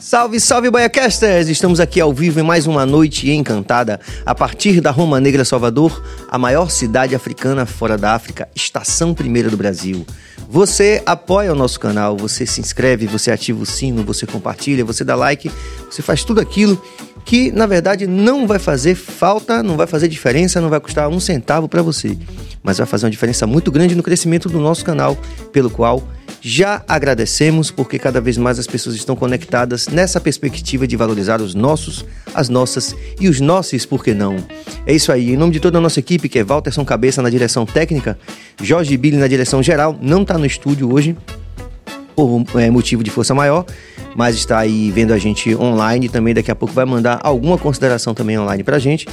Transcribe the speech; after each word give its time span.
Salve, 0.00 0.40
salve, 0.40 0.70
Baiacasters! 0.70 1.48
Estamos 1.48 1.78
aqui 1.78 2.00
ao 2.00 2.10
vivo 2.10 2.40
em 2.40 2.42
mais 2.42 2.66
uma 2.66 2.86
noite 2.86 3.30
encantada, 3.30 4.00
a 4.24 4.34
partir 4.34 4.80
da 4.80 4.90
Roma 4.90 5.20
Negra 5.20 5.44
Salvador, 5.44 6.02
a 6.26 6.38
maior 6.38 6.70
cidade 6.70 7.14
africana 7.14 7.66
fora 7.66 7.98
da 7.98 8.14
África, 8.14 8.48
estação 8.54 9.12
primeira 9.12 9.50
do 9.50 9.58
Brasil. 9.58 10.06
Você 10.48 11.02
apoia 11.04 11.52
o 11.52 11.54
nosso 11.54 11.78
canal, 11.78 12.16
você 12.16 12.46
se 12.46 12.62
inscreve, 12.62 13.06
você 13.06 13.30
ativa 13.30 13.62
o 13.62 13.66
sino, 13.66 14.02
você 14.02 14.26
compartilha, 14.26 14.86
você 14.86 15.04
dá 15.04 15.14
like, 15.14 15.52
você 15.90 16.00
faz 16.00 16.24
tudo 16.24 16.40
aquilo 16.40 16.82
que 17.22 17.52
na 17.52 17.66
verdade 17.66 18.06
não 18.06 18.46
vai 18.46 18.58
fazer 18.58 18.94
falta, 18.94 19.62
não 19.62 19.76
vai 19.76 19.86
fazer 19.86 20.08
diferença, 20.08 20.62
não 20.62 20.70
vai 20.70 20.80
custar 20.80 21.10
um 21.10 21.20
centavo 21.20 21.68
para 21.68 21.82
você, 21.82 22.16
mas 22.62 22.78
vai 22.78 22.86
fazer 22.86 23.04
uma 23.04 23.10
diferença 23.10 23.46
muito 23.46 23.70
grande 23.70 23.94
no 23.94 24.02
crescimento 24.02 24.48
do 24.48 24.60
nosso 24.60 24.82
canal, 24.82 25.14
pelo 25.52 25.68
qual 25.68 26.02
já 26.40 26.82
agradecemos 26.88 27.70
porque 27.70 27.98
cada 27.98 28.20
vez 28.20 28.38
mais 28.38 28.58
as 28.58 28.66
pessoas 28.66 28.96
estão 28.96 29.14
conectadas 29.14 29.88
nessa 29.88 30.20
perspectiva 30.20 30.86
de 30.86 30.96
valorizar 30.96 31.40
os 31.40 31.54
nossos, 31.54 32.04
as 32.34 32.48
nossas 32.48 32.96
e 33.20 33.28
os 33.28 33.40
nossos, 33.40 33.84
por 33.84 34.02
que 34.02 34.14
não? 34.14 34.36
É 34.86 34.94
isso 34.94 35.12
aí. 35.12 35.32
Em 35.32 35.36
nome 35.36 35.52
de 35.52 35.60
toda 35.60 35.78
a 35.78 35.80
nossa 35.80 36.00
equipe, 36.00 36.28
que 36.28 36.38
é 36.38 36.44
Walterson 36.44 36.84
Cabeça 36.84 37.20
na 37.20 37.28
direção 37.28 37.66
técnica, 37.66 38.18
Jorge 38.62 38.96
Billy 38.96 39.16
na 39.16 39.28
direção 39.28 39.62
geral, 39.62 39.98
não 40.00 40.22
está 40.22 40.38
no 40.38 40.46
estúdio 40.46 40.92
hoje 40.92 41.16
por 42.16 42.44
é, 42.56 42.70
motivo 42.70 43.02
de 43.02 43.10
força 43.10 43.34
maior, 43.34 43.64
mas 44.14 44.36
está 44.36 44.58
aí 44.58 44.90
vendo 44.90 45.12
a 45.12 45.18
gente 45.18 45.54
online 45.54 46.08
também. 46.08 46.34
Daqui 46.34 46.50
a 46.50 46.54
pouco 46.54 46.74
vai 46.74 46.84
mandar 46.84 47.20
alguma 47.22 47.58
consideração 47.58 48.14
também 48.14 48.38
online 48.38 48.64
para 48.64 48.76
a 48.76 48.80
gente. 48.80 49.06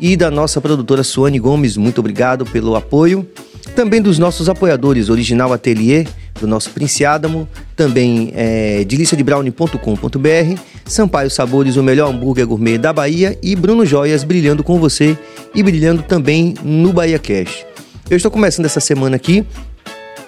E 0.00 0.16
da 0.16 0.30
nossa 0.30 0.60
produtora 0.60 1.02
Suane 1.02 1.40
Gomes, 1.40 1.76
muito 1.76 1.98
obrigado 1.98 2.46
pelo 2.46 2.76
apoio. 2.76 3.26
Também 3.74 4.00
dos 4.00 4.18
nossos 4.18 4.48
apoiadores, 4.48 5.08
Original 5.08 5.52
Atelier, 5.52 6.06
do 6.40 6.46
nosso 6.46 6.70
Prince 6.70 7.04
Adamo, 7.04 7.48
também 7.74 8.32
é, 8.34 8.84
deliciadebrownie.com.br, 8.84 10.60
Sampaio 10.86 11.30
Sabores, 11.30 11.76
o 11.76 11.82
melhor 11.82 12.10
hambúrguer 12.10 12.46
gourmet 12.46 12.78
da 12.78 12.92
Bahia 12.92 13.36
e 13.42 13.56
Bruno 13.56 13.84
Joias 13.84 14.22
brilhando 14.22 14.62
com 14.62 14.78
você 14.78 15.18
e 15.54 15.62
brilhando 15.62 16.02
também 16.02 16.54
no 16.62 16.92
Bahia 16.92 17.18
Cash. 17.18 17.66
Eu 18.08 18.16
estou 18.16 18.30
começando 18.30 18.66
essa 18.66 18.80
semana 18.80 19.16
aqui 19.16 19.44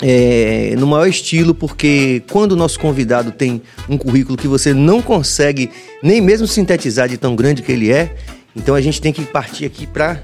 é, 0.02 0.74
no 0.78 0.86
maior 0.86 1.06
estilo, 1.06 1.54
porque 1.54 2.22
quando 2.30 2.52
o 2.52 2.56
nosso 2.56 2.78
convidado 2.78 3.30
tem 3.30 3.62
um 3.88 3.96
currículo 3.96 4.36
que 4.36 4.48
você 4.48 4.72
não 4.72 5.00
consegue 5.00 5.70
nem 6.02 6.20
mesmo 6.20 6.46
sintetizar 6.46 7.08
de 7.08 7.16
tão 7.16 7.36
grande 7.36 7.62
que 7.62 7.70
ele 7.70 7.92
é, 7.92 8.16
então 8.54 8.74
a 8.74 8.80
gente 8.80 9.00
tem 9.00 9.12
que 9.12 9.24
partir 9.24 9.64
aqui 9.64 9.86
para 9.86 10.22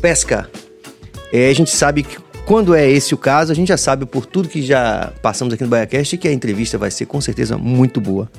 pesca. 0.00 0.50
É, 1.32 1.48
a 1.48 1.54
gente 1.54 1.70
sabe 1.70 2.02
que 2.02 2.18
quando 2.46 2.74
é 2.74 2.88
esse 2.88 3.12
o 3.12 3.18
caso, 3.18 3.50
a 3.50 3.54
gente 3.54 3.68
já 3.68 3.76
sabe 3.76 4.06
por 4.06 4.24
tudo 4.24 4.48
que 4.48 4.62
já 4.62 5.12
passamos 5.20 5.52
aqui 5.52 5.64
no 5.64 5.68
BaiaCast 5.68 6.16
que 6.16 6.28
a 6.28 6.32
entrevista 6.32 6.78
vai 6.78 6.90
ser 6.90 7.06
com 7.06 7.20
certeza 7.20 7.58
muito 7.58 8.00
boa. 8.00 8.30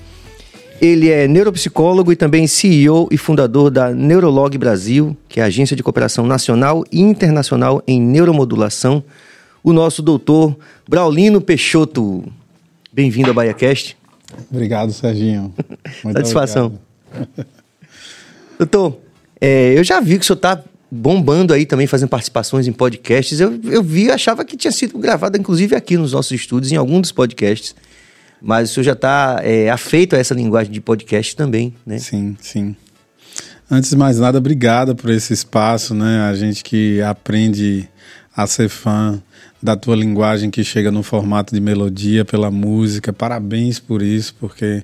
Ele 0.79 1.09
é 1.09 1.27
neuropsicólogo 1.27 2.11
e 2.11 2.15
também 2.15 2.47
CEO 2.47 3.09
e 3.11 3.17
fundador 3.17 3.71
da 3.71 3.91
Neurolog 3.91 4.55
Brasil, 4.57 5.17
que 5.27 5.39
é 5.39 5.43
a 5.43 5.47
agência 5.47 5.75
de 5.75 5.83
cooperação 5.83 6.25
nacional 6.25 6.85
e 6.91 7.01
internacional 7.01 7.83
em 7.87 7.99
neuromodulação. 7.99 9.03
O 9.63 9.73
nosso 9.73 10.01
doutor 10.01 10.55
Braulino 10.87 11.41
Peixoto. 11.41 12.23
Bem-vindo 12.93 13.29
ao 13.29 13.33
BaiaCast. 13.33 13.97
Obrigado, 14.49 14.93
Serginho. 14.93 15.53
Muito 16.03 16.17
Satisfação. 16.17 16.79
Doutor, 18.57 18.99
é, 19.39 19.77
eu 19.77 19.83
já 19.83 19.99
vi 19.99 20.17
que 20.17 20.23
o 20.23 20.25
senhor 20.25 20.37
está 20.37 20.63
bombando 20.89 21.53
aí 21.53 21.65
também, 21.65 21.85
fazendo 21.85 22.09
participações 22.09 22.67
em 22.67 22.71
podcasts. 22.71 23.39
Eu, 23.39 23.59
eu 23.65 23.83
vi, 23.83 24.09
achava 24.09 24.43
que 24.45 24.55
tinha 24.55 24.71
sido 24.71 24.97
gravada, 24.97 25.37
inclusive, 25.37 25.75
aqui 25.75 25.97
nos 25.97 26.13
nossos 26.13 26.31
estúdios, 26.31 26.71
em 26.71 26.75
algum 26.75 27.01
dos 27.01 27.11
podcasts. 27.11 27.75
Mas 28.41 28.69
o 28.69 28.73
senhor 28.73 28.83
já 28.83 28.93
está 28.93 29.39
é, 29.43 29.69
afeito 29.69 30.15
a 30.15 30.19
essa 30.19 30.33
linguagem 30.33 30.71
de 30.71 30.79
podcast 30.79 31.35
também, 31.35 31.73
né? 31.85 31.97
Sim, 31.97 32.37
sim. 32.39 32.75
Antes 33.69 33.89
de 33.89 33.97
mais 33.97 34.17
nada, 34.19 34.37
obrigado 34.37 34.95
por 34.95 35.09
esse 35.09 35.33
espaço, 35.33 35.93
né? 35.93 36.21
A 36.21 36.35
gente 36.35 36.63
que 36.63 37.01
aprende 37.01 37.87
a 38.35 38.47
ser 38.47 38.69
fã 38.69 39.21
da 39.61 39.75
tua 39.75 39.95
linguagem 39.95 40.51
que 40.51 40.63
chega 40.63 40.91
no 40.91 41.01
formato 41.01 41.53
de 41.53 41.59
melodia, 41.59 42.23
pela 42.23 42.51
música. 42.51 43.11
Parabéns 43.11 43.79
por 43.79 44.01
isso, 44.01 44.35
porque 44.39 44.83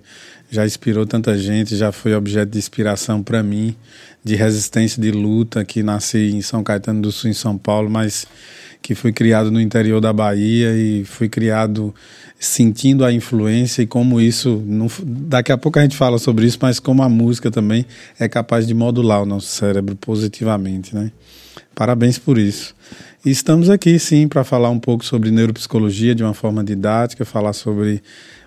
já 0.53 0.63
inspirou 0.67 1.03
tanta 1.03 1.35
gente, 1.35 1.75
já 1.75 1.91
foi 1.91 2.13
objeto 2.13 2.51
de 2.51 2.59
inspiração 2.59 3.23
para 3.23 3.41
mim 3.41 3.75
de 4.23 4.35
resistência 4.35 5.01
de 5.01 5.09
luta 5.09 5.65
que 5.65 5.81
nasci 5.81 6.29
em 6.31 6.43
São 6.43 6.63
Caetano 6.63 7.01
do 7.01 7.11
Sul, 7.11 7.31
em 7.31 7.33
São 7.33 7.57
Paulo, 7.57 7.89
mas 7.89 8.27
que 8.79 8.93
fui 8.93 9.11
criado 9.11 9.49
no 9.49 9.59
interior 9.59 9.99
da 9.99 10.13
Bahia 10.13 10.75
e 10.75 11.03
fui 11.05 11.27
criado 11.27 11.93
sentindo 12.39 13.03
a 13.03 13.11
influência 13.11 13.81
e 13.81 13.87
como 13.87 14.21
isso, 14.21 14.61
não, 14.63 14.87
daqui 15.03 15.51
a 15.51 15.57
pouco 15.57 15.79
a 15.79 15.81
gente 15.81 15.97
fala 15.97 16.19
sobre 16.19 16.45
isso, 16.45 16.59
mas 16.61 16.79
como 16.79 17.01
a 17.01 17.09
música 17.09 17.49
também 17.49 17.83
é 18.19 18.29
capaz 18.29 18.67
de 18.67 18.75
modular 18.75 19.23
o 19.23 19.25
nosso 19.25 19.47
cérebro 19.47 19.95
positivamente, 19.95 20.93
né? 20.93 21.11
Parabéns 21.73 22.19
por 22.19 22.37
isso. 22.37 22.75
E 23.25 23.31
estamos 23.31 23.71
aqui 23.71 23.97
sim 23.97 24.27
para 24.27 24.43
falar 24.43 24.69
um 24.69 24.79
pouco 24.79 25.03
sobre 25.03 25.31
neuropsicologia 25.31 26.13
de 26.13 26.23
uma 26.23 26.35
forma 26.35 26.63
didática, 26.63 27.25
falar 27.25 27.53
sobre 27.53 28.03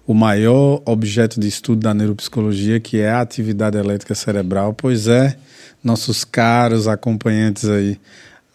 o 0.06 0.14
maior 0.14 0.80
objeto 0.84 1.40
de 1.40 1.48
estudo 1.48 1.80
da 1.80 1.92
neuropsicologia, 1.92 2.78
que 2.78 2.98
é 2.98 3.10
a 3.10 3.20
atividade 3.20 3.76
elétrica 3.76 4.14
cerebral, 4.14 4.72
pois 4.72 5.08
é 5.08 5.36
nossos 5.82 6.24
caros 6.24 6.86
acompanhantes 6.86 7.68
aí. 7.68 7.98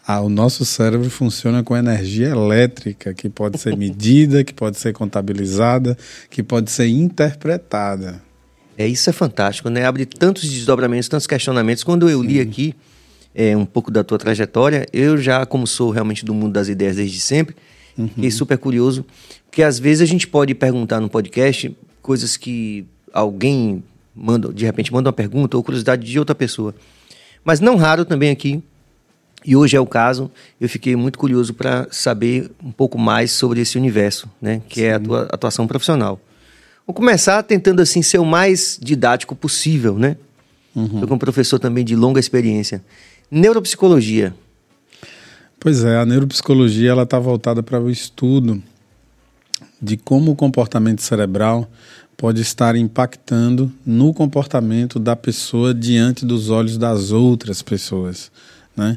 Ah, 0.06 0.20
o 0.20 0.28
nosso 0.28 0.64
cérebro 0.64 1.08
funciona 1.10 1.62
com 1.62 1.76
energia 1.76 2.28
elétrica, 2.28 3.14
que 3.14 3.28
pode 3.28 3.58
ser 3.58 3.76
medida, 3.78 4.42
que 4.42 4.52
pode 4.52 4.78
ser 4.78 4.92
contabilizada, 4.92 5.96
que 6.28 6.42
pode 6.42 6.70
ser 6.70 6.88
interpretada. 6.88 8.20
É, 8.76 8.86
isso 8.86 9.08
é 9.10 9.12
fantástico, 9.12 9.68
né? 9.68 9.84
Abre 9.84 10.06
tantos 10.06 10.48
desdobramentos, 10.48 11.08
tantos 11.08 11.26
questionamentos. 11.26 11.84
Quando 11.84 12.08
eu 12.08 12.20
Sim. 12.22 12.26
li 12.26 12.40
aqui 12.40 12.74
é, 13.34 13.56
um 13.56 13.66
pouco 13.66 13.90
da 13.90 14.02
tua 14.02 14.18
trajetória, 14.18 14.86
eu 14.92 15.18
já, 15.18 15.44
como 15.46 15.66
sou 15.66 15.90
realmente 15.90 16.24
do 16.24 16.34
mundo 16.34 16.54
das 16.54 16.68
ideias 16.68 16.96
desde 16.96 17.20
sempre, 17.20 17.54
uhum. 17.96 18.08
fiquei 18.08 18.30
super 18.30 18.58
curioso, 18.58 19.04
porque 19.46 19.62
às 19.62 19.78
vezes 19.78 20.02
a 20.02 20.06
gente 20.06 20.26
pode 20.26 20.54
perguntar 20.54 21.00
no 21.00 21.08
podcast 21.08 21.76
coisas 22.00 22.36
que 22.36 22.86
alguém 23.12 23.82
manda, 24.14 24.52
de 24.52 24.64
repente 24.64 24.92
manda 24.92 25.08
uma 25.08 25.12
pergunta 25.12 25.56
ou 25.56 25.62
curiosidade 25.62 26.04
de 26.06 26.18
outra 26.18 26.34
pessoa. 26.34 26.74
Mas 27.44 27.60
não 27.60 27.76
raro 27.76 28.04
também 28.04 28.30
aqui, 28.30 28.62
e 29.44 29.56
hoje 29.56 29.76
é 29.76 29.80
o 29.80 29.86
caso, 29.86 30.30
eu 30.60 30.68
fiquei 30.68 30.94
muito 30.94 31.18
curioso 31.18 31.52
para 31.54 31.88
saber 31.90 32.50
um 32.62 32.70
pouco 32.70 32.98
mais 32.98 33.32
sobre 33.32 33.60
esse 33.60 33.76
universo, 33.76 34.28
né, 34.40 34.62
que 34.68 34.80
Sim. 34.80 34.86
é 34.86 34.94
a 34.94 35.00
tua 35.00 35.22
atuação 35.30 35.66
profissional. 35.66 36.20
Vou 36.86 36.94
começar 36.94 37.42
tentando 37.42 37.80
assim 37.80 38.02
ser 38.02 38.18
o 38.18 38.24
mais 38.24 38.78
didático 38.80 39.36
possível, 39.36 39.98
né? 39.98 40.16
Uhum. 40.74 41.00
Sou 41.00 41.14
um 41.14 41.18
professor 41.18 41.58
também 41.58 41.84
de 41.84 41.94
longa 41.94 42.18
experiência. 42.18 42.82
Neuropsicologia. 43.30 44.34
Pois 45.62 45.84
é, 45.84 45.96
a 45.96 46.04
neuropsicologia 46.04 46.90
ela 46.90 47.04
está 47.04 47.20
voltada 47.20 47.62
para 47.62 47.80
o 47.80 47.88
estudo 47.88 48.60
de 49.80 49.96
como 49.96 50.32
o 50.32 50.34
comportamento 50.34 51.02
cerebral 51.02 51.70
pode 52.16 52.40
estar 52.40 52.74
impactando 52.74 53.70
no 53.86 54.12
comportamento 54.12 54.98
da 54.98 55.14
pessoa 55.14 55.72
diante 55.72 56.26
dos 56.26 56.50
olhos 56.50 56.76
das 56.76 57.12
outras 57.12 57.62
pessoas. 57.62 58.32
Né? 58.74 58.96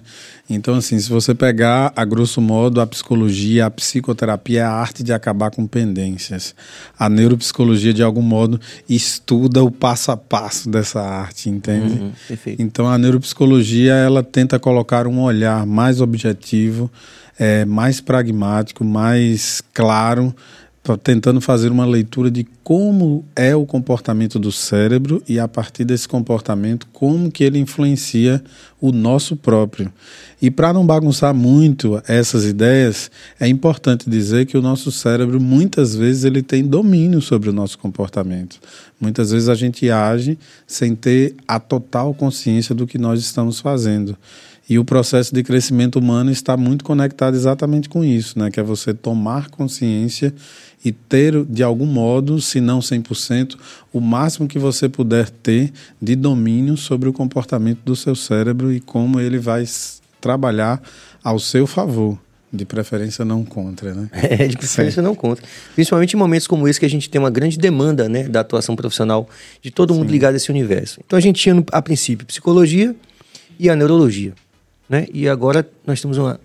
Então, 0.49 0.75
assim, 0.75 0.97
se 0.97 1.09
você 1.09 1.35
pegar 1.35 1.91
a 1.95 2.05
grosso 2.05 2.39
modo 2.39 2.79
a 2.79 2.87
psicologia, 2.87 3.65
a 3.65 3.71
psicoterapia 3.71 4.61
é 4.61 4.63
a 4.63 4.71
arte 4.71 5.03
de 5.03 5.11
acabar 5.11 5.51
com 5.51 5.67
pendências. 5.67 6.55
A 6.97 7.09
neuropsicologia, 7.09 7.93
de 7.93 8.01
algum 8.01 8.21
modo, 8.21 8.59
estuda 8.87 9.61
o 9.63 9.69
passo 9.69 10.11
a 10.11 10.17
passo 10.17 10.69
dessa 10.69 11.01
arte, 11.01 11.49
entende? 11.49 11.99
Uhum, 11.99 12.11
então, 12.57 12.87
a 12.87 12.97
neuropsicologia 12.97 13.93
ela 13.93 14.23
tenta 14.23 14.57
colocar 14.57 15.07
um 15.07 15.21
olhar 15.21 15.65
mais 15.65 15.99
objetivo, 15.99 16.89
é, 17.37 17.65
mais 17.65 17.99
pragmático, 17.99 18.85
mais 18.85 19.61
claro 19.73 20.33
tentando 21.01 21.41
fazer 21.41 21.71
uma 21.71 21.85
leitura 21.85 22.29
de 22.29 22.45
como 22.63 23.25
é 23.35 23.55
o 23.55 23.65
comportamento 23.65 24.37
do 24.37 24.51
cérebro 24.51 25.23
e 25.27 25.39
a 25.39 25.47
partir 25.47 25.83
desse 25.83 26.07
comportamento 26.07 26.85
como 26.93 27.31
que 27.31 27.43
ele 27.43 27.57
influencia 27.57 28.43
o 28.79 28.91
nosso 28.91 29.35
próprio. 29.35 29.91
E 30.39 30.51
para 30.51 30.71
não 30.71 30.85
bagunçar 30.85 31.33
muito 31.33 31.99
essas 32.07 32.45
ideias, 32.45 33.09
é 33.39 33.47
importante 33.47 34.07
dizer 34.07 34.45
que 34.45 34.57
o 34.57 34.61
nosso 34.61 34.91
cérebro 34.91 35.41
muitas 35.41 35.95
vezes 35.95 36.23
ele 36.23 36.43
tem 36.43 36.63
domínio 36.63 37.21
sobre 37.21 37.49
o 37.49 37.53
nosso 37.53 37.79
comportamento. 37.79 38.59
Muitas 38.99 39.31
vezes 39.31 39.49
a 39.49 39.55
gente 39.55 39.89
age 39.89 40.37
sem 40.67 40.93
ter 40.95 41.35
a 41.47 41.59
total 41.59 42.13
consciência 42.13 42.75
do 42.75 42.85
que 42.85 42.99
nós 42.99 43.19
estamos 43.21 43.59
fazendo. 43.59 44.15
E 44.67 44.79
o 44.79 44.85
processo 44.85 45.33
de 45.33 45.43
crescimento 45.43 45.99
humano 45.99 46.31
está 46.31 46.57
muito 46.57 46.83
conectado 46.83 47.35
exatamente 47.35 47.87
com 47.87 48.03
isso, 48.03 48.39
né? 48.39 48.49
que 48.49 48.59
é 48.59 48.63
você 48.63 48.95
tomar 48.95 49.49
consciência 49.49 50.33
e 50.85 50.91
ter, 50.91 51.43
de 51.45 51.63
algum 51.63 51.87
modo, 51.87 52.39
se 52.39 52.61
não 52.61 52.77
100%, 52.79 53.57
o 53.91 53.99
máximo 53.99 54.47
que 54.47 54.59
você 54.59 54.87
puder 54.87 55.31
ter 55.31 55.73
de 55.99 56.15
domínio 56.15 56.77
sobre 56.77 57.09
o 57.09 57.13
comportamento 57.13 57.79
do 57.83 57.95
seu 57.95 58.15
cérebro 58.15 58.71
e 58.71 58.79
como 58.79 59.19
ele 59.19 59.39
vai 59.39 59.65
trabalhar 60.21 60.79
ao 61.23 61.39
seu 61.39 61.65
favor. 61.65 62.19
De 62.53 62.63
preferência 62.65 63.25
não 63.25 63.43
contra, 63.43 63.95
né? 63.95 64.09
É, 64.13 64.47
de 64.47 64.55
preferência 64.55 65.01
Sim. 65.01 65.07
não 65.07 65.15
contra. 65.15 65.43
Principalmente 65.73 66.13
em 66.13 66.17
momentos 66.17 66.45
como 66.45 66.67
esse 66.67 66.79
que 66.79 66.85
a 66.85 66.89
gente 66.89 67.09
tem 67.09 67.19
uma 67.19 67.31
grande 67.31 67.57
demanda 67.57 68.07
né, 68.07 68.29
da 68.29 68.41
atuação 68.41 68.75
profissional 68.75 69.27
de 69.61 69.71
todo 69.71 69.93
mundo 69.93 70.05
Sim. 70.05 70.13
ligado 70.13 70.35
a 70.35 70.37
esse 70.37 70.51
universo. 70.51 71.01
Então 71.05 71.17
a 71.17 71.21
gente 71.21 71.41
tinha, 71.41 71.63
a 71.71 71.81
princípio, 71.81 72.27
psicologia 72.27 72.95
e 73.59 73.69
a 73.69 73.75
neurologia. 73.75 74.33
Né? 74.87 75.07
E 75.11 75.27
agora 75.27 75.67
nós 75.85 75.99
temos 75.99 76.17
uma, 76.17 76.39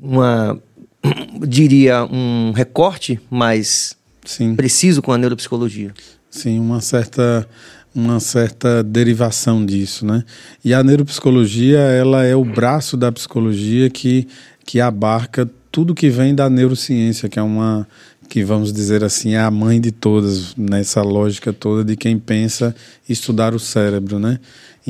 uma 0.00 0.60
diria, 1.46 2.04
um 2.04 2.52
recorte 2.52 3.20
mais 3.30 3.96
Sim. 4.24 4.54
preciso 4.54 5.02
com 5.02 5.12
a 5.12 5.18
neuropsicologia. 5.18 5.92
Sim, 6.30 6.58
uma 6.58 6.80
certa 6.80 7.48
uma 7.94 8.20
certa 8.20 8.82
derivação 8.82 9.64
disso, 9.64 10.06
né? 10.06 10.22
E 10.64 10.72
a 10.72 10.84
neuropsicologia, 10.84 11.78
ela 11.78 12.24
é 12.24 12.36
o 12.36 12.44
braço 12.44 12.96
da 12.96 13.10
psicologia 13.10 13.90
que, 13.90 14.28
que 14.64 14.80
abarca 14.80 15.50
tudo 15.72 15.94
que 15.94 16.08
vem 16.08 16.34
da 16.34 16.48
neurociência, 16.48 17.28
que 17.28 17.38
é 17.38 17.42
uma 17.42 17.86
que 18.28 18.44
vamos 18.44 18.74
dizer 18.74 19.02
assim 19.02 19.34
é 19.34 19.40
a 19.40 19.50
mãe 19.50 19.80
de 19.80 19.90
todas 19.90 20.54
nessa 20.54 21.00
lógica 21.00 21.50
toda 21.50 21.82
de 21.82 21.96
quem 21.96 22.18
pensa 22.18 22.74
estudar 23.08 23.54
o 23.54 23.58
cérebro, 23.58 24.18
né? 24.18 24.38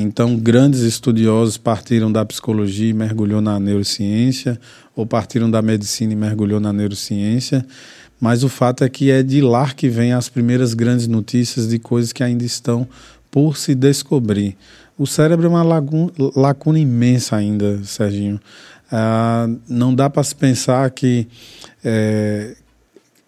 Então, 0.01 0.37
grandes 0.37 0.79
estudiosos 0.79 1.57
partiram 1.57 2.09
da 2.09 2.23
psicologia 2.23 2.89
e 2.89 2.93
mergulhou 2.93 3.41
na 3.41 3.59
neurociência, 3.59 4.57
ou 4.95 5.05
partiram 5.05 5.51
da 5.51 5.61
medicina 5.61 6.13
e 6.13 6.15
mergulhou 6.15 6.57
na 6.57 6.71
neurociência. 6.71 7.65
Mas 8.17 8.41
o 8.41 8.47
fato 8.47 8.85
é 8.85 8.87
que 8.87 9.11
é 9.11 9.21
de 9.21 9.41
lá 9.41 9.73
que 9.73 9.89
vem 9.89 10.13
as 10.13 10.29
primeiras 10.29 10.73
grandes 10.73 11.05
notícias 11.05 11.67
de 11.67 11.77
coisas 11.79 12.13
que 12.13 12.23
ainda 12.23 12.45
estão 12.45 12.87
por 13.29 13.57
se 13.57 13.75
descobrir. 13.75 14.55
O 14.97 15.05
cérebro 15.05 15.47
é 15.47 15.49
uma 15.49 15.63
laguna, 15.63 16.13
lacuna 16.33 16.79
imensa 16.79 17.35
ainda, 17.35 17.83
Serginho. 17.83 18.39
Ah, 18.89 19.49
não 19.67 19.93
dá 19.93 20.09
para 20.09 20.23
se 20.23 20.33
pensar 20.33 20.89
que 20.91 21.27
é, 21.83 22.55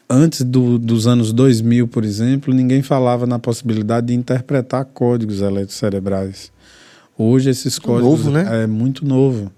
antes 0.10 0.42
do, 0.42 0.80
dos 0.80 1.06
anos 1.06 1.34
2000, 1.34 1.90
por 1.90 2.06
exemplo, 2.06 2.54
ninguém 2.54 2.82
falava 2.82 3.28
na 3.28 3.38
possibilidade 3.38 4.08
de 4.08 4.14
interpretar 4.14 4.86
códigos 4.86 5.42
eletrocerebrais. 5.42 6.50
Hoje 7.22 7.52
esses 7.52 7.78
códigos 7.78 8.26
novo, 8.26 8.32
né? 8.32 8.64
é 8.64 8.68
muito 8.68 9.06
novo. 9.06 9.52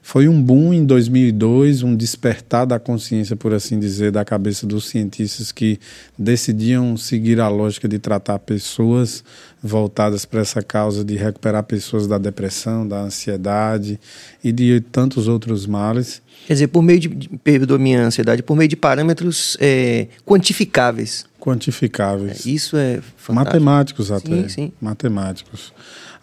Foi 0.00 0.26
um 0.26 0.40
boom 0.40 0.72
em 0.72 0.86
2002, 0.86 1.82
um 1.82 1.94
despertar 1.94 2.64
da 2.64 2.78
consciência, 2.78 3.36
por 3.36 3.52
assim 3.52 3.78
dizer, 3.78 4.10
da 4.10 4.24
cabeça 4.24 4.66
dos 4.66 4.88
cientistas 4.88 5.52
que 5.52 5.78
decidiam 6.16 6.96
seguir 6.96 7.40
a 7.40 7.48
lógica 7.48 7.86
de 7.86 7.98
tratar 7.98 8.38
pessoas 8.38 9.22
voltadas 9.62 10.24
para 10.24 10.40
essa 10.40 10.62
causa 10.62 11.04
de 11.04 11.16
recuperar 11.16 11.62
pessoas 11.64 12.06
da 12.06 12.16
depressão, 12.16 12.88
da 12.88 13.00
ansiedade 13.00 14.00
e 14.42 14.50
de 14.50 14.80
tantos 14.80 15.28
outros 15.28 15.66
males. 15.66 16.22
Quer 16.46 16.54
dizer, 16.54 16.68
por 16.68 16.80
meio 16.80 17.00
de, 17.00 17.08
perdoa 17.44 17.78
minha 17.78 18.00
ansiedade, 18.00 18.42
por 18.42 18.56
meio 18.56 18.68
de 18.68 18.76
parâmetros 18.76 19.58
é, 19.60 20.06
quantificáveis. 20.24 21.26
Quantificáveis. 21.38 22.46
É, 22.46 22.50
isso 22.50 22.76
é 22.76 23.00
fantástico. 23.16 23.34
Matemáticos 23.34 24.10
até. 24.10 24.42
Sim, 24.42 24.48
sim. 24.48 24.72
Matemáticos. 24.80 25.72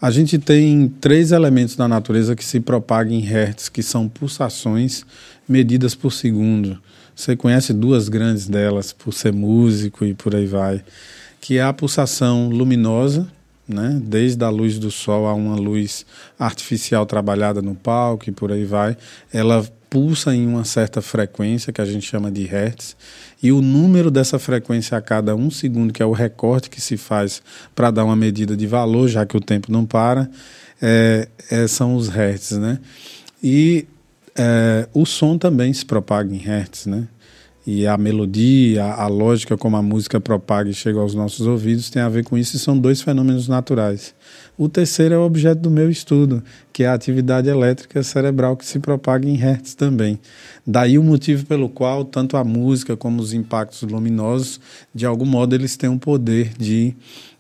A 0.01 0.12
gente 0.12 0.38
tem 0.38 0.88
três 1.00 1.31
elementos 1.31 1.77
na 1.77 1.88
natureza 1.88 2.36
que 2.36 2.44
se 2.44 2.59
propagam 2.59 3.13
em 3.13 3.21
hertz, 3.21 3.69
que 3.69 3.81
são 3.81 4.09
pulsações 4.09 5.06
medidas 5.47 5.95
por 5.95 6.12
segundo. 6.12 6.77
Você 7.15 7.36
conhece 7.36 7.74
duas 7.74 8.09
grandes 8.09 8.47
delas, 8.47 8.92
por 8.92 9.13
ser 9.13 9.31
músico 9.31 10.03
e 10.03 10.13
por 10.13 10.36
aí 10.36 10.45
vai, 10.45 10.83
que 11.39 11.57
é 11.57 11.63
a 11.63 11.71
pulsação 11.71 12.50
luminosa, 12.50 13.27
né? 13.68 14.00
desde 14.03 14.44
a 14.44 14.50
luz 14.50 14.77
do 14.77 14.92
sol 14.92 15.25
a 15.25 15.33
uma 15.33 15.56
luz 15.56 16.06
artificial 16.38 17.06
trabalhada 17.06 17.62
no 17.62 17.74
palco 17.74 18.30
e 18.30 18.33
por 18.33 18.51
aí 18.51 18.65
vai. 18.65 18.98
Ela 19.31 19.65
pulsa 19.89 20.36
em 20.36 20.45
uma 20.45 20.65
certa 20.65 21.01
frequência, 21.01 21.71
que 21.71 21.80
a 21.80 21.86
gente 21.86 22.06
chama 22.06 22.30
de 22.30 22.44
hertz, 22.44 22.98
e 23.45 23.51
o 23.51 23.62
número 23.62 24.09
dessa 24.09 24.39
frequência 24.39 24.97
a 24.97 25.01
cada 25.01 25.36
um 25.36 25.51
segundo, 25.51 25.94
que 25.94 26.01
é 26.01 26.06
o 26.06 26.12
recorte 26.12 26.68
que 26.68 26.81
se 26.81 26.97
faz 26.97 27.44
para 27.75 27.92
dar 27.92 28.03
uma 28.03 28.15
medida 28.15 28.57
de 28.57 28.65
valor, 28.65 29.07
já 29.07 29.24
que 29.24 29.38
o 29.38 29.39
tempo 29.39 29.71
não 29.71 29.86
para, 29.86 30.27
é, 30.81 31.27
é, 31.51 31.68
são 31.68 31.95
os 31.95 32.07
hertz. 32.07 32.53
Né? 32.53 32.80
E 33.44 33.86
é, 34.36 34.89
o 34.95 35.06
som 35.06 35.38
também 35.38 35.71
se 35.71 35.86
propaga 35.86 36.33
em 36.33 36.39
hertz, 36.39 36.88
né? 36.88 37.07
e 37.68 37.86
a 37.86 37.95
melodia, 38.00 38.83
a, 38.83 39.06
lógica 39.06 39.56
como 39.56 39.77
a 39.77 39.81
música 39.83 40.19
propaga 40.19 40.71
e 40.71 40.74
chega 40.74 41.00
aos 41.00 41.13
nossos 41.13 41.45
ouvidos 41.45 41.91
tem 41.91 42.01
a 42.01 42.09
ver 42.09 42.24
com 42.24 42.36
isso 42.36 42.56
e 42.56 42.59
são 42.59 42.75
dois 42.75 43.03
fenômenos 43.03 43.48
naturais. 43.48 44.15
O 44.57 44.69
terceiro 44.69 45.15
é 45.15 45.17
o 45.17 45.25
objeto 45.25 45.59
do 45.59 45.69
meu 45.69 45.89
estudo, 45.89 46.41
que 46.71 46.83
é 46.83 46.87
a 46.87 46.93
atividade 46.93 47.49
elétrica 47.49 48.01
cerebral 48.01 48.55
que 48.55 48.65
se 48.65 48.79
propaga 48.79 49.27
em 49.27 49.35
hertz 49.35 49.75
também. 49.75 50.17
Daí 50.65 50.97
o 50.97 51.03
motivo 51.03 51.45
pelo 51.45 51.67
qual 51.67 52.05
tanto 52.05 52.37
a 52.37 52.43
música 52.43 52.95
como 52.95 53.21
os 53.21 53.33
impactos 53.33 53.81
luminosos, 53.81 54.61
de 54.93 55.05
algum 55.05 55.25
modo, 55.25 55.53
eles 55.53 55.75
têm 55.75 55.89
um 55.89 55.97
poder 55.97 56.53
de 56.57 56.95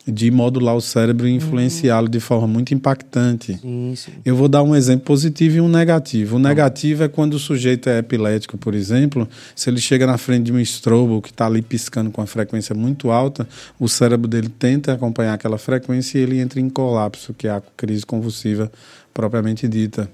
de 0.07 0.29
modular 0.29 0.75
o 0.75 0.81
cérebro 0.81 1.27
e 1.27 1.31
influenciá-lo 1.31 2.07
de 2.07 2.19
forma 2.19 2.47
muito 2.47 2.73
impactante. 2.73 3.57
Sim, 3.57 3.93
sim. 3.95 4.11
Eu 4.23 4.35
vou 4.35 4.47
dar 4.47 4.61
um 4.61 4.75
exemplo 4.75 5.05
positivo 5.05 5.57
e 5.57 5.61
um 5.61 5.67
negativo. 5.67 6.35
O 6.35 6.39
negativo 6.39 7.03
é 7.03 7.07
quando 7.07 7.33
o 7.33 7.39
sujeito 7.39 7.89
é 7.89 7.97
epilético, 7.97 8.57
por 8.57 8.75
exemplo, 8.75 9.27
se 9.55 9.69
ele 9.69 9.79
chega 9.79 10.05
na 10.05 10.17
frente 10.17 10.45
de 10.45 10.53
um 10.53 10.59
estrobo 10.59 11.21
que 11.21 11.31
está 11.31 11.47
ali 11.47 11.61
piscando 11.61 12.11
com 12.11 12.21
a 12.21 12.27
frequência 12.27 12.75
muito 12.75 13.09
alta, 13.09 13.47
o 13.79 13.87
cérebro 13.87 14.27
dele 14.27 14.49
tenta 14.49 14.93
acompanhar 14.93 15.33
aquela 15.33 15.57
frequência 15.57 16.19
e 16.19 16.21
ele 16.21 16.39
entra 16.39 16.59
em 16.59 16.69
colapso, 16.69 17.33
que 17.33 17.47
é 17.47 17.51
a 17.51 17.61
crise 17.75 18.05
convulsiva 18.05 18.71
propriamente 19.13 19.67
dita. 19.67 20.09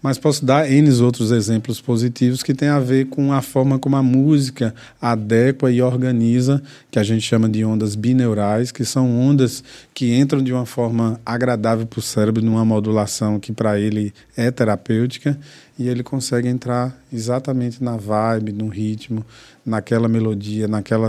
Mas 0.00 0.16
posso 0.16 0.44
dar 0.44 0.70
N 0.70 0.88
outros 1.02 1.32
exemplos 1.32 1.80
positivos 1.80 2.42
que 2.42 2.54
têm 2.54 2.68
a 2.68 2.78
ver 2.78 3.06
com 3.06 3.32
a 3.32 3.42
forma 3.42 3.80
como 3.80 3.96
a 3.96 4.02
música 4.02 4.72
adequa 5.00 5.72
e 5.72 5.82
organiza, 5.82 6.62
que 6.88 7.00
a 7.00 7.02
gente 7.02 7.22
chama 7.22 7.48
de 7.48 7.64
ondas 7.64 7.96
bineurais, 7.96 8.70
que 8.70 8.84
são 8.84 9.20
ondas 9.20 9.64
que 9.92 10.16
entram 10.16 10.40
de 10.40 10.52
uma 10.52 10.64
forma 10.64 11.20
agradável 11.26 11.84
para 11.84 11.98
o 11.98 12.02
cérebro, 12.02 12.44
numa 12.44 12.64
modulação 12.64 13.40
que 13.40 13.52
para 13.52 13.78
ele 13.80 14.14
é 14.36 14.52
terapêutica, 14.52 15.36
e 15.76 15.88
ele 15.88 16.04
consegue 16.04 16.46
entrar 16.46 16.96
exatamente 17.12 17.82
na 17.82 17.96
vibe, 17.96 18.52
no 18.52 18.68
ritmo, 18.68 19.26
naquela 19.66 20.08
melodia, 20.08 20.68
naquela, 20.68 21.08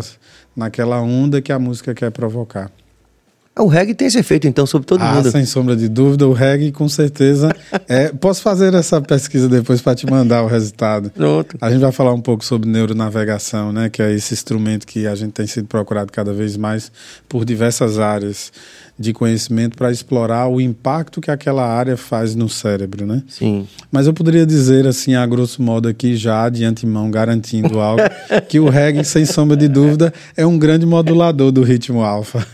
naquela 0.56 1.00
onda 1.00 1.42
que 1.42 1.52
a 1.52 1.60
música 1.60 1.94
quer 1.94 2.10
provocar. 2.10 2.72
O 3.60 3.68
reggae 3.68 3.94
tem 3.94 4.08
esse 4.08 4.18
efeito, 4.18 4.48
então, 4.48 4.66
sobre 4.66 4.88
todo 4.88 5.02
ah, 5.02 5.16
mundo. 5.16 5.32
Sem 5.32 5.46
sombra 5.46 5.76
de 5.76 5.90
dúvida, 5.90 6.28
o 6.28 6.34
reggae, 6.34 6.72
com 6.72 6.88
certeza. 6.88 7.54
é, 7.88 8.10
posso 8.10 8.42
fazer 8.42 8.74
essa 8.74 9.02
pesquisa 9.02 9.50
depois 9.50 9.82
para 9.82 9.96
te 9.96 10.10
mandar 10.10 10.44
o 10.44 10.48
resultado. 10.48 11.10
Pronto. 11.10 11.58
A 11.60 11.70
gente 11.70 11.82
vai 11.82 11.92
falar 11.92 12.14
um 12.14 12.22
pouco 12.22 12.44
sobre 12.46 12.70
neuronavegação, 12.70 13.74
né? 13.74 13.90
Que 13.90 14.02
é 14.02 14.14
esse 14.14 14.34
instrumento 14.34 14.88
que 14.88 15.06
a 15.06 15.16
gente 15.16 15.34
tem 15.34 15.46
sido 15.46 15.68
procurado 15.68 16.12
cada 16.12 16.34
vez 16.34 16.56
mais 16.56 16.92
por 17.28 17.44
diversas 17.44 18.00
áreas 18.00 18.52
de 19.00 19.14
conhecimento 19.14 19.78
para 19.78 19.90
explorar 19.90 20.50
o 20.50 20.60
impacto 20.60 21.22
que 21.22 21.32
aquela 21.32 21.66
área 21.66 21.96
faz 21.96 22.36
no 22.36 22.50
cérebro, 22.50 23.06
né? 23.06 23.24
Sim. 23.30 23.66
Mas 23.90 24.08
eu 24.08 24.14
poderia 24.14 24.46
dizer 24.46 24.86
assim, 24.86 25.16
a 25.16 25.26
grosso 25.26 25.62
modo 25.62 25.88
aqui, 25.88 26.18
já 26.18 26.50
de 26.50 26.66
antemão, 26.66 27.10
garantindo 27.10 27.80
algo, 27.80 28.04
que 28.50 28.60
o 28.60 28.68
reggae, 28.68 29.06
sem 29.06 29.26
sombra 29.26 29.56
de 29.56 29.70
dúvida, 29.70 30.14
é 30.36 30.46
um 30.46 30.60
grande 30.60 30.86
modulador 30.86 31.50
do 31.50 31.64
ritmo 31.64 32.04
alfa. 32.04 32.46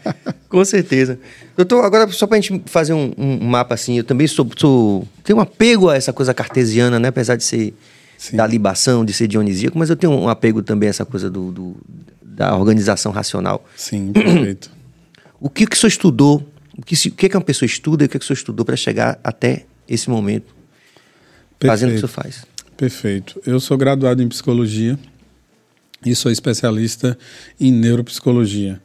Com 0.50 0.62
certeza. 0.62 1.18
Doutor, 1.56 1.82
agora 1.82 2.06
só 2.12 2.26
para 2.26 2.36
a 2.36 2.40
gente 2.40 2.62
fazer 2.66 2.92
um, 2.92 3.12
um, 3.16 3.44
mapa 3.46 3.74
assim, 3.74 3.96
eu 3.96 4.04
também 4.04 4.26
sou, 4.26 4.46
sou, 4.56 5.08
tenho 5.24 5.38
um 5.38 5.42
apego 5.42 5.88
a 5.88 5.96
essa 5.96 6.12
coisa 6.12 6.34
cartesiana, 6.34 6.98
né? 6.98 7.08
Apesar 7.08 7.36
de 7.36 7.44
ser 7.44 7.74
Sim. 8.18 8.36
da 8.36 8.46
libação, 8.46 9.06
de 9.06 9.12
ser 9.14 9.26
dionisíaco, 9.26 9.78
mas 9.78 9.88
eu 9.88 9.96
tenho 9.96 10.12
um 10.12 10.28
apego 10.28 10.62
também 10.62 10.88
a 10.88 10.90
essa 10.90 11.04
coisa 11.04 11.30
do, 11.30 11.50
do 11.50 11.76
da 12.22 12.56
organização 12.56 13.12
racional. 13.12 13.64
Sim, 13.76 14.12
perfeito. 14.12 14.73
O 15.44 15.50
que, 15.50 15.66
que 15.66 15.76
o 15.76 15.78
senhor 15.78 15.90
estudou? 15.90 16.50
O 16.74 16.80
que, 16.80 16.94
o 16.94 17.12
que, 17.12 17.28
que 17.28 17.36
uma 17.36 17.42
pessoa 17.42 17.66
estuda 17.66 18.02
e 18.02 18.06
o 18.06 18.08
que, 18.08 18.18
que 18.18 18.24
o 18.24 18.26
senhor 18.26 18.38
estudou 18.38 18.64
para 18.64 18.76
chegar 18.76 19.20
até 19.22 19.66
esse 19.86 20.08
momento? 20.08 20.56
Perfeito. 21.58 21.70
Fazendo 21.70 21.88
o 21.90 21.92
que 21.92 21.96
o 21.96 22.08
senhor 22.08 22.08
faz. 22.08 22.46
Perfeito. 22.78 23.42
Eu 23.44 23.60
sou 23.60 23.76
graduado 23.76 24.22
em 24.22 24.28
psicologia 24.28 24.98
e 26.02 26.14
sou 26.14 26.32
especialista 26.32 27.18
em 27.60 27.70
neuropsicologia. 27.70 28.80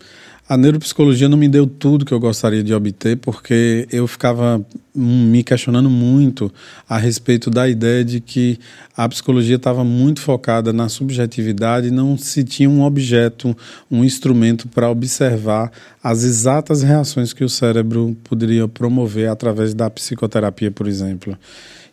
A 0.50 0.58
neuropsicologia 0.58 1.30
não 1.30 1.38
me 1.38 1.48
deu 1.48 1.68
tudo 1.68 2.04
que 2.04 2.12
eu 2.12 2.20
gostaria 2.20 2.64
de 2.64 2.74
obter, 2.74 3.18
porque 3.18 3.88
eu 3.92 4.08
ficava 4.08 4.60
me 4.96 5.44
questionando 5.44 5.92
muito 5.92 6.52
a 6.90 6.98
respeito 6.98 7.52
da 7.52 7.70
ideia 7.70 8.04
de 8.04 8.20
que 8.20 8.58
a 8.98 9.08
psicologia 9.08 9.58
estava 9.58 9.84
muito 9.84 10.22
focada 10.22 10.74
na 10.74 10.90
subjetividade 10.90 11.90
e 11.90 11.92
não 11.92 12.18
se 12.18 12.44
tinha 12.44 12.68
um 12.68 12.82
objeto, 12.82 13.56
um 13.92 14.04
instrumento 14.04 14.68
para 14.68 14.90
observar 14.90 15.72
as 16.04 16.24
exatas 16.24 16.82
reações 16.82 17.32
que 17.32 17.44
o 17.44 17.50
cérebro 17.50 18.18
poderia 18.24 18.68
promover 18.68 19.30
através 19.30 19.76
da 19.76 19.88
psicoterapia, 19.88 20.72
por 20.72 20.88
exemplo. 20.88 21.38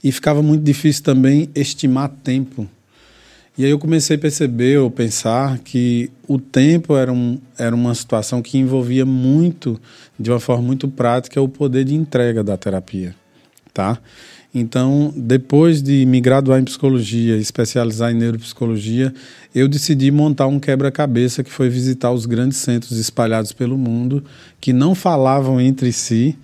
E 0.02 0.10
ficava 0.10 0.42
muito 0.42 0.64
difícil 0.64 1.04
também 1.04 1.50
estimar 1.54 2.08
tempo 2.08 2.66
e 3.58 3.64
aí 3.64 3.70
eu 3.70 3.78
comecei 3.78 4.16
a 4.16 4.18
perceber 4.18 4.78
ou 4.78 4.90
pensar 4.90 5.58
que 5.58 6.10
o 6.28 6.38
tempo 6.38 6.94
era, 6.94 7.10
um, 7.10 7.38
era 7.56 7.74
uma 7.74 7.94
situação 7.94 8.42
que 8.42 8.58
envolvia 8.58 9.06
muito, 9.06 9.80
de 10.18 10.30
uma 10.30 10.40
forma 10.40 10.62
muito 10.62 10.88
prática, 10.88 11.40
o 11.40 11.48
poder 11.48 11.84
de 11.84 11.94
entrega 11.94 12.44
da 12.44 12.56
terapia. 12.56 13.14
tá? 13.72 13.98
Então, 14.54 15.12
depois 15.16 15.82
de 15.82 16.06
me 16.06 16.20
graduar 16.20 16.60
em 16.60 16.64
psicologia, 16.64 17.36
especializar 17.36 18.10
em 18.10 18.14
neuropsicologia, 18.14 19.12
eu 19.54 19.68
decidi 19.68 20.10
montar 20.10 20.46
um 20.46 20.58
quebra-cabeça 20.58 21.44
que 21.44 21.50
foi 21.50 21.68
visitar 21.68 22.10
os 22.10 22.24
grandes 22.24 22.58
centros 22.58 22.98
espalhados 22.98 23.52
pelo 23.52 23.76
mundo 23.76 24.24
que 24.60 24.72
não 24.72 24.94
falavam 24.94 25.60
entre 25.60 25.92
si 25.92 26.36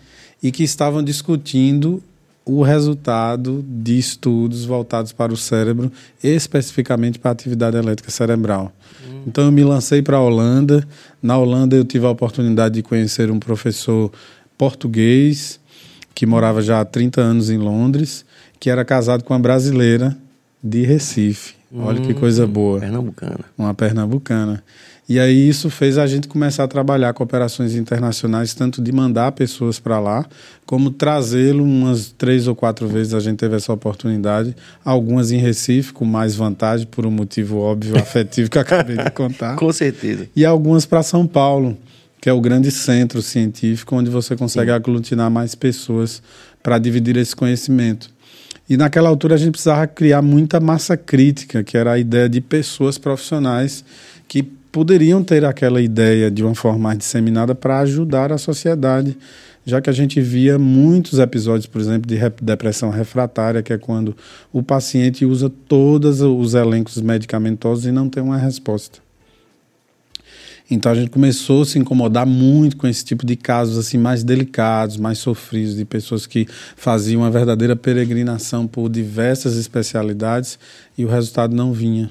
e 0.42 0.50
que 0.50 0.62
estavam 0.62 1.02
discutindo 1.02 2.02
o 2.44 2.62
resultado 2.62 3.64
de 3.66 3.98
estudos 3.98 4.64
voltados 4.64 5.12
para 5.12 5.32
o 5.32 5.36
cérebro, 5.36 5.92
especificamente 6.22 7.18
para 7.18 7.30
a 7.30 7.32
atividade 7.32 7.76
elétrica 7.76 8.10
cerebral. 8.10 8.72
Hum. 9.06 9.22
Então 9.26 9.44
eu 9.44 9.52
me 9.52 9.62
lancei 9.62 10.02
para 10.02 10.16
a 10.16 10.20
Holanda. 10.20 10.86
Na 11.22 11.38
Holanda 11.38 11.76
eu 11.76 11.84
tive 11.84 12.06
a 12.06 12.10
oportunidade 12.10 12.74
de 12.74 12.82
conhecer 12.82 13.30
um 13.30 13.38
professor 13.38 14.10
português 14.58 15.60
que 16.14 16.26
morava 16.26 16.60
já 16.60 16.80
há 16.80 16.84
30 16.84 17.20
anos 17.20 17.50
em 17.50 17.58
Londres, 17.58 18.24
que 18.60 18.68
era 18.68 18.84
casado 18.84 19.24
com 19.24 19.32
uma 19.32 19.40
brasileira 19.40 20.16
de 20.62 20.84
Recife. 20.84 21.54
Olha 21.74 22.00
hum, 22.00 22.06
que 22.06 22.12
coisa 22.12 22.46
boa. 22.46 22.80
Pernambucana. 22.80 23.40
Uma 23.56 23.72
pernambucana. 23.72 24.62
E 25.12 25.20
aí 25.20 25.46
isso 25.46 25.68
fez 25.68 25.98
a 25.98 26.06
gente 26.06 26.26
começar 26.26 26.64
a 26.64 26.66
trabalhar 26.66 27.12
com 27.12 27.22
operações 27.22 27.74
internacionais, 27.74 28.54
tanto 28.54 28.80
de 28.80 28.90
mandar 28.92 29.30
pessoas 29.32 29.78
para 29.78 30.00
lá, 30.00 30.24
como 30.64 30.90
trazê-lo 30.90 31.62
umas 31.62 32.14
três 32.16 32.48
ou 32.48 32.56
quatro 32.56 32.88
vezes 32.88 33.12
a 33.12 33.20
gente 33.20 33.36
teve 33.36 33.54
essa 33.54 33.70
oportunidade. 33.74 34.56
Algumas 34.82 35.30
em 35.30 35.36
Recife, 35.36 35.92
com 35.92 36.06
mais 36.06 36.34
vantagem, 36.34 36.86
por 36.86 37.04
um 37.04 37.10
motivo 37.10 37.58
óbvio, 37.58 37.94
afetivo 38.00 38.48
que 38.48 38.56
eu 38.56 38.62
acabei 38.62 38.96
de 38.96 39.10
contar. 39.10 39.56
com 39.60 39.70
certeza. 39.70 40.30
E 40.34 40.46
algumas 40.46 40.86
para 40.86 41.02
São 41.02 41.26
Paulo 41.26 41.76
que 42.18 42.30
é 42.30 42.32
o 42.32 42.40
grande 42.40 42.70
centro 42.70 43.20
científico 43.20 43.94
onde 43.94 44.08
você 44.08 44.34
consegue 44.34 44.70
Sim. 44.70 44.76
aglutinar 44.76 45.30
mais 45.30 45.54
pessoas 45.54 46.22
para 46.62 46.78
dividir 46.78 47.18
esse 47.18 47.36
conhecimento. 47.36 48.08
E 48.66 48.78
naquela 48.78 49.10
altura 49.10 49.34
a 49.34 49.38
gente 49.38 49.50
precisava 49.50 49.86
criar 49.86 50.22
muita 50.22 50.58
massa 50.58 50.96
crítica, 50.96 51.62
que 51.62 51.76
era 51.76 51.92
a 51.92 51.98
ideia 51.98 52.30
de 52.30 52.40
pessoas 52.40 52.96
profissionais 52.96 53.84
que 54.26 54.61
poderiam 54.72 55.22
ter 55.22 55.44
aquela 55.44 55.82
ideia 55.82 56.30
de 56.30 56.42
uma 56.42 56.54
forma 56.54 56.78
mais 56.78 56.98
disseminada 56.98 57.54
para 57.54 57.80
ajudar 57.80 58.32
a 58.32 58.38
sociedade, 58.38 59.18
já 59.64 59.80
que 59.82 59.90
a 59.90 59.92
gente 59.92 60.20
via 60.20 60.58
muitos 60.58 61.18
episódios, 61.18 61.66
por 61.66 61.80
exemplo, 61.80 62.08
de 62.08 62.18
depressão 62.40 62.88
refratária, 62.88 63.62
que 63.62 63.72
é 63.72 63.78
quando 63.78 64.16
o 64.50 64.62
paciente 64.62 65.26
usa 65.26 65.50
todos 65.68 66.22
os 66.22 66.54
elencos 66.54 67.00
medicamentosos 67.00 67.84
e 67.84 67.92
não 67.92 68.08
tem 68.08 68.22
uma 68.22 68.38
resposta. 68.38 68.98
Então 70.70 70.90
a 70.90 70.94
gente 70.94 71.10
começou 71.10 71.62
a 71.62 71.66
se 71.66 71.78
incomodar 71.78 72.26
muito 72.26 72.78
com 72.78 72.86
esse 72.86 73.04
tipo 73.04 73.26
de 73.26 73.36
casos 73.36 73.76
assim 73.76 73.98
mais 73.98 74.24
delicados, 74.24 74.96
mais 74.96 75.18
sofridos, 75.18 75.76
de 75.76 75.84
pessoas 75.84 76.26
que 76.26 76.48
faziam 76.76 77.20
uma 77.20 77.30
verdadeira 77.30 77.76
peregrinação 77.76 78.66
por 78.66 78.88
diversas 78.88 79.56
especialidades 79.56 80.58
e 80.96 81.04
o 81.04 81.08
resultado 81.08 81.54
não 81.54 81.74
vinha. 81.74 82.10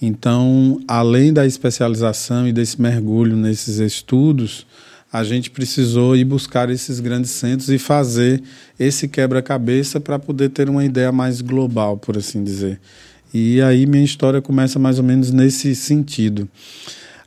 Então, 0.00 0.80
além 0.86 1.32
da 1.32 1.46
especialização 1.46 2.46
e 2.46 2.52
desse 2.52 2.80
mergulho 2.80 3.36
nesses 3.36 3.78
estudos, 3.78 4.66
a 5.12 5.24
gente 5.24 5.50
precisou 5.50 6.14
ir 6.16 6.24
buscar 6.24 6.68
esses 6.68 7.00
grandes 7.00 7.30
centros 7.30 7.70
e 7.70 7.78
fazer 7.78 8.42
esse 8.78 9.08
quebra-cabeça 9.08 9.98
para 9.98 10.18
poder 10.18 10.50
ter 10.50 10.68
uma 10.68 10.84
ideia 10.84 11.10
mais 11.10 11.40
global, 11.40 11.96
por 11.96 12.18
assim 12.18 12.44
dizer. 12.44 12.78
E 13.32 13.60
aí 13.62 13.86
minha 13.86 14.04
história 14.04 14.42
começa 14.42 14.78
mais 14.78 14.98
ou 14.98 15.04
menos 15.04 15.30
nesse 15.30 15.74
sentido. 15.74 16.48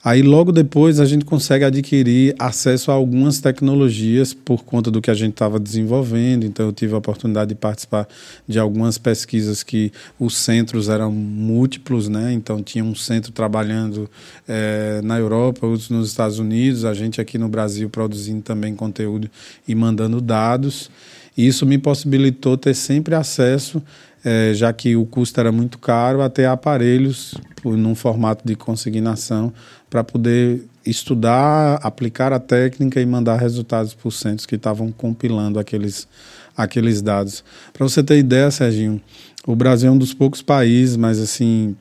Aí 0.02 0.22
logo 0.22 0.54
depois 0.54 1.00
a 1.02 1.06
gente 1.06 1.26
consegue 1.26 1.66
adquirir 1.66 2.34
acesso 2.40 2.90
a 2.90 2.94
algumas 2.94 3.42
tecnologias 3.42 4.34
por 4.34 4.64
conta 4.64 4.90
do 4.90 5.02
que 5.02 5.12
a 5.12 5.14
gente 5.14 5.34
estava 5.34 5.60
desenvolvendo. 5.60 6.46
Então 6.46 6.68
eu 6.68 6.72
tive 6.72 6.94
a 6.94 6.98
oportunidade 6.98 7.50
de 7.50 7.56
participar 7.56 8.08
de 8.48 8.58
algumas 8.58 8.98
pesquisas 8.98 9.62
que 9.62 9.92
os 10.18 10.38
centros 10.38 10.88
eram 10.88 11.12
múltiplos, 11.12 12.08
né? 12.08 12.32
Então 12.32 12.64
tinha 12.64 12.84
um 12.84 12.96
centro 12.96 13.34
trabalhando 13.34 14.10
é, 14.48 15.02
na 15.04 15.20
Europa, 15.20 15.68
outros 15.68 15.90
nos 15.90 16.08
Estados 16.08 16.40
Unidos, 16.40 16.86
a 16.86 16.94
gente 16.94 17.20
aqui 17.20 17.38
no 17.38 17.50
Brasil 17.50 17.90
produzindo 17.90 18.42
também 18.42 18.74
conteúdo 18.74 19.30
e 19.68 19.76
mandando 19.76 20.22
dados. 20.22 20.90
E 21.38 21.46
isso 21.46 21.66
me 21.66 21.78
possibilitou 21.78 22.58
ter 22.58 22.74
sempre 22.74 23.16
acesso 23.16 23.82
é, 24.24 24.52
já 24.54 24.72
que 24.74 24.96
o 24.96 25.06
custo 25.06 25.40
era 25.40 25.52
muito 25.52 25.78
caro, 25.78 26.22
a 26.22 26.30
ter 26.30 26.46
aparelhos 26.46 27.34
num 27.64 27.96
formato 27.96 28.46
de 28.46 28.56
consignação 28.56 29.54
para 29.90 30.04
poder 30.04 30.64
estudar, 30.86 31.80
aplicar 31.82 32.32
a 32.32 32.40
técnica 32.40 33.02
e 33.02 33.06
mandar 33.06 33.38
resultados 33.38 33.94
para 33.94 34.08
os 34.08 34.20
centros 34.20 34.46
que 34.46 34.56
estavam 34.56 34.92
compilando 34.92 35.60
aqueles, 35.60 36.08
aqueles 36.56 37.02
dados. 37.02 37.44
Para 37.74 37.88
você 37.88 38.04
ter 38.04 38.18
ideia, 38.18 38.50
Serginho, 38.52 39.02
o 39.46 39.56
Brasil 39.56 39.90
é 39.90 39.92
um 39.92 39.98
dos 39.98 40.14
poucos 40.14 40.42
países, 40.42 40.96
mas 40.96 41.20
assim, 41.20 41.76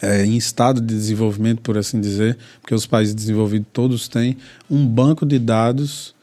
é, 0.00 0.24
em 0.24 0.36
estado 0.36 0.80
de 0.80 0.94
desenvolvimento, 0.94 1.60
por 1.62 1.76
assim 1.76 2.00
dizer, 2.00 2.36
porque 2.60 2.74
os 2.74 2.86
países 2.86 3.14
desenvolvidos 3.14 3.68
todos 3.72 4.08
têm 4.08 4.36
um 4.70 4.86
banco 4.86 5.24
de 5.24 5.38
dados 5.38 6.14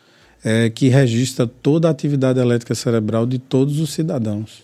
é, 0.43 0.69
que 0.69 0.89
registra 0.89 1.47
toda 1.47 1.87
a 1.87 1.91
atividade 1.91 2.39
elétrica 2.39 2.75
cerebral 2.75 3.25
de 3.25 3.39
todos 3.39 3.79
os 3.79 3.91
cidadãos. 3.91 4.63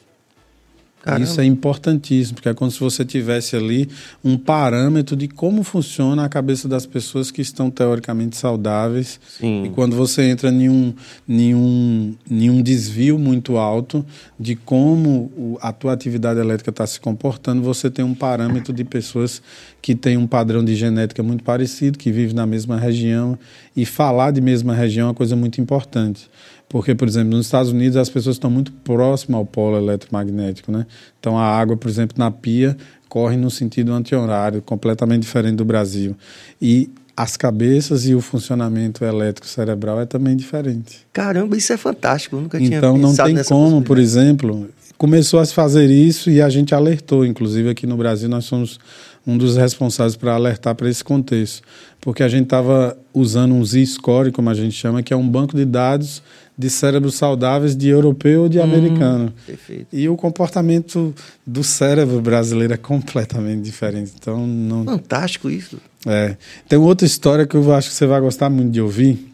Caramba. 1.02 1.24
Isso 1.24 1.40
é 1.40 1.46
importantíssimo, 1.46 2.36
porque 2.36 2.50
é 2.50 2.54
como 2.54 2.70
se 2.70 2.80
você 2.80 3.06
tivesse 3.06 3.56
ali 3.56 3.90
um 4.24 4.38
parâmetro 4.38 5.16
de 5.16 5.30
como 5.30 5.64
funciona 5.64 6.26
a 6.26 6.30
cabeça 6.30 6.68
das 6.68 6.86
pessoas 6.86 7.32
que 7.32 7.42
estão 7.42 7.72
teoricamente 7.72 8.36
saudáveis. 8.36 9.20
Sim. 9.40 9.66
E 9.66 9.70
quando 9.70 9.96
você 9.96 10.24
entra 10.24 10.50
em 10.50 10.68
um, 10.68 10.94
em 11.28 11.56
um, 11.56 12.16
em 12.30 12.50
um 12.50 12.62
desvio 12.62 13.18
muito 13.18 13.58
alto 13.58 14.06
de 14.38 14.58
como 14.58 15.58
a 15.62 15.72
tua 15.72 15.94
atividade 15.94 16.40
elétrica 16.40 16.70
está 16.70 16.86
se 16.86 17.00
comportando, 17.00 17.62
você 17.62 17.90
tem 17.90 18.04
um 18.04 18.14
parâmetro 18.14 18.74
de 18.74 18.84
pessoas 18.84 19.42
que 19.82 19.96
têm 19.96 20.18
um 20.18 20.28
padrão 20.28 20.64
de 20.64 20.76
genética 20.76 21.24
muito 21.24 21.46
parecido, 21.46 21.98
que 21.98 22.12
vivem 22.12 22.36
na 22.36 22.46
mesma 22.46 22.78
região. 22.78 23.40
E 23.74 23.86
falar 23.86 24.32
de 24.32 24.42
mesma 24.42 24.74
região 24.74 25.06
é 25.06 25.08
uma 25.10 25.16
coisa 25.16 25.36
muito 25.38 25.62
importante. 25.62 26.30
Porque, 26.70 26.94
por 26.94 27.08
exemplo, 27.08 27.36
nos 27.36 27.48
Estados 27.48 27.72
Unidos 27.72 27.98
as 27.98 28.10
pessoas 28.10 28.36
estão 28.36 28.52
muito 28.52 28.72
próximas 28.72 29.40
ao 29.40 29.46
polo 29.46 29.78
eletromagnético, 29.78 30.72
né? 30.72 30.86
Então 31.20 31.38
a 31.38 31.44
água, 31.44 31.76
por 31.76 31.90
exemplo, 31.90 32.16
na 32.18 32.30
pia 32.30 32.78
corre 33.10 33.36
no 33.36 33.50
sentido 33.50 33.92
anti-horário, 33.92 34.62
completamente 34.62 35.24
diferente 35.24 35.56
do 35.56 35.66
Brasil. 35.66 36.16
E 36.62 36.92
as 37.18 37.36
cabeças 37.36 38.06
e 38.06 38.14
o 38.14 38.22
funcionamento 38.22 39.04
elétrico 39.04 39.48
cerebral 39.48 40.00
é 40.00 40.06
também 40.06 40.38
diferente. 40.38 41.06
Caramba, 41.12 41.58
isso 41.58 41.74
é 41.74 41.78
fantástico, 41.78 42.36
eu 42.36 42.42
nunca 42.42 42.60
tinha 42.60 42.78
Então 42.78 42.98
não 42.98 43.14
tem 43.14 43.44
como, 43.44 43.82
por 43.82 43.98
exemplo, 43.98 44.70
começou 44.98 45.40
a 45.40 45.46
se 45.46 45.54
fazer 45.54 45.90
isso 45.90 46.30
e 46.30 46.42
a 46.42 46.50
gente 46.50 46.74
alertou, 46.76 47.26
inclusive 47.26 47.70
aqui 47.70 47.88
no 47.88 47.98
Brasil 47.98 48.30
nós 48.30 48.46
somos 48.46 48.80
um 49.26 49.38
dos 49.38 49.58
responsáveis 49.58 50.16
para 50.16 50.34
alertar 50.34 50.76
para 50.76 50.90
esse 50.90 51.04
contexto, 51.04 51.62
porque 52.00 52.24
a 52.24 52.28
gente 52.30 52.44
estava 52.44 52.98
usando 53.14 53.54
um 53.54 53.66
Z-score, 53.66 54.32
como 54.32 54.50
a 54.50 54.54
gente 54.54 54.74
chama, 54.74 55.04
que 55.04 55.14
é 55.14 55.18
um 55.18 55.28
banco 55.28 55.58
de 55.58 55.66
dados 55.66 56.24
de 56.60 56.70
cérebros 56.70 57.16
saudáveis 57.16 57.74
de 57.74 57.88
europeu 57.88 58.42
ou 58.42 58.50
de 58.50 58.60
hum, 58.60 58.64
americano. 58.64 59.34
Perfeito. 59.48 59.88
E 59.94 60.10
o 60.10 60.18
comportamento 60.18 61.16
do 61.48 61.64
cérebro 61.64 62.20
brasileiro 62.20 62.74
é 62.74 62.78
completamente 62.78 63.62
diferente. 63.62 64.12
Então 64.20 64.46
não. 64.46 64.84
Fantástico 64.84 65.50
isso. 65.50 65.78
É. 66.06 66.36
Tem 66.68 66.78
outra 66.78 67.08
história 67.08 67.48
que 67.48 67.56
eu 67.56 67.74
acho 67.74 67.88
que 67.88 67.96
você 67.96 68.06
vai 68.06 68.20
gostar 68.20 68.50
muito 68.50 68.72
de 68.72 68.82
ouvir, 68.82 69.34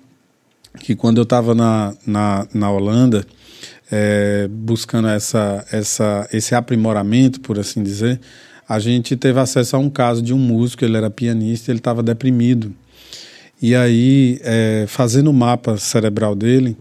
que 0.80 0.96
quando 0.96 1.18
eu 1.18 1.24
estava 1.24 1.56
na, 1.56 1.96
na, 2.06 2.48
na 2.54 2.70
Holanda, 2.70 3.26
é, 3.92 4.48
buscando 4.48 5.08
essa, 5.08 5.66
essa, 5.72 6.30
esse 6.32 6.54
aprimoramento, 6.54 7.42
por 7.42 7.58
assim 7.58 7.82
dizer, 7.82 8.20
a 8.70 8.78
gente 8.78 9.16
teve 9.16 9.40
acesso 9.40 9.76
a 9.76 9.80
um 9.80 9.90
caso 9.90 10.22
de 10.22 10.32
um 10.32 10.38
músico, 10.38 10.86
ele 10.86 10.96
era 10.96 11.10
pianista, 11.10 11.72
ele 11.72 11.80
estava 11.80 12.04
deprimido. 12.04 12.72
E 13.60 13.74
aí, 13.74 14.40
é, 14.44 14.86
fazendo 14.88 15.32
o 15.32 15.34
mapa 15.34 15.76
cerebral 15.78 16.36
dele, 16.36 16.78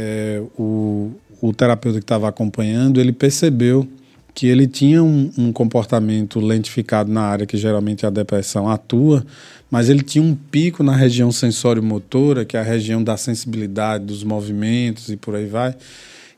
é, 0.00 0.42
o, 0.58 1.12
o 1.42 1.52
terapeuta 1.52 1.98
que 1.98 2.04
estava 2.04 2.26
acompanhando, 2.26 2.98
ele 2.98 3.12
percebeu 3.12 3.86
que 4.34 4.46
ele 4.46 4.66
tinha 4.66 5.02
um, 5.02 5.30
um, 5.36 5.52
comportamento 5.52 6.40
lentificado 6.40 7.12
na 7.12 7.22
área 7.22 7.44
que 7.44 7.58
geralmente 7.58 8.06
a 8.06 8.10
depressão 8.10 8.68
atua, 8.68 9.26
mas 9.70 9.90
ele 9.90 10.02
tinha 10.02 10.24
um 10.24 10.34
pico 10.34 10.82
na 10.82 10.96
região 10.96 11.30
sensório-motora, 11.30 12.44
que 12.44 12.56
é 12.56 12.60
a 12.60 12.62
região 12.62 13.02
da 13.02 13.16
sensibilidade, 13.16 14.06
dos 14.06 14.24
movimentos 14.24 15.10
e 15.10 15.16
por 15.16 15.34
aí 15.34 15.46
vai, 15.46 15.74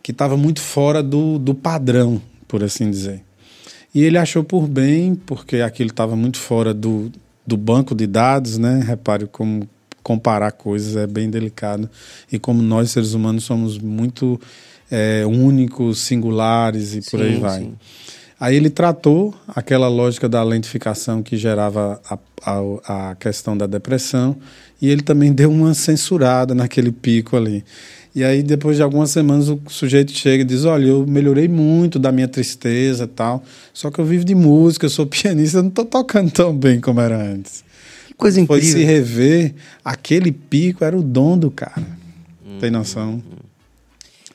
que 0.03 0.11
estava 0.11 0.37
muito 0.37 0.61
fora 0.61 1.03
do, 1.03 1.39
do 1.39 1.55
padrão, 1.55 2.21
por 2.49 2.65
assim 2.65 2.91
dizer. 2.91 3.23
E 3.95 4.03
ele 4.03 4.19
achou 4.19 4.43
por 4.43 4.67
bem, 4.67 5.15
porque 5.15 5.57
aquilo 5.61 5.91
estava 5.91 6.17
muito 6.17 6.39
fora 6.39 6.75
do, 6.75 7.13
do 7.47 7.57
banco 7.57 7.95
de 7.95 8.07
dados, 8.07 8.59
né? 8.59 8.83
Repare 8.85 9.27
como 9.27 9.69
comparar 10.03 10.53
coisas 10.53 10.97
é 10.97 11.07
bem 11.07 11.31
delicado. 11.31 11.89
E 12.31 12.39
como 12.39 12.63
nós, 12.63 12.91
seres 12.91 13.15
humanos, 13.15 13.45
somos 13.45 13.79
muito 13.79 14.41
é, 14.91 15.25
únicos, 15.27 16.01
singulares 16.01 16.95
e 16.95 17.03
sim, 17.03 17.11
por 17.11 17.23
aí 17.23 17.37
vai. 17.37 17.61
Sim. 17.61 17.75
Aí 18.39 18.57
ele 18.57 18.71
tratou 18.71 19.33
aquela 19.47 19.87
lógica 19.87 20.29
da 20.29 20.43
lentificação 20.43 21.23
que 21.23 21.37
gerava 21.37 22.01
a, 22.11 22.19
a, 22.45 23.11
a, 23.11 23.15
questão 23.15 23.57
da 23.57 23.69
depressão 23.69 24.37
e 24.81 24.89
ele 24.89 25.01
também 25.01 25.33
deu 25.33 25.49
uma 25.49 25.73
censurada 25.75 26.53
naquele 26.53 26.91
pico 26.91 27.37
ali. 27.37 27.65
E 28.15 28.25
aí, 28.25 28.43
depois 28.43 28.77
de 28.77 28.83
algumas 28.83 29.11
semanas, 29.11 29.49
o 29.49 29.61
sujeito 29.69 30.11
chega 30.13 30.43
e 30.43 30.45
diz: 30.45 30.65
Olha, 30.65 30.89
eu 30.89 31.07
melhorei 31.07 31.47
muito 31.47 31.99
da 32.01 32.11
minha 32.11 32.27
tristeza 32.27 33.05
e 33.05 33.07
tal, 33.07 33.43
só 33.73 33.91
que 33.93 34.01
eu 34.01 34.05
vivo 34.05 34.25
de 34.25 34.35
música, 34.35 34.87
eu 34.87 34.91
sou 34.91 35.07
pianista, 35.09 35.59
eu 35.59 35.63
não 35.63 35.71
estou 35.71 35.85
tocando 35.85 36.31
tão 36.31 36.55
bem 36.55 36.81
como 36.81 37.01
era 37.01 37.17
antes. 37.17 37.65
Coisa 38.23 38.41
incrível. 38.41 38.63
Foi 38.63 38.81
se 38.81 38.85
rever, 38.85 39.53
aquele 39.85 40.31
pico 40.31 40.85
era 40.85 40.97
o 40.97 41.03
dom 41.03 41.37
do 41.37 41.51
cara. 41.51 41.85
Hum, 42.47 42.59
Tem 42.61 42.71
noção? 42.71 43.21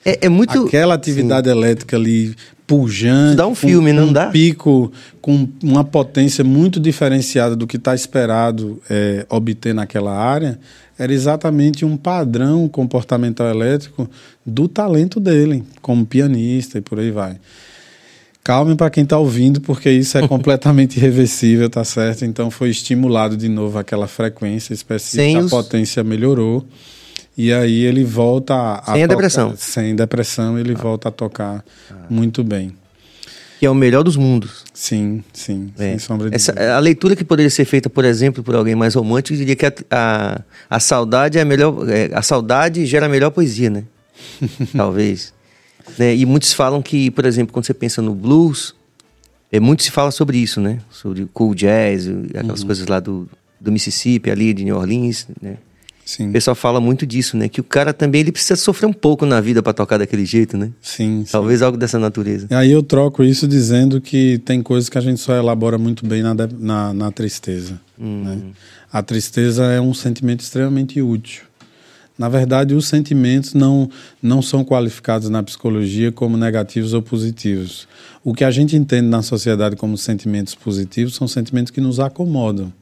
É, 0.03 0.25
é, 0.25 0.29
muito. 0.29 0.65
Aquela 0.65 0.93
atividade 0.93 1.49
sim. 1.49 1.55
elétrica 1.55 1.95
ali 1.95 2.35
pujante. 2.67 3.37
Dá 3.37 3.47
um 3.47 3.55
filme, 3.55 3.91
com, 3.91 3.97
não 3.97 4.07
um 4.09 4.13
dá? 4.13 4.27
pico 4.27 4.91
com 5.21 5.47
uma 5.63 5.85
potência 5.85 6.43
muito 6.43 6.81
diferenciada 6.81 7.55
do 7.55 7.65
que 7.65 7.77
está 7.77 7.95
esperado 7.95 8.81
é, 8.89 9.25
obter 9.29 9.73
naquela 9.73 10.13
área 10.13 10.59
era 10.99 11.13
exatamente 11.13 11.85
um 11.85 11.95
padrão 11.95 12.67
comportamental 12.67 13.47
elétrico 13.47 14.09
do 14.45 14.67
talento 14.67 15.19
dele, 15.19 15.63
como 15.81 16.05
pianista 16.05 16.79
e 16.79 16.81
por 16.81 16.99
aí 16.99 17.11
vai. 17.11 17.37
Calme 18.47 18.77
para 18.77 18.89
quem 18.89 19.03
está 19.03 19.17
ouvindo, 19.17 19.59
porque 19.59 19.89
isso 19.91 20.17
é 20.17 20.23
completamente 20.25 20.95
irreversível, 20.95 21.69
tá 21.69 21.83
certo? 21.83 22.23
Então 22.23 22.49
foi 22.49 22.69
estimulado 22.69 23.35
de 23.35 23.49
novo 23.49 23.77
aquela 23.77 24.07
frequência 24.07 24.73
específica, 24.73 25.39
os... 25.39 25.51
a 25.51 25.57
potência 25.57 26.01
melhorou. 26.01 26.65
E 27.37 27.51
aí 27.51 27.83
ele 27.83 28.05
volta 28.05 28.81
a. 28.85 28.93
Sem 28.93 29.01
a, 29.01 29.05
a 29.05 29.07
depressão. 29.09 29.53
Sem 29.57 29.95
depressão, 29.97 30.57
ele 30.57 30.71
ah. 30.71 30.81
volta 30.81 31.09
a 31.09 31.11
tocar 31.11 31.61
ah. 31.91 31.95
muito 32.09 32.41
bem 32.41 32.73
que 33.59 33.65
é 33.65 33.69
o 33.69 33.75
melhor 33.75 34.03
dos 34.03 34.15
mundos. 34.15 34.63
Sim, 34.73 35.23
sim, 35.33 35.73
é. 35.79 35.89
sem 35.89 35.99
sombra 35.99 36.29
de 36.29 36.35
Essa, 36.35 36.53
A 36.75 36.79
leitura 36.79 37.15
que 37.15 37.23
poderia 37.23 37.49
ser 37.49 37.65
feita, 37.65 37.89
por 37.89 38.05
exemplo, 38.05 38.43
por 38.43 38.55
alguém 38.55 38.75
mais 38.75 38.93
romântico, 38.93 39.35
diria 39.35 39.55
que 39.55 39.65
a, 39.65 39.73
a, 39.91 40.41
a 40.69 40.79
saudade 40.79 41.39
é 41.39 41.41
a 41.41 41.45
melhor. 41.45 41.89
É, 41.89 42.11
a 42.13 42.21
saudade 42.21 42.85
gera 42.85 43.07
a 43.07 43.09
melhor 43.09 43.31
poesia, 43.31 43.69
né? 43.69 43.83
Talvez. 44.77 45.33
Né? 45.97 46.15
E 46.15 46.25
muitos 46.25 46.53
falam 46.53 46.81
que, 46.81 47.11
por 47.11 47.25
exemplo, 47.25 47.53
quando 47.53 47.65
você 47.65 47.73
pensa 47.73 48.01
no 48.01 48.13
blues, 48.13 48.75
é, 49.51 49.59
muito 49.59 49.83
se 49.83 49.91
fala 49.91 50.11
sobre 50.11 50.37
isso, 50.37 50.59
né? 50.59 50.79
Sobre 50.89 51.27
cool 51.33 51.53
jazz, 51.53 52.07
aquelas 52.35 52.61
uhum. 52.61 52.65
coisas 52.65 52.87
lá 52.87 52.99
do, 52.99 53.29
do 53.59 53.71
Mississippi, 53.71 54.29
ali 54.29 54.53
de 54.53 54.63
New 54.63 54.75
Orleans, 54.75 55.27
né? 55.41 55.57
Sim. 56.07 56.29
O 56.29 56.31
pessoal 56.31 56.55
fala 56.55 56.79
muito 56.79 57.05
disso, 57.05 57.35
né? 57.35 57.49
Que 57.49 57.59
o 57.59 57.63
cara 57.63 57.93
também 57.93 58.21
ele 58.21 58.31
precisa 58.31 58.55
sofrer 58.55 58.87
um 58.87 58.93
pouco 58.93 59.25
na 59.25 59.41
vida 59.41 59.61
para 59.61 59.73
tocar 59.73 59.97
daquele 59.97 60.25
jeito, 60.25 60.57
né? 60.57 60.71
Sim. 60.81 61.25
Talvez 61.29 61.59
sim. 61.59 61.65
algo 61.65 61.77
dessa 61.77 61.99
natureza. 61.99 62.47
E 62.49 62.55
aí 62.55 62.71
eu 62.71 62.81
troco 62.81 63.25
isso 63.25 63.45
dizendo 63.45 63.99
que 63.99 64.37
tem 64.45 64.63
coisas 64.63 64.87
que 64.87 64.97
a 64.97 65.01
gente 65.01 65.19
só 65.19 65.35
elabora 65.35 65.77
muito 65.77 66.07
bem 66.07 66.23
na, 66.23 66.33
na, 66.33 66.93
na 66.93 67.11
tristeza. 67.11 67.77
Hum. 67.99 68.23
Né? 68.23 68.41
A 68.89 69.03
tristeza 69.03 69.65
é 69.65 69.81
um 69.81 69.93
sentimento 69.93 70.39
extremamente 70.39 71.01
útil. 71.01 71.43
Na 72.17 72.27
verdade, 72.27 72.73
os 72.73 72.87
sentimentos 72.87 73.53
não, 73.53 73.89
não 74.21 74.41
são 74.41 74.63
qualificados 74.63 75.29
na 75.29 75.43
psicologia 75.43 76.11
como 76.11 76.35
negativos 76.35 76.93
ou 76.93 77.01
positivos. 77.01 77.87
O 78.23 78.33
que 78.33 78.43
a 78.43 78.51
gente 78.51 78.75
entende 78.75 79.07
na 79.07 79.21
sociedade 79.21 79.75
como 79.75 79.97
sentimentos 79.97 80.55
positivos 80.55 81.15
são 81.15 81.27
sentimentos 81.27 81.71
que 81.71 81.79
nos 81.79 81.99
acomodam. 81.99 82.73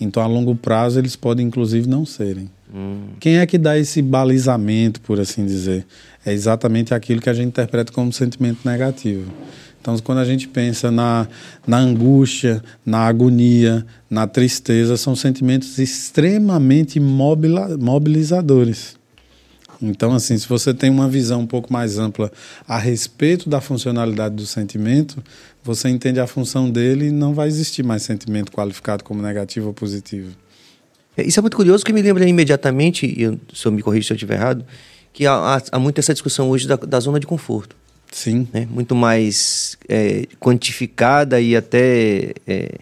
Então, 0.00 0.22
a 0.22 0.26
longo 0.26 0.54
prazo, 0.54 0.98
eles 0.98 1.16
podem, 1.16 1.46
inclusive, 1.46 1.88
não 1.88 2.04
serem. 2.04 2.50
Hum. 2.74 3.06
Quem 3.20 3.38
é 3.38 3.46
que 3.46 3.56
dá 3.56 3.78
esse 3.78 4.02
balizamento, 4.02 5.00
por 5.00 5.20
assim 5.20 5.46
dizer? 5.46 5.86
É 6.26 6.32
exatamente 6.32 6.92
aquilo 6.92 7.20
que 7.20 7.30
a 7.30 7.34
gente 7.34 7.48
interpreta 7.48 7.92
como 7.92 8.12
sentimento 8.12 8.60
negativo. 8.64 9.30
Então, 9.84 9.98
quando 9.98 10.16
a 10.20 10.24
gente 10.24 10.48
pensa 10.48 10.90
na, 10.90 11.28
na 11.66 11.76
angústia, 11.76 12.64
na 12.86 13.00
agonia, 13.00 13.84
na 14.08 14.26
tristeza, 14.26 14.96
são 14.96 15.14
sentimentos 15.14 15.76
extremamente 15.78 16.98
mobilizadores. 16.98 18.96
Então, 19.82 20.14
assim, 20.14 20.38
se 20.38 20.48
você 20.48 20.72
tem 20.72 20.88
uma 20.88 21.06
visão 21.06 21.42
um 21.42 21.46
pouco 21.46 21.70
mais 21.70 21.98
ampla 21.98 22.32
a 22.66 22.78
respeito 22.78 23.50
da 23.50 23.60
funcionalidade 23.60 24.34
do 24.34 24.46
sentimento, 24.46 25.22
você 25.62 25.90
entende 25.90 26.18
a 26.18 26.26
função 26.26 26.70
dele 26.70 27.08
e 27.08 27.10
não 27.10 27.34
vai 27.34 27.48
existir 27.48 27.82
mais 27.82 28.02
sentimento 28.04 28.50
qualificado 28.50 29.04
como 29.04 29.20
negativo 29.20 29.66
ou 29.66 29.74
positivo. 29.74 30.34
É, 31.14 31.24
isso 31.24 31.38
é 31.38 31.42
muito 31.42 31.58
curioso, 31.58 31.84
que 31.84 31.92
me 31.92 32.00
lembra 32.00 32.26
imediatamente, 32.26 33.04
e 33.04 33.24
eu, 33.24 33.38
se 33.52 33.66
eu 33.66 33.72
me 33.72 33.82
corrija 33.82 34.06
se 34.06 34.12
eu 34.14 34.16
estiver 34.16 34.36
errado, 34.36 34.64
que 35.12 35.26
há, 35.26 35.60
há, 35.70 35.78
muito 35.78 35.98
essa 35.98 36.14
discussão 36.14 36.48
hoje 36.48 36.66
da, 36.66 36.76
da 36.76 36.98
zona 37.00 37.20
de 37.20 37.26
conforto. 37.26 37.83
Sim. 38.14 38.46
Né? 38.52 38.66
Muito 38.70 38.94
mais 38.94 39.76
é, 39.88 40.24
quantificada 40.38 41.40
e 41.40 41.56
até 41.56 42.32
é, 42.46 42.78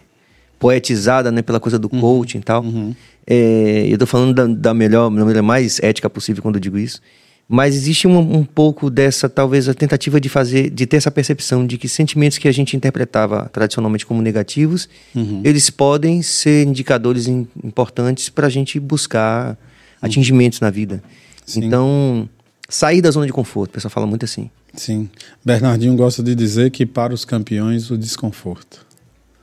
poetizada 0.58 1.32
né, 1.32 1.40
pela 1.40 1.58
coisa 1.58 1.78
do 1.78 1.88
uhum. 1.90 2.00
coaching 2.00 2.38
e 2.38 2.42
tal. 2.42 2.62
Uhum. 2.62 2.94
É, 3.26 3.86
eu 3.88 3.94
estou 3.94 4.06
falando 4.06 4.34
da, 4.34 4.46
da, 4.46 4.74
melhor, 4.74 5.04
da 5.04 5.10
maneira 5.10 5.42
mais 5.42 5.80
ética 5.80 6.10
possível 6.10 6.42
quando 6.42 6.56
eu 6.56 6.60
digo 6.60 6.78
isso. 6.78 7.00
Mas 7.48 7.74
existe 7.74 8.06
um, 8.06 8.18
um, 8.18 8.44
pouco 8.44 8.90
dessa, 8.90 9.26
talvez, 9.26 9.70
a 9.70 9.74
tentativa 9.74 10.20
de 10.20 10.28
fazer, 10.28 10.68
de 10.68 10.86
ter 10.86 10.98
essa 10.98 11.10
percepção 11.10 11.66
de 11.66 11.78
que 11.78 11.88
sentimentos 11.88 12.36
que 12.36 12.46
a 12.46 12.52
gente 12.52 12.76
interpretava 12.76 13.48
tradicionalmente 13.50 14.04
como 14.04 14.20
negativos, 14.20 14.86
uhum. 15.14 15.40
eles 15.42 15.70
podem 15.70 16.20
ser 16.20 16.66
indicadores 16.66 17.26
in, 17.26 17.46
importantes 17.64 18.28
para 18.28 18.48
a 18.48 18.50
gente 18.50 18.78
buscar 18.78 19.50
uhum. 19.50 19.56
atingimentos 20.02 20.60
na 20.60 20.68
vida. 20.68 21.02
Sim. 21.46 21.64
Então, 21.64 22.28
sair 22.68 23.00
da 23.00 23.10
zona 23.10 23.26
de 23.26 23.32
conforto, 23.32 23.70
o 23.70 23.74
pessoal 23.74 23.90
fala 23.90 24.06
muito 24.06 24.26
assim. 24.26 24.50
Sim. 24.74 25.08
Bernardinho 25.44 25.94
gosta 25.94 26.22
de 26.22 26.34
dizer 26.34 26.70
que 26.70 26.86
para 26.86 27.12
os 27.12 27.24
campeões 27.24 27.90
o 27.90 27.98
desconforto. 27.98 28.84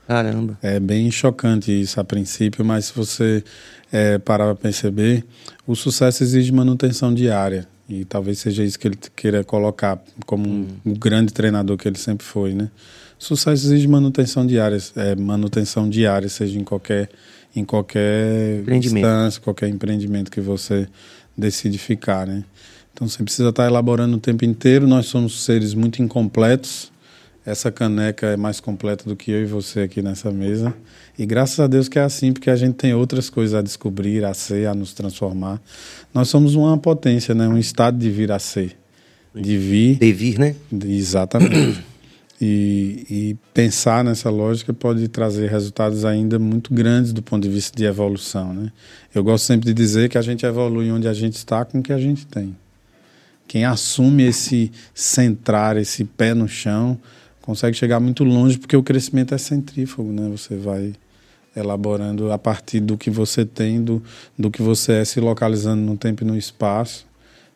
Caramba. 0.08 0.58
É 0.62 0.80
bem 0.80 1.12
chocante 1.12 1.72
isso 1.72 2.00
a 2.00 2.04
princípio, 2.04 2.66
mas 2.66 2.86
se 2.86 2.94
você 2.94 3.44
é, 3.92 4.18
parar 4.18 4.46
para 4.46 4.56
perceber, 4.56 5.24
o 5.68 5.76
sucesso 5.76 6.24
exige 6.24 6.52
manutenção 6.52 7.14
diária. 7.14 7.68
E 7.88 8.06
talvez 8.06 8.40
seja 8.40 8.64
isso 8.64 8.78
que 8.78 8.88
ele 8.88 8.98
queira 9.16 9.44
colocar 9.44 10.00
como 10.26 10.48
hum. 10.48 10.68
um, 10.86 10.94
grande 10.94 11.34
treinador 11.34 11.78
que 11.78 11.88
ele 11.88 11.98
sempre 11.98 12.26
foi, 12.26 12.54
né? 12.54 12.70
Sucesso 13.18 13.68
exige 13.68 13.88
manutenção 13.88 14.46
diária, 14.46 14.78
é, 14.96 15.16
manutenção 15.16 15.90
diária, 15.90 16.30
seja 16.30 16.58
em 16.58 16.64
qualquer 16.64 17.10
em 17.56 17.66
qualquer 17.66 18.64
instância, 18.70 19.42
qualquer 19.42 19.68
empreendimento 19.70 20.30
que 20.30 20.40
você 20.40 20.88
decide 21.36 21.80
ficar, 21.80 22.28
né? 22.28 22.44
Então 23.00 23.08
você 23.08 23.24
precisa 23.24 23.48
estar 23.48 23.66
elaborando 23.66 24.18
o 24.18 24.20
tempo 24.20 24.44
inteiro. 24.44 24.86
Nós 24.86 25.06
somos 25.06 25.46
seres 25.46 25.74
muito 25.74 26.02
incompletos. 26.02 26.92
Essa 27.46 27.72
caneca 27.72 28.28
é 28.28 28.36
mais 28.36 28.60
completa 28.60 29.06
do 29.06 29.16
que 29.16 29.32
eu 29.32 29.42
e 29.42 29.46
você 29.46 29.80
aqui 29.80 30.02
nessa 30.02 30.30
mesa. 30.34 30.76
E 31.18 31.26
graças 31.26 31.62
a 31.62 31.68
Deus 31.68 31.88
que 31.88 31.98
é 31.98 32.02
assim, 32.02 32.34
porque 32.34 32.50
a 32.50 32.58
gente 32.58 32.76
tem 32.76 32.94
outras 32.94 33.30
coisas 33.30 33.56
a 33.56 33.62
descobrir, 33.62 34.26
a 34.26 34.34
ser, 34.34 34.68
a 34.68 34.76
nos 34.76 34.94
transformar. 34.94 35.62
Nós 36.14 36.28
somos 36.28 36.56
uma 36.56 36.78
potência, 36.78 37.34
né? 37.34 37.48
um 37.48 37.58
estado 37.58 37.98
de 37.98 38.12
vir 38.12 38.34
a 38.34 38.38
ser. 38.38 38.78
De 39.34 39.58
vir. 39.58 39.98
De 39.98 40.12
vir, 40.12 40.38
né? 40.38 40.56
De, 40.70 40.92
exatamente. 40.92 41.82
e, 42.42 43.06
e 43.10 43.38
pensar 43.54 44.04
nessa 44.04 44.30
lógica 44.30 44.74
pode 44.74 45.08
trazer 45.08 45.50
resultados 45.50 46.04
ainda 46.04 46.38
muito 46.38 46.74
grandes 46.74 47.14
do 47.14 47.22
ponto 47.22 47.44
de 47.44 47.50
vista 47.50 47.78
de 47.78 47.86
evolução. 47.86 48.54
Né? 48.54 48.74
Eu 49.16 49.24
gosto 49.24 49.46
sempre 49.46 49.68
de 49.68 49.74
dizer 49.74 50.10
que 50.10 50.18
a 50.18 50.22
gente 50.22 50.46
evolui 50.46 50.92
onde 50.92 51.08
a 51.08 51.14
gente 51.14 51.36
está 51.36 51.64
com 51.64 51.80
o 51.80 51.82
que 51.82 51.94
a 51.94 51.98
gente 51.98 52.28
tem. 52.28 52.54
Quem 53.50 53.66
assume 53.66 54.28
esse 54.28 54.72
centrar, 54.94 55.76
esse 55.76 56.06
pé 56.06 56.36
no 56.36 56.48
chão, 56.48 56.96
consegue 57.42 57.76
chegar 57.76 58.00
muito 58.00 58.24
longe, 58.24 58.60
porque 58.60 58.78
o 58.78 58.84
crescimento 58.84 59.34
é 59.34 59.40
centrífugo, 59.40 60.12
né? 60.12 60.30
Você 60.30 60.56
vai 60.56 60.94
elaborando 61.56 62.32
a 62.32 62.38
partir 62.38 62.80
do 62.80 62.96
que 62.96 63.10
você 63.10 63.44
tem, 63.44 63.84
do, 63.84 64.04
do 64.38 64.52
que 64.52 64.62
você 64.62 64.94
é, 64.94 65.04
se 65.04 65.20
localizando 65.20 65.82
no 65.82 65.98
tempo 65.98 66.24
e 66.24 66.28
no 66.28 66.38
espaço, 66.38 67.08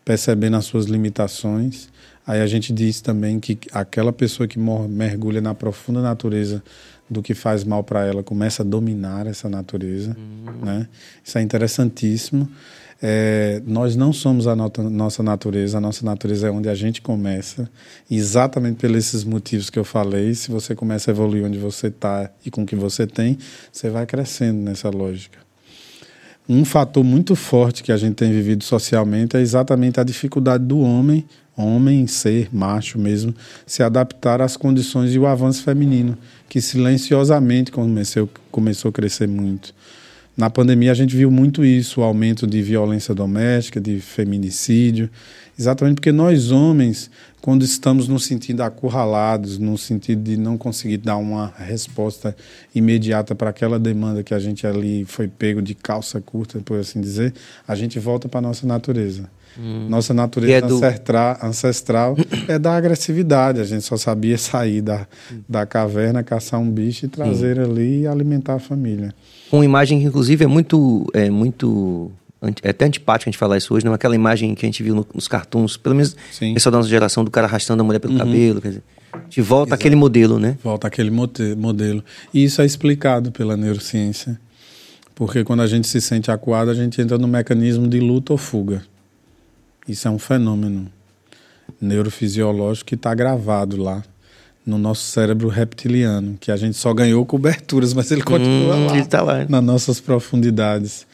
percebendo 0.03 0.58
as 0.58 0.65
suas 0.65 0.88
limitações. 0.88 1.89
Aí 2.25 2.41
a 2.41 2.47
gente 2.47 2.73
diz 2.73 2.99
também 2.99 3.39
que 3.39 3.60
aquela 3.71 4.12
pessoa 4.12 4.47
que 4.47 4.58
mergulha 4.58 5.41
na 5.41 5.53
profunda 5.53 6.01
natureza 6.01 6.63
do 7.08 7.21
que 7.21 7.36
faz 7.36 7.63
mal 7.63 7.84
para 7.84 8.03
ela 8.03 8.23
começa 8.23 8.63
a 8.63 8.65
dominar 8.65 9.27
essa 9.27 9.47
natureza, 9.47 10.17
uhum. 10.17 10.65
né? 10.65 10.88
Isso 11.23 11.38
é 11.38 11.41
interessantíssimo. 11.43 12.49
É, 13.05 13.61
nós 13.67 13.97
não 13.97 14.13
somos 14.13 14.47
a 14.47 14.55
nossa 14.55 15.21
natureza, 15.21 15.77
a 15.77 15.81
nossa 15.81 16.05
natureza 16.05 16.47
é 16.47 16.51
onde 16.51 16.69
a 16.69 16.73
gente 16.73 17.01
começa. 17.01 17.69
exatamente 18.09 18.77
por 18.77 18.95
esses 18.95 19.25
motivos 19.25 19.69
que 19.69 19.77
eu 19.77 19.83
falei, 19.83 20.33
se 20.33 20.49
você 20.49 20.73
começa 20.73 21.11
a 21.11 21.13
evoluir 21.13 21.43
onde 21.43 21.57
você 21.57 21.87
está 21.87 22.31
e 22.45 22.49
com 22.49 22.63
o 22.63 22.65
que 22.65 22.77
você 22.77 23.05
tem, 23.05 23.37
você 23.69 23.89
vai 23.89 24.05
crescendo 24.05 24.61
nessa 24.61 24.89
lógica. 24.89 25.37
Um 26.47 26.63
fator 26.63 27.03
muito 27.03 27.35
forte 27.35 27.83
que 27.83 27.91
a 27.91 27.97
gente 27.97 28.15
tem 28.15 28.31
vivido 28.31 28.63
socialmente 28.63 29.35
é 29.35 29.41
exatamente 29.41 29.99
a 29.99 30.03
dificuldade 30.05 30.63
do 30.63 30.79
homem, 30.79 31.25
homem, 31.57 32.07
ser, 32.07 32.47
macho 32.53 32.97
mesmo, 32.97 33.35
se 33.65 33.83
adaptar 33.83 34.41
às 34.41 34.55
condições 34.55 35.13
e 35.13 35.19
o 35.19 35.27
avanço 35.27 35.61
feminino, 35.61 36.17
que 36.47 36.61
silenciosamente 36.61 37.69
começou, 37.69 38.29
começou 38.49 38.87
a 38.87 38.93
crescer 38.93 39.27
muito. 39.27 39.73
Na 40.35 40.49
pandemia 40.49 40.91
a 40.91 40.95
gente 40.95 41.15
viu 41.15 41.29
muito 41.29 41.63
isso, 41.63 42.01
o 42.01 42.03
aumento 42.03 42.47
de 42.47 42.61
violência 42.61 43.13
doméstica, 43.13 43.79
de 43.79 43.99
feminicídio, 43.99 45.09
exatamente 45.57 45.95
porque 45.95 46.11
nós 46.11 46.51
homens 46.51 47.09
quando 47.43 47.63
estamos 47.63 48.07
no 48.07 48.17
sentido 48.17 48.61
acurralados, 48.61 49.57
no 49.57 49.77
sentido 49.77 50.23
de 50.23 50.37
não 50.37 50.57
conseguir 50.57 50.95
dar 50.95 51.17
uma 51.17 51.53
resposta 51.57 52.33
imediata 52.73 53.35
para 53.35 53.49
aquela 53.49 53.77
demanda 53.77 54.23
que 54.23 54.33
a 54.33 54.39
gente 54.39 54.65
ali 54.65 55.03
foi 55.03 55.27
pego 55.27 55.61
de 55.61 55.75
calça 55.75 56.21
curta, 56.21 56.61
por 56.61 56.79
assim 56.79 57.01
dizer, 57.01 57.33
a 57.67 57.75
gente 57.75 57.99
volta 57.99 58.29
para 58.29 58.39
nossa 58.39 58.65
natureza. 58.65 59.29
Hum. 59.59 59.87
Nossa 59.89 60.13
natureza 60.13 60.53
é 60.53 60.61
do... 60.61 60.77
ancestral, 60.77 61.37
ancestral 61.43 62.17
é 62.47 62.57
da 62.57 62.77
agressividade. 62.77 63.59
A 63.59 63.65
gente 63.65 63.83
só 63.83 63.97
sabia 63.97 64.37
sair 64.37 64.81
da, 64.81 65.05
da 65.47 65.65
caverna, 65.65 66.23
caçar 66.23 66.61
um 66.61 66.71
bicho 66.71 67.05
e 67.05 67.09
trazer 67.09 67.59
hum. 67.59 67.65
ali 67.65 68.01
e 68.03 68.07
alimentar 68.07 68.53
a 68.53 68.59
família. 68.59 69.13
Uma 69.51 69.65
imagem 69.65 69.99
que, 69.99 70.05
inclusive, 70.05 70.45
é 70.45 70.47
muito, 70.47 71.05
é 71.13 71.29
muito 71.29 72.09
é 72.62 72.69
até 72.69 72.86
antipático 72.86 73.29
a 73.29 73.32
gente 73.32 73.38
falar 73.38 73.58
isso 73.58 73.73
hoje, 73.73 73.86
não 73.86 73.91
é 73.91 73.95
aquela 73.95 74.15
imagem 74.15 74.53
que 74.56 74.65
a 74.65 74.67
gente 74.67 74.84
viu 74.84 74.95
no, 74.95 75.08
nos 75.13 75.27
cartoons, 75.27 75.77
pelo 75.77 75.95
menos 75.95 76.15
Sim. 76.32 76.53
essa 76.56 76.69
da 76.69 76.77
nossa 76.77 76.89
geração, 76.89 77.23
do 77.23 77.32
cara 77.32 77.47
arrastando 77.47 77.82
a 77.82 77.86
mulher 77.86 77.99
pelo 77.99 78.13
uhum. 78.13 78.19
cabelo, 78.19 78.62
quer 78.62 78.67
dizer, 78.69 78.84
a 79.13 79.17
gente 79.19 79.41
volta 79.41 79.69
Exato. 79.69 79.82
àquele 79.82 79.95
modelo, 79.95 80.39
né? 80.39 80.58
Volta 80.63 80.88
àquele 80.88 81.12
modelo. 81.12 82.03
E 82.34 82.43
isso 82.43 82.62
é 82.62 82.65
explicado 82.65 83.32
pela 83.32 83.56
neurociência, 83.56 84.39
porque 85.15 85.43
quando 85.43 85.62
a 85.62 85.67
gente 85.67 85.88
se 85.88 86.01
sente 86.01 86.32
acuado, 86.32 86.71
a 86.71 86.73
gente 86.73 86.99
entra 87.01 87.17
no 87.17 87.27
mecanismo 87.27 87.88
de 87.88 87.99
luta 87.99 88.34
ou 88.34 88.38
fuga. 88.38 88.84
Isso 89.88 90.08
é 90.08 90.12
um 90.12 90.19
fenômeno 90.19 90.91
neurofisiológico 91.79 92.88
que 92.88 92.95
está 92.95 93.13
gravado 93.13 93.77
lá 93.77 94.03
no 94.65 94.77
nosso 94.77 95.03
cérebro 95.03 95.49
reptiliano, 95.49 96.38
que 96.39 96.51
a 96.51 96.56
gente 96.56 96.77
só 96.77 96.93
ganhou 96.93 97.25
coberturas, 97.25 97.93
mas 97.93 98.10
ele 98.12 98.21
continua 98.21 98.75
hum, 98.75 98.86
lá, 98.88 98.97
ele 98.97 99.06
tá 99.06 99.21
lá, 99.21 99.45
nas 99.47 99.63
nossas 99.63 99.99
profundidades. 99.99 101.06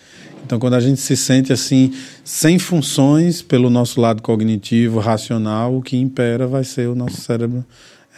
Então, 0.46 0.60
quando 0.60 0.74
a 0.74 0.80
gente 0.80 1.00
se 1.00 1.16
sente 1.16 1.54
assim, 1.54 1.94
sem 2.24 2.58
funções 2.58 3.42
pelo 3.42 3.70
nosso 3.70 4.02
lado 4.02 4.22
cognitivo, 4.22 5.00
racional, 5.00 5.76
o 5.76 5.82
que 5.82 5.98
impera 5.98 6.48
vai 6.48 6.64
ser 6.64 6.88
o 6.88 6.96
nosso 6.96 7.22
cérebro 7.22 7.64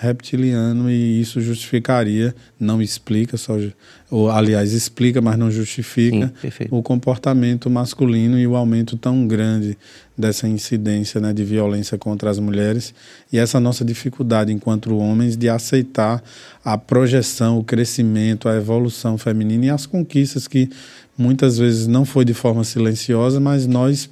reptiliano 0.01 0.89
e 0.89 1.21
isso 1.21 1.39
justificaria, 1.39 2.33
não 2.59 2.81
explica, 2.81 3.37
só, 3.37 3.55
ou 4.09 4.31
aliás 4.31 4.73
explica, 4.73 5.21
mas 5.21 5.37
não 5.37 5.51
justifica 5.51 6.33
Sim, 6.41 6.49
o 6.71 6.81
comportamento 6.81 7.69
masculino 7.69 8.39
e 8.39 8.47
o 8.47 8.55
aumento 8.55 8.97
tão 8.97 9.27
grande 9.27 9.77
dessa 10.17 10.47
incidência 10.47 11.21
né, 11.21 11.31
de 11.31 11.43
violência 11.43 11.99
contra 11.99 12.31
as 12.31 12.39
mulheres 12.39 12.95
e 13.31 13.37
essa 13.37 13.59
nossa 13.59 13.85
dificuldade 13.85 14.51
enquanto 14.51 14.97
homens 14.97 15.37
de 15.37 15.47
aceitar 15.47 16.23
a 16.65 16.79
projeção, 16.79 17.59
o 17.59 17.63
crescimento, 17.63 18.49
a 18.49 18.55
evolução 18.55 19.19
feminina 19.19 19.67
e 19.67 19.69
as 19.69 19.85
conquistas 19.85 20.47
que 20.47 20.67
muitas 21.21 21.57
vezes 21.57 21.87
não 21.87 22.03
foi 22.03 22.25
de 22.25 22.33
forma 22.33 22.63
silenciosa, 22.63 23.39
mas 23.39 23.67
nós 23.67 24.09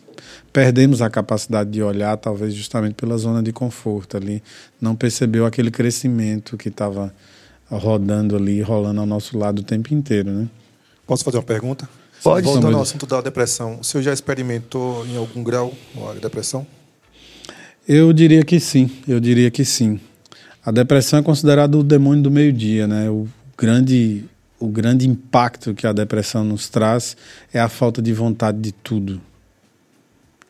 perdemos 0.53 1.01
a 1.01 1.09
capacidade 1.09 1.69
de 1.69 1.81
olhar, 1.81 2.15
talvez 2.17 2.53
justamente 2.53 2.93
pela 2.93 3.17
zona 3.17 3.41
de 3.41 3.51
conforto 3.51 4.15
ali, 4.15 4.43
não 4.79 4.95
percebeu 4.95 5.45
aquele 5.45 5.71
crescimento 5.71 6.57
que 6.57 6.69
estava 6.69 7.13
rodando 7.69 8.35
ali, 8.35 8.61
rolando 8.61 8.99
ao 9.01 9.05
nosso 9.05 9.37
lado 9.37 9.59
o 9.59 9.63
tempo 9.63 9.93
inteiro, 9.93 10.31
né? 10.31 10.47
Posso 11.05 11.23
fazer 11.23 11.37
uma 11.37 11.43
pergunta? 11.43 11.89
Pode. 12.23 12.45
Voltando 12.45 12.75
ao 12.75 12.81
assunto 12.81 13.05
da 13.05 13.21
depressão, 13.21 13.79
o 13.79 13.83
senhor 13.83 14.03
já 14.03 14.13
experimentou 14.13 15.05
em 15.07 15.17
algum 15.17 15.43
grau 15.43 15.73
a 16.09 16.13
depressão? 16.13 16.65
Eu 17.87 18.13
diria 18.13 18.43
que 18.43 18.59
sim, 18.59 18.91
eu 19.07 19.19
diria 19.19 19.49
que 19.49 19.65
sim. 19.65 19.99
A 20.63 20.71
depressão 20.71 21.19
é 21.19 21.23
considerada 21.23 21.77
o 21.77 21.83
demônio 21.83 22.21
do 22.21 22.29
meio-dia, 22.29 22.85
né? 22.87 23.09
O 23.09 23.27
grande, 23.57 24.25
o 24.59 24.67
grande 24.67 25.07
impacto 25.07 25.73
que 25.73 25.87
a 25.87 25.93
depressão 25.93 26.43
nos 26.43 26.69
traz 26.69 27.15
é 27.53 27.59
a 27.59 27.69
falta 27.69 28.01
de 28.01 28.13
vontade 28.13 28.59
de 28.59 28.71
tudo. 28.71 29.21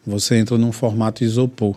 Você 0.06 0.36
entra 0.36 0.58
num 0.58 0.72
formato 0.72 1.24
isopor. 1.24 1.76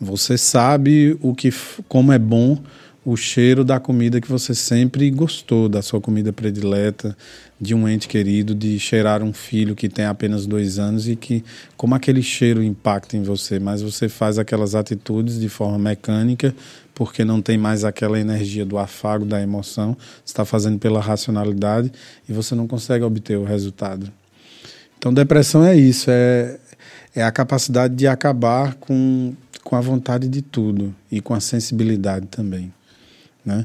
Você 0.00 0.36
sabe 0.36 1.16
o 1.22 1.34
que, 1.34 1.52
como 1.88 2.12
é 2.12 2.18
bom 2.18 2.60
o 3.04 3.16
cheiro 3.16 3.64
da 3.64 3.80
comida 3.80 4.20
que 4.20 4.28
você 4.28 4.54
sempre 4.54 5.10
gostou, 5.10 5.68
da 5.68 5.80
sua 5.80 6.00
comida 6.00 6.32
predileta, 6.32 7.16
de 7.60 7.74
um 7.74 7.88
ente 7.88 8.06
querido, 8.06 8.54
de 8.54 8.78
cheirar 8.78 9.22
um 9.22 9.32
filho 9.32 9.74
que 9.74 9.88
tem 9.88 10.04
apenas 10.04 10.46
dois 10.46 10.78
anos 10.78 11.08
e 11.08 11.16
que, 11.16 11.42
como 11.76 11.94
aquele 11.94 12.22
cheiro 12.22 12.62
impacta 12.62 13.16
em 13.16 13.22
você, 13.22 13.58
mas 13.58 13.80
você 13.80 14.08
faz 14.08 14.38
aquelas 14.38 14.74
atitudes 14.74 15.40
de 15.40 15.48
forma 15.48 15.78
mecânica 15.78 16.54
porque 16.98 17.24
não 17.24 17.40
tem 17.40 17.56
mais 17.56 17.84
aquela 17.84 18.18
energia 18.18 18.66
do 18.66 18.76
afago, 18.76 19.24
da 19.24 19.40
emoção, 19.40 19.96
está 20.26 20.44
fazendo 20.44 20.80
pela 20.80 21.00
racionalidade 21.00 21.92
e 22.28 22.32
você 22.32 22.56
não 22.56 22.66
consegue 22.66 23.04
obter 23.04 23.38
o 23.38 23.44
resultado. 23.44 24.10
Então, 24.98 25.14
depressão 25.14 25.64
é 25.64 25.76
isso, 25.76 26.10
é, 26.10 26.58
é 27.14 27.22
a 27.22 27.30
capacidade 27.30 27.94
de 27.94 28.08
acabar 28.08 28.74
com, 28.74 29.32
com 29.62 29.76
a 29.76 29.80
vontade 29.80 30.26
de 30.26 30.42
tudo 30.42 30.92
e 31.08 31.20
com 31.20 31.34
a 31.34 31.40
sensibilidade 31.40 32.26
também. 32.26 32.74
Né? 33.46 33.64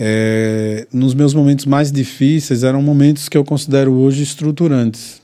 É, 0.00 0.86
nos 0.90 1.12
meus 1.12 1.34
momentos 1.34 1.66
mais 1.66 1.92
difíceis 1.92 2.64
eram 2.64 2.80
momentos 2.80 3.28
que 3.28 3.36
eu 3.36 3.44
considero 3.44 3.92
hoje 3.92 4.22
estruturantes. 4.22 5.20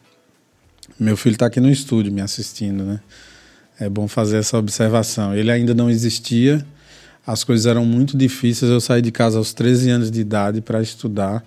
Meu 0.98 1.16
filho 1.16 1.36
está 1.36 1.46
aqui 1.46 1.58
no 1.58 1.70
estúdio 1.70 2.12
me 2.12 2.20
assistindo, 2.20 2.84
né? 2.84 3.00
É 3.78 3.88
bom 3.88 4.06
fazer 4.06 4.36
essa 4.36 4.58
observação. 4.58 5.34
Ele 5.34 5.50
ainda 5.50 5.72
não 5.72 5.88
existia, 5.88 6.62
as 7.26 7.44
coisas 7.44 7.66
eram 7.66 7.84
muito 7.84 8.16
difíceis. 8.16 8.70
Eu 8.70 8.80
saí 8.80 9.02
de 9.02 9.12
casa 9.12 9.38
aos 9.38 9.52
13 9.52 9.90
anos 9.90 10.10
de 10.10 10.20
idade 10.20 10.60
para 10.60 10.80
estudar 10.82 11.44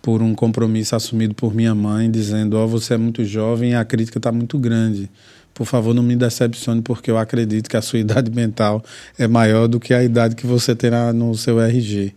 por 0.00 0.20
um 0.20 0.34
compromisso 0.34 0.96
assumido 0.96 1.34
por 1.34 1.54
minha 1.54 1.74
mãe, 1.74 2.10
dizendo: 2.10 2.56
Ó, 2.56 2.64
oh, 2.64 2.68
você 2.68 2.94
é 2.94 2.96
muito 2.96 3.24
jovem 3.24 3.70
e 3.70 3.74
a 3.74 3.84
crítica 3.84 4.18
está 4.18 4.32
muito 4.32 4.58
grande 4.58 5.08
por 5.54 5.66
favor, 5.66 5.94
não 5.94 6.02
me 6.02 6.16
decepcione, 6.16 6.82
porque 6.82 7.10
eu 7.10 7.18
acredito 7.18 7.68
que 7.68 7.76
a 7.76 7.82
sua 7.82 7.98
idade 8.00 8.30
mental 8.30 8.82
é 9.18 9.26
maior 9.26 9.68
do 9.68 9.78
que 9.78 9.92
a 9.94 10.02
idade 10.02 10.34
que 10.34 10.46
você 10.46 10.74
terá 10.74 11.12
no 11.12 11.34
seu 11.36 11.60
RG. 11.60 12.14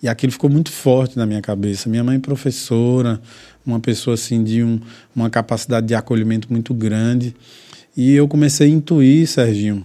E 0.00 0.08
aquilo 0.08 0.32
ficou 0.32 0.48
muito 0.48 0.70
forte 0.70 1.16
na 1.16 1.26
minha 1.26 1.42
cabeça. 1.42 1.88
Minha 1.88 2.04
mãe 2.04 2.16
é 2.16 2.20
professora, 2.20 3.20
uma 3.66 3.80
pessoa 3.80 4.14
assim 4.14 4.44
de 4.44 4.62
um, 4.62 4.80
uma 5.14 5.28
capacidade 5.28 5.86
de 5.86 5.94
acolhimento 5.94 6.52
muito 6.52 6.72
grande. 6.72 7.34
E 7.96 8.14
eu 8.14 8.28
comecei 8.28 8.68
a 8.68 8.70
intuir, 8.70 9.26
Serginho, 9.26 9.84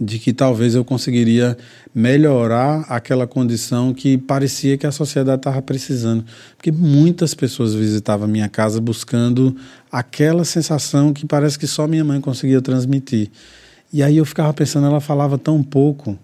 de 0.00 0.18
que 0.18 0.32
talvez 0.32 0.74
eu 0.74 0.84
conseguiria 0.84 1.56
melhorar 1.94 2.84
aquela 2.88 3.26
condição 3.26 3.94
que 3.94 4.18
parecia 4.18 4.76
que 4.76 4.86
a 4.86 4.92
sociedade 4.92 5.40
estava 5.40 5.62
precisando. 5.62 6.24
Porque 6.56 6.72
muitas 6.72 7.34
pessoas 7.34 7.74
visitavam 7.74 8.24
a 8.24 8.28
minha 8.28 8.48
casa 8.48 8.80
buscando 8.80 9.56
aquela 9.92 10.44
sensação 10.44 11.12
que 11.12 11.26
parece 11.26 11.58
que 11.58 11.66
só 11.66 11.86
minha 11.86 12.04
mãe 12.04 12.20
conseguia 12.20 12.60
transmitir. 12.60 13.30
E 13.92 14.02
aí 14.02 14.16
eu 14.16 14.24
ficava 14.24 14.52
pensando, 14.52 14.86
ela 14.86 15.00
falava 15.00 15.38
tão 15.38 15.62
pouco. 15.62 16.18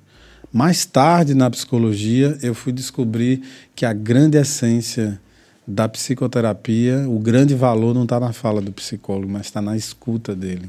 Mais 0.53 0.85
tarde 0.85 1.35
na 1.35 1.49
psicologia, 1.49 2.37
eu 2.43 2.55
fui 2.55 2.73
descobrir 2.73 3.43
que 3.77 3.87
a 3.87 3.93
grande 3.93 4.37
essência 4.37 5.21
da 5.65 5.89
psicoterapia, 5.89 7.09
o 7.09 7.21
grande 7.21 7.55
valor 7.55 7.95
não 7.95 8.03
está 8.03 8.19
na 8.19 8.33
fala 8.33 8.61
do 8.61 8.73
psicólogo, 8.73 9.31
mas 9.31 9.47
está 9.47 9.63
na 9.63 9.77
escuta 9.77 10.35
dele. 10.35 10.69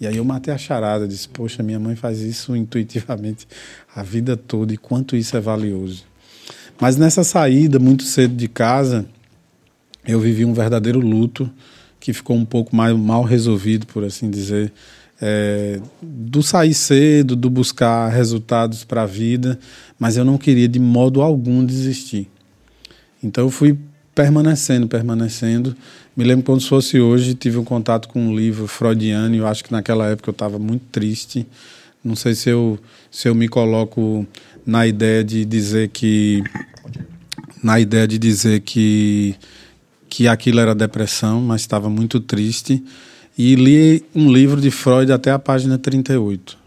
E 0.00 0.06
aí 0.06 0.16
eu 0.16 0.24
matei 0.24 0.52
a 0.54 0.58
charada, 0.58 1.08
disse, 1.08 1.28
poxa, 1.28 1.62
minha 1.62 1.78
mãe 1.78 1.96
faz 1.96 2.20
isso 2.20 2.54
intuitivamente 2.54 3.46
a 3.94 4.02
vida 4.02 4.36
toda 4.36 4.72
e 4.72 4.76
quanto 4.76 5.16
isso 5.16 5.36
é 5.36 5.40
valioso. 5.40 6.04
Mas 6.80 6.96
nessa 6.96 7.24
saída, 7.24 7.78
muito 7.78 8.04
cedo 8.04 8.34
de 8.34 8.46
casa, 8.46 9.04
eu 10.06 10.20
vivi 10.20 10.44
um 10.44 10.54
verdadeiro 10.54 11.00
luto 11.00 11.50
que 11.98 12.12
ficou 12.12 12.36
um 12.36 12.44
pouco 12.44 12.74
mais 12.74 12.96
mal 12.96 13.24
resolvido, 13.24 13.86
por 13.86 14.04
assim 14.04 14.30
dizer, 14.30 14.72
é, 15.20 15.80
do 16.00 16.42
sair 16.42 16.74
cedo, 16.74 17.34
do 17.34 17.50
buscar 17.50 18.08
resultados 18.08 18.84
para 18.84 19.02
a 19.02 19.06
vida, 19.06 19.58
mas 19.98 20.16
eu 20.16 20.24
não 20.24 20.38
queria 20.38 20.68
de 20.68 20.78
modo 20.78 21.20
algum 21.20 21.64
desistir. 21.64 22.28
Então 23.22 23.44
eu 23.44 23.50
fui 23.50 23.76
permanecendo, 24.14 24.86
permanecendo, 24.86 25.76
me 26.18 26.24
lembro 26.24 26.44
como 26.44 26.60
se 26.60 26.68
fosse 26.68 26.98
hoje, 26.98 27.32
tive 27.32 27.58
um 27.58 27.64
contato 27.64 28.08
com 28.08 28.20
um 28.20 28.34
livro 28.34 28.66
freudiano, 28.66 29.36
eu 29.36 29.46
acho 29.46 29.62
que 29.62 29.70
naquela 29.70 30.08
época 30.08 30.28
eu 30.28 30.32
estava 30.32 30.58
muito 30.58 30.82
triste. 30.90 31.46
Não 32.02 32.16
sei 32.16 32.34
se 32.34 32.50
eu, 32.50 32.76
se 33.08 33.28
eu 33.28 33.36
me 33.36 33.46
coloco 33.46 34.26
na 34.66 34.84
ideia 34.84 35.22
de 35.22 35.44
dizer 35.44 35.90
que 35.90 36.42
na 37.62 37.78
ideia 37.78 38.04
de 38.08 38.18
dizer 38.18 38.62
que 38.62 39.36
que 40.08 40.26
aquilo 40.26 40.58
era 40.58 40.74
depressão, 40.74 41.40
mas 41.40 41.60
estava 41.60 41.88
muito 41.88 42.18
triste 42.18 42.82
e 43.36 43.54
li 43.54 44.04
um 44.12 44.32
livro 44.32 44.60
de 44.60 44.72
Freud 44.72 45.12
até 45.12 45.30
a 45.30 45.38
página 45.38 45.78
38. 45.78 46.58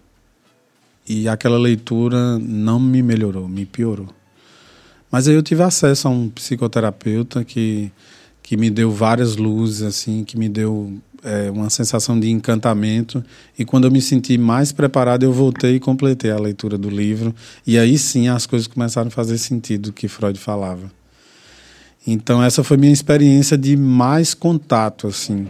E 1.09 1.27
aquela 1.27 1.57
leitura 1.57 2.39
não 2.39 2.79
me 2.79 3.01
melhorou, 3.01 3.49
me 3.49 3.65
piorou. 3.65 4.07
Mas 5.11 5.27
aí 5.27 5.35
eu 5.35 5.43
tive 5.43 5.61
acesso 5.61 6.07
a 6.07 6.11
um 6.11 6.29
psicoterapeuta 6.29 7.43
que 7.43 7.91
que 8.51 8.57
me 8.57 8.69
deu 8.69 8.91
várias 8.91 9.37
luzes, 9.37 9.81
assim, 9.81 10.25
que 10.25 10.37
me 10.37 10.49
deu 10.49 10.91
é, 11.23 11.49
uma 11.49 11.69
sensação 11.69 12.19
de 12.19 12.29
encantamento. 12.29 13.23
E 13.57 13.63
quando 13.63 13.85
eu 13.85 13.91
me 13.91 14.01
senti 14.01 14.37
mais 14.37 14.73
preparado, 14.73 15.23
eu 15.23 15.31
voltei 15.31 15.75
e 15.75 15.79
completei 15.79 16.31
a 16.31 16.37
leitura 16.37 16.77
do 16.77 16.89
livro. 16.89 17.33
E 17.65 17.79
aí 17.79 17.97
sim 17.97 18.27
as 18.27 18.45
coisas 18.45 18.67
começaram 18.67 19.07
a 19.07 19.09
fazer 19.09 19.37
sentido 19.37 19.83
do 19.83 19.93
que 19.93 20.09
Freud 20.09 20.37
falava. 20.37 20.91
Então 22.05 22.43
essa 22.43 22.61
foi 22.61 22.75
minha 22.75 22.91
experiência 22.91 23.57
de 23.57 23.77
mais 23.77 24.33
contato, 24.33 25.07
assim. 25.07 25.47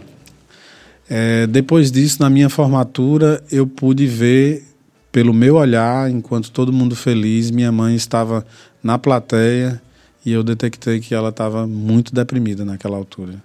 É, 1.10 1.48
depois 1.48 1.90
disso, 1.90 2.18
na 2.22 2.30
minha 2.30 2.48
formatura, 2.48 3.42
eu 3.50 3.66
pude 3.66 4.06
ver 4.06 4.62
pelo 5.10 5.34
meu 5.34 5.56
olhar, 5.56 6.08
enquanto 6.08 6.52
todo 6.52 6.72
mundo 6.72 6.94
feliz, 6.94 7.50
minha 7.50 7.72
mãe 7.72 7.96
estava 7.96 8.46
na 8.80 8.96
plateia 8.96 9.82
e 10.24 10.32
eu 10.32 10.42
detectei 10.42 11.00
que 11.00 11.14
ela 11.14 11.30
estava 11.30 11.66
muito 11.66 12.14
deprimida 12.14 12.64
naquela 12.64 12.96
altura. 12.96 13.42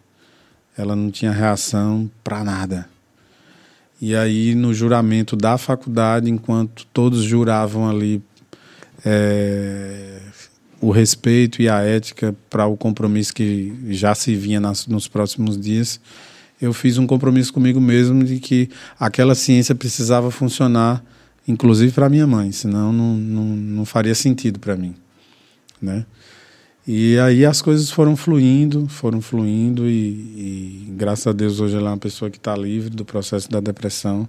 Ela 0.78 0.96
não 0.96 1.10
tinha 1.10 1.32
reação 1.32 2.10
para 2.24 2.44
nada. 2.44 2.88
E 4.00 4.16
aí, 4.16 4.54
no 4.54 4.74
juramento 4.74 5.36
da 5.36 5.58
faculdade, 5.58 6.30
enquanto 6.30 6.86
todos 6.94 7.24
juravam 7.24 7.90
ali 7.90 8.22
é, 9.04 10.20
o 10.80 10.92
respeito 10.92 11.62
e 11.62 11.68
a 11.68 11.82
ética 11.82 12.36
para 12.50 12.68
o 12.68 12.78
compromisso 12.78 13.34
que 13.34 13.74
já 13.90 14.13
se 14.13 14.36
vinha 14.36 14.60
nas, 14.60 14.86
nos 14.86 15.08
próximos 15.08 15.60
dias, 15.60 16.00
eu 16.62 16.74
fiz 16.74 17.00
um 17.00 17.08
compromisso 17.08 17.52
comigo 17.52 17.82
mesmo 17.82 18.24
de 18.24 18.40
que 18.40 18.70
aquela 19.00 19.34
ciência 19.34 19.74
precisava 19.74 20.30
funcionar, 20.30 21.04
inclusive 21.48 21.92
para 21.92 22.10
minha 22.10 22.28
mãe, 22.28 22.52
senão 22.52 22.94
não, 22.94 23.16
não, 23.16 23.46
não 23.46 23.86
faria 23.86 24.13
sentido 24.13 24.60
para 24.60 24.76
mim, 24.76 24.96
né? 25.82 26.06
E 26.88 27.19
aí 27.19 27.45
as 27.45 27.62
coisas 27.62 27.91
foram 27.91 28.15
fluindo, 28.15 28.88
foram 28.88 29.19
fluindo 29.19 29.89
e, 29.89 30.86
e 30.88 30.88
graças 30.91 31.28
a 31.28 31.34
Deus 31.34 31.60
hoje 31.60 31.76
ela 31.76 31.89
é 31.89 31.91
uma 31.91 31.97
pessoa 31.97 32.32
que 32.32 32.38
está 32.38 32.56
livre 32.56 32.89
do 32.89 33.04
processo 33.04 33.52
da 33.52 33.60
depressão. 33.60 34.26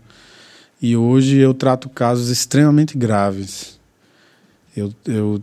E 0.83 0.97
hoje 0.97 1.39
eu 1.39 1.55
trato 1.55 1.89
casos 1.89 2.31
extremamente 2.31 2.99
graves. 2.99 3.79
Eu, 4.77 4.93
eu 5.07 5.43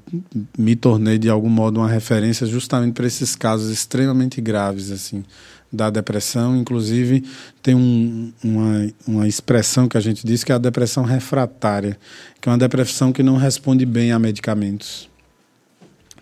me 0.58 0.76
tornei 0.76 1.18
de 1.18 1.30
algum 1.30 1.50
modo 1.50 1.80
uma 1.80 1.90
referência 1.90 2.46
justamente 2.46 2.94
para 2.94 3.08
esses 3.08 3.34
casos 3.34 3.72
extremamente 3.72 4.42
graves 4.42 4.92
assim 4.92 5.24
da 5.72 5.90
depressão. 5.90 6.58
Inclusive 6.58 7.24
tem 7.62 7.76
um, 7.76 8.34
uma, 8.44 8.90
uma 9.08 9.28
expressão 9.28 9.88
que 9.88 9.98
a 9.98 10.02
gente 10.02 10.28
diz 10.28 10.44
que 10.44 10.52
é 10.52 10.56
a 10.56 10.58
depressão 10.58 11.06
refratária, 11.06 11.98
que 12.42 12.50
é 12.50 12.52
uma 12.52 12.58
depressão 12.58 13.14
que 13.14 13.24
não 13.24 13.38
responde 13.38 13.86
bem 13.86 14.12
a 14.12 14.20
medicamentos, 14.20 15.10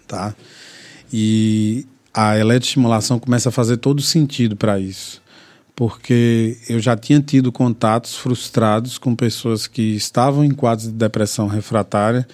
tá? 0.08 0.36
E 1.16 1.86
a 2.12 2.40
eletroestimulação 2.40 3.20
começa 3.20 3.50
a 3.50 3.52
fazer 3.52 3.78
todo 3.78 4.02
sentido 4.02 4.56
para 4.56 4.80
isso. 4.80 5.22
Porque 5.76 6.58
eu 6.68 6.80
já 6.80 6.98
tinha 6.98 7.20
tido 7.20 7.52
contatos 7.52 8.16
frustrados 8.16 8.98
com 8.98 9.16
pessoas 9.16 9.68
que 9.68 9.96
estavam 9.96 10.44
em 10.44 10.52
quadros 10.52 10.88
de 10.88 10.94
depressão 10.94 11.48
refratária. 11.48 12.28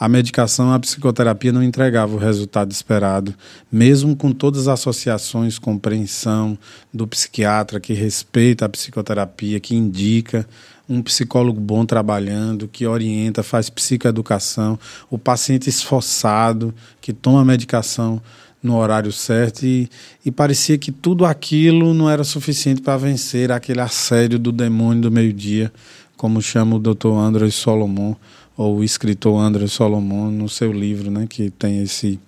A 0.00 0.08
medicação, 0.08 0.72
a 0.72 0.80
psicoterapia 0.80 1.52
não 1.52 1.62
entregava 1.62 2.14
o 2.14 2.18
resultado 2.18 2.72
esperado, 2.72 3.34
mesmo 3.70 4.16
com 4.16 4.32
todas 4.32 4.66
as 4.66 4.80
associações, 4.80 5.58
compreensão 5.58 6.58
do 6.92 7.06
psiquiatra 7.06 7.78
que 7.78 7.92
respeita 7.92 8.64
a 8.64 8.68
psicoterapia, 8.68 9.60
que 9.60 9.76
indica 9.76 10.46
um 10.88 11.02
psicólogo 11.02 11.60
bom 11.60 11.84
trabalhando, 11.84 12.68
que 12.68 12.86
orienta, 12.86 13.42
faz 13.42 13.70
psicoeducação, 13.70 14.78
o 15.10 15.18
paciente 15.18 15.68
esforçado, 15.68 16.74
que 17.00 17.12
toma 17.12 17.40
a 17.40 17.44
medicação 17.44 18.20
no 18.62 18.76
horário 18.76 19.10
certo 19.10 19.64
e, 19.64 19.88
e 20.24 20.30
parecia 20.30 20.78
que 20.78 20.92
tudo 20.92 21.24
aquilo 21.24 21.92
não 21.92 22.08
era 22.08 22.22
suficiente 22.22 22.80
para 22.80 22.96
vencer 22.96 23.50
aquele 23.50 23.80
assédio 23.80 24.38
do 24.38 24.52
demônio 24.52 25.02
do 25.02 25.10
meio-dia, 25.10 25.72
como 26.16 26.40
chama 26.40 26.76
o 26.76 26.78
Dr. 26.78 27.08
André 27.08 27.50
Solomon, 27.50 28.14
ou 28.56 28.78
o 28.78 28.84
escritor 28.84 29.40
André 29.40 29.66
Solomon 29.66 30.30
no 30.30 30.48
seu 30.48 30.72
livro, 30.72 31.10
né, 31.10 31.26
que 31.28 31.50
tem 31.50 31.82
esse, 31.82 32.20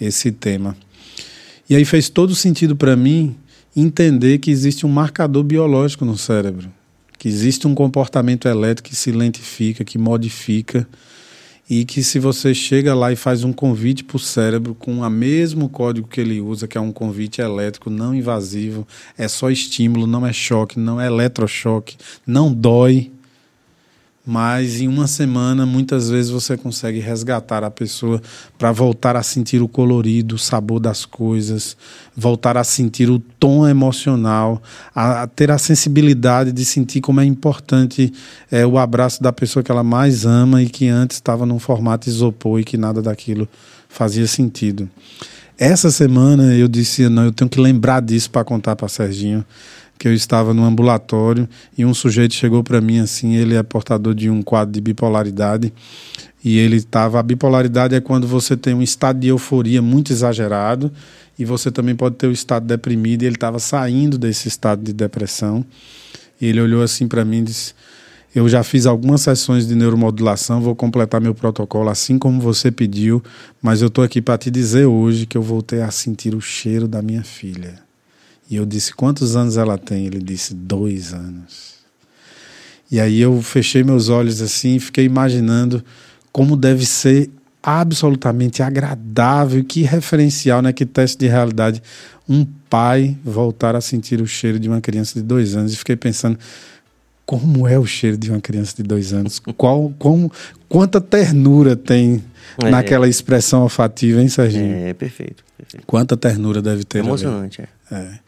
esse 0.00 0.30
tema. 0.30 0.76
E 1.70 1.76
aí 1.76 1.84
fez 1.84 2.10
todo 2.10 2.34
sentido 2.34 2.76
para 2.76 2.96
mim 2.96 3.34
entender 3.74 4.38
que 4.38 4.50
existe 4.50 4.84
um 4.84 4.90
marcador 4.90 5.42
biológico 5.42 6.04
no 6.04 6.18
cérebro 6.18 6.68
que 7.22 7.28
existe 7.28 7.68
um 7.68 7.74
comportamento 7.74 8.48
elétrico 8.48 8.88
que 8.88 8.96
se 8.96 9.12
lentifica, 9.12 9.84
que 9.84 9.96
modifica, 9.96 10.88
e 11.70 11.84
que 11.84 12.02
se 12.02 12.18
você 12.18 12.52
chega 12.52 12.96
lá 12.96 13.12
e 13.12 13.16
faz 13.16 13.44
um 13.44 13.52
convite 13.52 14.02
para 14.02 14.16
o 14.16 14.18
cérebro 14.18 14.74
com 14.74 15.02
o 15.02 15.08
mesmo 15.08 15.68
código 15.68 16.08
que 16.08 16.20
ele 16.20 16.40
usa, 16.40 16.66
que 16.66 16.76
é 16.76 16.80
um 16.80 16.90
convite 16.90 17.40
elétrico 17.40 17.88
não 17.90 18.12
invasivo, 18.12 18.84
é 19.16 19.28
só 19.28 19.52
estímulo, 19.52 20.04
não 20.04 20.26
é 20.26 20.32
choque, 20.32 20.80
não 20.80 21.00
é 21.00 21.06
eletrochoque, 21.06 21.96
não 22.26 22.52
dói, 22.52 23.12
mas 24.24 24.80
em 24.80 24.86
uma 24.86 25.08
semana 25.08 25.66
muitas 25.66 26.08
vezes 26.08 26.30
você 26.30 26.56
consegue 26.56 27.00
resgatar 27.00 27.64
a 27.64 27.70
pessoa 27.70 28.22
para 28.56 28.70
voltar 28.70 29.16
a 29.16 29.22
sentir 29.22 29.60
o 29.60 29.66
colorido, 29.66 30.36
o 30.36 30.38
sabor 30.38 30.78
das 30.78 31.04
coisas, 31.04 31.76
voltar 32.16 32.56
a 32.56 32.62
sentir 32.62 33.10
o 33.10 33.18
tom 33.18 33.66
emocional, 33.66 34.62
a, 34.94 35.22
a 35.22 35.26
ter 35.26 35.50
a 35.50 35.58
sensibilidade 35.58 36.52
de 36.52 36.64
sentir 36.64 37.00
como 37.00 37.20
é 37.20 37.24
importante 37.24 38.12
é, 38.50 38.64
o 38.64 38.78
abraço 38.78 39.20
da 39.20 39.32
pessoa 39.32 39.62
que 39.62 39.72
ela 39.72 39.82
mais 39.82 40.24
ama 40.24 40.62
e 40.62 40.68
que 40.68 40.88
antes 40.88 41.16
estava 41.16 41.44
num 41.44 41.58
formato 41.58 42.08
isopor 42.08 42.60
e 42.60 42.64
que 42.64 42.76
nada 42.76 43.02
daquilo 43.02 43.48
fazia 43.88 44.26
sentido. 44.28 44.88
Essa 45.58 45.90
semana 45.90 46.54
eu 46.54 46.66
disse, 46.66 47.08
não, 47.08 47.24
eu 47.24 47.32
tenho 47.32 47.50
que 47.50 47.60
lembrar 47.60 48.00
disso 48.00 48.30
para 48.30 48.44
contar 48.44 48.74
para 48.74 48.88
Serginho 48.88 49.44
que 50.02 50.08
eu 50.08 50.12
estava 50.12 50.52
no 50.52 50.64
ambulatório 50.64 51.48
e 51.78 51.84
um 51.84 51.94
sujeito 51.94 52.34
chegou 52.34 52.64
para 52.64 52.80
mim 52.80 52.98
assim, 52.98 53.36
ele 53.36 53.54
é 53.54 53.62
portador 53.62 54.16
de 54.16 54.28
um 54.28 54.42
quadro 54.42 54.72
de 54.72 54.80
bipolaridade 54.80 55.72
e 56.44 56.58
ele 56.58 56.78
estava 56.78 57.20
a 57.20 57.22
bipolaridade 57.22 57.94
é 57.94 58.00
quando 58.00 58.26
você 58.26 58.56
tem 58.56 58.74
um 58.74 58.82
estado 58.82 59.20
de 59.20 59.28
euforia 59.28 59.80
muito 59.80 60.12
exagerado 60.12 60.90
e 61.38 61.44
você 61.44 61.70
também 61.70 61.94
pode 61.94 62.16
ter 62.16 62.26
o 62.26 62.32
estado 62.32 62.66
deprimido 62.66 63.22
e 63.22 63.26
ele 63.26 63.36
estava 63.36 63.60
saindo 63.60 64.18
desse 64.18 64.48
estado 64.48 64.82
de 64.82 64.92
depressão. 64.92 65.64
E 66.40 66.46
ele 66.46 66.60
olhou 66.60 66.82
assim 66.82 67.06
para 67.06 67.24
mim 67.24 67.38
e 67.38 67.42
disse: 67.42 67.72
"Eu 68.34 68.48
já 68.48 68.64
fiz 68.64 68.86
algumas 68.86 69.20
sessões 69.20 69.68
de 69.68 69.76
neuromodulação, 69.76 70.60
vou 70.60 70.74
completar 70.74 71.20
meu 71.20 71.32
protocolo 71.32 71.88
assim 71.88 72.18
como 72.18 72.40
você 72.40 72.72
pediu, 72.72 73.22
mas 73.62 73.80
eu 73.80 73.86
estou 73.86 74.02
aqui 74.02 74.20
para 74.20 74.36
te 74.36 74.50
dizer 74.50 74.86
hoje 74.86 75.26
que 75.26 75.38
eu 75.38 75.42
voltei 75.42 75.80
a 75.80 75.92
sentir 75.92 76.34
o 76.34 76.40
cheiro 76.40 76.88
da 76.88 77.00
minha 77.00 77.22
filha." 77.22 77.91
E 78.52 78.56
eu 78.56 78.66
disse: 78.66 78.92
Quantos 78.92 79.34
anos 79.34 79.56
ela 79.56 79.78
tem? 79.78 80.04
Ele 80.04 80.18
disse: 80.18 80.52
Dois 80.52 81.14
anos. 81.14 81.72
E 82.90 83.00
aí 83.00 83.18
eu 83.18 83.40
fechei 83.40 83.82
meus 83.82 84.10
olhos 84.10 84.42
assim 84.42 84.76
e 84.76 84.80
fiquei 84.80 85.06
imaginando 85.06 85.82
como 86.30 86.54
deve 86.54 86.84
ser 86.84 87.30
absolutamente 87.62 88.62
agradável, 88.62 89.64
que 89.64 89.80
referencial, 89.80 90.60
né? 90.60 90.70
Que 90.70 90.84
teste 90.84 91.16
de 91.16 91.28
realidade. 91.28 91.82
Um 92.28 92.44
pai 92.68 93.16
voltar 93.24 93.74
a 93.74 93.80
sentir 93.80 94.20
o 94.20 94.26
cheiro 94.26 94.60
de 94.60 94.68
uma 94.68 94.82
criança 94.82 95.14
de 95.14 95.22
dois 95.22 95.56
anos. 95.56 95.72
E 95.72 95.76
fiquei 95.76 95.96
pensando 95.96 96.38
como 97.24 97.66
é 97.66 97.78
o 97.78 97.86
cheiro 97.86 98.18
de 98.18 98.30
uma 98.30 98.40
criança 98.42 98.76
de 98.76 98.82
dois 98.82 99.14
anos? 99.14 99.38
Qual, 99.56 99.94
como, 99.98 100.30
quanta 100.68 101.00
ternura 101.00 101.74
tem 101.74 102.22
é, 102.62 102.68
naquela 102.68 103.08
expressão 103.08 103.62
olfativa, 103.62 104.20
hein, 104.20 104.28
Serginho? 104.28 104.74
É, 104.74 104.92
perfeito, 104.92 105.42
perfeito. 105.56 105.86
Quanta 105.86 106.18
ternura 106.18 106.60
deve 106.60 106.84
ter. 106.84 106.98
Emocionante, 106.98 107.62
é. 107.62 107.68
É. 107.92 108.18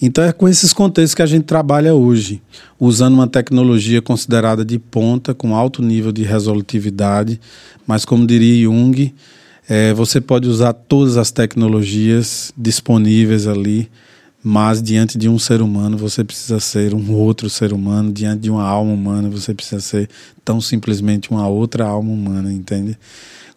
Então 0.00 0.22
é 0.22 0.32
com 0.32 0.48
esses 0.48 0.72
contextos 0.72 1.14
que 1.14 1.22
a 1.22 1.26
gente 1.26 1.44
trabalha 1.44 1.94
hoje, 1.94 2.40
usando 2.78 3.14
uma 3.14 3.26
tecnologia 3.26 4.00
considerada 4.00 4.64
de 4.64 4.78
ponta, 4.78 5.34
com 5.34 5.56
alto 5.56 5.82
nível 5.82 6.12
de 6.12 6.22
resolutividade, 6.22 7.40
mas 7.86 8.04
como 8.04 8.26
diria 8.26 8.64
Jung, 8.64 9.12
é, 9.68 9.92
você 9.92 10.20
pode 10.20 10.48
usar 10.48 10.72
todas 10.72 11.16
as 11.16 11.30
tecnologias 11.30 12.52
disponíveis 12.56 13.46
ali, 13.46 13.90
mas 14.42 14.80
diante 14.80 15.18
de 15.18 15.28
um 15.28 15.38
ser 15.38 15.60
humano 15.60 15.98
você 15.98 16.22
precisa 16.22 16.60
ser 16.60 16.94
um 16.94 17.12
outro 17.12 17.50
ser 17.50 17.72
humano, 17.72 18.12
diante 18.12 18.42
de 18.42 18.50
uma 18.50 18.62
alma 18.62 18.92
humana 18.92 19.28
você 19.28 19.52
precisa 19.52 19.80
ser 19.80 20.08
tão 20.44 20.60
simplesmente 20.60 21.30
uma 21.30 21.48
outra 21.48 21.84
alma 21.84 22.12
humana, 22.12 22.52
entende? 22.52 22.96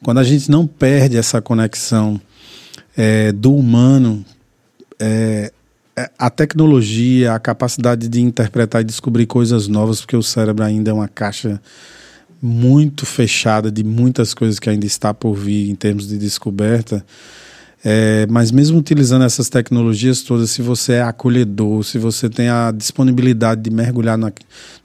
Quando 0.04 0.18
a 0.18 0.24
gente 0.24 0.50
não 0.50 0.66
perde 0.66 1.16
essa 1.16 1.40
conexão 1.40 2.20
é, 2.98 3.32
do 3.32 3.56
humano, 3.56 4.26
é, 5.02 5.52
é, 5.98 6.10
a 6.18 6.30
tecnologia, 6.30 7.34
a 7.34 7.40
capacidade 7.40 8.08
de 8.08 8.22
interpretar 8.22 8.82
e 8.82 8.86
descobrir 8.86 9.26
coisas 9.26 9.68
novas, 9.68 10.00
porque 10.00 10.16
o 10.16 10.24
cérebro 10.24 10.64
ainda 10.64 10.92
é 10.92 10.94
uma 10.94 11.08
caixa 11.08 11.62
muito 12.42 13.06
fechada 13.06 13.72
de 13.72 13.84
muitas 13.84 14.34
coisas 14.34 14.60
que 14.60 14.70
ainda 14.70 14.86
está 14.86 15.14
por 15.14 15.34
vir 15.34 15.70
em 15.70 15.76
termos 15.76 16.08
de 16.08 16.18
descoberta. 16.18 17.06
É, 17.84 18.28
mas 18.30 18.52
mesmo 18.52 18.78
utilizando 18.78 19.26
essas 19.26 19.50
tecnologias 19.50 20.22
todas, 20.22 20.52
se 20.52 20.62
você 20.62 20.94
é 20.94 21.02
acolhedor, 21.02 21.84
se 21.84 21.98
você 21.98 22.30
tem 22.30 22.48
a 22.48 22.72
disponibilidade 22.72 23.62
de 23.62 23.72
mergulhar 23.72 24.18
na, 24.18 24.32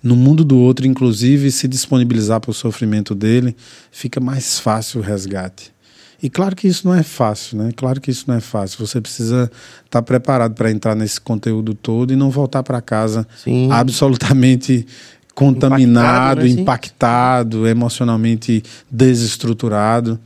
no 0.02 0.16
mundo 0.16 0.42
do 0.42 0.56
outro, 0.58 0.86
inclusive 0.86 1.50
se 1.50 1.68
disponibilizar 1.68 2.40
para 2.40 2.50
o 2.50 2.54
sofrimento 2.54 3.14
dele, 3.14 3.54
fica 3.92 4.18
mais 4.18 4.58
fácil 4.58 5.00
o 5.00 5.04
resgate. 5.04 5.75
E 6.22 6.30
claro 6.30 6.56
que 6.56 6.66
isso 6.66 6.86
não 6.86 6.94
é 6.94 7.02
fácil, 7.02 7.58
né? 7.58 7.70
Claro 7.76 8.00
que 8.00 8.10
isso 8.10 8.24
não 8.26 8.34
é 8.34 8.40
fácil. 8.40 8.86
Você 8.86 9.00
precisa 9.00 9.44
estar 9.84 10.00
tá 10.00 10.02
preparado 10.02 10.54
para 10.54 10.70
entrar 10.70 10.94
nesse 10.94 11.20
conteúdo 11.20 11.74
todo 11.74 12.12
e 12.12 12.16
não 12.16 12.30
voltar 12.30 12.62
para 12.62 12.80
casa 12.80 13.26
Sim. 13.36 13.70
absolutamente 13.70 14.86
contaminado, 15.34 16.40
impactado, 16.40 16.54
né? 16.54 16.62
impactado, 16.62 17.68
emocionalmente 17.68 18.62
desestruturado. 18.90 20.18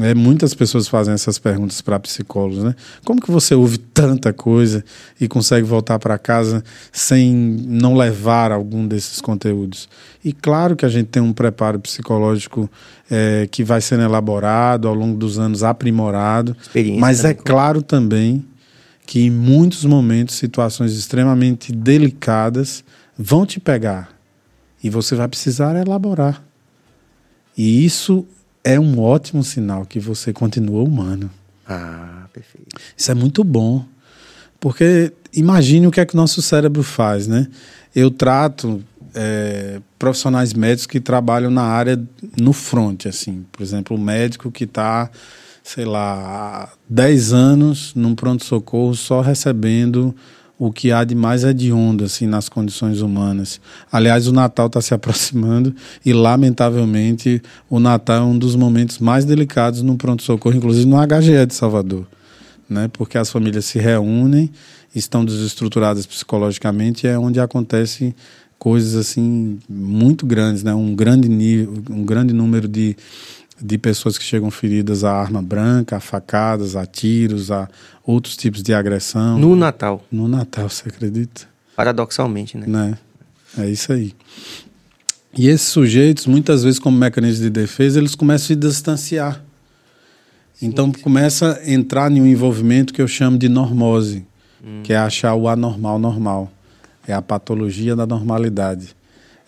É, 0.00 0.14
muitas 0.14 0.54
pessoas 0.54 0.88
fazem 0.88 1.12
essas 1.12 1.38
perguntas 1.38 1.82
para 1.82 2.00
psicólogos, 2.00 2.64
né? 2.64 2.74
Como 3.04 3.20
que 3.20 3.30
você 3.30 3.54
ouve 3.54 3.76
tanta 3.76 4.32
coisa 4.32 4.82
e 5.20 5.28
consegue 5.28 5.66
voltar 5.66 5.98
para 5.98 6.16
casa 6.18 6.64
sem 6.90 7.34
não 7.34 7.94
levar 7.94 8.52
algum 8.52 8.88
desses 8.88 9.20
conteúdos? 9.20 9.90
E 10.24 10.32
claro 10.32 10.76
que 10.76 10.86
a 10.86 10.88
gente 10.88 11.08
tem 11.08 11.22
um 11.22 11.34
preparo 11.34 11.78
psicológico 11.78 12.70
é, 13.10 13.46
que 13.50 13.62
vai 13.62 13.82
sendo 13.82 14.02
elaborado 14.02 14.88
ao 14.88 14.94
longo 14.94 15.18
dos 15.18 15.38
anos, 15.38 15.62
aprimorado. 15.62 16.56
Mas 16.98 17.22
é 17.22 17.34
claro 17.34 17.82
também 17.82 18.42
que 19.06 19.20
em 19.26 19.30
muitos 19.30 19.84
momentos, 19.84 20.36
situações 20.36 20.96
extremamente 20.96 21.70
delicadas 21.70 22.82
vão 23.18 23.44
te 23.44 23.60
pegar 23.60 24.08
e 24.82 24.88
você 24.88 25.14
vai 25.14 25.28
precisar 25.28 25.76
elaborar. 25.76 26.42
E 27.56 27.84
isso 27.84 28.26
é 28.64 28.78
um 28.78 29.00
ótimo 29.00 29.42
sinal 29.42 29.84
que 29.84 29.98
você 29.98 30.32
continua 30.32 30.82
humano. 30.82 31.30
Ah, 31.66 32.26
perfeito. 32.32 32.76
Isso 32.96 33.10
é 33.10 33.14
muito 33.14 33.42
bom. 33.42 33.84
Porque 34.60 35.12
imagine 35.32 35.86
o 35.86 35.90
que 35.90 36.00
é 36.00 36.06
que 36.06 36.14
o 36.14 36.16
nosso 36.16 36.40
cérebro 36.40 36.82
faz, 36.82 37.26
né? 37.26 37.48
Eu 37.94 38.10
trato 38.10 38.82
é, 39.14 39.80
profissionais 39.98 40.52
médicos 40.54 40.86
que 40.86 41.00
trabalham 41.00 41.50
na 41.50 41.62
área 41.62 42.00
no 42.40 42.52
front, 42.52 43.06
assim. 43.06 43.44
Por 43.50 43.62
exemplo, 43.62 43.96
o 43.96 44.00
médico 44.00 44.50
que 44.50 44.64
está, 44.64 45.10
sei 45.62 45.84
lá, 45.84 46.14
há 46.64 46.68
10 46.88 47.32
anos 47.32 47.92
num 47.94 48.14
pronto-socorro 48.14 48.94
só 48.94 49.20
recebendo 49.20 50.14
o 50.64 50.70
que 50.70 50.92
há 50.92 51.02
de 51.02 51.12
mais 51.12 51.42
hediondo 51.42 52.04
assim, 52.04 52.24
nas 52.24 52.48
condições 52.48 53.00
humanas. 53.00 53.60
Aliás, 53.90 54.28
o 54.28 54.32
Natal 54.32 54.68
está 54.68 54.80
se 54.80 54.94
aproximando 54.94 55.74
e, 56.06 56.12
lamentavelmente, 56.12 57.42
o 57.68 57.80
Natal 57.80 58.18
é 58.18 58.24
um 58.24 58.38
dos 58.38 58.54
momentos 58.54 59.00
mais 59.00 59.24
delicados 59.24 59.82
no 59.82 59.96
pronto-socorro, 59.96 60.54
inclusive 60.54 60.86
no 60.86 60.96
HGE 61.04 61.46
de 61.46 61.54
Salvador. 61.54 62.06
Né? 62.70 62.88
Porque 62.92 63.18
as 63.18 63.28
famílias 63.28 63.64
se 63.64 63.80
reúnem, 63.80 64.52
estão 64.94 65.24
desestruturadas 65.24 66.06
psicologicamente 66.06 67.08
e 67.08 67.10
é 67.10 67.18
onde 67.18 67.40
acontecem 67.40 68.14
coisas 68.56 68.94
assim 68.94 69.58
muito 69.68 70.24
grandes, 70.24 70.62
né? 70.62 70.72
um, 70.72 70.94
grande 70.94 71.28
nível, 71.28 71.74
um 71.90 72.04
grande 72.04 72.32
número 72.32 72.68
de 72.68 72.96
de 73.62 73.78
pessoas 73.78 74.18
que 74.18 74.24
chegam 74.24 74.50
feridas 74.50 75.04
a 75.04 75.12
arma 75.12 75.40
branca, 75.40 75.96
a 75.96 76.00
facadas, 76.00 76.74
a 76.74 76.84
tiros, 76.84 77.50
a 77.50 77.68
outros 78.04 78.36
tipos 78.36 78.62
de 78.62 78.74
agressão. 78.74 79.38
No 79.38 79.54
Natal. 79.54 80.04
No 80.10 80.26
Natal, 80.26 80.68
você 80.68 80.88
acredita? 80.88 81.42
Paradoxalmente, 81.76 82.56
né? 82.56 82.66
né? 82.66 82.98
É 83.56 83.68
isso 83.68 83.92
aí. 83.92 84.12
E 85.36 85.48
esses 85.48 85.68
sujeitos, 85.68 86.26
muitas 86.26 86.64
vezes, 86.64 86.78
como 86.78 86.98
mecanismo 86.98 87.44
de 87.44 87.50
defesa, 87.50 87.98
eles 87.98 88.14
começam 88.14 88.44
a 88.44 88.48
se 88.48 88.56
distanciar. 88.56 89.42
Então, 90.60 90.92
começa 90.92 91.58
a 91.58 91.70
entrar 91.70 92.10
em 92.10 92.20
um 92.20 92.26
envolvimento 92.26 92.92
que 92.92 93.00
eu 93.00 93.08
chamo 93.08 93.38
de 93.38 93.48
normose, 93.48 94.26
hum. 94.62 94.82
que 94.82 94.92
é 94.92 94.96
achar 94.96 95.34
o 95.34 95.48
anormal 95.48 95.98
normal. 95.98 96.52
É 97.06 97.12
a 97.12 97.22
patologia 97.22 97.96
da 97.96 98.06
normalidade. 98.06 98.94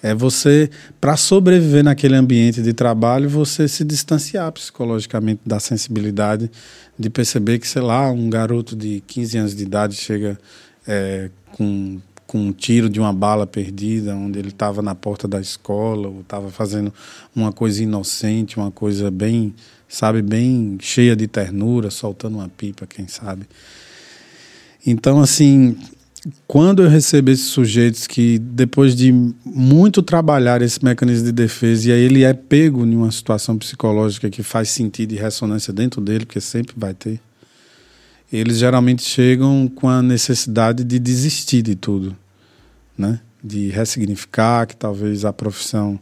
É 0.05 0.15
você, 0.15 0.69
para 1.01 1.17
sobreviver 1.17 1.83
naquele 1.83 2.15
ambiente 2.15 2.61
de 2.61 2.75
trabalho, 2.75 3.27
você 3.27 3.67
se 3.67 3.83
distanciar 3.83 4.53
psicologicamente 4.53 5.41
da 5.47 5.59
sensibilidade 5.59 6.51
de 6.99 7.09
perceber 7.09 7.59
que, 7.59 7.67
sei 7.67 7.81
lá, 7.81 8.13
um 8.13 8.29
garoto 8.29 8.77
de 8.77 9.03
15 9.07 9.39
anos 9.39 9.57
de 9.57 9.63
idade 9.63 9.95
chega 9.95 10.39
é, 10.87 11.31
com, 11.53 11.99
com 12.27 12.39
um 12.39 12.53
tiro 12.53 12.91
de 12.91 13.01
uma 13.01 13.15
bala 13.15 13.47
perdida, 13.47 14.15
onde 14.15 14.39
ele 14.39 14.51
estava 14.51 14.83
na 14.83 14.95
porta 14.95 15.27
da 15.27 15.41
escola, 15.41 16.09
ou 16.09 16.21
estava 16.21 16.51
fazendo 16.51 16.93
uma 17.35 17.51
coisa 17.51 17.83
inocente, 17.83 18.59
uma 18.59 18.71
coisa 18.71 19.11
bem, 19.11 19.55
sabe, 19.89 20.21
bem 20.21 20.77
cheia 20.83 21.17
de 21.17 21.27
ternura, 21.27 21.91
soltando 21.91 22.37
uma 22.37 22.49
pipa, 22.51 22.87
quem 22.87 23.09
sabe. 23.09 23.47
Então, 24.87 25.23
assim, 25.23 25.79
quando 26.47 26.83
eu 26.83 26.89
recebo 26.89 27.31
esses 27.31 27.47
sujeitos 27.47 28.07
que, 28.07 28.39
depois 28.39 28.95
de 28.97 29.13
muito 29.45 30.03
trabalhar 30.03 30.63
esse 30.63 30.83
mecanismo 30.85 31.27
de 31.27 31.33
defesa, 31.33 31.89
e 31.89 31.93
aí 31.93 32.01
ele 32.01 32.25
é 32.25 32.33
pego 32.33 32.85
em 32.85 32.97
uma 32.97 33.11
situação 33.11 33.59
psicológica 33.59 34.31
que 34.31 34.43
faz 34.43 34.71
sentido 34.71 35.13
e 35.13 35.17
ressonância 35.17 35.73
dentro 35.73 36.01
dele, 36.01 36.25
porque 36.25 36.41
sempre 36.41 36.75
vai 36.77 36.95
ter, 36.95 37.21
eles 38.33 38.59
geralmente 38.59 39.03
chegam 39.03 39.71
com 39.75 39.89
a 39.89 40.03
necessidade 40.03 40.83
de 40.83 40.99
desistir 40.99 41.63
de 41.63 41.75
tudo, 41.75 42.17
né? 42.97 43.21
de 43.43 43.69
ressignificar 43.69 44.67
que 44.67 44.75
talvez 44.75 45.27
a 45.27 45.33
profissão 45.33 46.01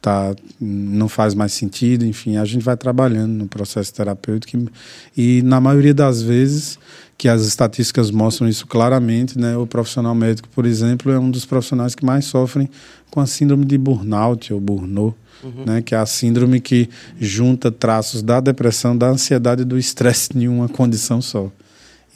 tá, 0.00 0.34
não 0.60 1.08
faz 1.08 1.32
mais 1.32 1.52
sentido, 1.52 2.04
enfim, 2.04 2.36
a 2.36 2.44
gente 2.44 2.64
vai 2.64 2.76
trabalhando 2.76 3.30
no 3.30 3.46
processo 3.46 3.94
terapêutico 3.94 4.68
e, 5.16 5.40
na 5.42 5.60
maioria 5.60 5.94
das 5.94 6.20
vezes 6.20 6.76
que 7.22 7.28
as 7.28 7.42
estatísticas 7.46 8.10
mostram 8.10 8.48
isso 8.48 8.66
claramente, 8.66 9.38
né? 9.38 9.56
O 9.56 9.64
profissional 9.64 10.12
médico, 10.12 10.48
por 10.48 10.66
exemplo, 10.66 11.12
é 11.12 11.16
um 11.20 11.30
dos 11.30 11.44
profissionais 11.44 11.94
que 11.94 12.04
mais 12.04 12.24
sofrem 12.24 12.68
com 13.12 13.20
a 13.20 13.26
síndrome 13.26 13.64
de 13.64 13.78
burnout 13.78 14.52
ou 14.52 14.60
burnout, 14.60 15.16
uhum. 15.40 15.64
né? 15.64 15.82
Que 15.82 15.94
é 15.94 15.98
a 15.98 16.04
síndrome 16.04 16.60
que 16.60 16.88
junta 17.20 17.70
traços 17.70 18.22
da 18.22 18.40
depressão, 18.40 18.98
da 18.98 19.08
ansiedade 19.08 19.62
e 19.62 19.64
do 19.64 19.78
estresse 19.78 20.36
em 20.36 20.48
uma 20.48 20.68
condição 20.68 21.22
só. 21.22 21.48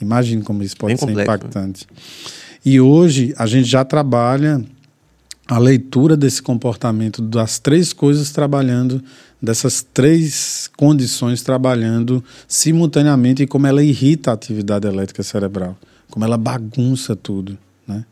Imagine 0.01 0.41
como 0.41 0.61
isso 0.61 0.75
pode 0.75 0.95
Bem 0.95 0.97
ser 0.97 1.05
complexo, 1.05 1.31
né? 1.31 1.37
impactante. 1.37 1.87
Né? 1.89 1.97
E 2.65 2.81
hoje 2.81 3.33
a 3.37 3.45
gente 3.47 3.69
já 3.69 3.85
trabalha 3.85 4.61
a 5.47 5.57
leitura 5.57 6.17
desse 6.17 6.41
comportamento 6.41 7.21
das 7.21 7.59
três 7.59 7.93
coisas 7.93 8.31
trabalhando 8.31 9.01
dessas 9.41 9.85
três 9.93 10.69
condições 10.75 11.41
trabalhando 11.41 12.23
simultaneamente 12.47 13.43
e 13.43 13.47
como 13.47 13.67
ela 13.67 13.83
irrita 13.83 14.31
a 14.31 14.33
atividade 14.33 14.87
elétrica 14.87 15.23
cerebral, 15.23 15.77
como 16.09 16.25
ela 16.25 16.37
bagunça 16.37 17.15
tudo, 17.15 17.57
né? 17.87 18.03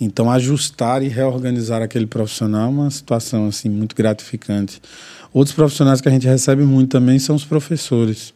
Então 0.00 0.30
ajustar 0.30 1.02
e 1.02 1.08
reorganizar 1.08 1.80
aquele 1.80 2.06
profissional 2.06 2.66
é 2.66 2.70
uma 2.70 2.90
situação 2.90 3.46
assim 3.46 3.68
muito 3.68 3.94
gratificante. 3.94 4.82
Outros 5.32 5.54
profissionais 5.54 6.00
que 6.00 6.08
a 6.08 6.12
gente 6.12 6.26
recebe 6.26 6.64
muito 6.64 6.90
também 6.90 7.18
são 7.18 7.36
os 7.36 7.44
professores, 7.44 8.34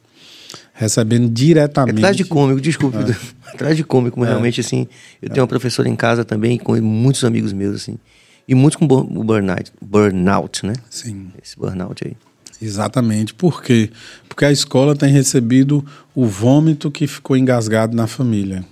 recebendo 0.73 1.29
diretamente. 1.29 2.05
É 2.05 2.13
de 2.13 2.25
cômico, 2.25 2.61
desculpe, 2.61 2.99
é. 2.99 3.75
de 3.75 3.83
cômico, 3.83 4.21
mas 4.21 4.29
é. 4.29 4.33
realmente 4.33 4.61
assim, 4.61 4.87
eu 5.21 5.29
tenho 5.29 5.43
uma 5.43 5.49
professora 5.49 5.89
em 5.89 5.97
casa 5.97 6.25
também 6.25 6.57
com 6.57 6.81
muitos 6.81 7.25
amigos 7.25 7.53
meus 7.53 7.75
assim 7.75 7.99
e 8.49 8.55
muitos 8.55 8.77
com 8.77 8.87
burnout, 8.87 9.73
burnout, 9.81 10.67
né? 10.67 10.75
Sim. 10.91 11.31
Esse 11.43 11.57
burnout 11.59 12.07
aí. 12.07 12.17
Exatamente. 12.61 13.35
Por 13.35 13.63
quê? 13.63 13.91
Porque 14.29 14.45
a 14.45 14.53
escola 14.53 14.95
tem 14.97 15.13
recebido 15.13 15.85
o 16.15 16.27
vômito 16.27 16.91
que 16.91 17.07
ficou 17.07 17.37
engasgado 17.37 17.97
na 17.97 18.07
família. 18.07 18.65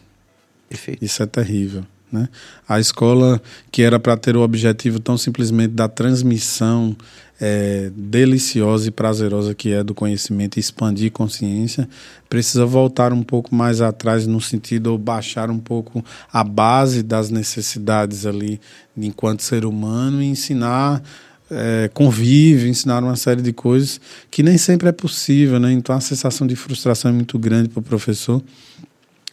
Perfeito. 0.68 1.04
Isso 1.04 1.22
é 1.22 1.26
terrível. 1.26 1.84
Né? 2.10 2.28
A 2.68 2.78
escola, 2.78 3.42
que 3.72 3.82
era 3.82 3.98
para 3.98 4.16
ter 4.16 4.36
o 4.36 4.40
objetivo 4.40 5.00
tão 5.00 5.18
simplesmente 5.18 5.72
da 5.72 5.88
transmissão 5.88 6.96
é, 7.40 7.90
deliciosa 7.94 8.88
e 8.88 8.90
prazerosa 8.90 9.54
que 9.54 9.72
é 9.72 9.82
do 9.82 9.94
conhecimento 9.94 10.58
expandir 10.58 11.10
consciência, 11.10 11.88
precisa 12.28 12.64
voltar 12.64 13.12
um 13.12 13.22
pouco 13.22 13.54
mais 13.54 13.80
atrás 13.80 14.26
no 14.26 14.40
sentido 14.40 14.88
ou 14.88 14.98
baixar 14.98 15.50
um 15.50 15.58
pouco 15.58 16.04
a 16.32 16.44
base 16.44 17.02
das 17.02 17.30
necessidades 17.30 18.26
ali 18.26 18.60
enquanto 18.96 19.42
ser 19.42 19.64
humano 19.64 20.22
e 20.22 20.26
ensinar 20.26 21.02
é, 21.50 21.90
convívio, 21.92 22.68
ensinar 22.68 23.02
uma 23.02 23.16
série 23.16 23.42
de 23.42 23.52
coisas 23.52 24.00
que 24.30 24.42
nem 24.42 24.56
sempre 24.56 24.88
é 24.88 24.92
possível, 24.92 25.60
né? 25.60 25.72
Então 25.72 25.94
a 25.94 26.00
sensação 26.00 26.46
de 26.46 26.56
frustração 26.56 27.10
é 27.10 27.14
muito 27.14 27.38
grande 27.38 27.68
para 27.68 27.80
o 27.80 27.82
professor, 27.82 28.42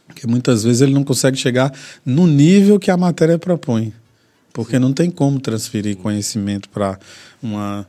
porque 0.08 0.28
muitas 0.28 0.64
vezes 0.64 0.82
ele 0.82 0.94
não 0.94 1.04
consegue 1.04 1.38
chegar 1.38 1.72
no 2.06 2.28
nível 2.28 2.80
que 2.80 2.92
a 2.92 2.98
matéria 2.98 3.40
propõe. 3.40 3.94
Porque 4.54 4.78
não 4.78 4.92
tem 4.92 5.10
como 5.10 5.40
transferir 5.40 5.98
conhecimento 5.98 6.70
para 6.70 7.00
uma, 7.42 7.88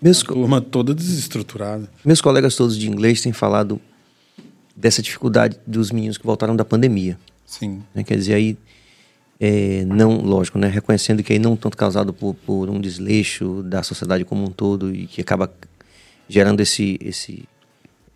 Meus 0.00 0.22
uma 0.22 0.34
turma 0.34 0.60
toda 0.60 0.94
desestruturada. 0.94 1.88
Meus 2.04 2.20
colegas 2.20 2.54
todos 2.54 2.78
de 2.78 2.88
inglês 2.88 3.20
têm 3.20 3.32
falado 3.32 3.80
dessa 4.76 5.00
dificuldade 5.00 5.58
dos 5.66 5.90
meninos 5.90 6.18
que 6.18 6.26
voltaram 6.26 6.54
da 6.54 6.64
pandemia. 6.64 7.18
Sim. 7.46 7.82
Né? 7.94 8.04
Quer 8.04 8.16
dizer, 8.16 8.34
aí, 8.34 8.58
é, 9.40 9.84
não, 9.86 10.20
lógico, 10.20 10.58
né? 10.58 10.68
reconhecendo 10.68 11.22
que 11.22 11.32
aí 11.32 11.38
não 11.38 11.56
tanto 11.56 11.76
causado 11.76 12.12
por, 12.12 12.34
por 12.34 12.68
um 12.68 12.80
desleixo 12.80 13.62
da 13.62 13.82
sociedade 13.82 14.24
como 14.24 14.44
um 14.44 14.50
todo 14.50 14.94
e 14.94 15.06
que 15.06 15.20
acaba 15.20 15.50
gerando 16.28 16.60
esse, 16.60 16.98
esse, 17.00 17.44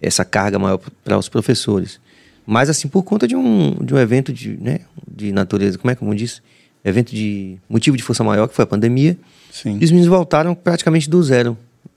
essa 0.01 0.25
carga 0.25 0.59
maior 0.59 0.79
para 1.03 1.17
os 1.17 1.29
professores. 1.29 1.99
Mas, 2.45 2.69
assim, 2.69 2.89
por 2.89 3.03
conta 3.05 3.27
de 3.27 3.37
um, 3.37 3.75
de 3.83 3.95
um 3.95 3.99
evento 3.99 4.33
de, 4.33 4.57
né, 4.57 4.81
de 5.09 5.33
natureza, 5.33 5.79
como 5.79 5.91
é 5.91 5.95
que 5.95 6.03
eu 6.03 6.15
disse? 6.15 6.43
Evento 6.85 7.14
de 7.14 7.59
motivo 7.69 7.97
de 7.97 8.03
força 8.03 8.25
maior, 8.25 8.49
que 8.49 8.55
foi 8.55 8.62
a 8.62 8.66
pandemia. 8.66 9.16
Sim. 9.51 9.79
E 9.81 9.85
os 9.85 9.90
meninos 9.90 10.09
voltaram 10.09 10.55
praticamente 10.55 11.09
do 11.09 11.23
zero. 11.23 11.57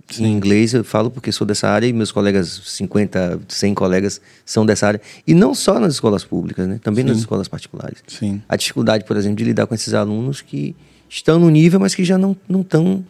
Sim. 0.10 0.26
Em 0.26 0.34
inglês, 0.34 0.74
eu 0.74 0.84
falo 0.84 1.10
porque 1.10 1.32
sou 1.32 1.48
dessa 1.48 1.68
área 1.70 1.88
e 1.88 1.94
meus 1.94 2.12
colegas, 2.12 2.62
50, 2.66 3.42
100 3.48 3.74
colegas, 3.74 4.22
são 4.46 4.66
dessa 4.66 4.88
área. 4.88 5.02
E 5.26 5.34
não 5.34 5.56
só 5.56 5.80
nas 5.80 5.94
escolas 5.94 6.24
públicas, 6.24 6.68
né? 6.68 6.80
também 6.84 7.04
Sim. 7.04 7.10
nas 7.10 7.20
escolas 7.20 7.48
particulares. 7.48 8.04
Sim. 8.08 8.42
A 8.48 8.56
dificuldade, 8.56 9.06
por 9.06 9.16
exemplo, 9.16 9.38
de 9.38 9.44
lidar 9.44 9.66
com 9.66 9.74
esses 9.74 9.94
alunos 9.94 10.42
que 10.42 10.76
estão 11.10 11.40
no 11.40 11.50
nível, 11.50 11.80
mas 11.80 11.96
que 11.96 12.04
já 12.04 12.18
não 12.18 12.36
estão 12.60 13.04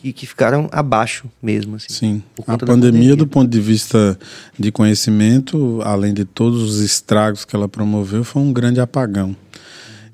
que, 0.00 0.12
que 0.12 0.26
ficaram 0.26 0.68
abaixo 0.72 1.26
mesmo. 1.42 1.76
Assim, 1.76 1.88
Sim. 1.88 2.22
A 2.46 2.56
pandemia, 2.56 2.66
pandemia, 2.66 3.16
do 3.16 3.26
ponto 3.26 3.50
de 3.50 3.60
vista 3.60 4.18
de 4.58 4.72
conhecimento, 4.72 5.80
além 5.84 6.12
de 6.12 6.24
todos 6.24 6.62
os 6.62 6.80
estragos 6.80 7.44
que 7.44 7.54
ela 7.54 7.68
promoveu, 7.68 8.24
foi 8.24 8.42
um 8.42 8.52
grande 8.52 8.80
apagão. 8.80 9.36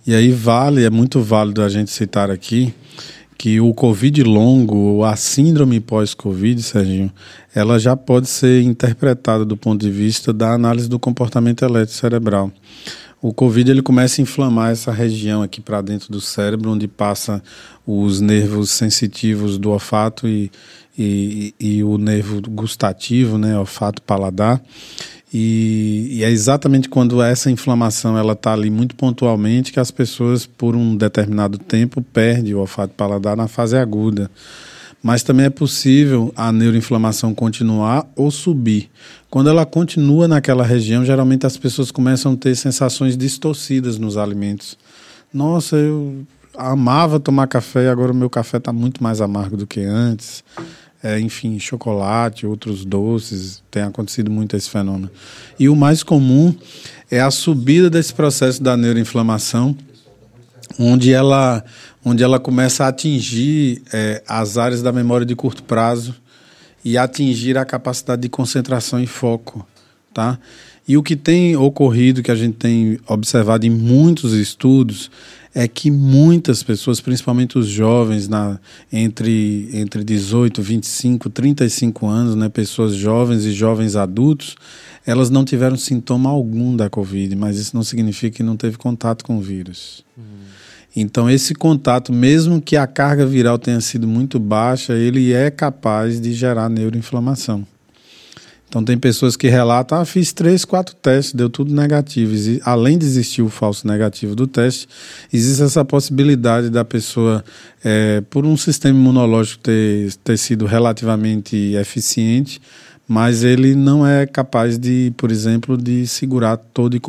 E 0.06 0.14
aí 0.14 0.30
vale, 0.30 0.84
é 0.84 0.90
muito 0.90 1.20
válido 1.20 1.62
a 1.62 1.68
gente 1.68 1.90
citar 1.90 2.30
aqui 2.30 2.72
que 3.36 3.60
o 3.60 3.74
Covid 3.74 4.22
longo, 4.22 5.02
a 5.02 5.16
síndrome 5.16 5.80
pós-Covid, 5.80 6.62
Serginho, 6.62 7.12
ela 7.52 7.76
já 7.76 7.96
pode 7.96 8.28
ser 8.28 8.62
interpretada 8.62 9.44
do 9.44 9.56
ponto 9.56 9.80
de 9.80 9.90
vista 9.90 10.32
da 10.32 10.52
análise 10.52 10.88
do 10.88 10.98
comportamento 10.98 11.64
elétrico 11.64 11.98
cerebral. 11.98 12.52
O 13.20 13.34
Covid 13.34 13.68
ele 13.68 13.82
começa 13.82 14.20
a 14.20 14.22
inflamar 14.22 14.70
essa 14.70 14.92
região 14.92 15.42
aqui 15.42 15.60
para 15.60 15.80
dentro 15.80 16.12
do 16.12 16.20
cérebro, 16.20 16.70
onde 16.70 16.86
passa 16.86 17.42
os 17.84 18.20
nervos 18.20 18.70
sensitivos 18.70 19.58
do 19.58 19.70
olfato 19.70 20.28
e, 20.28 20.52
e, 20.96 21.52
e 21.58 21.82
o 21.82 21.98
nervo 21.98 22.40
gustativo, 22.48 23.38
né, 23.38 23.58
olfato 23.58 24.00
paladar. 24.02 24.62
E, 25.38 26.08
e, 26.12 26.24
é 26.24 26.30
exatamente 26.30 26.88
quando 26.88 27.20
essa 27.20 27.50
inflamação 27.50 28.16
ela 28.16 28.32
está 28.32 28.54
ali 28.54 28.70
muito 28.70 28.94
pontualmente 28.94 29.70
que 29.70 29.78
as 29.78 29.90
pessoas, 29.90 30.46
por 30.46 30.74
um 30.74 30.96
determinado 30.96 31.58
tempo, 31.58 32.00
perdem 32.00 32.54
o 32.54 32.60
olfato 32.60 32.94
paladar 32.94 33.36
na 33.36 33.46
fase 33.46 33.76
aguda. 33.76 34.30
Mas 35.02 35.22
também 35.22 35.44
é 35.44 35.50
possível 35.50 36.32
a 36.34 36.50
neuroinflamação 36.50 37.34
continuar 37.34 38.10
ou 38.16 38.30
subir. 38.30 38.88
Quando 39.28 39.50
ela 39.50 39.66
continua 39.66 40.26
naquela 40.26 40.64
região, 40.64 41.04
geralmente 41.04 41.44
as 41.44 41.58
pessoas 41.58 41.90
começam 41.90 42.32
a 42.32 42.36
ter 42.36 42.56
sensações 42.56 43.14
distorcidas 43.14 43.98
nos 43.98 44.16
alimentos. 44.16 44.78
Nossa, 45.30 45.76
eu 45.76 46.24
amava 46.56 47.20
tomar 47.20 47.46
café 47.46 47.84
e 47.84 47.88
agora 47.88 48.10
o 48.10 48.16
meu 48.16 48.30
café 48.30 48.56
está 48.56 48.72
muito 48.72 49.02
mais 49.02 49.20
amargo 49.20 49.54
do 49.54 49.66
que 49.66 49.80
antes 49.80 50.42
é, 51.06 51.20
enfim, 51.20 51.56
chocolate, 51.60 52.44
outros 52.44 52.84
doces, 52.84 53.62
tem 53.70 53.84
acontecido 53.84 54.28
muito 54.28 54.56
esse 54.56 54.68
fenômeno. 54.68 55.08
E 55.56 55.68
o 55.68 55.76
mais 55.76 56.02
comum 56.02 56.52
é 57.08 57.20
a 57.20 57.30
subida 57.30 57.88
desse 57.88 58.12
processo 58.12 58.60
da 58.60 58.76
neuroinflamação, 58.76 59.76
onde 60.76 61.12
ela, 61.12 61.64
onde 62.04 62.24
ela 62.24 62.40
começa 62.40 62.84
a 62.84 62.88
atingir 62.88 63.82
é, 63.92 64.20
as 64.26 64.58
áreas 64.58 64.82
da 64.82 64.92
memória 64.92 65.24
de 65.24 65.36
curto 65.36 65.62
prazo 65.62 66.12
e 66.84 66.98
atingir 66.98 67.56
a 67.56 67.64
capacidade 67.64 68.22
de 68.22 68.28
concentração 68.28 69.00
e 69.00 69.06
foco, 69.06 69.64
tá? 70.12 70.40
E 70.88 70.96
o 70.96 71.04
que 71.04 71.14
tem 71.14 71.56
ocorrido, 71.56 72.20
que 72.20 72.32
a 72.32 72.36
gente 72.36 72.56
tem 72.56 72.98
observado 73.06 73.64
em 73.64 73.70
muitos 73.70 74.32
estudos, 74.32 75.08
é 75.58 75.66
que 75.66 75.90
muitas 75.90 76.62
pessoas, 76.62 77.00
principalmente 77.00 77.56
os 77.56 77.66
jovens, 77.66 78.28
na, 78.28 78.60
entre, 78.92 79.70
entre 79.72 80.04
18, 80.04 80.60
25, 80.60 81.30
35 81.30 82.06
anos, 82.06 82.34
né, 82.34 82.50
pessoas 82.50 82.94
jovens 82.94 83.46
e 83.46 83.52
jovens 83.52 83.96
adultos, 83.96 84.54
elas 85.06 85.30
não 85.30 85.46
tiveram 85.46 85.78
sintoma 85.78 86.28
algum 86.28 86.76
da 86.76 86.90
Covid, 86.90 87.34
mas 87.36 87.56
isso 87.56 87.74
não 87.74 87.82
significa 87.82 88.36
que 88.36 88.42
não 88.42 88.54
teve 88.54 88.76
contato 88.76 89.24
com 89.24 89.38
o 89.38 89.40
vírus. 89.40 90.04
Uhum. 90.14 90.24
Então, 90.94 91.30
esse 91.30 91.54
contato, 91.54 92.12
mesmo 92.12 92.60
que 92.60 92.76
a 92.76 92.86
carga 92.86 93.24
viral 93.24 93.58
tenha 93.58 93.80
sido 93.80 94.06
muito 94.06 94.38
baixa, 94.38 94.92
ele 94.92 95.32
é 95.32 95.50
capaz 95.50 96.20
de 96.20 96.34
gerar 96.34 96.68
neuroinflamação. 96.68 97.66
Então 98.68 98.84
tem 98.84 98.98
pessoas 98.98 99.36
que 99.36 99.48
relatam, 99.48 100.00
ah, 100.00 100.04
fiz 100.04 100.32
três, 100.32 100.64
quatro 100.64 100.94
testes, 100.96 101.32
deu 101.32 101.48
tudo 101.48 101.72
negativo. 101.72 102.34
Além 102.64 102.98
de 102.98 103.06
existir 103.06 103.42
o 103.42 103.48
falso 103.48 103.86
negativo 103.86 104.34
do 104.34 104.46
teste, 104.46 104.88
existe 105.32 105.62
essa 105.62 105.84
possibilidade 105.84 106.68
da 106.68 106.84
pessoa, 106.84 107.44
é, 107.84 108.20
por 108.28 108.44
um 108.44 108.56
sistema 108.56 108.98
imunológico 108.98 109.62
ter, 109.62 110.12
ter 110.24 110.36
sido 110.36 110.66
relativamente 110.66 111.74
eficiente, 111.74 112.60
mas 113.06 113.44
ele 113.44 113.74
não 113.76 114.04
é 114.04 114.26
capaz 114.26 114.78
de, 114.78 115.12
por 115.16 115.30
exemplo, 115.30 115.76
de 115.76 116.06
segurar 116.06 116.56
todo 116.56 116.96
e 116.96 117.00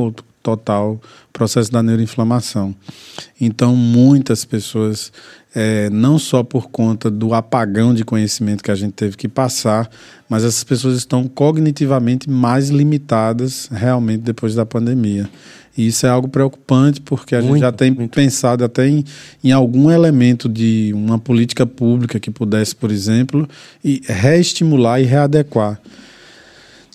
total 0.48 1.02
processo 1.34 1.70
da 1.70 1.84
neuroinflamação. 1.84 2.74
Então 3.40 3.76
muitas 3.76 4.46
pessoas 4.46 5.12
é, 5.54 5.90
não 5.90 6.18
só 6.18 6.42
por 6.42 6.70
conta 6.70 7.12
do 7.12 7.34
apagão 7.34 7.94
de 7.94 8.06
conhecimento 8.06 8.64
que 8.64 8.72
a 8.72 8.76
gente 8.76 8.94
teve 8.94 9.18
que 9.18 9.28
passar, 9.28 9.90
mas 10.30 10.46
essas 10.46 10.64
pessoas 10.64 10.96
estão 10.96 11.28
cognitivamente 11.28 12.30
mais 12.30 12.70
limitadas 12.70 13.68
realmente 13.70 14.22
depois 14.22 14.56
da 14.56 14.66
pandemia. 14.66 15.30
E 15.78 15.88
isso 15.88 16.06
é 16.06 16.10
algo 16.10 16.30
preocupante, 16.30 17.02
porque 17.02 17.36
a 17.36 17.40
muito, 17.40 17.54
gente 17.54 17.62
já 17.62 17.72
tem 17.72 17.92
muito. 17.92 18.16
pensado 18.16 18.64
até 18.64 18.88
em, 18.88 19.04
em 19.44 19.52
algum 19.52 19.92
elemento 19.92 20.48
de 20.48 20.92
uma 20.96 21.20
política 21.20 21.66
pública 21.68 22.20
que 22.20 22.32
pudesse, 22.32 22.74
por 22.74 22.90
exemplo, 22.90 23.48
e 23.84 24.02
reestimular 24.08 25.02
e 25.02 25.04
readequar. 25.04 25.80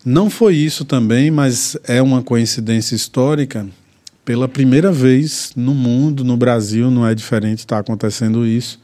Não 0.05 0.29
foi 0.29 0.55
isso 0.55 0.83
também, 0.83 1.31
mas 1.31 1.77
é 1.85 2.01
uma 2.01 2.21
coincidência 2.21 2.95
histórica 2.95 3.65
pela 4.25 4.47
primeira 4.47 4.91
vez 4.91 5.51
no 5.55 5.73
mundo, 5.73 6.23
no 6.23 6.37
Brasil, 6.37 6.89
não 6.89 7.05
é 7.05 7.13
diferente, 7.13 7.59
está 7.59 7.79
acontecendo 7.79 8.45
isso. 8.45 8.79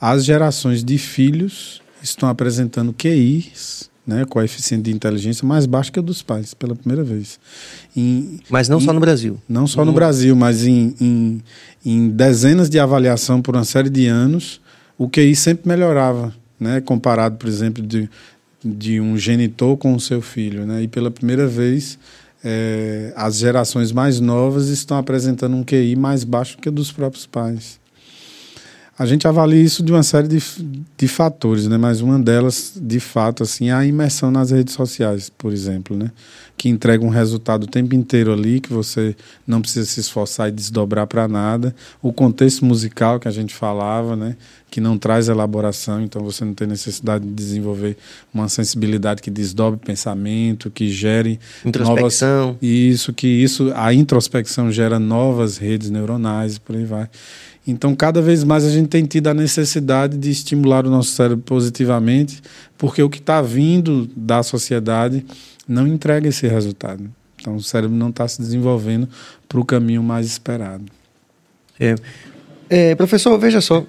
As 0.00 0.24
gerações 0.24 0.84
de 0.84 0.98
filhos 0.98 1.80
estão 2.02 2.28
apresentando 2.28 2.92
QIs, 2.92 3.90
né, 4.06 4.24
coeficiente 4.24 4.84
de 4.84 4.92
inteligência 4.92 5.46
mais 5.46 5.64
baixo 5.64 5.90
que 5.90 5.98
o 5.98 6.02
dos 6.02 6.22
pais, 6.22 6.52
pela 6.52 6.76
primeira 6.76 7.02
vez. 7.02 7.38
Em, 7.96 8.38
mas 8.50 8.68
não 8.68 8.78
em, 8.78 8.84
só 8.84 8.92
no 8.92 9.00
Brasil. 9.00 9.40
Não 9.48 9.66
só 9.66 9.80
no, 9.80 9.86
no 9.86 9.92
Brasil, 9.92 10.36
mas 10.36 10.66
em, 10.66 10.94
em, 11.00 11.42
em, 11.84 12.08
dezenas 12.10 12.68
de 12.68 12.78
avaliação 12.78 13.40
por 13.40 13.56
uma 13.56 13.64
série 13.64 13.88
de 13.88 14.06
anos, 14.06 14.60
o 14.98 15.08
QI 15.08 15.34
sempre 15.34 15.68
melhorava, 15.68 16.34
né, 16.60 16.80
comparado, 16.80 17.36
por 17.36 17.48
exemplo, 17.48 17.84
de, 17.84 18.08
de 18.64 19.00
um 19.00 19.18
genitor 19.18 19.76
com 19.76 19.94
o 19.94 20.00
seu 20.00 20.22
filho. 20.22 20.64
Né, 20.64 20.82
e 20.84 20.88
pela 20.88 21.10
primeira 21.10 21.46
vez 21.46 21.98
é, 22.44 23.12
as 23.16 23.36
gerações 23.36 23.90
mais 23.90 24.20
novas 24.20 24.68
estão 24.68 24.98
apresentando 24.98 25.56
um 25.56 25.64
QI 25.64 25.96
mais 25.96 26.24
baixo 26.24 26.58
que 26.58 26.68
o 26.68 26.72
dos 26.72 26.92
próprios 26.92 27.26
pais. 27.26 27.80
A 28.96 29.06
gente 29.06 29.26
avalia 29.26 29.60
isso 29.60 29.82
de 29.82 29.90
uma 29.90 30.04
série 30.04 30.28
de, 30.28 30.40
de 30.96 31.08
fatores, 31.08 31.66
né? 31.66 31.76
mas 31.76 32.00
uma 32.00 32.18
delas, 32.18 32.74
de 32.80 33.00
fato, 33.00 33.42
assim, 33.42 33.70
é 33.70 33.72
a 33.72 33.84
imersão 33.84 34.30
nas 34.30 34.52
redes 34.52 34.72
sociais, 34.74 35.28
por 35.28 35.52
exemplo, 35.52 35.96
né? 35.96 36.12
Que 36.56 36.68
entrega 36.68 37.04
um 37.04 37.08
resultado 37.08 37.64
o 37.64 37.66
tempo 37.66 37.94
inteiro 37.94 38.32
ali, 38.32 38.60
que 38.60 38.72
você 38.72 39.14
não 39.46 39.60
precisa 39.60 39.86
se 39.86 40.00
esforçar 40.00 40.48
e 40.48 40.52
desdobrar 40.52 41.06
para 41.06 41.28
nada. 41.28 41.74
O 42.00 42.12
contexto 42.12 42.64
musical 42.64 43.18
que 43.20 43.28
a 43.28 43.30
gente 43.30 43.54
falava, 43.54 44.16
né? 44.16 44.36
que 44.74 44.80
não 44.80 44.98
traz 44.98 45.28
elaboração, 45.28 46.02
então 46.02 46.20
você 46.20 46.44
não 46.44 46.52
tem 46.52 46.66
necessidade 46.66 47.24
de 47.24 47.30
desenvolver 47.30 47.96
uma 48.32 48.48
sensibilidade 48.48 49.22
que 49.22 49.30
desdobre 49.30 49.78
pensamento, 49.78 50.68
que 50.68 50.88
gere 50.88 51.38
introspecção. 51.64 52.46
Novas, 52.46 52.58
isso, 52.60 53.12
que 53.12 53.28
isso, 53.28 53.72
a 53.76 53.94
introspecção 53.94 54.72
gera 54.72 54.98
novas 54.98 55.58
redes 55.58 55.90
neuronais 55.90 56.56
e 56.56 56.60
por 56.60 56.74
aí 56.74 56.84
vai. 56.84 57.08
Então, 57.64 57.94
cada 57.94 58.20
vez 58.20 58.42
mais 58.42 58.64
a 58.64 58.70
gente 58.70 58.88
tem 58.88 59.04
tido 59.04 59.28
a 59.28 59.34
necessidade 59.34 60.18
de 60.18 60.28
estimular 60.28 60.84
o 60.84 60.90
nosso 60.90 61.12
cérebro 61.12 61.44
positivamente, 61.44 62.42
porque 62.76 63.00
o 63.00 63.08
que 63.08 63.18
está 63.18 63.40
vindo 63.40 64.10
da 64.16 64.42
sociedade 64.42 65.24
não 65.68 65.86
entrega 65.86 66.28
esse 66.28 66.46
resultado. 66.46 67.10
Então, 67.40 67.56
o 67.56 67.62
cérebro 67.62 67.96
não 67.96 68.08
está 68.08 68.26
se 68.26 68.40
desenvolvendo 68.40 69.08
para 69.48 69.60
o 69.60 69.64
caminho 69.64 70.02
mais 70.02 70.26
esperado. 70.26 70.84
É. 71.78 71.94
é. 72.70 72.94
professor, 72.94 73.38
veja 73.38 73.60
só. 73.60 73.84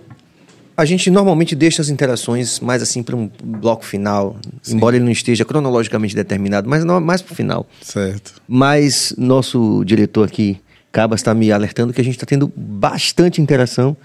A 0.78 0.84
gente 0.84 1.10
normalmente 1.10 1.56
deixa 1.56 1.82
as 1.82 1.88
interações 1.88 2.60
mais 2.60 2.82
assim 2.82 3.02
para 3.02 3.16
um 3.16 3.32
bloco 3.42 3.86
final, 3.86 4.36
Sim. 4.62 4.76
embora 4.76 4.98
ele 4.98 5.06
não 5.06 5.12
esteja 5.12 5.46
cronologicamente 5.46 6.14
determinado, 6.14 6.70
mas 6.70 6.84
não, 6.84 7.00
mais 7.00 7.22
para 7.22 7.32
o 7.32 7.36
final. 7.36 7.66
Certo. 7.82 8.34
Mas 8.46 9.14
nosso 9.18 9.86
diretor 9.86 10.28
aqui 10.28 10.60
Cabas 10.92 11.20
está 11.20 11.34
me 11.34 11.52
alertando 11.52 11.92
que 11.92 12.00
a 12.00 12.04
gente 12.04 12.16
está 12.16 12.26
tendo 12.26 12.52
bastante 12.56 13.42
interação 13.42 13.96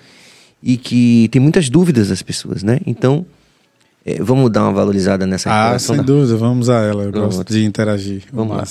e 0.63 0.77
que 0.77 1.29
tem 1.31 1.41
muitas 1.41 1.69
dúvidas 1.69 2.09
das 2.09 2.23
pessoas, 2.23 2.63
né? 2.63 2.81
Então, 2.87 3.25
vamos 4.21 4.51
dar 4.51 4.63
uma 4.65 4.73
valorizada 4.73 5.27
nessa 5.27 5.51
ah. 5.51 5.73
Ah, 5.73 5.79
sem 5.79 5.97
da... 5.97 6.03
dúvida, 6.03 6.37
vamos 6.37 6.69
a 6.71 6.81
ela. 6.81 7.05
Eu 7.05 7.13
Pronto. 7.13 7.37
gosto 7.37 7.53
de 7.53 7.65
interagir. 7.65 8.25
Vamos 8.33 8.57
lá. 8.57 8.65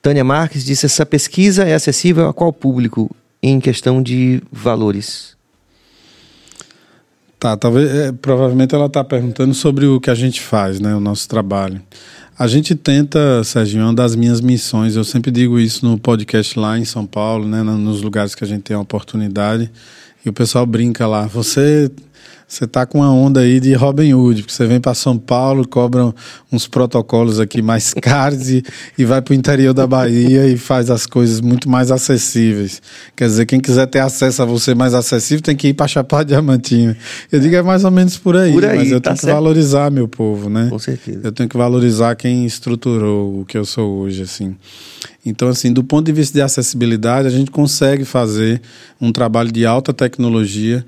Tânia 0.00 0.24
Marques 0.24 0.64
disse: 0.64 0.86
essa 0.86 1.06
pesquisa 1.06 1.64
é 1.64 1.74
acessível 1.74 2.28
a 2.28 2.34
qual 2.34 2.52
público 2.52 3.14
em 3.42 3.60
questão 3.60 4.02
de 4.02 4.42
valores? 4.50 5.36
Tá, 7.38 7.56
talvez, 7.56 7.90
é, 7.90 8.12
provavelmente 8.12 8.72
ela 8.72 8.86
está 8.86 9.02
perguntando 9.02 9.52
sobre 9.52 9.84
o 9.84 10.00
que 10.00 10.10
a 10.10 10.14
gente 10.14 10.40
faz, 10.40 10.78
né, 10.78 10.94
o 10.94 11.00
nosso 11.00 11.28
trabalho. 11.28 11.82
A 12.38 12.46
gente 12.46 12.72
tenta, 12.76 13.42
Serginho, 13.42 13.82
é 13.82 13.86
uma 13.86 13.94
das 13.94 14.14
minhas 14.14 14.40
missões, 14.40 14.94
eu 14.94 15.02
sempre 15.02 15.30
digo 15.32 15.58
isso 15.58 15.84
no 15.84 15.98
podcast 15.98 16.56
lá 16.56 16.78
em 16.78 16.84
São 16.84 17.04
Paulo, 17.04 17.46
né, 17.48 17.60
nos 17.62 18.00
lugares 18.00 18.36
que 18.36 18.44
a 18.44 18.46
gente 18.46 18.62
tem 18.62 18.76
a 18.76 18.80
oportunidade, 18.80 19.68
e 20.24 20.28
o 20.28 20.32
pessoal 20.32 20.64
brinca 20.64 21.04
lá, 21.04 21.26
você 21.26 21.90
você 22.52 22.66
tá 22.66 22.84
com 22.84 22.98
uma 22.98 23.10
onda 23.10 23.40
aí 23.40 23.58
de 23.58 23.72
Robin 23.72 24.12
Hood, 24.12 24.42
porque 24.42 24.52
você 24.52 24.66
vem 24.66 24.78
para 24.78 24.92
São 24.92 25.16
Paulo, 25.16 25.66
cobram 25.66 26.14
uns 26.52 26.68
protocolos 26.68 27.40
aqui 27.40 27.62
mais 27.62 27.94
caros 27.98 28.50
e, 28.50 28.62
e 28.98 29.06
vai 29.06 29.22
para 29.22 29.32
o 29.32 29.34
interior 29.34 29.72
da 29.72 29.86
Bahia 29.86 30.46
e 30.46 30.58
faz 30.58 30.90
as 30.90 31.06
coisas 31.06 31.40
muito 31.40 31.66
mais 31.66 31.90
acessíveis. 31.90 32.82
Quer 33.16 33.24
dizer, 33.28 33.46
quem 33.46 33.58
quiser 33.58 33.86
ter 33.86 34.00
acesso 34.00 34.42
a 34.42 34.44
você 34.44 34.74
mais 34.74 34.92
acessível 34.92 35.42
tem 35.42 35.56
que 35.56 35.68
ir 35.68 35.72
para 35.72 35.88
Chapada 35.88 36.26
Diamantina. 36.26 36.94
Eu 37.30 37.40
digo 37.40 37.56
é 37.56 37.62
mais 37.62 37.84
ou 37.84 37.90
menos 37.90 38.18
por 38.18 38.36
aí, 38.36 38.52
por 38.52 38.66
aí 38.66 38.76
mas 38.76 38.90
eu 38.90 39.00
tá 39.00 39.12
tenho 39.12 39.20
certo. 39.20 39.34
que 39.34 39.40
valorizar 39.42 39.90
meu 39.90 40.06
povo, 40.06 40.50
né? 40.50 40.66
Com 40.68 40.78
certeza. 40.78 41.20
Eu 41.24 41.32
tenho 41.32 41.48
que 41.48 41.56
valorizar 41.56 42.14
quem 42.16 42.44
estruturou 42.44 43.40
o 43.40 43.44
que 43.46 43.56
eu 43.56 43.64
sou 43.64 44.00
hoje, 44.00 44.24
assim. 44.24 44.54
Então, 45.24 45.48
assim, 45.48 45.72
do 45.72 45.82
ponto 45.82 46.04
de 46.04 46.12
vista 46.12 46.34
de 46.36 46.42
acessibilidade, 46.42 47.26
a 47.28 47.30
gente 47.30 47.50
consegue 47.50 48.04
fazer 48.04 48.60
um 49.00 49.10
trabalho 49.10 49.50
de 49.50 49.64
alta 49.64 49.94
tecnologia 49.94 50.84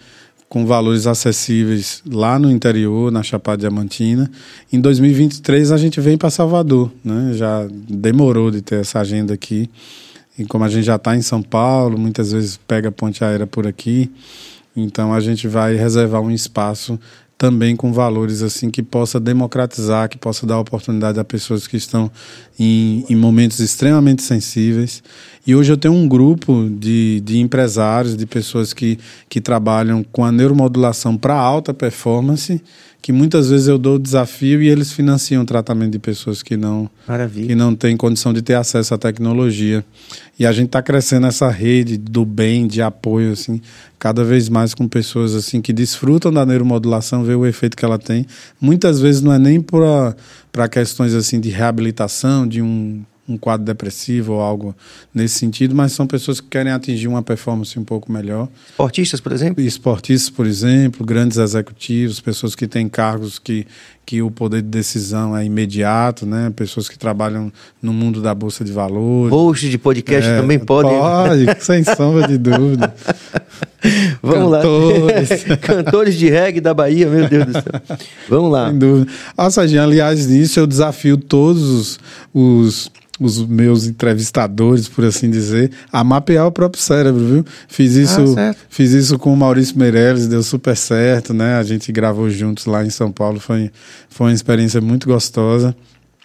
com 0.55 0.64
valores 0.64 1.09
acessíveis 1.09 2.00
lá 2.09 2.38
no 2.38 2.48
interior, 2.48 3.11
na 3.11 3.24
Chapada 3.24 3.59
Diamantina. 3.59 4.30
Em 4.72 4.80
2023 4.80 5.72
a 5.72 5.76
gente 5.76 6.00
vem 6.00 6.16
para 6.16 6.30
Salvador, 6.30 6.92
né? 7.05 7.32
Já 7.34 7.66
demorou 7.88 8.52
de 8.52 8.62
ter 8.62 8.76
essa 8.76 9.00
agenda 9.00 9.34
aqui. 9.34 9.68
E 10.38 10.44
como 10.44 10.62
a 10.62 10.68
gente 10.68 10.84
já 10.84 10.94
está 10.94 11.16
em 11.16 11.22
São 11.22 11.42
Paulo, 11.42 11.98
muitas 11.98 12.30
vezes 12.30 12.57
pega 12.68 12.92
ponte 12.92 13.24
aérea 13.24 13.48
por 13.48 13.66
aqui, 13.66 14.09
então 14.76 15.12
a 15.12 15.18
gente 15.18 15.48
vai 15.48 15.74
reservar 15.74 16.20
um 16.20 16.30
espaço 16.30 17.00
também 17.36 17.74
com 17.74 17.92
valores 17.92 18.40
assim 18.40 18.70
que 18.70 18.80
possa 18.80 19.18
democratizar, 19.18 20.09
que 20.09 20.16
possa 20.16 20.46
dar 20.46 20.61
oportunidade 20.61 21.18
a 21.18 21.24
pessoas 21.24 21.66
que 21.66 21.76
estão 21.76 22.09
em, 22.59 23.05
em 23.09 23.16
momentos 23.16 23.59
extremamente 23.61 24.22
sensíveis. 24.22 25.02
E 25.46 25.55
hoje 25.55 25.72
eu 25.72 25.76
tenho 25.76 25.94
um 25.94 26.09
grupo 26.09 26.68
de, 26.70 27.20
de 27.20 27.38
empresários, 27.38 28.16
de 28.16 28.26
pessoas 28.26 28.72
que, 28.72 28.98
que 29.28 29.40
trabalham 29.40 30.05
com 30.05 30.24
a 30.24 30.32
neuromodulação 30.32 31.16
para 31.16 31.34
alta 31.34 31.74
performance 31.74 32.61
que 33.05 33.12
muitas 33.12 33.50
vezes 33.50 33.68
eu 33.68 33.76
dou 33.76 33.96
o 33.96 33.98
desafio 33.98 34.62
e 34.62 34.68
eles 34.70 34.90
financiam 34.90 35.42
o 35.42 35.44
tratamento 35.44 35.92
de 35.92 35.98
pessoas 35.98 36.42
que 36.42 36.57
não, 36.57 36.88
Maravilha. 37.07 37.48
que 37.48 37.55
não 37.55 37.74
têm 37.74 37.98
condição 37.98 38.32
de 38.32 38.40
ter 38.40 38.55
acesso 38.55 38.94
à 38.94 38.96
tecnologia. 38.96 39.84
E 40.38 40.46
a 40.46 40.52
gente 40.52 40.68
está 40.68 40.80
crescendo 40.80 41.26
essa 41.26 41.50
rede 41.50 41.98
do 41.98 42.24
bem, 42.24 42.66
de 42.66 42.80
apoio, 42.80 43.32
assim, 43.32 43.61
cada 43.98 44.24
vez 44.24 44.48
mais 44.48 44.72
com 44.72 44.88
pessoas 44.88 45.34
assim 45.34 45.61
que 45.61 45.70
desfrutam 45.70 46.32
da 46.32 46.46
neuromodulação, 46.46 47.22
ver 47.22 47.34
o 47.34 47.44
efeito 47.44 47.76
que 47.76 47.84
ela 47.84 47.98
tem. 47.98 48.24
Muitas 48.59 48.98
vezes 48.98 49.20
não 49.20 49.34
é 49.34 49.38
nem 49.38 49.61
para 50.55 50.68
questões 50.68 51.14
assim 51.14 51.40
de 51.40 51.50
reabilitação, 51.50 52.46
de 52.46 52.62
um 52.62 53.02
um 53.28 53.38
quadro 53.38 53.64
depressivo 53.64 54.34
ou 54.34 54.40
algo 54.40 54.76
nesse 55.12 55.38
sentido, 55.38 55.74
mas 55.74 55.92
são 55.92 56.07
pessoas 56.07 56.40
que 56.40 56.48
querem 56.48 56.72
atingir 56.72 57.09
uma 57.09 57.22
performance 57.22 57.78
um 57.78 57.84
pouco 57.84 58.12
melhor. 58.12 58.48
Esportistas, 58.70 59.20
por 59.20 59.32
exemplo? 59.32 59.64
Esportistas, 59.64 60.28
por 60.28 60.46
exemplo, 60.46 61.05
grandes 61.07 61.38
executivos, 61.38 62.20
pessoas 62.20 62.55
que 62.55 62.66
têm 62.66 62.88
cargos 62.88 63.38
que, 63.38 63.66
que 64.05 64.20
o 64.20 64.30
poder 64.30 64.61
de 64.61 64.68
decisão 64.68 65.34
é 65.34 65.44
imediato, 65.44 66.26
né? 66.26 66.52
Pessoas 66.55 66.88
que 66.88 66.98
trabalham 66.98 67.50
no 67.80 67.92
mundo 67.92 68.20
da 68.20 68.34
bolsa 68.34 68.62
de 68.62 68.72
valores. 68.72 69.32
Host 69.32 69.70
de 69.70 69.78
podcast 69.78 70.30
é, 70.30 70.40
também 70.40 70.59
podem. 70.59 70.92
Pode, 70.92 71.64
sem 71.64 71.82
sombra 71.82 72.28
de 72.28 72.36
dúvida. 72.36 72.94
Vamos 74.25 74.57
Cantores. 74.57 75.49
lá. 75.49 75.57
Cantores 75.61 76.14
de 76.14 76.31
reggae 76.31 76.61
da 76.61 76.72
Bahia, 76.72 77.09
meu 77.09 77.29
Deus 77.29 77.47
do 77.47 77.53
céu. 77.53 77.99
Vamos 78.29 78.51
lá. 78.51 78.68
Sem 78.70 78.79
dúvida. 78.79 79.12
Ah, 79.37 79.51
Sarginho, 79.51 79.83
aliás, 79.83 80.27
nisso 80.27 80.59
eu 80.59 80.66
desafio 80.66 81.16
todos 81.16 81.62
os, 81.62 82.01
os 82.33 82.91
os 83.20 83.47
meus 83.47 83.87
entrevistadores, 83.87 84.89
por 84.89 85.05
assim 85.05 85.31
dizer, 85.31 85.70
a 85.93 86.03
mapear 86.03 86.47
o 86.47 86.53
próprio 86.53 86.83
cérebro, 86.83 87.25
viu? 87.25 87.45
Fiz 87.68 87.95
isso, 87.95 88.35
ah, 88.37 88.55
fiz 88.68 88.91
isso 88.93 89.18
com 89.18 89.33
o 89.33 89.37
Maurício 89.37 89.79
Meirelles, 89.79 90.27
deu 90.27 90.43
super 90.43 90.77
certo, 90.77 91.33
né? 91.33 91.55
A 91.57 91.62
gente 91.62 91.93
gravou 91.93 92.29
juntos 92.29 92.66
lá 92.66 92.85
em 92.85 92.91
São 92.91 93.12
Paulo, 93.12 93.39
foi, 93.39 93.70
foi 94.09 94.27
uma 94.29 94.33
experiência 94.33 94.81
muito 94.81 95.07
gostosa. 95.07 95.77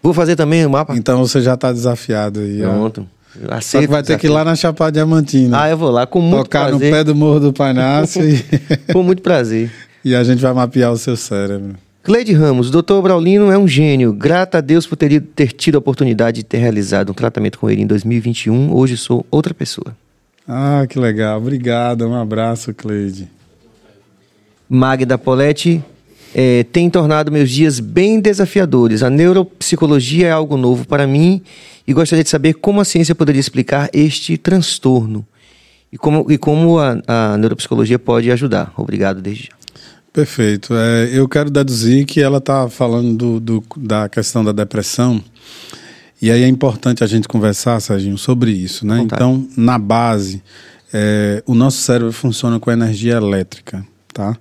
Vou 0.02 0.14
fazer 0.14 0.36
também 0.36 0.66
o 0.66 0.70
mapa. 0.70 0.96
Então 0.96 1.20
você 1.20 1.42
já 1.42 1.54
está 1.54 1.72
desafiado 1.72 2.40
aí. 2.40 2.60
Pronto. 2.60 3.08
Aceito, 3.50 3.64
Só 3.64 3.80
que 3.82 3.88
vai 3.88 4.04
ter 4.04 4.18
que 4.18 4.28
ir 4.28 4.30
lá 4.30 4.44
na 4.44 4.56
Chapada 4.56 4.92
Diamantina. 4.92 5.62
Ah, 5.62 5.70
eu 5.70 5.78
vou 5.78 5.92
lá 5.92 6.08
com 6.08 6.20
muito 6.20 6.44
Tocar 6.44 6.70
prazer. 6.70 6.90
no 6.90 6.96
pé 6.96 7.04
do 7.04 7.16
Morro 7.16 7.40
do 7.40 7.54
Painácio. 7.54 8.28
e... 8.28 8.44
com 8.92 9.04
muito 9.04 9.22
prazer. 9.22 9.72
E 10.04 10.16
a 10.16 10.24
gente 10.24 10.42
vai 10.42 10.54
mapear 10.54 10.92
o 10.92 10.98
seu 10.98 11.16
cérebro. 11.16 11.76
Cleide 12.02 12.34
Ramos, 12.34 12.72
doutor 12.72 13.02
Braulino 13.02 13.52
é 13.52 13.58
um 13.58 13.68
gênio. 13.68 14.12
Grata 14.14 14.58
a 14.58 14.62
Deus 14.62 14.88
por 14.88 14.96
ter, 14.96 15.22
ter 15.22 15.52
tido 15.52 15.76
a 15.76 15.80
oportunidade 15.80 16.38
de 16.38 16.44
ter 16.44 16.58
realizado 16.58 17.12
um 17.12 17.14
tratamento 17.14 17.60
com 17.60 17.70
ele 17.70 17.82
em 17.82 17.88
2021. 17.88 18.74
Hoje 18.74 18.98
sou 18.98 19.26
outra 19.30 19.54
pessoa. 19.54 19.96
Ah, 20.48 20.86
que 20.90 20.98
legal. 20.98 21.38
Obrigado. 21.38 22.08
Um 22.08 22.16
abraço, 22.16 22.74
Cleide. 22.74 23.30
Magda 24.68 25.18
Poletti 25.18 25.84
é, 26.34 26.64
tem 26.64 26.90
tornado 26.90 27.32
meus 27.32 27.50
dias 27.50 27.80
bem 27.80 28.20
desafiadores. 28.20 29.04
A 29.04 29.10
neuropsicologia 29.10 30.28
é 30.28 30.32
algo 30.32 30.58
novo 30.58 30.88
para 30.88 31.08
mim 31.08 31.42
e 31.88 31.94
gostaria 31.94 32.24
de 32.24 32.30
saber 32.30 32.54
como 32.56 32.82
a 32.82 32.86
ciência 32.86 33.16
poderia 33.16 33.40
explicar 33.40 33.90
este 33.94 34.38
transtorno 34.38 35.26
e 35.92 35.98
como, 35.98 36.32
e 36.32 36.38
como 36.38 36.80
a, 36.80 37.02
a 37.08 37.38
neuropsicologia 37.38 37.98
pode 37.98 38.32
ajudar. 38.32 38.74
Obrigado 38.78 39.22
desde 39.22 39.46
já. 39.46 39.60
Perfeito. 40.12 40.74
É, 40.76 41.10
eu 41.12 41.28
quero 41.28 41.50
deduzir 41.50 42.06
que 42.06 42.20
ela 42.22 42.40
está 42.40 42.70
falando 42.70 43.16
do, 43.16 43.40
do, 43.40 43.64
da 43.78 44.10
questão 44.10 44.44
da 44.44 44.52
depressão. 44.52 45.24
E 46.22 46.32
aí 46.32 46.44
é 46.44 46.48
importante 46.48 47.04
a 47.04 47.08
gente 47.08 47.28
conversar, 47.28 47.80
Serginho, 47.80 48.18
sobre 48.18 48.52
isso. 48.52 48.86
Né? 48.86 49.00
Então, 49.00 49.48
na 49.56 49.78
base, 49.78 50.44
é, 50.94 51.42
o 51.46 51.56
nosso 51.56 51.78
cérebro 51.78 52.12
funciona 52.12 52.60
com 52.60 52.72
energia 52.72 53.14
elétrica. 53.14 53.86
Tá? 54.14 54.36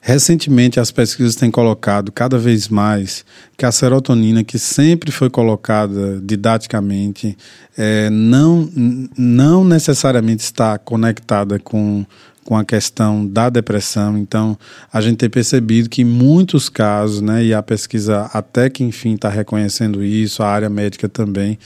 Recentemente, 0.00 0.78
as 0.78 0.90
pesquisas 0.90 1.34
têm 1.34 1.50
colocado 1.50 2.12
cada 2.12 2.38
vez 2.38 2.68
mais 2.68 3.24
que 3.56 3.64
a 3.64 3.72
serotonina, 3.72 4.44
que 4.44 4.58
sempre 4.58 5.10
foi 5.10 5.30
colocada 5.30 6.20
didaticamente, 6.22 7.36
é, 7.76 8.10
não, 8.10 8.68
não 9.16 9.64
necessariamente 9.64 10.42
está 10.42 10.78
conectada 10.78 11.58
com 11.58 12.04
com 12.44 12.56
a 12.56 12.64
questão 12.64 13.26
da 13.26 13.48
depressão. 13.48 14.18
Então, 14.18 14.56
a 14.92 15.00
gente 15.00 15.16
tem 15.16 15.30
percebido 15.30 15.88
que 15.88 16.02
em 16.02 16.04
muitos 16.04 16.68
casos, 16.68 17.20
né, 17.20 17.42
e 17.42 17.54
a 17.54 17.62
pesquisa 17.62 18.30
até 18.32 18.68
que 18.68 18.84
enfim 18.84 19.14
está 19.14 19.30
reconhecendo 19.30 20.04
isso, 20.04 20.42
a 20.42 20.48
área 20.48 20.68
médica 20.68 21.08
também, 21.08 21.58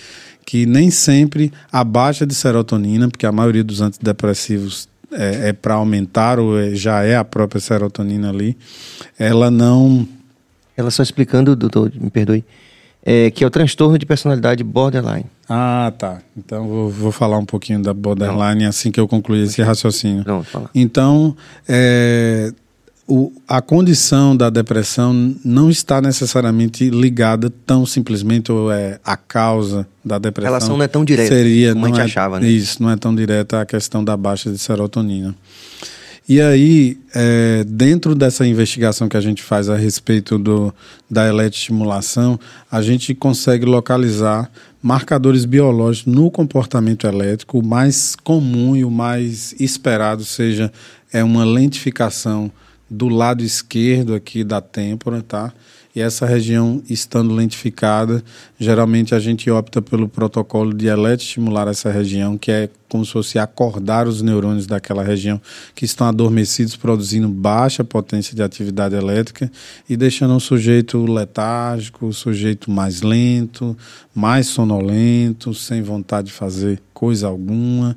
que 0.47 0.65
nem 0.65 0.91
sempre 0.91 1.53
a 1.71 1.83
baixa 1.83 2.25
de 2.25 2.35
serotonina, 2.35 3.09
porque 3.09 3.27
a 3.27 3.33
maioria 3.33 3.65
dos 3.65 3.81
antidepressivos 3.81 4.89
é, 5.13 5.49
é 5.49 5.53
para 5.53 5.75
aumentar 5.75 6.39
ou 6.39 6.59
é, 6.59 6.75
já 6.75 7.03
é 7.03 7.17
a 7.17 7.25
própria 7.25 7.61
serotonina 7.61 8.31
ali, 8.31 8.57
ela 9.19 9.51
não. 9.51 10.07
Ela 10.77 10.91
só 10.91 11.03
explicando, 11.03 11.57
doutor, 11.57 11.93
me 11.95 12.09
perdoe, 12.09 12.45
é, 13.05 13.31
que 13.31 13.43
é 13.43 13.47
o 13.47 13.51
transtorno 13.51 13.99
de 13.99 14.07
personalidade 14.07 14.63
borderline. 14.63 15.27
Ah, 15.49 15.93
tá. 15.97 16.21
Então 16.37 16.69
vou, 16.69 16.91
vou 16.91 17.13
falar 17.13 17.39
um 17.39 17.45
pouquinho 17.45 17.83
da 17.83 17.93
borderline 17.93 18.63
Não. 18.63 18.69
assim 18.69 18.91
que 18.91 19.01
eu 19.01 19.09
concluir 19.09 19.45
esse 19.45 19.63
raciocínio. 19.63 20.23
Não, 20.27 20.45
fala. 20.45 20.71
Então, 20.75 21.37
é, 21.67 22.53
o, 23.09 23.33
a 23.49 23.63
condição 23.63 24.37
da 24.37 24.51
depressão 24.51 25.35
não 25.43 25.71
está 25.71 25.99
necessariamente 25.99 26.91
ligada 26.91 27.51
tão 27.65 27.87
simplesmente 27.87 28.53
ou 28.53 28.71
é 28.71 29.01
a 29.03 29.17
causa 29.17 29.89
da 30.05 30.19
depressão. 30.19 30.49
A 30.49 30.59
relação 30.59 30.77
não 30.77 30.85
é 30.85 30.89
tão 30.89 31.07
direta 31.07 31.35
seria, 31.35 31.73
como 31.73 31.87
a 31.87 31.89
gente 31.89 32.01
é, 32.01 32.05
achava, 32.05 32.39
né? 32.39 32.47
Isso, 32.47 32.83
não 32.83 32.91
é 32.91 32.97
tão 32.97 33.15
direta 33.15 33.63
a 33.63 33.67
questão 33.67 34.05
da 34.05 34.15
baixa 34.15 34.51
de 34.51 34.59
serotonina. 34.59 35.35
E 36.29 36.43
aí, 36.43 36.99
é, 37.15 37.65
dentro 37.67 38.15
dessa 38.15 38.47
investigação 38.47 39.09
que 39.09 39.17
a 39.17 39.21
gente 39.23 39.43
faz 39.43 39.71
a 39.71 39.77
respeito 39.77 40.39
do, 40.39 40.75
da 41.11 41.27
eletroestimulação, 41.27 42.39
a 42.71 42.83
gente 42.83 43.15
consegue 43.15 43.65
localizar 43.65 44.51
marcadores 44.83 45.47
biológicos 45.47 46.13
no 46.13 46.31
comportamento 46.31 47.07
elétrico. 47.07 47.59
O 47.59 47.67
mais 47.67 48.15
comum 48.15 48.77
e 48.77 48.85
o 48.85 48.91
mais 48.91 49.55
esperado 49.59 50.23
seja 50.27 50.71
é 51.11 51.25
uma 51.25 51.47
lentificação 51.47 52.53
do 52.91 53.09
lado 53.09 53.43
esquerdo 53.43 54.15
aqui 54.15 54.43
da 54.43 54.61
têmpora, 54.61 55.23
tá? 55.23 55.53
E 55.95 56.01
essa 56.01 56.25
região 56.27 56.81
estando 56.89 57.35
lentificada, 57.35 58.23
geralmente 58.59 59.15
a 59.15 59.19
gente 59.19 59.51
opta 59.51 59.83
pelo 59.83 60.09
protocolo 60.09 60.73
de 60.73 60.87
eletroestimular 60.87 61.67
essa 61.67 61.91
região, 61.91 62.39
que 62.39 62.53
é 62.53 62.69
como 62.89 63.05
se 63.05 63.13
fosse 63.13 63.39
acordar 63.39 64.07
os 64.07 64.23
neurônios 64.23 64.67
daquela 64.67 65.03
região 65.03 65.41
que 65.75 65.85
estão 65.85 66.07
adormecidos, 66.07 66.77
produzindo 66.77 67.29
baixa 67.29 67.83
potência 67.83 68.37
de 68.37 68.43
atividade 68.43 68.95
elétrica 68.95 69.51
e 69.89 69.97
deixando 69.97 70.37
o 70.37 70.41
sujeito 70.41 71.05
letárgico, 71.05 72.07
o 72.07 72.13
sujeito 72.13 72.71
mais 72.71 73.03
lento, 73.03 73.77
mais 74.15 74.47
sonolento, 74.47 75.53
sem 75.53 75.83
vontade 75.83 76.29
de 76.29 76.33
fazer 76.33 76.81
coisa 76.95 77.27
alguma. 77.27 77.97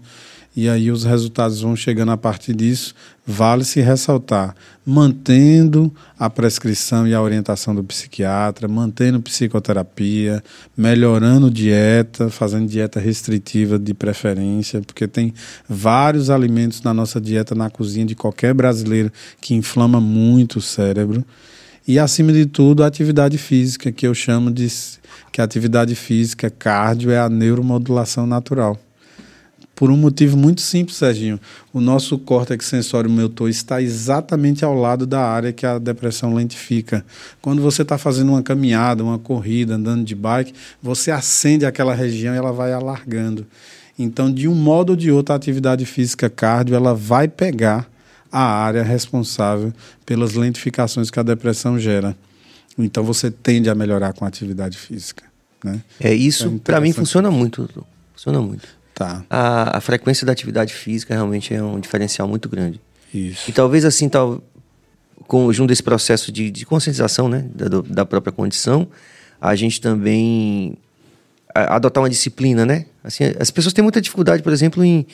E 0.56 0.68
aí 0.68 0.91
os 0.91 1.06
resultados 1.06 1.62
vão 1.62 1.76
chegando 1.76 2.12
a 2.12 2.18
partir 2.18 2.54
disso. 2.54 2.93
Vale 3.26 3.64
se 3.64 3.80
ressaltar, 3.80 4.54
mantendo 4.86 5.93
a 6.20 6.30
prescrição 6.30 7.08
e 7.08 7.14
a 7.14 7.22
orientação 7.22 7.74
do 7.74 7.84
psiquiatra, 7.84 8.68
mantendo 8.68 9.22
psicoterapia, 9.22 10.43
melhorando 10.76 11.49
dieta, 11.49 12.30
fazendo 12.30 12.68
dieta 12.68 12.99
restritiva 12.99 13.80
de 13.80 13.93
preferência, 13.93 14.82
porque 14.82 15.08
tem 15.08 15.34
vários 15.70 16.30
alimentos 16.30 16.82
na 16.82 16.93
nossa 16.93 17.22
dieta, 17.22 17.56
na 17.56 17.70
cozinha 17.70 18.06
de 18.06 18.16
qualquer 18.16 18.54
brasileiro, 18.54 19.12
que 19.39 19.54
inflama 19.54 20.02
muito 20.02 20.58
o 20.58 20.62
cérebro. 20.62 21.24
E, 21.88 21.97
acima 21.97 22.34
de 22.34 22.45
tudo, 22.45 22.84
a 22.84 22.88
atividade 22.88 23.38
física, 23.38 23.91
que 23.91 24.06
eu 24.06 24.14
chamo 24.14 24.52
de 24.52 24.68
que 25.32 25.39
a 25.39 25.43
atividade 25.43 25.95
física, 25.95 26.49
cardio, 26.49 27.10
é 27.10 27.20
a 27.20 27.30
neuromodulação 27.30 28.28
natural. 28.28 28.78
Por 29.82 29.89
um 29.89 29.97
motivo 29.97 30.38
muito 30.38 30.61
simples, 30.61 30.97
Serginho. 30.97 31.39
O 31.73 31.82
nosso 31.82 32.15
córtex 32.19 32.67
sensório 32.67 33.09
motor 33.09 33.49
está 33.49 33.82
exatamente 33.82 34.63
ao 34.63 34.75
lado 34.75 35.07
da 35.07 35.21
área 35.21 35.51
que 35.51 35.65
a 35.65 35.79
depressão 35.79 36.36
lentifica. 36.36 37.03
Quando 37.41 37.63
você 37.63 37.82
está 37.82 37.97
fazendo 37.97 38.29
uma 38.29 38.43
caminhada, 38.43 39.03
uma 39.03 39.17
corrida, 39.17 39.73
andando 39.73 40.03
de 40.03 40.13
bike, 40.13 40.53
você 40.84 41.09
acende 41.09 41.65
aquela 41.65 41.95
região 41.95 42.36
e 42.36 42.38
ela 42.38 42.51
vai 42.51 42.71
alargando. 42.71 43.47
Então, 43.97 44.32
de 44.32 44.47
um 44.47 44.53
modo 44.53 44.91
ou 44.91 44.95
de 44.95 45.09
outro, 45.09 45.34
a 45.34 45.36
atividade 45.36 45.84
física 45.84 46.29
cardio 46.29 46.75
ela 46.75 46.93
vai 46.93 47.27
pegar 47.27 47.89
a 48.32 48.43
área 48.43 48.84
responsável 48.84 49.73
pelas 50.05 50.36
lentificações 50.36 51.09
que 51.09 51.19
a 51.19 51.23
depressão 51.23 51.79
gera. 51.79 52.15
Então 52.77 53.03
você 53.03 53.32
tende 53.32 53.67
a 53.67 53.73
melhorar 53.73 54.13
com 54.13 54.25
a 54.25 54.27
atividade 54.27 54.77
física. 54.77 55.23
Né? 55.63 55.82
É 55.99 56.13
isso, 56.13 56.53
é 56.55 56.59
para 56.63 56.79
mim 56.79 56.93
funciona 56.93 57.32
muito. 57.32 57.67
Funciona 58.13 58.39
muito. 58.39 58.80
Tá. 59.04 59.26
A, 59.30 59.78
a 59.78 59.82
frequência 59.82 60.26
da 60.26 60.32
atividade 60.32 60.74
física 60.74 61.14
realmente 61.14 61.54
é 61.54 61.62
um 61.62 61.80
diferencial 61.80 62.28
muito 62.28 62.47
grande. 62.47 62.80
Isso. 63.14 63.49
E 63.49 63.54
talvez 63.54 63.84
assim, 63.84 64.08
tal, 64.08 64.41
com, 65.28 65.52
junto 65.52 65.70
desse 65.70 65.84
processo 65.84 66.32
de, 66.32 66.52
de 66.52 66.66
conscientização 66.66 67.28
né, 67.28 67.45
da, 67.54 67.82
da 67.82 68.06
própria 68.06 68.32
condição, 68.32 68.88
a 69.39 69.56
gente 69.56 69.82
também 69.82 70.78
adotar 71.54 72.02
uma 72.02 72.10
disciplina, 72.10 72.66
né? 72.66 72.86
Assim, 73.04 73.24
as 73.39 73.52
pessoas 73.52 73.74
têm 73.74 73.84
muita 73.84 73.99
dificuldade, 73.99 74.43
por 74.43 74.54
exemplo, 74.54 74.84
em. 74.84 75.06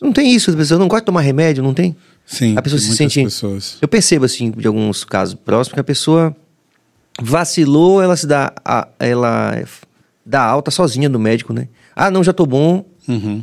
Não 0.00 0.12
tem 0.12 0.34
isso, 0.34 0.50
a 0.50 0.56
pessoa 0.56 0.78
não 0.78 0.88
gosta 0.88 1.02
de 1.02 1.06
tomar 1.06 1.20
remédio, 1.20 1.62
não 1.62 1.74
tem? 1.74 1.94
Sim. 2.26 2.56
A 2.56 2.62
pessoa 2.62 2.80
se 2.80 2.96
sente. 2.96 3.22
Pessoas. 3.22 3.76
Eu 3.80 3.86
percebo, 3.86 4.24
assim, 4.24 4.50
de 4.50 4.66
alguns 4.66 5.04
casos 5.04 5.34
próximos, 5.34 5.74
que 5.74 5.80
a 5.80 5.84
pessoa 5.84 6.34
vacilou, 7.20 8.02
ela 8.02 8.16
se 8.16 8.26
dá. 8.26 8.52
Ela 8.98 9.62
dá 10.24 10.42
alta 10.42 10.70
sozinha 10.70 11.08
do 11.08 11.18
médico, 11.18 11.52
né? 11.52 11.68
Ah, 11.94 12.10
não, 12.10 12.24
já 12.24 12.32
tô 12.32 12.46
bom, 12.46 12.84
Uhum. 13.08 13.42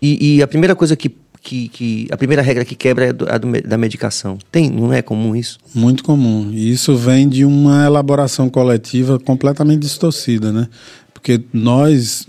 E, 0.00 0.36
e, 0.36 0.42
a 0.42 0.46
primeira 0.46 0.74
coisa 0.74 0.94
que, 0.94 1.10
que, 1.40 1.68
que, 1.68 2.08
A 2.10 2.16
primeira 2.16 2.42
regra 2.42 2.64
que 2.64 2.74
quebra 2.74 3.06
é 3.06 3.12
do, 3.12 3.28
a 3.28 3.38
do, 3.38 3.50
da 3.62 3.78
medicação. 3.78 4.38
Tem, 4.52 4.70
não 4.70 4.92
é 4.92 5.00
comum 5.00 5.34
isso? 5.34 5.58
Muito 5.74 6.04
comum. 6.04 6.50
E 6.52 6.70
isso 6.70 6.94
vem 6.94 7.28
de 7.28 7.44
uma 7.44 7.86
elaboração 7.86 8.50
coletiva 8.50 9.18
completamente 9.18 9.80
distorcida, 9.80 10.52
né? 10.52 10.68
Porque 11.12 11.42
nós, 11.54 12.28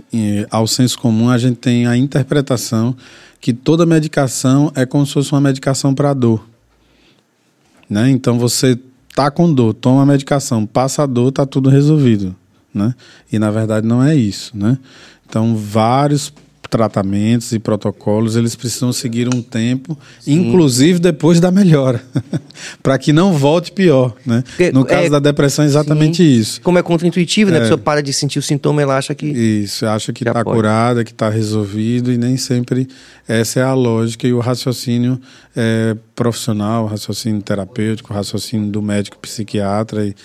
ao 0.50 0.66
senso 0.66 0.98
comum, 0.98 1.30
a 1.30 1.38
gente 1.38 1.58
tem 1.58 1.86
a 1.86 1.98
interpretação 1.98 2.96
que 3.42 3.54
toda 3.54 3.86
medicação 3.86 4.72
é 4.74 4.86
como 4.86 5.06
se 5.06 5.14
fosse 5.14 5.32
uma 5.32 5.40
medicação 5.40 5.94
para 5.94 6.14
dor. 6.14 6.48
Né? 7.88 8.10
Então 8.10 8.40
você 8.40 8.76
tá 9.14 9.30
com 9.30 9.54
dor, 9.54 9.74
toma 9.74 10.02
a 10.02 10.06
medicação, 10.06 10.66
passa 10.66 11.04
a 11.04 11.06
dor, 11.06 11.32
tá 11.32 11.46
tudo 11.46 11.70
resolvido. 11.70 12.36
Né? 12.74 12.96
E 13.32 13.38
na 13.38 13.52
verdade 13.52 13.88
não 13.88 14.04
é 14.04 14.16
isso. 14.16 14.56
Né? 14.58 14.80
Então, 15.28 15.56
vários 15.56 16.32
tratamentos 16.68 17.52
e 17.52 17.60
protocolos, 17.60 18.36
eles 18.36 18.56
precisam 18.56 18.92
seguir 18.92 19.34
um 19.34 19.42
tempo, 19.42 19.98
Sim. 20.20 20.34
inclusive 20.34 21.00
depois 21.00 21.40
da 21.40 21.52
melhora, 21.52 22.04
para 22.84 22.98
que 22.98 23.14
não 23.14 23.34
volte 23.34 23.72
pior, 23.72 24.14
né? 24.26 24.44
Porque, 24.46 24.72
no 24.72 24.84
caso 24.84 25.08
é, 25.08 25.10
da 25.10 25.20
depressão 25.20 25.64
é 25.64 25.68
exatamente 25.68 26.18
sim. 26.18 26.40
isso. 26.40 26.62
Como 26.62 26.78
é 26.78 26.84
contraintuitivo, 26.84 27.50
né? 27.52 27.58
A 27.58 27.60
é. 27.60 27.64
pessoa 27.64 27.78
para 27.78 28.02
de 28.02 28.12
sentir 28.12 28.40
o 28.40 28.42
sintoma, 28.42 28.82
ela 28.82 28.98
acha 28.98 29.16
que 29.16 29.26
Isso, 29.26 29.86
acha 29.86 30.12
que 30.12 30.28
está 30.28 30.44
curada, 30.44 31.04
que 31.04 31.12
está 31.12 31.30
resolvido 31.30 32.12
e 32.12 32.18
nem 32.18 32.36
sempre 32.38 32.88
essa 33.28 33.60
é 33.60 33.64
a 33.64 33.74
lógica 33.74 34.28
e 34.28 34.34
o 34.34 34.40
raciocínio 34.40 35.20
é, 35.56 35.96
profissional, 36.14 36.84
o 36.84 36.88
raciocínio 36.88 37.42
terapêutico, 37.42 38.12
o 38.12 38.16
raciocínio 38.16 38.70
do 38.70 38.82
médico 38.82 39.18
psiquiatra 39.18 40.06
e, 40.06 40.16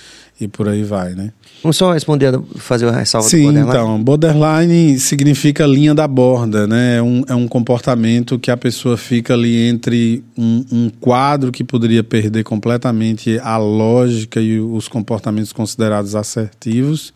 e 0.41 0.49
por 0.49 0.69
aí 0.69 0.83
vai, 0.83 1.15
né? 1.15 1.33
Vamos 1.63 1.77
só 1.77 1.93
responder, 1.93 2.41
fazer 2.57 2.89
a 2.89 2.93
ressalva 2.93 3.29
Sim, 3.29 3.39
do 3.39 3.43
borderline? 3.45 3.71
então, 3.71 4.03
borderline 4.03 4.99
significa 4.99 5.67
linha 5.67 5.95
da 5.95 6.09
borda, 6.09 6.67
né? 6.67 6.97
É 6.97 7.03
um, 7.03 7.23
é 7.29 7.35
um 7.35 7.47
comportamento 7.47 8.39
que 8.39 8.51
a 8.51 8.57
pessoa 8.57 8.97
fica 8.97 9.35
ali 9.35 9.69
entre 9.69 10.25
um, 10.37 10.65
um 10.73 10.91
quadro 11.01 11.53
que 11.53 11.63
poderia 11.63 12.03
perder 12.03 12.45
completamente 12.45 13.39
a 13.41 13.59
lógica 13.59 14.41
e 14.41 14.59
os 14.59 14.89
comportamentos 14.89 15.53
considerados 15.53 16.15
assertivos, 16.15 17.13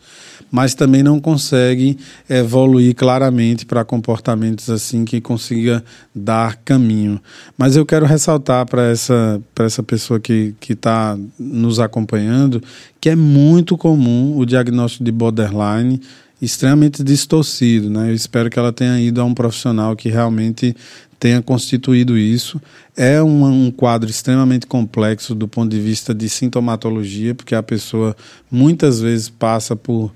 mas 0.55 0.73
também 0.73 1.03
não 1.03 1.19
consegue 1.19 1.97
evoluir 2.29 2.95
claramente 2.95 3.65
para 3.65 3.83
comportamentos 3.83 4.69
assim 4.69 5.03
que 5.03 5.19
consiga 5.19 5.83
dar 6.15 6.55
caminho. 6.63 7.19
Mas 7.57 7.75
eu 7.75 7.85
quero 7.85 8.05
ressaltar 8.05 8.65
para 8.65 8.83
essa, 8.89 9.41
essa 9.59 9.83
pessoa 9.83 10.17
que 10.17 10.55
está 10.69 11.17
nos 11.37 11.77
acompanhando 11.77 12.63
que 13.01 13.09
é 13.09 13.17
muito 13.17 13.77
comum 13.77 14.37
o 14.37 14.45
diagnóstico 14.45 15.03
de 15.03 15.11
borderline 15.11 15.99
extremamente 16.41 17.03
distorcido, 17.03 17.89
né? 17.89 18.09
Eu 18.09 18.13
espero 18.13 18.49
que 18.49 18.57
ela 18.57 18.71
tenha 18.71 18.97
ido 18.99 19.19
a 19.19 19.25
um 19.25 19.33
profissional 19.33 19.93
que 19.93 20.07
realmente 20.07 20.73
tenha 21.19 21.41
constituído 21.41 22.17
isso. 22.17 22.61
É 22.95 23.21
um, 23.21 23.45
um, 23.45 23.71
quadro 23.71 24.09
extremamente 24.09 24.67
complexo 24.67 25.35
do 25.35 25.47
ponto 25.47 25.69
de 25.69 25.79
vista 25.81 26.13
de 26.13 26.29
sintomatologia, 26.29 27.33
porque 27.35 27.55
a 27.55 27.63
pessoa 27.63 28.15
muitas 28.49 29.01
vezes 29.01 29.29
passa 29.29 29.75
por, 29.75 30.13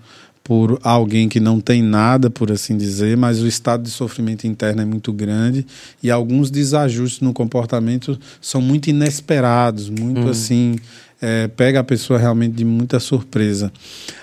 por 0.50 0.80
alguém 0.82 1.30
que 1.30 1.40
não 1.40 1.62
tem 1.62 1.80
nada, 1.80 2.28
por 2.28 2.52
assim 2.52 2.76
dizer, 2.76 3.16
mas 3.16 3.40
o 3.40 3.46
estado 3.46 3.84
de 3.84 3.92
sofrimento 3.92 4.48
interno 4.48 4.82
é 4.82 4.86
muito 4.86 5.14
grande 5.14 5.64
e 6.02 6.10
alguns 6.10 6.50
desajustes 6.50 7.22
no 7.22 7.34
comportamento 7.34 8.20
são 8.42 8.60
muito 8.60 8.90
inesperados, 8.90 9.92
muito 9.92 10.22
hum. 10.22 10.30
assim 10.32 10.76
é, 11.22 11.48
pega 11.50 11.82
a 11.82 11.84
pessoa 11.84 12.18
realmente 12.18 12.56
de 12.56 12.66
muita 12.66 13.00
surpresa. 13.00 13.72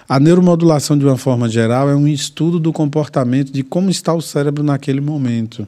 A 0.08 0.18
neuromodulação, 0.18 0.98
de 0.98 1.04
uma 1.04 1.16
forma 1.16 1.48
geral, 1.48 1.88
é 1.88 1.94
um 1.94 2.08
estudo 2.08 2.58
do 2.58 2.72
comportamento 2.72 3.52
de 3.52 3.62
como 3.62 3.88
está 3.88 4.12
o 4.12 4.20
cérebro 4.20 4.64
naquele 4.64 5.00
momento. 5.00 5.66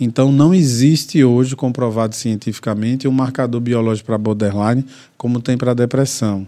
Então, 0.00 0.30
não 0.30 0.54
existe 0.54 1.22
hoje, 1.24 1.56
comprovado 1.56 2.14
cientificamente, 2.14 3.08
um 3.08 3.12
marcador 3.12 3.60
biológico 3.60 4.06
para 4.06 4.18
borderline 4.18 4.84
como 5.18 5.42
tem 5.42 5.58
para 5.58 5.74
depressão. 5.74 6.46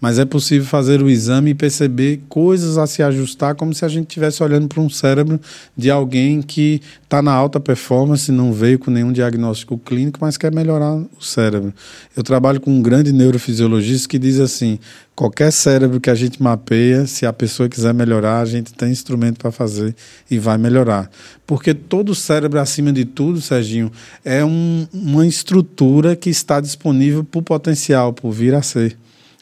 Mas 0.00 0.18
é 0.18 0.24
possível 0.24 0.66
fazer 0.66 1.02
o 1.02 1.10
exame 1.10 1.50
e 1.50 1.54
perceber 1.54 2.22
coisas 2.28 2.78
a 2.78 2.86
se 2.86 3.02
ajustar, 3.02 3.56
como 3.56 3.74
se 3.74 3.84
a 3.84 3.88
gente 3.88 4.08
estivesse 4.08 4.42
olhando 4.42 4.68
para 4.68 4.80
um 4.80 4.88
cérebro 4.88 5.40
de 5.76 5.90
alguém 5.90 6.40
que 6.40 6.80
está 7.02 7.20
na 7.20 7.32
alta 7.32 7.60
performance, 7.60 8.30
não 8.32 8.52
veio 8.52 8.78
com 8.78 8.90
nenhum 8.90 9.12
diagnóstico 9.12 9.76
clínico, 9.76 10.18
mas 10.20 10.36
quer 10.36 10.52
melhorar 10.52 10.94
o 10.94 11.08
cérebro. 11.20 11.74
Eu 12.16 12.22
trabalho 12.22 12.60
com 12.60 12.70
um 12.70 12.80
grande 12.80 13.12
neurofisiologista 13.12 14.08
que 14.08 14.18
diz 14.18 14.38
assim: 14.40 14.78
qualquer 15.14 15.52
cérebro 15.52 16.00
que 16.00 16.10
a 16.10 16.14
gente 16.14 16.42
mapeia, 16.42 17.06
se 17.06 17.26
a 17.26 17.32
pessoa 17.32 17.68
quiser 17.68 17.92
melhorar, 17.92 18.40
a 18.40 18.44
gente 18.44 18.72
tem 18.72 18.90
instrumento 18.90 19.38
para 19.38 19.52
fazer 19.52 19.94
e 20.30 20.38
vai 20.38 20.56
melhorar. 20.58 21.10
Porque 21.46 21.74
todo 21.74 22.14
cérebro, 22.14 22.58
acima 22.58 22.92
de 22.92 23.04
tudo, 23.04 23.40
Serginho, 23.40 23.90
é 24.24 24.44
um, 24.44 24.86
uma 24.92 25.26
estrutura 25.26 26.16
que 26.16 26.30
está 26.30 26.60
disponível 26.60 27.22
para 27.24 27.38
o 27.38 27.42
potencial, 27.42 28.12
por 28.12 28.30
vir 28.32 28.54
a 28.54 28.62
ser. 28.62 28.96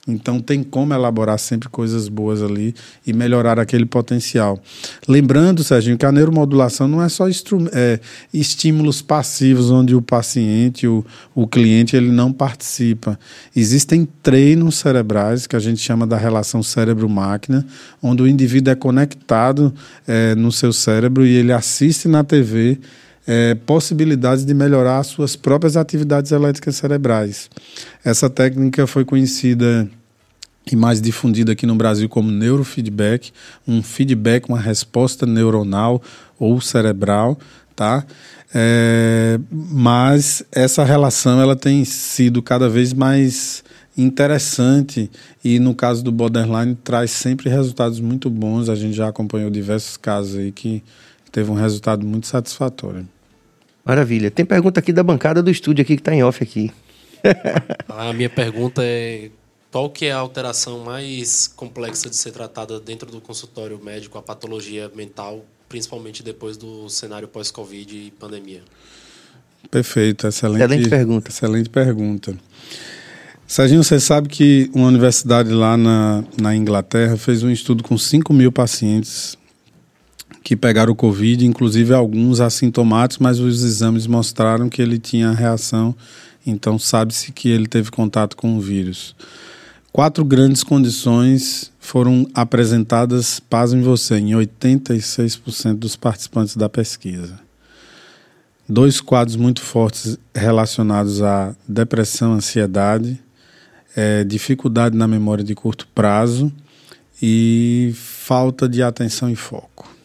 Então 0.09 0.41
tem 0.41 0.63
como 0.63 0.95
elaborar 0.95 1.39
sempre 1.39 1.69
coisas 1.69 2.09
boas 2.09 2.43
ali 2.43 2.75
e 3.07 3.13
melhorar 3.13 3.59
aquele 3.59 3.85
potencial. 3.85 4.59
Lembrando, 5.07 5.63
Serginho, 5.63 5.99
que 5.99 6.07
a 6.07 6.13
neuromodulação 6.13 6.89
não 6.89 7.03
é 7.03 7.09
só 7.09 7.27
é, 7.29 8.01
estímulos 8.33 9.03
passivos 9.03 9.71
onde 9.71 9.95
o 9.95 10.01
paciente, 10.01 10.87
o, 10.87 11.05
o 11.35 11.47
cliente, 11.47 11.97
ele 11.97 12.11
não 12.11 12.33
participa. 12.33 13.19
Existem 13.55 14.09
treinos 14.23 14.77
cerebrais 14.77 15.47
que 15.47 15.55
a 15.55 15.61
gente 15.61 15.81
chama 15.81 16.07
da 16.07 16.17
relação 16.17 16.63
cérebro-máquina, 16.63 17.67
onde 18.03 18.23
o 18.23 18.27
indivíduo 18.27 18.73
é 18.73 18.77
conectado 18.77 19.73
é, 20.09 20.35
no 20.35 20.51
seu 20.51 20.73
cérebro 20.73 21.27
e 21.27 21.37
ele 21.37 21.53
assiste 21.53 22.09
na 22.09 22.25
TV 22.25 22.79
é, 23.27 23.55
possibilidades 23.55 24.45
de 24.45 24.55
melhorar 24.55 25.03
suas 25.03 25.37
próprias 25.37 25.77
atividades 25.77 26.33
elétricas 26.33 26.77
cerebrais. 26.77 27.51
Essa 28.05 28.29
técnica 28.29 28.87
foi 28.87 29.05
conhecida 29.05 29.89
e 30.71 30.77
mais 30.77 31.01
difundida 31.01 31.53
aqui 31.53 31.67
no 31.67 31.75
Brasil 31.75 32.09
como 32.09 32.31
neurofeedback, 32.31 33.33
um 33.67 33.83
feedback, 33.83 34.49
uma 34.49 34.61
resposta 34.61 35.27
neuronal 35.27 36.03
ou 36.39 36.61
cerebral, 36.61 37.39
tá? 37.75 38.05
É, 38.53 39.39
mas 39.51 40.43
essa 40.51 40.85
relação 40.85 41.41
ela 41.41 41.55
tem 41.55 41.85
sido 41.85 42.43
cada 42.43 42.69
vez 42.69 42.93
mais 42.93 43.63
interessante 43.97 45.11
e 45.45 45.59
no 45.59 45.75
caso 45.75 46.03
do 46.03 46.11
borderline 46.11 46.75
traz 46.75 47.11
sempre 47.11 47.49
resultados 47.49 48.01
muito 48.01 48.29
bons. 48.29 48.69
A 48.69 48.75
gente 48.75 48.95
já 48.95 49.09
acompanhou 49.09 49.51
diversos 49.51 49.97
casos 49.97 50.37
aí 50.37 50.53
que 50.53 50.83
teve 51.31 51.51
um 51.51 51.55
resultado 51.55 52.05
muito 52.07 52.27
satisfatório. 52.27 53.09
Maravilha. 53.85 54.31
Tem 54.31 54.45
pergunta 54.45 54.81
aqui 54.81 54.93
da 54.93 55.03
bancada 55.03 55.43
do 55.43 55.51
estúdio 55.51 55.83
aqui 55.83 55.97
que 55.97 56.01
está 56.01 56.15
em 56.15 56.23
off 56.23 56.43
aqui. 56.43 56.71
a 57.89 58.13
minha 58.13 58.31
pergunta 58.31 58.83
é 58.85 59.31
qual 59.71 59.89
que 59.89 60.07
é 60.07 60.13
a 60.13 60.19
alteração 60.19 60.81
mais 60.81 61.47
complexa 61.47 62.11
de 62.11 62.17
ser 62.17 62.33
tratada 62.33 62.81
dentro 62.81 63.11
do 63.11 63.21
consultório 63.21 63.79
médico, 63.83 64.19
a 64.19 64.23
patologia 64.23 64.91
mental, 64.95 65.45
principalmente 65.69 66.23
depois 66.23 66.57
do 66.57 66.89
cenário 66.89 67.29
pós-Covid 67.29 67.97
e 67.97 68.11
pandemia? 68.13 68.63
Perfeito, 69.71 70.27
excelente, 70.27 70.65
excelente 70.65 70.89
pergunta. 70.89 71.31
Excelente 71.31 71.69
pergunta. 71.69 72.37
Serginho, 73.47 73.83
você 73.83 73.99
sabe 73.99 74.29
que 74.29 74.71
uma 74.75 74.89
universidade 74.89 75.51
lá 75.51 75.77
na, 75.77 76.25
na 76.41 76.55
Inglaterra 76.55 77.17
fez 77.17 77.43
um 77.43 77.51
estudo 77.51 77.83
com 77.83 77.99
5 77.99 78.33
mil 78.33 78.53
pacientes 78.53 79.37
que 80.43 80.57
pegaram 80.57 80.93
o 80.93 80.97
Covid, 80.97 81.45
inclusive 81.47 81.93
alguns 81.93 82.41
assintomáticos, 82.41 83.19
mas 83.19 83.39
os 83.39 83.63
exames 83.63 84.07
mostraram 84.07 84.69
que 84.69 84.81
ele 84.81 84.99
tinha 84.99 85.33
reação, 85.33 85.95
então 86.47 86.79
sabe-se 86.79 87.33
que 87.33 87.49
ele 87.49 87.67
teve 87.67 87.91
contato 87.91 88.37
com 88.37 88.57
o 88.57 88.61
vírus. 88.61 89.15
Quatro 89.93 90.25
grandes 90.25 90.63
condições 90.63 91.73
foram 91.81 92.27
apresentadas, 92.33 93.41
pasmem 93.41 93.83
você, 93.83 94.19
em 94.19 94.31
86% 94.31 95.75
dos 95.75 95.97
participantes 95.97 96.57
da 96.57 96.69
pesquisa. 96.69 97.41
Dois 98.69 99.01
quadros 99.01 99.35
muito 99.35 99.61
fortes 99.61 100.17
relacionados 100.33 101.21
à 101.23 101.55
depressão, 101.67 102.35
ansiedade, 102.35 103.21
é, 103.97 104.23
dificuldade 104.23 104.97
na 104.97 105.09
memória 105.09 105.43
de 105.43 105.57
curto 105.57 105.89
prazo 105.93 106.53
e 107.21 107.93
falta 107.97 108.69
de 108.69 108.81
atenção 108.81 109.29
e 109.29 109.35
foco. 109.35 110.00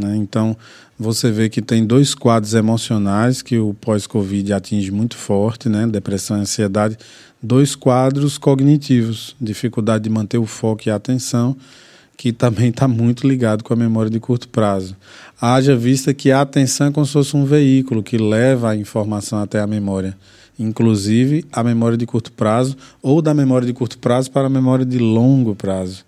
Né? 0.00 0.16
Então, 0.16 0.56
você 0.98 1.30
vê 1.30 1.48
que 1.48 1.62
tem 1.62 1.86
dois 1.86 2.14
quadros 2.14 2.54
emocionais 2.54 3.42
que 3.42 3.58
o 3.58 3.74
pós-Covid 3.74 4.52
atinge 4.52 4.90
muito 4.90 5.16
forte, 5.16 5.68
né? 5.68 5.86
depressão 5.86 6.38
e 6.38 6.40
ansiedade, 6.40 6.98
dois 7.42 7.74
quadros 7.74 8.36
cognitivos, 8.36 9.34
dificuldade 9.40 10.04
de 10.04 10.10
manter 10.10 10.38
o 10.38 10.46
foco 10.46 10.82
e 10.86 10.90
a 10.90 10.96
atenção, 10.96 11.56
que 12.16 12.32
também 12.32 12.68
está 12.68 12.86
muito 12.86 13.26
ligado 13.26 13.64
com 13.64 13.72
a 13.72 13.76
memória 13.76 14.10
de 14.10 14.20
curto 14.20 14.46
prazo. 14.48 14.94
Haja 15.40 15.74
vista 15.74 16.12
que 16.12 16.30
a 16.30 16.42
atenção 16.42 16.88
é 16.88 16.90
como 16.90 17.06
se 17.06 17.12
fosse 17.14 17.34
um 17.34 17.46
veículo 17.46 18.02
que 18.02 18.18
leva 18.18 18.70
a 18.70 18.76
informação 18.76 19.38
até 19.38 19.58
a 19.58 19.66
memória, 19.66 20.14
inclusive 20.58 21.46
a 21.50 21.64
memória 21.64 21.96
de 21.96 22.04
curto 22.04 22.30
prazo 22.30 22.76
ou 23.00 23.22
da 23.22 23.32
memória 23.32 23.66
de 23.66 23.72
curto 23.72 23.96
prazo 23.96 24.30
para 24.30 24.48
a 24.48 24.50
memória 24.50 24.84
de 24.84 24.98
longo 24.98 25.56
prazo. 25.56 26.04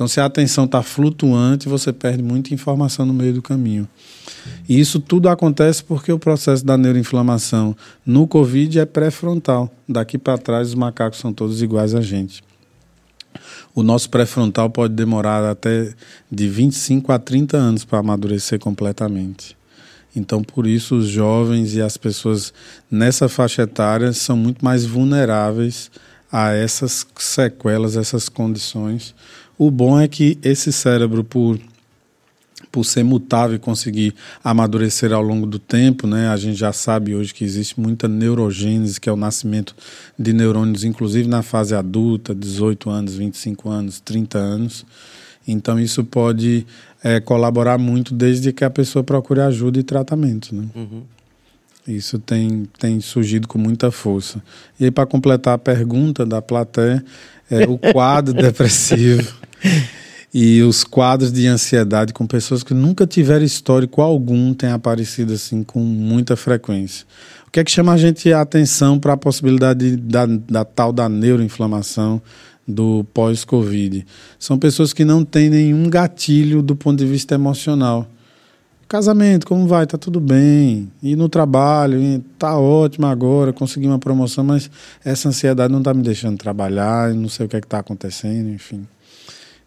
Então, 0.00 0.08
se 0.08 0.18
a 0.18 0.24
atenção 0.24 0.64
está 0.64 0.82
flutuante, 0.82 1.68
você 1.68 1.92
perde 1.92 2.22
muita 2.22 2.54
informação 2.54 3.04
no 3.04 3.12
meio 3.12 3.34
do 3.34 3.42
caminho. 3.42 3.86
E 4.66 4.80
isso 4.80 4.98
tudo 4.98 5.28
acontece 5.28 5.84
porque 5.84 6.10
o 6.10 6.18
processo 6.18 6.64
da 6.64 6.78
neuroinflamação 6.78 7.76
no 8.06 8.26
Covid 8.26 8.78
é 8.78 8.86
pré-frontal. 8.86 9.70
Daqui 9.86 10.16
para 10.16 10.38
trás, 10.38 10.68
os 10.68 10.74
macacos 10.74 11.18
são 11.18 11.34
todos 11.34 11.60
iguais 11.60 11.94
a 11.94 12.00
gente. 12.00 12.42
O 13.74 13.82
nosso 13.82 14.08
pré-frontal 14.08 14.70
pode 14.70 14.94
demorar 14.94 15.44
até 15.44 15.92
de 16.32 16.48
25 16.48 17.12
a 17.12 17.18
30 17.18 17.58
anos 17.58 17.84
para 17.84 17.98
amadurecer 17.98 18.58
completamente. 18.58 19.54
Então, 20.16 20.42
por 20.42 20.66
isso, 20.66 20.96
os 20.96 21.08
jovens 21.08 21.74
e 21.74 21.82
as 21.82 21.98
pessoas 21.98 22.54
nessa 22.90 23.28
faixa 23.28 23.64
etária 23.64 24.14
são 24.14 24.34
muito 24.34 24.64
mais 24.64 24.86
vulneráveis 24.86 25.90
a 26.32 26.52
essas 26.52 27.06
sequelas, 27.18 27.96
essas 27.96 28.28
condições, 28.28 29.14
o 29.60 29.70
bom 29.70 30.00
é 30.00 30.08
que 30.08 30.38
esse 30.42 30.72
cérebro, 30.72 31.22
por, 31.22 31.60
por 32.72 32.82
ser 32.82 33.04
mutável 33.04 33.56
e 33.56 33.58
conseguir 33.58 34.14
amadurecer 34.42 35.12
ao 35.12 35.20
longo 35.20 35.46
do 35.46 35.58
tempo, 35.58 36.06
né, 36.06 36.28
a 36.28 36.36
gente 36.38 36.56
já 36.56 36.72
sabe 36.72 37.14
hoje 37.14 37.34
que 37.34 37.44
existe 37.44 37.78
muita 37.78 38.08
neurogênese, 38.08 38.98
que 38.98 39.06
é 39.06 39.12
o 39.12 39.16
nascimento 39.16 39.76
de 40.18 40.32
neurônios, 40.32 40.82
inclusive 40.82 41.28
na 41.28 41.42
fase 41.42 41.74
adulta, 41.74 42.34
18 42.34 42.88
anos, 42.88 43.14
25 43.16 43.68
anos, 43.68 44.00
30 44.00 44.38
anos. 44.38 44.86
Então, 45.46 45.78
isso 45.78 46.04
pode 46.04 46.66
é, 47.04 47.20
colaborar 47.20 47.76
muito 47.76 48.14
desde 48.14 48.54
que 48.54 48.64
a 48.64 48.70
pessoa 48.70 49.04
procure 49.04 49.42
ajuda 49.42 49.78
e 49.78 49.82
tratamento. 49.82 50.54
Né? 50.54 50.68
Uhum. 50.74 51.02
Isso 51.86 52.18
tem, 52.18 52.66
tem 52.78 52.98
surgido 53.02 53.46
com 53.46 53.58
muita 53.58 53.90
força. 53.90 54.42
E 54.78 54.86
aí, 54.86 54.90
para 54.90 55.04
completar 55.04 55.52
a 55.52 55.58
pergunta 55.58 56.24
da 56.24 56.40
plateia, 56.40 57.04
é, 57.50 57.64
o 57.64 57.76
quadro 57.76 58.32
depressivo 58.40 59.49
e 60.32 60.62
os 60.62 60.84
quadros 60.84 61.32
de 61.32 61.46
ansiedade 61.46 62.12
com 62.12 62.26
pessoas 62.26 62.62
que 62.62 62.72
nunca 62.72 63.06
tiveram 63.06 63.44
histórico 63.44 64.00
algum 64.00 64.54
têm 64.54 64.70
aparecido 64.70 65.32
assim 65.32 65.62
com 65.62 65.80
muita 65.80 66.36
frequência. 66.36 67.04
O 67.46 67.50
que 67.50 67.58
é 67.58 67.64
que 67.64 67.70
chama 67.70 67.92
a 67.92 67.96
gente 67.96 68.32
a 68.32 68.40
atenção 68.40 68.98
para 68.98 69.14
a 69.14 69.16
possibilidade 69.16 69.96
da, 69.96 70.24
da 70.26 70.64
tal 70.64 70.92
da 70.92 71.08
neuroinflamação 71.08 72.22
do 72.66 73.04
pós-Covid? 73.12 74.06
São 74.38 74.56
pessoas 74.56 74.92
que 74.92 75.04
não 75.04 75.24
têm 75.24 75.50
nenhum 75.50 75.90
gatilho 75.90 76.62
do 76.62 76.76
ponto 76.76 76.98
de 76.98 77.06
vista 77.06 77.34
emocional. 77.34 78.08
Casamento, 78.86 79.46
como 79.46 79.66
vai? 79.66 79.86
Tá 79.86 79.98
tudo 79.98 80.20
bem. 80.20 80.90
E 81.02 81.14
no 81.14 81.28
trabalho, 81.28 82.24
tá 82.38 82.56
ótimo 82.56 83.06
agora, 83.06 83.52
consegui 83.52 83.86
uma 83.86 83.98
promoção, 83.98 84.44
mas 84.44 84.70
essa 85.04 85.28
ansiedade 85.28 85.72
não 85.72 85.82
tá 85.82 85.92
me 85.92 86.02
deixando 86.02 86.36
trabalhar, 86.36 87.12
não 87.14 87.28
sei 87.28 87.46
o 87.46 87.48
que 87.48 87.56
é 87.56 87.60
que 87.60 87.68
tá 87.68 87.78
acontecendo, 87.80 88.48
enfim. 88.48 88.86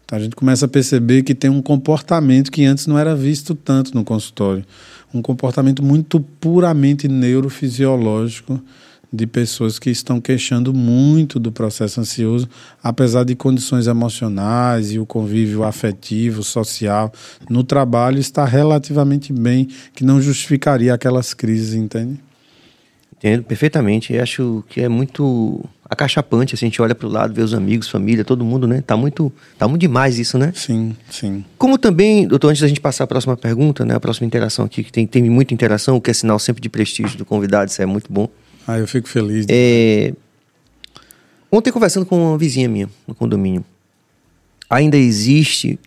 Então 0.04 0.18
a 0.18 0.22
gente 0.22 0.36
começa 0.36 0.66
a 0.66 0.68
perceber 0.68 1.22
que 1.22 1.34
tem 1.34 1.50
um 1.50 1.62
comportamento 1.62 2.50
que 2.50 2.64
antes 2.64 2.86
não 2.86 2.98
era 2.98 3.14
visto 3.14 3.54
tanto 3.54 3.94
no 3.94 4.04
consultório. 4.04 4.64
Um 5.12 5.22
comportamento 5.22 5.82
muito 5.82 6.20
puramente 6.20 7.08
neurofisiológico 7.08 8.60
de 9.14 9.28
pessoas 9.28 9.78
que 9.78 9.90
estão 9.90 10.20
queixando 10.20 10.74
muito 10.74 11.38
do 11.38 11.52
processo 11.52 12.00
ansioso, 12.00 12.48
apesar 12.82 13.24
de 13.24 13.36
condições 13.36 13.86
emocionais 13.86 14.90
e 14.90 14.98
o 14.98 15.06
convívio 15.06 15.62
afetivo, 15.62 16.42
social 16.42 17.12
no 17.48 17.62
trabalho 17.62 18.18
está 18.18 18.44
relativamente 18.44 19.32
bem, 19.32 19.68
que 19.94 20.04
não 20.04 20.20
justificaria 20.20 20.92
aquelas 20.92 21.32
crises, 21.32 21.74
entende? 21.74 22.18
Entendo 23.16 23.42
perfeitamente. 23.44 24.16
acho 24.18 24.64
que 24.68 24.80
é 24.80 24.88
muito 24.88 25.64
acachapante, 25.88 26.54
assim, 26.54 26.66
a 26.66 26.68
gente 26.68 26.82
olha 26.82 26.94
para 26.94 27.06
o 27.06 27.10
lado, 27.10 27.32
vê 27.32 27.42
os 27.42 27.54
amigos, 27.54 27.88
família, 27.88 28.24
todo 28.24 28.44
mundo, 28.44 28.66
né? 28.66 28.82
Tá 28.86 28.96
muito, 28.96 29.32
tá 29.58 29.68
muito 29.68 29.80
demais 29.80 30.18
isso, 30.18 30.36
né? 30.36 30.52
Sim, 30.54 30.96
sim. 31.10 31.44
Como 31.56 31.78
também, 31.78 32.26
doutor, 32.26 32.48
antes 32.48 32.60
da 32.60 32.68
gente 32.68 32.80
passar 32.80 33.04
a 33.04 33.06
próxima 33.06 33.36
pergunta, 33.36 33.84
né? 33.84 33.94
A 33.94 34.00
próxima 34.00 34.26
interação 34.26 34.64
aqui, 34.64 34.82
que 34.82 34.92
tem, 34.92 35.06
tem 35.06 35.22
muita 35.30 35.54
interação, 35.54 35.96
o 35.96 36.00
que 36.00 36.10
é 36.10 36.14
sinal 36.14 36.38
sempre 36.38 36.60
de 36.60 36.68
prestígio 36.68 37.16
do 37.16 37.24
convidado, 37.24 37.70
isso 37.70 37.80
é 37.80 37.86
muito 37.86 38.12
bom. 38.12 38.28
Ah, 38.66 38.78
eu 38.78 38.88
fico 38.88 39.08
feliz. 39.08 39.46
É... 39.48 40.12
Ontem, 41.50 41.70
conversando 41.70 42.04
com 42.04 42.30
uma 42.30 42.38
vizinha 42.38 42.68
minha 42.68 42.88
no 43.06 43.14
condomínio, 43.14 43.64
ainda 44.68 44.96
existe 44.96 45.78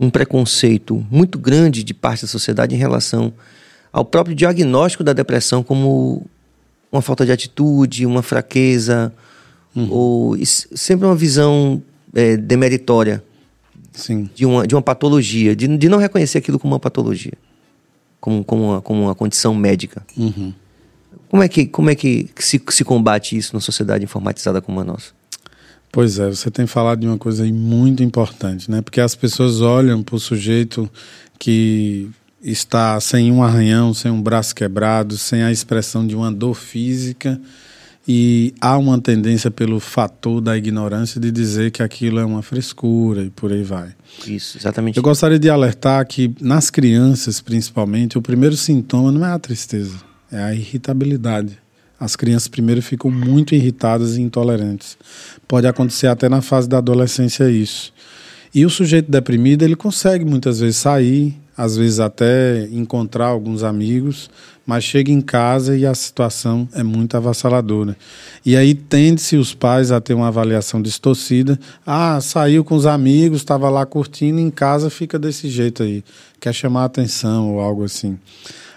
um 0.00 0.10
preconceito 0.10 1.06
muito 1.10 1.38
grande 1.38 1.84
de 1.84 1.94
parte 1.94 2.22
da 2.22 2.28
sociedade 2.28 2.74
em 2.74 2.78
relação 2.78 3.32
ao 3.92 4.04
próprio 4.04 4.34
diagnóstico 4.34 5.04
da 5.04 5.12
depressão 5.12 5.62
como 5.62 6.26
uma 6.94 7.02
falta 7.02 7.26
de 7.26 7.32
atitude, 7.32 8.06
uma 8.06 8.22
fraqueza, 8.22 9.12
uhum. 9.74 9.88
ou 9.90 10.36
sempre 10.44 11.04
uma 11.04 11.16
visão 11.16 11.82
é, 12.14 12.36
demeritória 12.36 13.22
Sim. 13.92 14.30
De, 14.34 14.46
uma, 14.46 14.66
de 14.66 14.74
uma 14.74 14.82
patologia, 14.82 15.56
de, 15.56 15.66
de 15.76 15.88
não 15.88 15.98
reconhecer 15.98 16.38
aquilo 16.38 16.58
como 16.58 16.74
uma 16.74 16.80
patologia, 16.80 17.34
como, 18.20 18.44
como, 18.44 18.62
uma, 18.62 18.80
como 18.80 19.02
uma 19.02 19.14
condição 19.14 19.54
médica. 19.54 20.04
Uhum. 20.16 20.52
Como 21.28 21.42
é 21.42 21.48
que, 21.48 21.66
como 21.66 21.90
é 21.90 21.96
que 21.96 22.28
se, 22.36 22.62
se 22.68 22.84
combate 22.84 23.36
isso 23.36 23.54
na 23.54 23.60
sociedade 23.60 24.04
informatizada 24.04 24.60
como 24.60 24.78
a 24.80 24.84
nossa? 24.84 25.12
Pois 25.90 26.18
é, 26.18 26.28
você 26.28 26.50
tem 26.50 26.66
falado 26.66 27.00
de 27.00 27.06
uma 27.06 27.18
coisa 27.18 27.44
muito 27.44 28.02
importante, 28.02 28.70
né? 28.70 28.82
Porque 28.82 29.00
as 29.00 29.14
pessoas 29.14 29.60
olham 29.60 30.02
para 30.02 30.16
o 30.16 30.20
sujeito 30.20 30.90
que 31.38 32.08
está 32.44 33.00
sem 33.00 33.32
um 33.32 33.42
arranhão, 33.42 33.94
sem 33.94 34.10
um 34.10 34.20
braço 34.20 34.54
quebrado, 34.54 35.16
sem 35.16 35.42
a 35.42 35.50
expressão 35.50 36.06
de 36.06 36.14
uma 36.14 36.30
dor 36.30 36.54
física 36.54 37.40
e 38.06 38.52
há 38.60 38.76
uma 38.76 39.00
tendência 39.00 39.50
pelo 39.50 39.80
fator 39.80 40.40
da 40.40 40.56
ignorância 40.56 41.18
de 41.18 41.30
dizer 41.30 41.70
que 41.70 41.82
aquilo 41.82 42.18
é 42.18 42.24
uma 42.24 42.42
frescura 42.42 43.22
e 43.22 43.30
por 43.30 43.50
aí 43.50 43.62
vai. 43.62 43.94
Isso, 44.26 44.58
exatamente. 44.58 44.98
Eu 44.98 45.02
gostaria 45.02 45.38
de 45.38 45.48
alertar 45.48 46.06
que 46.06 46.34
nas 46.38 46.68
crianças, 46.68 47.40
principalmente, 47.40 48.18
o 48.18 48.22
primeiro 48.22 48.56
sintoma 48.56 49.10
não 49.10 49.24
é 49.24 49.32
a 49.32 49.38
tristeza, 49.38 49.96
é 50.30 50.38
a 50.38 50.54
irritabilidade. 50.54 51.58
As 51.98 52.14
crianças 52.14 52.48
primeiro 52.48 52.82
ficam 52.82 53.10
muito 53.10 53.54
irritadas 53.54 54.18
e 54.18 54.20
intolerantes. 54.20 54.98
Pode 55.48 55.66
acontecer 55.66 56.08
até 56.08 56.28
na 56.28 56.42
fase 56.42 56.68
da 56.68 56.78
adolescência 56.78 57.50
isso. 57.50 57.90
E 58.54 58.66
o 58.66 58.70
sujeito 58.70 59.10
deprimido, 59.10 59.62
ele 59.62 59.74
consegue 59.74 60.24
muitas 60.24 60.60
vezes 60.60 60.76
sair, 60.76 61.34
às 61.56 61.76
vezes 61.76 62.00
até 62.00 62.68
encontrar 62.70 63.26
alguns 63.26 63.62
amigos, 63.62 64.30
mas 64.66 64.82
chega 64.82 65.12
em 65.12 65.20
casa 65.20 65.76
e 65.76 65.86
a 65.86 65.94
situação 65.94 66.68
é 66.72 66.82
muito 66.82 67.16
avassaladora. 67.16 67.96
E 68.44 68.56
aí 68.56 68.74
tende-se 68.74 69.36
os 69.36 69.54
pais 69.54 69.92
a 69.92 70.00
ter 70.00 70.14
uma 70.14 70.28
avaliação 70.28 70.80
distorcida. 70.80 71.58
Ah, 71.86 72.20
saiu 72.20 72.64
com 72.64 72.74
os 72.74 72.86
amigos, 72.86 73.38
estava 73.38 73.68
lá 73.68 73.84
curtindo, 73.84 74.40
em 74.40 74.50
casa 74.50 74.88
fica 74.90 75.18
desse 75.18 75.48
jeito 75.48 75.82
aí, 75.82 76.02
quer 76.40 76.52
chamar 76.52 76.84
atenção 76.84 77.54
ou 77.54 77.60
algo 77.60 77.84
assim. 77.84 78.18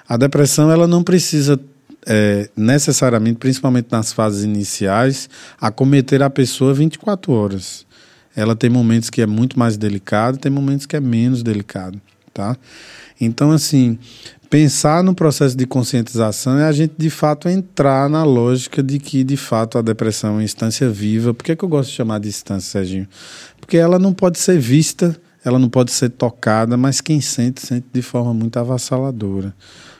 A 0.08 0.18
depressão 0.18 0.72
ela 0.72 0.88
não 0.88 1.04
precisa 1.04 1.60
é, 2.06 2.50
necessariamente, 2.56 3.38
principalmente 3.38 3.88
nas 3.92 4.14
fases 4.14 4.44
iniciais, 4.44 5.30
acometer 5.60 6.24
a 6.24 6.30
pessoa 6.30 6.74
24 6.74 7.34
horas. 7.34 7.86
Ela 8.36 8.56
tem 8.56 8.70
momentos 8.70 9.10
que 9.10 9.22
é 9.22 9.26
muito 9.26 9.60
mais 9.60 9.78
delicado, 9.78 10.38
tem 10.38 10.52
momentos 10.52 10.86
que 10.86 10.96
é 10.96 11.00
menos 11.00 11.44
delicado, 11.44 12.00
tá? 12.38 12.56
Então, 13.20 13.52
assim, 13.52 13.98
pensar 14.48 15.04
no 15.04 15.16
processo 15.16 15.58
de 15.58 15.66
conscientização 15.66 16.60
é 16.60 16.66
a 16.66 16.72
gente, 16.72 16.94
de 16.96 17.10
fato, 17.10 17.50
entrar 17.50 18.08
na 18.08 18.24
lógica 18.24 18.84
de 18.84 19.00
que, 19.00 19.24
de 19.24 19.36
fato, 19.36 19.80
a 19.80 19.82
depressão 19.82 20.30
é 20.30 20.34
uma 20.34 20.44
instância 20.44 20.88
viva. 20.88 21.34
Por 21.34 21.44
que, 21.44 21.54
é 21.54 21.56
que 21.56 21.66
eu 21.66 21.70
gosto 21.70 21.90
de 21.90 21.96
chamar 21.96 22.20
de 22.20 22.30
instância, 22.30 22.70
Serginho? 22.70 23.08
Porque 23.60 23.76
ela 23.76 23.98
não 23.98 24.14
pode 24.14 24.38
ser 24.38 24.60
vista, 24.60 25.20
ela 25.44 25.58
não 25.58 25.68
pode 25.68 25.92
ser 25.92 26.10
tocada, 26.10 26.78
mas 26.78 27.02
quem 27.02 27.20
sente, 27.20 27.66
sente 27.66 27.88
de 27.92 28.02
forma 28.04 28.36
muito 28.36 28.58
avassaladora. 28.58 29.56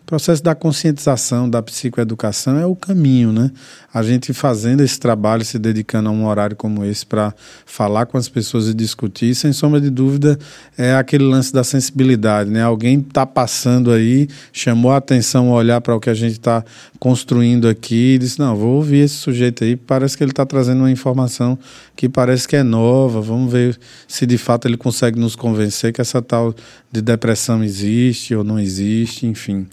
O 0.08 0.16
processo 0.16 0.42
da 0.42 0.56
conscientização, 0.56 1.50
da 1.50 1.62
psicoeducação 1.62 2.58
é 2.58 2.66
o 2.66 2.74
caminho, 2.74 3.34
né? 3.34 3.52
A 3.94 4.02
gente 4.02 4.32
fazendo 4.32 4.82
esse 4.82 4.98
trabalho, 4.98 5.44
se 5.44 5.60
dedicando 5.60 6.08
a 6.08 6.12
um 6.14 6.26
horário 6.26 6.56
como 6.56 6.86
esse 6.86 7.06
para 7.06 7.36
falar 7.66 8.06
com 8.06 8.18
as 8.18 8.30
pessoas 8.30 8.70
e 8.70 8.74
discutir, 8.74 9.36
sem 9.36 9.52
sombra 9.52 9.82
de 9.82 9.90
dúvida, 9.90 10.40
é 10.78 10.96
aquele 10.96 11.26
lance 11.26 11.52
da 11.52 11.62
sensibilidade, 11.62 12.50
né? 12.50 12.64
Alguém 12.64 13.02
está 13.02 13.26
passando 13.26 13.92
aí, 13.92 14.30
chamou 14.54 14.94
a 14.94 14.98
atenção 14.98 15.52
olhar 15.52 15.82
para 15.82 15.94
o 15.94 16.00
que 16.00 16.10
a 16.10 16.14
gente 16.14 16.40
está 16.40 16.64
construindo 17.00 17.68
aqui 17.68 18.14
e 18.14 18.18
disse: 18.18 18.40
Não, 18.40 18.56
vou 18.56 18.76
ouvir 18.76 19.00
esse 19.00 19.16
sujeito 19.16 19.66
aí, 19.66 19.76
parece 19.76 20.16
que 20.16 20.24
ele 20.24 20.32
está 20.32 20.46
trazendo 20.46 20.80
uma 20.80 20.92
informação 20.92 21.60
que 21.98 22.08
parece 22.08 22.48
que 22.48 22.56
é 22.56 22.64
nova, 22.64 23.20
vamos 23.20 23.52
ver 23.52 23.78
se 24.08 24.26
de 24.26 24.38
fato 24.38 24.70
ele 24.70 24.78
consegue 24.78 25.20
nos 25.20 25.36
convencer 25.36 25.92
que 25.92 26.00
essa 26.00 26.22
tal 26.22 26.56
de 26.90 27.02
depressão 27.02 27.62
existe 27.62 28.34
ou 28.34 28.46
não 28.46 28.58
existe, 28.58 29.28
enfim. 29.28 29.68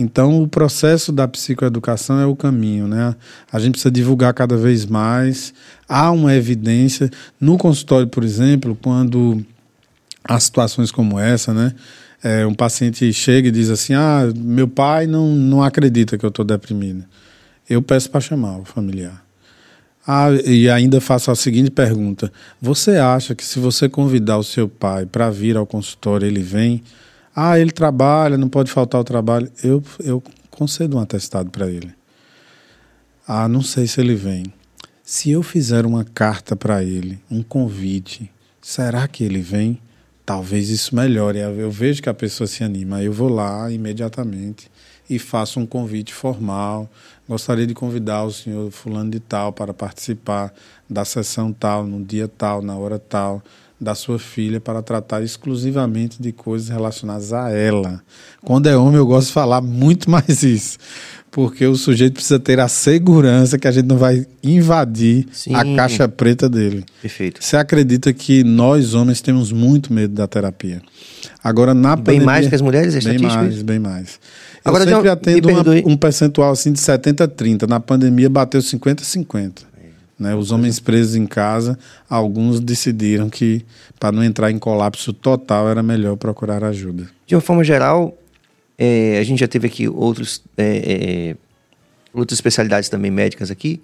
Então, 0.00 0.42
o 0.42 0.48
processo 0.48 1.12
da 1.12 1.28
psicoeducação 1.28 2.18
é 2.18 2.24
o 2.24 2.34
caminho, 2.34 2.88
né? 2.88 3.14
A 3.52 3.58
gente 3.58 3.72
precisa 3.72 3.90
divulgar 3.90 4.32
cada 4.32 4.56
vez 4.56 4.86
mais. 4.86 5.52
Há 5.86 6.10
uma 6.10 6.34
evidência. 6.34 7.10
No 7.38 7.58
consultório, 7.58 8.08
por 8.08 8.24
exemplo, 8.24 8.74
quando 8.80 9.44
há 10.24 10.40
situações 10.40 10.90
como 10.90 11.18
essa, 11.18 11.52
né? 11.52 11.74
É, 12.22 12.46
um 12.46 12.54
paciente 12.54 13.12
chega 13.12 13.48
e 13.48 13.50
diz 13.50 13.68
assim: 13.68 13.92
Ah, 13.92 14.22
meu 14.34 14.66
pai 14.66 15.06
não, 15.06 15.34
não 15.36 15.62
acredita 15.62 16.16
que 16.16 16.24
eu 16.24 16.30
estou 16.30 16.46
deprimido. 16.46 17.04
Eu 17.68 17.82
peço 17.82 18.10
para 18.10 18.22
chamar 18.22 18.58
o 18.58 18.64
familiar. 18.64 19.22
Ah, 20.06 20.30
e 20.46 20.70
ainda 20.70 20.98
faço 20.98 21.30
a 21.30 21.36
seguinte 21.36 21.70
pergunta: 21.70 22.32
Você 22.58 22.92
acha 22.96 23.34
que 23.34 23.44
se 23.44 23.58
você 23.58 23.86
convidar 23.86 24.38
o 24.38 24.44
seu 24.44 24.66
pai 24.66 25.04
para 25.04 25.28
vir 25.28 25.58
ao 25.58 25.66
consultório, 25.66 26.26
ele 26.26 26.40
vem? 26.40 26.82
Ah, 27.34 27.58
ele 27.58 27.70
trabalha, 27.70 28.36
não 28.36 28.48
pode 28.48 28.70
faltar 28.70 29.00
o 29.00 29.04
trabalho. 29.04 29.50
Eu, 29.62 29.82
eu 30.00 30.22
concedo 30.50 30.96
um 30.96 31.00
atestado 31.00 31.50
para 31.50 31.68
ele. 31.68 31.94
Ah, 33.26 33.48
não 33.48 33.62
sei 33.62 33.86
se 33.86 34.00
ele 34.00 34.14
vem. 34.14 34.44
Se 35.04 35.30
eu 35.30 35.42
fizer 35.42 35.86
uma 35.86 36.04
carta 36.04 36.56
para 36.56 36.82
ele, 36.82 37.20
um 37.30 37.42
convite, 37.42 38.30
será 38.60 39.06
que 39.06 39.22
ele 39.22 39.40
vem? 39.40 39.80
Talvez 40.26 40.68
isso 40.68 40.94
melhore. 40.94 41.38
Eu 41.38 41.70
vejo 41.70 42.02
que 42.02 42.08
a 42.08 42.14
pessoa 42.14 42.46
se 42.46 42.62
anima. 42.62 43.02
Eu 43.02 43.12
vou 43.12 43.28
lá 43.28 43.70
imediatamente 43.70 44.70
e 45.08 45.18
faço 45.18 45.58
um 45.58 45.66
convite 45.66 46.12
formal. 46.12 46.88
Gostaria 47.28 47.66
de 47.66 47.74
convidar 47.74 48.24
o 48.24 48.32
senhor 48.32 48.70
Fulano 48.70 49.10
de 49.10 49.20
Tal 49.20 49.52
para 49.52 49.72
participar 49.72 50.52
da 50.88 51.04
sessão 51.04 51.52
tal, 51.52 51.84
no 51.84 52.04
dia 52.04 52.28
tal, 52.28 52.62
na 52.62 52.76
hora 52.76 52.98
tal 52.98 53.42
da 53.80 53.94
sua 53.94 54.18
filha 54.18 54.60
para 54.60 54.82
tratar 54.82 55.22
exclusivamente 55.22 56.20
de 56.20 56.32
coisas 56.32 56.68
relacionadas 56.68 57.32
a 57.32 57.50
ela. 57.50 58.02
Quando 58.42 58.68
é 58.68 58.76
homem, 58.76 58.96
eu 58.96 59.06
gosto 59.06 59.28
de 59.28 59.32
falar 59.32 59.62
muito 59.62 60.08
mais 60.10 60.42
isso, 60.42 60.76
porque 61.30 61.66
o 61.66 61.74
sujeito 61.74 62.14
precisa 62.14 62.38
ter 62.38 62.60
a 62.60 62.68
segurança 62.68 63.58
que 63.58 63.66
a 63.66 63.70
gente 63.70 63.86
não 63.86 63.96
vai 63.96 64.26
invadir 64.42 65.26
Sim. 65.32 65.54
a 65.54 65.64
caixa 65.76 66.06
preta 66.08 66.48
dele. 66.48 66.84
Perfeito. 67.00 67.42
Você 67.42 67.56
acredita 67.56 68.12
que 68.12 68.44
nós 68.44 68.92
homens 68.92 69.22
temos 69.22 69.50
muito 69.50 69.92
medo 69.92 70.14
da 70.14 70.26
terapia? 70.26 70.82
Agora 71.42 71.72
na 71.72 71.96
bem 71.96 72.04
pandemia, 72.04 72.26
mais 72.26 72.48
que 72.48 72.54
as 72.54 72.60
mulheres, 72.60 72.94
é 72.94 73.00
bem 73.00 73.18
mais, 73.18 73.62
bem 73.62 73.78
mais. 73.78 74.20
Eu 74.62 74.68
Agora, 74.70 74.84
sempre 74.84 75.08
atendo 75.08 75.48
uma, 75.48 75.62
um 75.86 75.96
percentual 75.96 76.52
assim 76.52 76.70
de 76.70 76.80
70 76.80 77.26
30. 77.28 77.66
Na 77.66 77.80
pandemia 77.80 78.28
bateu 78.28 78.60
50 78.60 79.02
50. 79.02 79.69
Né? 80.20 80.34
Os 80.34 80.52
homens 80.52 80.78
presos 80.78 81.16
em 81.16 81.26
casa, 81.26 81.78
alguns 82.08 82.60
decidiram 82.60 83.30
que, 83.30 83.64
para 83.98 84.12
não 84.12 84.22
entrar 84.22 84.50
em 84.50 84.58
colapso 84.58 85.14
total, 85.14 85.66
era 85.66 85.82
melhor 85.82 86.14
procurar 86.16 86.62
ajuda. 86.62 87.08
De 87.26 87.34
uma 87.34 87.40
forma 87.40 87.64
geral, 87.64 88.16
é, 88.76 89.18
a 89.18 89.24
gente 89.24 89.40
já 89.40 89.48
teve 89.48 89.66
aqui 89.66 89.88
outros, 89.88 90.42
é, 90.58 90.76
é, 91.32 91.36
outras 92.12 92.36
especialidades 92.36 92.90
também 92.90 93.10
médicas 93.10 93.50
aqui, 93.50 93.80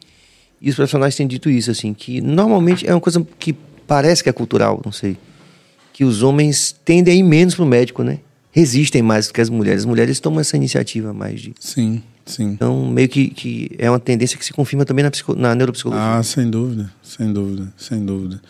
e 0.60 0.68
os 0.68 0.76
profissionais 0.76 1.16
têm 1.16 1.26
dito 1.26 1.48
isso, 1.48 1.70
assim, 1.70 1.94
que 1.94 2.20
normalmente 2.20 2.86
é 2.86 2.92
uma 2.92 3.00
coisa 3.00 3.26
que 3.38 3.54
parece 3.86 4.22
que 4.22 4.28
é 4.28 4.32
cultural, 4.32 4.82
não 4.84 4.92
sei, 4.92 5.16
que 5.92 6.04
os 6.04 6.22
homens 6.22 6.76
tendem 6.84 7.14
a 7.14 7.16
ir 7.16 7.22
menos 7.22 7.54
para 7.54 7.64
o 7.64 7.66
médico, 7.66 8.02
né? 8.02 8.18
Resistem 8.52 9.00
mais 9.00 9.28
do 9.28 9.32
que 9.32 9.40
as 9.40 9.48
mulheres. 9.48 9.80
As 9.80 9.86
mulheres 9.86 10.20
tomam 10.20 10.40
essa 10.40 10.56
iniciativa 10.56 11.12
mais 11.12 11.40
de... 11.40 11.54
Sim. 11.58 12.02
Sim. 12.26 12.48
Então, 12.48 12.84
meio 12.90 13.08
que, 13.08 13.28
que 13.28 13.70
é 13.78 13.88
uma 13.88 14.00
tendência 14.00 14.36
que 14.36 14.44
se 14.44 14.52
confirma 14.52 14.84
também 14.84 15.04
na, 15.04 15.10
psico, 15.12 15.36
na 15.36 15.54
neuropsicologia. 15.54 16.18
Ah, 16.18 16.22
sem 16.24 16.50
dúvida, 16.50 16.92
sem 17.00 17.32
dúvida, 17.32 17.72
sem 17.76 18.04
dúvida. 18.04 18.42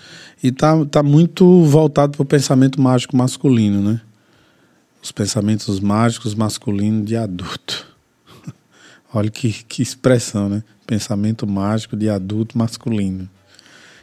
E 0.43 0.51
tá, 0.51 0.73
tá 0.87 1.03
muito 1.03 1.63
voltado 1.65 2.13
para 2.13 2.23
o 2.23 2.25
pensamento 2.25 2.81
mágico 2.81 3.15
masculino, 3.15 3.83
né? 3.83 4.01
Os 5.03 5.13
pensamentos 5.13 5.79
mágicos 5.79 6.35
masculinos 6.35 7.07
de 7.07 7.17
adulto. 7.17 7.87
Olha 9.13 9.31
que, 9.31 9.53
que 9.53 9.83
expressão, 9.83 10.49
né? 10.49 10.63
Pensamento 10.87 11.47
mágico 11.47 11.97
de 11.97 12.09
adulto 12.09 12.57
masculino. 12.57 13.29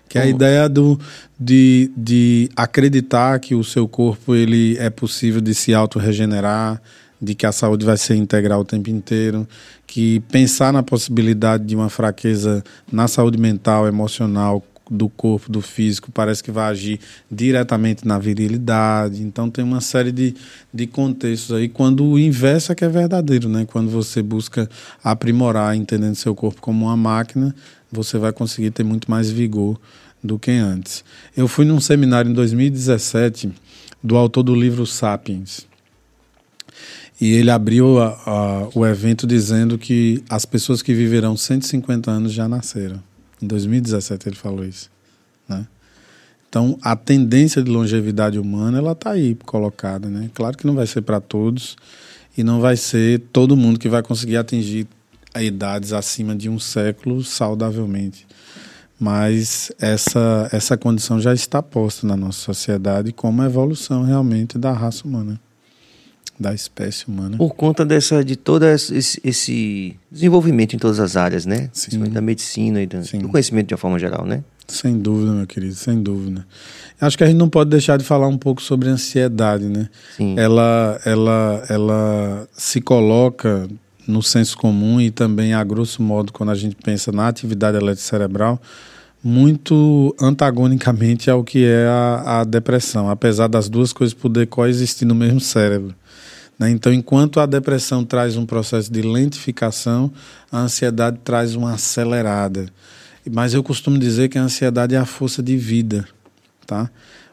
Que 0.07 0.19
é 0.19 0.21
a 0.21 0.27
ideia 0.27 0.69
do, 0.69 0.99
de, 1.39 1.91
de 1.97 2.47
acreditar 2.55 3.39
que 3.39 3.55
o 3.55 3.63
seu 3.63 3.87
corpo 3.87 4.35
ele 4.35 4.77
é 4.77 4.91
possível 4.91 5.41
de 5.41 5.55
se 5.55 5.73
autorregenerar, 5.73 6.79
de 7.23 7.33
que 7.33 7.45
a 7.45 7.51
saúde 7.51 7.85
vai 7.85 7.95
ser 7.95 8.15
integral 8.15 8.59
o 8.59 8.65
tempo 8.65 8.89
inteiro, 8.89 9.47
que 9.87 10.19
pensar 10.31 10.73
na 10.73 10.83
possibilidade 10.83 11.63
de 11.63 11.75
uma 11.75 11.89
fraqueza 11.89 12.63
na 12.91 13.07
saúde 13.07 13.37
mental, 13.37 13.87
emocional, 13.87 14.61
do 14.91 15.07
corpo, 15.07 15.49
do 15.49 15.61
físico, 15.61 16.11
parece 16.11 16.43
que 16.43 16.51
vai 16.51 16.69
agir 16.69 16.99
diretamente 17.31 18.05
na 18.05 18.19
virilidade. 18.19 19.23
Então 19.23 19.49
tem 19.49 19.63
uma 19.63 19.79
série 19.79 20.11
de, 20.11 20.35
de 20.73 20.85
contextos 20.85 21.55
aí, 21.55 21.69
quando 21.69 22.03
o 22.03 22.19
inverso 22.19 22.73
é 22.73 22.75
que 22.75 22.83
é 22.83 22.89
verdadeiro, 22.89 23.47
né? 23.47 23.65
Quando 23.65 23.89
você 23.89 24.21
busca 24.21 24.69
aprimorar, 25.01 25.75
entendendo 25.75 26.15
seu 26.15 26.35
corpo 26.35 26.61
como 26.61 26.85
uma 26.85 26.97
máquina, 26.97 27.55
você 27.89 28.17
vai 28.17 28.33
conseguir 28.33 28.71
ter 28.71 28.83
muito 28.83 29.09
mais 29.09 29.31
vigor 29.31 29.79
do 30.21 30.37
que 30.37 30.51
antes. 30.51 31.03
Eu 31.35 31.47
fui 31.47 31.63
num 31.63 31.79
seminário 31.79 32.29
em 32.29 32.33
2017 32.33 33.51
do 34.03 34.17
autor 34.17 34.43
do 34.43 34.53
livro 34.53 34.85
Sapiens. 34.85 35.65
E 37.21 37.33
ele 37.33 37.51
abriu 37.51 37.99
a, 37.99 38.19
a, 38.25 38.69
o 38.73 38.85
evento 38.85 39.27
dizendo 39.27 39.77
que 39.77 40.23
as 40.29 40.45
pessoas 40.45 40.81
que 40.81 40.93
viverão 40.93 41.37
150 41.37 42.09
anos 42.09 42.33
já 42.33 42.47
nasceram. 42.47 43.01
Em 43.41 43.47
2017 43.47 44.29
ele 44.29 44.35
falou 44.35 44.65
isso. 44.65 44.89
Né? 45.47 45.67
Então, 46.49 46.77
a 46.81 46.95
tendência 46.95 47.61
de 47.61 47.69
longevidade 47.69 48.39
humana 48.39 48.79
ela 48.79 48.93
está 48.93 49.11
aí 49.11 49.35
colocada. 49.45 50.09
Né? 50.09 50.29
Claro 50.33 50.57
que 50.57 50.65
não 50.65 50.75
vai 50.75 50.87
ser 50.87 51.01
para 51.01 51.21
todos 51.21 51.75
e 52.37 52.43
não 52.43 52.59
vai 52.59 52.75
ser 52.75 53.19
todo 53.31 53.55
mundo 53.55 53.79
que 53.79 53.89
vai 53.89 54.01
conseguir 54.01 54.37
atingir 54.37 54.87
idades 55.35 55.93
acima 55.93 56.35
de 56.35 56.49
um 56.49 56.59
século 56.59 57.23
saudavelmente. 57.23 58.25
Mas 58.99 59.71
essa, 59.79 60.49
essa 60.51 60.77
condição 60.77 61.19
já 61.19 61.33
está 61.33 61.61
posta 61.61 62.07
na 62.07 62.15
nossa 62.15 62.39
sociedade 62.39 63.11
como 63.11 63.41
a 63.41 63.45
evolução 63.45 64.03
realmente 64.03 64.57
da 64.57 64.71
raça 64.71 65.07
humana 65.07 65.39
da 66.43 66.53
espécie 66.53 67.07
humana. 67.07 67.37
Por 67.37 67.55
conta 67.55 67.85
dessa, 67.85 68.23
de 68.23 68.35
todo 68.35 68.65
esse, 68.65 69.19
esse 69.23 69.97
desenvolvimento 70.11 70.75
em 70.75 70.79
todas 70.79 70.99
as 70.99 71.15
áreas, 71.15 71.45
né? 71.45 71.69
Sim. 71.71 72.03
Da 72.09 72.21
medicina 72.21 72.81
e 72.81 72.85
do, 72.85 73.01
do 73.01 73.29
conhecimento 73.29 73.69
de 73.69 73.73
uma 73.73 73.77
forma 73.77 73.97
geral, 73.97 74.25
né? 74.25 74.43
Sem 74.67 74.97
dúvida, 74.97 75.31
meu 75.31 75.47
querido, 75.47 75.73
sem 75.73 76.01
dúvida. 76.01 76.45
Acho 76.99 77.17
que 77.17 77.23
a 77.23 77.27
gente 77.27 77.37
não 77.37 77.49
pode 77.49 77.69
deixar 77.69 77.97
de 77.97 78.03
falar 78.03 78.27
um 78.27 78.37
pouco 78.37 78.61
sobre 78.61 78.89
ansiedade, 78.89 79.65
né? 79.65 79.89
Sim. 80.15 80.35
Ela, 80.37 80.99
ela, 81.05 81.63
ela 81.69 82.47
se 82.53 82.79
coloca 82.81 83.67
no 84.07 84.21
senso 84.21 84.57
comum 84.57 84.99
e 84.99 85.09
também, 85.09 85.53
a 85.53 85.63
grosso 85.63 86.01
modo, 86.01 86.31
quando 86.33 86.49
a 86.49 86.55
gente 86.55 86.75
pensa 86.75 87.11
na 87.11 87.27
atividade 87.27 87.77
eletrocerebral, 87.77 88.61
muito 89.23 90.13
antagonicamente 90.21 91.29
ao 91.29 91.43
que 91.43 91.65
é 91.65 91.87
a, 91.87 92.41
a 92.41 92.43
depressão, 92.43 93.09
apesar 93.09 93.47
das 93.47 93.69
duas 93.69 93.93
coisas 93.93 94.13
poder 94.13 94.47
coexistir 94.47 95.07
no 95.07 95.15
mesmo 95.15 95.39
cérebro. 95.39 95.95
Né? 96.57 96.69
Então, 96.69 96.93
enquanto 96.93 97.39
a 97.39 97.45
depressão 97.45 98.03
traz 98.03 98.37
um 98.37 98.45
processo 98.45 98.91
de 98.91 99.01
lentificação, 99.01 100.11
a 100.51 100.59
ansiedade 100.59 101.19
traz 101.23 101.55
uma 101.55 101.73
acelerada. 101.73 102.67
Mas 103.31 103.53
eu 103.53 103.63
costumo 103.63 103.97
dizer 103.97 104.29
que 104.29 104.37
a 104.37 104.43
ansiedade 104.43 104.95
é 104.95 104.97
a 104.97 105.05
força 105.05 105.41
de 105.41 105.57
vida. 105.57 106.07
Tá? 106.65 106.89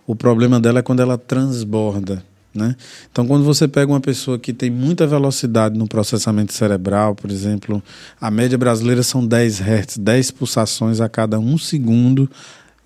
O 0.07 0.15
problema 0.15 0.61
dela 0.61 0.79
é 0.79 0.83
quando 0.83 1.01
ela 1.01 1.19
transborda. 1.19 2.25
Né? 2.53 2.75
Então, 3.11 3.27
quando 3.27 3.45
você 3.45 3.69
pega 3.69 3.93
uma 3.93 4.01
pessoa 4.01 4.39
que 4.39 4.53
tem 4.53 4.71
muita 4.71 5.07
velocidade 5.07 5.79
no 5.79 5.87
processamento 5.87 6.53
cerebral, 6.53 7.15
por 7.15 7.31
exemplo, 7.31 7.83
a 8.21 8.31
média 8.31 8.59
brasileira 8.59 9.03
são 9.03 9.25
10 9.25 9.61
Hz, 9.61 9.99
10 9.99 10.31
pulsações 10.33 11.01
a 11.01 11.09
cada 11.09 11.39
um 11.39 11.57
segundo, 11.57 12.29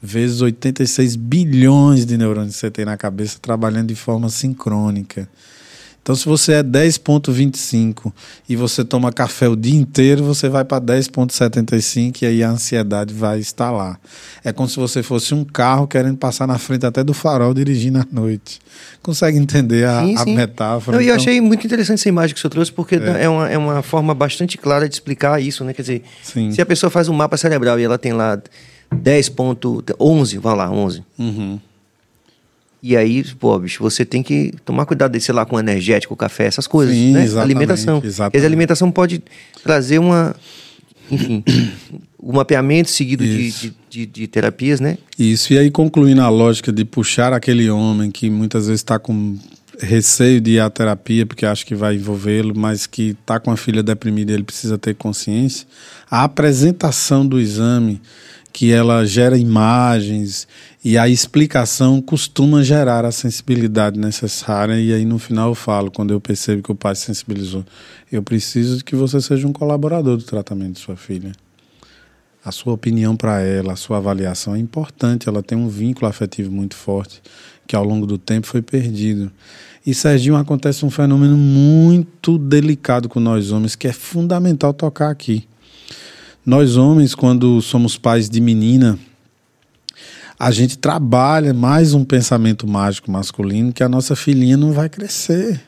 vezes 0.02 0.42
86 0.42 1.16
bilhões 1.16 2.04
de 2.04 2.18
neurônios 2.18 2.54
que 2.54 2.60
você 2.60 2.70
tem 2.70 2.84
na 2.84 2.96
cabeça 2.96 3.38
trabalhando 3.40 3.88
de 3.88 3.94
forma 3.94 4.28
sincrônica. 4.28 5.26
Então, 6.04 6.14
se 6.14 6.26
você 6.26 6.52
é 6.52 6.62
10,25 6.62 8.12
e 8.46 8.54
você 8.54 8.84
toma 8.84 9.10
café 9.10 9.48
o 9.48 9.56
dia 9.56 9.74
inteiro, 9.74 10.22
você 10.22 10.50
vai 10.50 10.62
para 10.62 10.78
10,75 10.78 12.20
e 12.20 12.26
aí 12.26 12.42
a 12.44 12.50
ansiedade 12.50 13.14
vai 13.14 13.38
estar 13.38 13.70
lá. 13.70 13.98
É 14.44 14.52
como 14.52 14.68
se 14.68 14.76
você 14.76 15.02
fosse 15.02 15.32
um 15.32 15.42
carro 15.42 15.86
querendo 15.86 16.18
passar 16.18 16.46
na 16.46 16.58
frente 16.58 16.84
até 16.84 17.02
do 17.02 17.14
farol 17.14 17.54
dirigindo 17.54 18.00
à 18.00 18.06
noite. 18.12 18.60
Consegue 19.02 19.38
entender 19.38 19.86
a, 19.86 20.02
sim, 20.02 20.14
sim. 20.18 20.32
a 20.32 20.36
metáfora? 20.36 20.98
Não, 20.98 21.02
então... 21.02 21.14
Eu 21.14 21.18
achei 21.18 21.40
muito 21.40 21.66
interessante 21.66 22.00
essa 22.00 22.08
imagem 22.10 22.34
que 22.34 22.38
o 22.38 22.42
senhor 22.42 22.50
trouxe, 22.50 22.70
porque 22.70 22.96
é. 22.96 23.22
é, 23.22 23.28
uma, 23.30 23.48
é 23.48 23.56
uma 23.56 23.80
forma 23.80 24.12
bastante 24.12 24.58
clara 24.58 24.86
de 24.86 24.94
explicar 24.94 25.40
isso, 25.40 25.64
né? 25.64 25.72
Quer 25.72 25.82
dizer, 25.82 26.02
sim. 26.22 26.52
se 26.52 26.60
a 26.60 26.66
pessoa 26.66 26.90
faz 26.90 27.08
um 27.08 27.14
mapa 27.14 27.38
cerebral 27.38 27.80
e 27.80 27.82
ela 27.82 27.96
tem 27.96 28.12
lá 28.12 28.38
10,11, 28.94 30.38
vai 30.38 30.54
lá, 30.54 30.70
11. 30.70 31.02
Uhum. 31.18 31.58
E 32.86 32.98
aí, 32.98 33.24
pô, 33.40 33.58
bicho, 33.58 33.82
você 33.82 34.04
tem 34.04 34.22
que 34.22 34.52
tomar 34.62 34.84
cuidado, 34.84 35.12
de, 35.12 35.18
sei 35.18 35.34
lá, 35.34 35.46
com 35.46 35.58
energético, 35.58 36.14
café, 36.14 36.44
essas 36.44 36.66
coisas, 36.66 36.94
Sim, 36.94 37.12
né? 37.12 37.24
Exatamente, 37.24 37.56
alimentação. 37.56 38.02
Exatamente. 38.04 38.42
a 38.42 38.46
alimentação 38.46 38.90
pode 38.90 39.22
trazer 39.62 39.98
uma, 39.98 40.36
enfim, 41.10 41.42
o 42.18 42.28
um 42.28 42.34
mapeamento 42.34 42.90
seguido 42.90 43.24
de, 43.24 43.50
de, 43.50 43.74
de, 43.88 44.04
de, 44.04 44.26
terapias, 44.26 44.80
né? 44.80 44.98
Isso, 45.18 45.54
e 45.54 45.58
aí 45.58 45.70
concluindo 45.70 46.20
a 46.20 46.28
lógica 46.28 46.70
de 46.70 46.84
puxar 46.84 47.32
aquele 47.32 47.70
homem 47.70 48.10
que 48.10 48.28
muitas 48.28 48.66
vezes 48.66 48.80
está 48.80 48.98
com 48.98 49.38
receio 49.80 50.38
de 50.38 50.50
ir 50.50 50.60
à 50.60 50.68
terapia 50.68 51.24
porque 51.24 51.46
acha 51.46 51.64
que 51.64 51.74
vai 51.74 51.94
envolvê-lo, 51.94 52.52
mas 52.54 52.86
que 52.86 53.16
está 53.18 53.40
com 53.40 53.50
a 53.50 53.56
filha 53.56 53.82
deprimida 53.82 54.30
e 54.30 54.34
ele 54.34 54.44
precisa 54.44 54.76
ter 54.76 54.94
consciência, 54.94 55.66
a 56.10 56.22
apresentação 56.22 57.26
do 57.26 57.40
exame 57.40 57.98
que 58.52 58.72
ela 58.72 59.04
gera 59.04 59.36
imagens 59.36 60.46
e 60.84 60.98
a 60.98 61.08
explicação 61.08 62.02
costuma 62.02 62.62
gerar 62.62 63.06
a 63.06 63.10
sensibilidade 63.10 63.98
necessária. 63.98 64.78
E 64.78 64.92
aí 64.92 65.04
no 65.04 65.18
final 65.18 65.48
eu 65.48 65.54
falo, 65.54 65.90
quando 65.90 66.12
eu 66.12 66.20
percebo 66.20 66.62
que 66.62 66.70
o 66.70 66.74
pai 66.74 66.94
se 66.94 67.06
sensibilizou, 67.06 67.64
eu 68.12 68.22
preciso 68.22 68.84
que 68.84 68.94
você 68.94 69.20
seja 69.20 69.48
um 69.48 69.52
colaborador 69.52 70.18
do 70.18 70.24
tratamento 70.24 70.74
de 70.74 70.80
sua 70.80 70.96
filha. 70.96 71.32
A 72.44 72.52
sua 72.52 72.74
opinião 72.74 73.16
para 73.16 73.40
ela, 73.40 73.72
a 73.72 73.76
sua 73.76 73.96
avaliação 73.96 74.54
é 74.54 74.58
importante, 74.58 75.26
ela 75.28 75.42
tem 75.42 75.56
um 75.56 75.68
vínculo 75.68 76.06
afetivo 76.06 76.52
muito 76.52 76.76
forte 76.76 77.22
que 77.66 77.74
ao 77.74 77.82
longo 77.82 78.06
do 78.06 78.18
tempo 78.18 78.46
foi 78.46 78.60
perdido. 78.60 79.32
E 79.86 79.94
Serginho 79.94 80.36
acontece 80.36 80.84
um 80.84 80.90
fenômeno 80.90 81.34
muito 81.34 82.36
delicado 82.36 83.08
com 83.08 83.18
nós 83.18 83.50
homens 83.50 83.74
que 83.74 83.88
é 83.88 83.92
fundamental 83.92 84.74
tocar 84.74 85.08
aqui 85.08 85.48
nós 86.46 86.76
homens, 86.76 87.14
quando 87.14 87.62
somos 87.62 87.96
pais 87.96 88.28
de 88.28 88.38
menina, 88.38 88.98
a 90.38 90.50
gente 90.50 90.78
trabalha 90.78 91.54
mais 91.54 91.94
um 91.94 92.04
pensamento 92.04 92.66
mágico 92.66 93.10
masculino 93.10 93.72
que 93.72 93.82
a 93.82 93.88
nossa 93.88 94.16
filhinha 94.16 94.56
não 94.56 94.72
vai 94.72 94.88
crescer. 94.88 95.60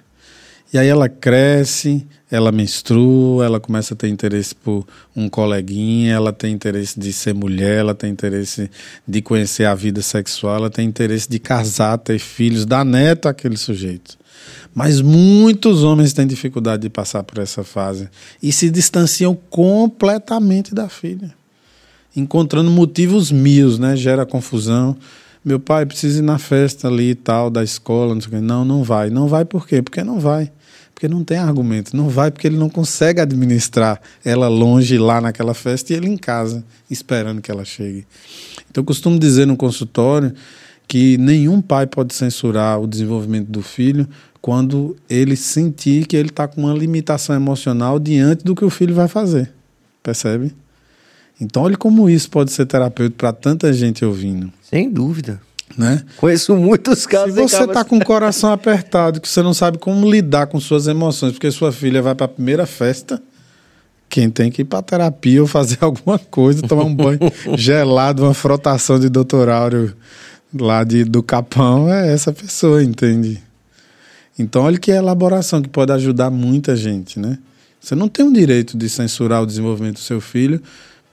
E 0.72 0.78
aí 0.78 0.88
ela 0.88 1.08
cresce, 1.08 2.04
ela 2.30 2.50
menstrua, 2.50 3.44
ela 3.44 3.60
começa 3.60 3.94
a 3.94 3.96
ter 3.96 4.08
interesse 4.08 4.54
por 4.54 4.84
um 5.14 5.28
coleguinha, 5.28 6.12
ela 6.12 6.32
tem 6.32 6.52
interesse 6.52 6.98
de 6.98 7.12
ser 7.12 7.32
mulher, 7.32 7.78
ela 7.78 7.94
tem 7.94 8.10
interesse 8.10 8.68
de 9.06 9.22
conhecer 9.22 9.64
a 9.64 9.74
vida 9.74 10.02
sexual, 10.02 10.56
ela 10.56 10.70
tem 10.70 10.88
interesse 10.88 11.30
de 11.30 11.38
casar, 11.38 11.96
ter 11.98 12.18
filhos, 12.18 12.66
dar 12.66 12.84
neto 12.84 13.28
àquele 13.28 13.56
sujeito. 13.56 14.18
Mas 14.74 15.00
muitos 15.00 15.84
homens 15.84 16.12
têm 16.12 16.26
dificuldade 16.26 16.82
de 16.82 16.90
passar 16.90 17.22
por 17.22 17.38
essa 17.38 17.62
fase 17.62 18.10
e 18.42 18.52
se 18.52 18.68
distanciam 18.68 19.34
completamente 19.48 20.74
da 20.74 20.88
filha, 20.88 21.32
encontrando 22.16 22.70
motivos 22.70 23.30
mil, 23.30 23.78
né? 23.78 23.94
Gera 23.94 24.24
confusão. 24.24 24.96
Meu 25.44 25.60
pai 25.60 25.86
precisa 25.86 26.18
ir 26.18 26.22
na 26.22 26.38
festa 26.38 26.88
ali 26.88 27.10
e 27.10 27.14
tal, 27.14 27.50
da 27.50 27.62
escola, 27.62 28.14
não 28.14 28.20
sei 28.20 28.28
o 28.28 28.30
quê. 28.32 28.40
Não, 28.40 28.64
não 28.64 28.82
vai. 28.82 29.10
Não 29.10 29.28
vai 29.28 29.44
por 29.44 29.68
quê? 29.68 29.80
Porque 29.82 30.02
não 30.02 30.18
vai. 30.18 30.50
Porque 30.92 31.06
não 31.06 31.22
tem 31.22 31.38
argumento. 31.38 31.96
Não 31.96 32.08
vai 32.08 32.30
porque 32.30 32.46
ele 32.46 32.56
não 32.56 32.70
consegue 32.70 33.20
administrar 33.20 34.00
ela 34.24 34.48
longe 34.48 34.98
lá 34.98 35.20
naquela 35.20 35.54
festa 35.54 35.92
e 35.92 35.96
ele 35.96 36.08
em 36.08 36.16
casa, 36.16 36.64
esperando 36.90 37.40
que 37.40 37.50
ela 37.50 37.64
chegue. 37.64 38.06
Então, 38.68 38.80
eu 38.80 38.84
costumo 38.84 39.18
dizer 39.18 39.46
no 39.46 39.56
consultório 39.56 40.32
que 40.88 41.18
nenhum 41.18 41.60
pai 41.60 41.86
pode 41.86 42.14
censurar 42.14 42.80
o 42.80 42.86
desenvolvimento 42.86 43.48
do 43.48 43.60
filho 43.60 44.08
quando 44.40 44.96
ele 45.08 45.36
sentir 45.36 46.06
que 46.06 46.16
ele 46.16 46.28
está 46.28 46.48
com 46.48 46.62
uma 46.62 46.72
limitação 46.72 47.36
emocional 47.36 47.98
diante 47.98 48.44
do 48.44 48.54
que 48.54 48.64
o 48.64 48.70
filho 48.70 48.94
vai 48.94 49.08
fazer. 49.08 49.52
Percebe? 50.02 50.54
Então, 51.40 51.62
olha 51.62 51.76
como 51.76 52.08
isso 52.08 52.30
pode 52.30 52.50
ser 52.50 52.66
terapêutico 52.66 53.18
para 53.18 53.32
tanta 53.32 53.72
gente 53.72 54.04
ouvindo. 54.04 54.50
Sem 54.62 54.90
dúvida. 54.90 55.40
Né? 55.76 56.02
Conheço 56.16 56.56
muitos 56.56 57.06
casos. 57.06 57.34
Se 57.34 57.42
você 57.42 57.64
está 57.64 57.84
com 57.84 57.98
o 57.98 58.04
coração 58.04 58.52
apertado, 58.52 59.20
que 59.20 59.28
você 59.28 59.42
não 59.42 59.52
sabe 59.52 59.78
como 59.78 60.10
lidar 60.10 60.46
com 60.46 60.58
suas 60.58 60.86
emoções, 60.86 61.32
porque 61.32 61.50
sua 61.50 61.70
filha 61.70 62.00
vai 62.00 62.14
para 62.14 62.24
a 62.26 62.28
primeira 62.28 62.64
festa, 62.66 63.22
quem 64.08 64.30
tem 64.30 64.50
que 64.50 64.62
ir 64.62 64.64
para 64.64 64.80
terapia 64.80 65.42
ou 65.42 65.46
fazer 65.46 65.78
alguma 65.84 66.18
coisa, 66.18 66.62
tomar 66.62 66.84
um 66.84 66.94
banho 66.94 67.18
gelado, 67.58 68.22
uma 68.22 68.32
frotação 68.32 68.98
de 68.98 69.08
doutorário 69.08 69.94
lá 70.58 70.84
de, 70.84 71.04
do 71.04 71.22
Capão, 71.22 71.92
é 71.92 72.12
essa 72.12 72.32
pessoa, 72.32 72.82
entende? 72.82 73.42
Então, 74.38 74.62
olha 74.62 74.78
que 74.78 74.90
elaboração 74.90 75.60
que 75.60 75.68
pode 75.68 75.92
ajudar 75.92 76.30
muita 76.30 76.76
gente, 76.76 77.18
né? 77.18 77.38
Você 77.80 77.94
não 77.94 78.08
tem 78.08 78.26
o 78.26 78.32
direito 78.32 78.76
de 78.76 78.88
censurar 78.88 79.42
o 79.42 79.46
desenvolvimento 79.46 79.94
do 79.94 80.00
seu 80.00 80.20
filho 80.20 80.60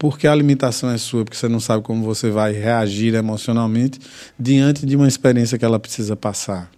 porque 0.03 0.27
a 0.27 0.35
limitação 0.35 0.89
é 0.89 0.97
sua, 0.97 1.23
porque 1.23 1.37
você 1.37 1.47
não 1.47 1.61
sabe 1.61 1.81
como 1.81 2.03
você 2.03 2.29
vai 2.29 2.51
reagir 2.51 3.15
emocionalmente 3.15 4.01
diante 4.37 4.85
de 4.85 4.97
uma 4.97 5.07
experiência 5.07 5.57
que 5.57 5.63
ela 5.63 5.79
precisa 5.79 6.13
passar, 6.13 6.69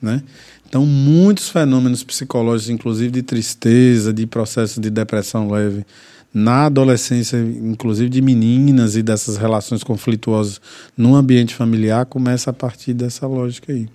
né? 0.00 0.22
Então, 0.64 0.86
muitos 0.86 1.48
fenômenos 1.48 2.04
psicológicos, 2.04 2.70
inclusive 2.70 3.10
de 3.10 3.20
tristeza, 3.20 4.12
de 4.12 4.28
processo 4.28 4.80
de 4.80 4.90
depressão 4.90 5.50
leve, 5.50 5.84
na 6.32 6.66
adolescência, 6.66 7.36
inclusive 7.36 8.08
de 8.08 8.22
meninas 8.22 8.94
e 8.94 9.02
dessas 9.02 9.36
relações 9.36 9.82
conflituosas 9.82 10.60
no 10.96 11.16
ambiente 11.16 11.56
familiar, 11.56 12.06
começa 12.06 12.50
a 12.50 12.52
partir 12.52 12.94
dessa 12.94 13.26
lógica 13.26 13.72
aí 13.72 13.88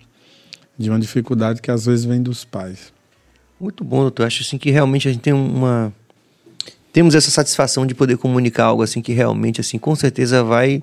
de 0.77 0.89
uma 0.89 0.99
dificuldade 0.99 1.61
que 1.61 1.71
às 1.71 1.85
vezes 1.85 2.03
vem 2.03 2.21
dos 2.21 2.43
pais. 2.43 2.91
Muito 3.57 3.85
bom, 3.85 4.01
doutor. 4.01 4.27
Acho 4.27 4.41
assim 4.41 4.57
que 4.57 4.69
realmente 4.71 5.07
a 5.07 5.11
gente 5.13 5.21
tem 5.21 5.31
uma 5.31 5.93
temos 6.97 7.13
essa 7.13 7.29
satisfação 7.29 7.85
de 7.85 7.93
poder 7.93 8.17
comunicar 8.17 8.65
algo 8.65 8.81
assim 8.81 9.03
que 9.03 9.13
realmente 9.13 9.61
assim 9.61 9.77
com 9.77 9.95
certeza 9.95 10.43
vai 10.43 10.81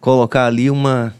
colocar 0.00 0.46
ali 0.46 0.68
uma 0.68 1.14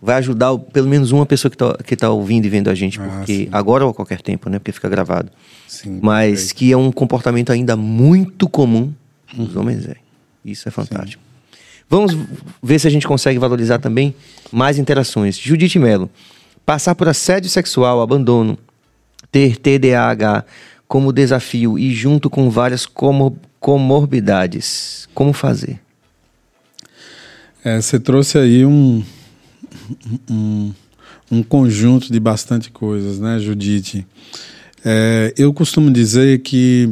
vai 0.00 0.16
ajudar 0.16 0.56
pelo 0.56 0.88
menos 0.88 1.12
uma 1.12 1.26
pessoa 1.26 1.50
que 1.50 1.54
está 1.54 1.76
que 1.84 1.94
tá 1.94 2.08
ouvindo 2.08 2.46
e 2.46 2.48
vendo 2.48 2.70
a 2.70 2.74
gente, 2.74 2.98
ah, 2.98 3.04
porque 3.04 3.46
ah, 3.52 3.58
agora 3.58 3.84
ou 3.84 3.90
a 3.90 3.94
qualquer 3.94 4.22
tempo, 4.22 4.48
né? 4.48 4.58
Porque 4.58 4.72
fica 4.72 4.88
gravado. 4.88 5.30
Sim, 5.68 5.98
Mas 6.02 6.30
perfeito. 6.30 6.54
que 6.54 6.72
é 6.72 6.76
um 6.78 6.90
comportamento 6.90 7.52
ainda 7.52 7.76
muito 7.76 8.48
comum 8.48 8.90
nos 9.36 9.54
uhum. 9.54 9.60
homens 9.60 9.86
é. 9.86 9.96
Isso 10.42 10.66
é 10.66 10.70
fantástico. 10.70 11.22
Sim. 11.22 11.58
Vamos 11.86 12.16
ver 12.62 12.78
se 12.78 12.86
a 12.86 12.90
gente 12.90 13.06
consegue 13.06 13.38
valorizar 13.38 13.80
também 13.80 14.14
mais 14.50 14.78
interações. 14.78 15.36
Judite 15.36 15.78
Melo 15.78 16.08
passar 16.64 16.94
por 16.94 17.06
assédio 17.06 17.50
sexual, 17.50 18.00
abandono, 18.00 18.56
ter 19.30 19.58
TDAH 19.58 20.42
como 20.86 21.12
desafio 21.12 21.78
e 21.78 21.92
junto 21.94 22.28
com 22.28 22.50
várias 22.50 22.86
comor 22.86 23.34
comorbidades. 23.58 25.08
Como 25.14 25.32
fazer? 25.32 25.80
É, 27.64 27.80
você 27.80 27.98
trouxe 27.98 28.36
aí 28.36 28.66
um, 28.66 29.02
um, 30.28 30.74
um, 31.32 31.42
conjunto 31.42 32.12
de 32.12 32.20
bastante 32.20 32.70
coisas, 32.70 33.18
né, 33.18 33.38
Judite? 33.38 34.06
É, 34.84 35.32
eu 35.38 35.50
costumo 35.54 35.90
dizer 35.90 36.42
que 36.42 36.90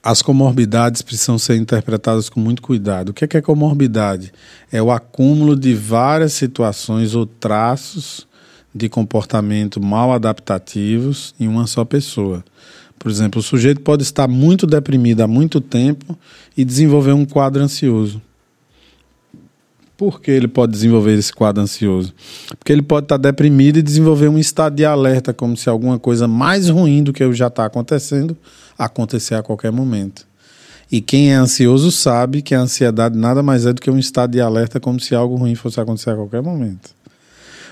as 0.00 0.22
comorbidades 0.22 1.02
precisam 1.02 1.38
ser 1.38 1.56
interpretadas 1.56 2.28
com 2.28 2.38
muito 2.38 2.62
cuidado. 2.62 3.08
O 3.08 3.12
que 3.12 3.24
é, 3.24 3.26
que 3.28 3.36
é 3.36 3.42
comorbidade? 3.42 4.32
É 4.70 4.80
o 4.80 4.92
acúmulo 4.92 5.56
de 5.56 5.74
várias 5.74 6.34
situações 6.34 7.16
ou 7.16 7.26
traços 7.26 8.28
de 8.74 8.88
comportamento 8.88 9.80
mal 9.80 10.12
adaptativos 10.12 11.34
em 11.38 11.48
uma 11.48 11.66
só 11.66 11.84
pessoa. 11.84 12.44
Por 12.98 13.10
exemplo, 13.10 13.40
o 13.40 13.42
sujeito 13.42 13.80
pode 13.80 14.02
estar 14.02 14.28
muito 14.28 14.66
deprimido 14.66 15.22
há 15.22 15.26
muito 15.26 15.60
tempo 15.60 16.18
e 16.56 16.64
desenvolver 16.64 17.12
um 17.12 17.24
quadro 17.24 17.62
ansioso. 17.62 18.20
Por 19.96 20.20
que 20.20 20.30
ele 20.30 20.48
pode 20.48 20.72
desenvolver 20.72 21.18
esse 21.18 21.32
quadro 21.32 21.62
ansioso? 21.62 22.14
Porque 22.58 22.72
ele 22.72 22.82
pode 22.82 23.04
estar 23.04 23.16
deprimido 23.16 23.78
e 23.78 23.82
desenvolver 23.82 24.28
um 24.28 24.38
estado 24.38 24.76
de 24.76 24.84
alerta, 24.84 25.32
como 25.34 25.56
se 25.56 25.68
alguma 25.68 25.98
coisa 25.98 26.26
mais 26.26 26.68
ruim 26.68 27.02
do 27.02 27.12
que 27.12 27.30
já 27.32 27.48
está 27.48 27.66
acontecendo 27.66 28.36
acontecer 28.78 29.34
a 29.34 29.42
qualquer 29.42 29.70
momento. 29.70 30.26
E 30.90 31.00
quem 31.00 31.32
é 31.32 31.34
ansioso 31.36 31.92
sabe 31.92 32.42
que 32.42 32.54
a 32.54 32.60
ansiedade 32.60 33.16
nada 33.16 33.42
mais 33.42 33.64
é 33.64 33.72
do 33.72 33.80
que 33.80 33.90
um 33.90 33.98
estado 33.98 34.32
de 34.32 34.40
alerta, 34.40 34.80
como 34.80 34.98
se 34.98 35.14
algo 35.14 35.36
ruim 35.36 35.54
fosse 35.54 35.80
acontecer 35.80 36.10
a 36.10 36.16
qualquer 36.16 36.42
momento. 36.42 36.99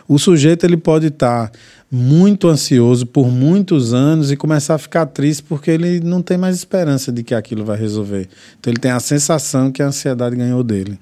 O 0.09 0.19
sujeito 0.19 0.65
ele 0.65 0.79
pode 0.79 1.09
estar 1.09 1.53
muito 1.91 2.49
ansioso 2.49 3.07
por 3.07 3.29
muitos 3.31 3.93
anos 3.93 4.33
e 4.33 4.37
começar 4.37 4.75
a 4.75 4.79
ficar 4.79 5.05
triste 5.05 5.43
porque 5.43 5.71
ele 5.71 6.01
não 6.01 6.23
tem 6.23 6.39
mais 6.39 6.57
esperança 6.57 7.13
de 7.13 7.23
que 7.23 7.35
aquilo 7.35 7.63
vai 7.63 7.77
resolver. 7.77 8.27
Então 8.59 8.73
ele 8.73 8.81
tem 8.81 8.91
a 8.91 9.01
sensação 9.01 9.71
que 9.71 9.83
a 9.83 9.89
ansiedade 9.89 10.35
ganhou 10.35 10.65
dele. 10.65 10.99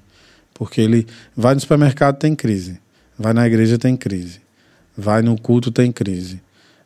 Porque 0.53 0.81
ele 0.81 1.07
vai 1.35 1.53
no 1.53 1.61
supermercado 1.61 2.17
tem 2.17 2.35
crise, 2.35 2.79
vai 3.17 3.31
na 3.31 3.47
igreja 3.47 3.77
tem 3.77 3.95
crise, 3.95 4.41
vai 4.97 5.21
no 5.21 5.39
culto 5.39 5.71
tem 5.71 5.89
crise, 5.89 6.41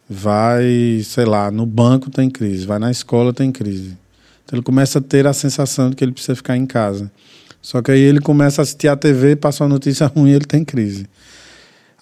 vai, 0.08 1.02
sei 1.04 1.26
lá, 1.26 1.50
no 1.50 1.66
banco 1.66 2.12
tem 2.12 2.30
crise, 2.30 2.68
vai 2.68 2.78
na 2.78 2.92
escola 2.92 3.34
tem 3.34 3.52
crise. 3.52 3.98
Então 4.46 4.58
ele 4.58 4.64
começa 4.64 5.00
a 5.00 5.02
ter 5.02 5.26
a 5.26 5.34
sensação 5.34 5.90
de 5.90 5.96
que 5.96 6.04
ele 6.04 6.12
precisa 6.12 6.36
ficar 6.36 6.56
em 6.56 6.68
casa. 6.68 7.10
Só 7.62 7.82
que 7.82 7.92
aí 7.92 8.02
ele 8.02 8.20
começa 8.20 8.62
a 8.62 8.64
assistir 8.64 8.90
a 8.90 8.96
TV, 8.96 9.36
passa 9.36 9.64
uma 9.64 9.70
notícia 9.70 10.06
ruim 10.14 10.32
e 10.32 10.34
ele 10.34 10.46
tem 10.46 10.66
crise. 10.66 11.08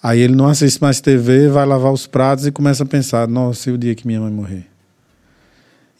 Aí 0.02 0.20
ele 0.20 0.34
não 0.34 0.46
assiste 0.46 0.80
mais 0.80 1.00
TV, 1.00 1.48
vai 1.48 1.66
lavar 1.66 1.92
os 1.92 2.06
pratos 2.06 2.46
e 2.46 2.52
começa 2.52 2.84
a 2.84 2.86
pensar: 2.86 3.28
nossa, 3.28 3.68
e 3.68 3.72
o 3.72 3.78
dia 3.78 3.94
que 3.94 4.06
minha 4.06 4.20
mãe 4.20 4.32
morrer? 4.32 4.66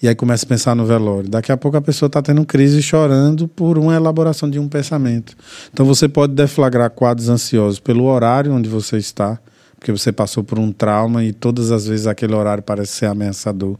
E 0.03 0.09
aí 0.09 0.14
começa 0.14 0.46
a 0.46 0.48
pensar 0.48 0.74
no 0.74 0.86
velório. 0.86 1.28
Daqui 1.28 1.53
a 1.53 1.57
pouco 1.59 1.76
a 1.76 1.82
pessoa 1.82 2.07
está 2.07 2.22
tendo 2.22 2.44
crise 2.46 2.80
chorando 2.80 3.46
por 3.46 3.76
uma 3.76 3.94
elaboração 3.94 4.48
de 4.48 4.59
um 4.59 4.66
pensamento. 4.66 5.36
Então 5.70 5.84
você 5.84 6.09
pode 6.09 6.32
deflagrar 6.32 6.88
quadros 6.90 7.28
ansiosos 7.28 7.78
pelo 7.78 8.05
horário 8.05 8.55
onde 8.55 8.66
você 8.66 8.96
está, 8.96 9.38
porque 9.78 9.92
você 9.92 10.11
passou 10.11 10.42
por 10.42 10.59
um 10.59 10.72
trauma 10.72 11.22
e 11.22 11.34
todas 11.34 11.70
as 11.70 11.86
vezes 11.86 12.07
aquele 12.07 12.34
horário 12.34 12.62
parece 12.62 12.92
ser 12.92 13.07
ameaçador. 13.07 13.76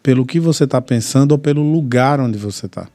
Pelo 0.00 0.24
que 0.24 0.38
você 0.38 0.62
está 0.62 0.80
pensando 0.80 1.32
ou 1.32 1.38
pelo 1.38 1.62
lugar 1.72 2.20
onde 2.20 2.38
você 2.38 2.66
está. 2.66 2.86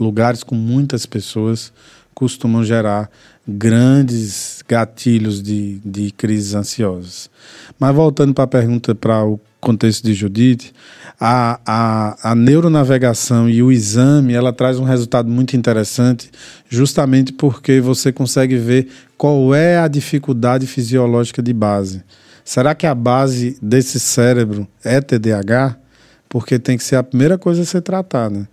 Lugares 0.00 0.42
com 0.42 0.54
muitas 0.54 1.04
pessoas 1.04 1.70
costumam 2.16 2.64
gerar 2.64 3.10
grandes 3.46 4.64
gatilhos 4.66 5.42
de, 5.42 5.78
de 5.84 6.10
crises 6.12 6.54
ansiosas. 6.54 7.28
Mas 7.78 7.94
voltando 7.94 8.32
para 8.32 8.44
a 8.44 8.48
pergunta, 8.48 8.94
para 8.94 9.22
o 9.22 9.38
contexto 9.60 10.02
de 10.02 10.14
Judite, 10.14 10.72
a, 11.20 11.60
a, 11.66 12.30
a 12.30 12.34
neuronavegação 12.34 13.50
e 13.50 13.62
o 13.62 13.70
exame, 13.70 14.32
ela 14.32 14.50
traz 14.50 14.78
um 14.78 14.84
resultado 14.84 15.28
muito 15.28 15.58
interessante, 15.58 16.30
justamente 16.70 17.34
porque 17.34 17.82
você 17.82 18.10
consegue 18.10 18.56
ver 18.56 18.88
qual 19.18 19.54
é 19.54 19.78
a 19.78 19.86
dificuldade 19.86 20.66
fisiológica 20.66 21.42
de 21.42 21.52
base. 21.52 22.02
Será 22.42 22.74
que 22.74 22.86
a 22.86 22.94
base 22.94 23.58
desse 23.60 24.00
cérebro 24.00 24.66
é 24.82 25.02
TDAH? 25.02 25.76
Porque 26.30 26.58
tem 26.58 26.78
que 26.78 26.84
ser 26.84 26.96
a 26.96 27.02
primeira 27.02 27.36
coisa 27.36 27.60
a 27.60 27.66
ser 27.66 27.82
tratada. 27.82 28.30
Né? 28.30 28.46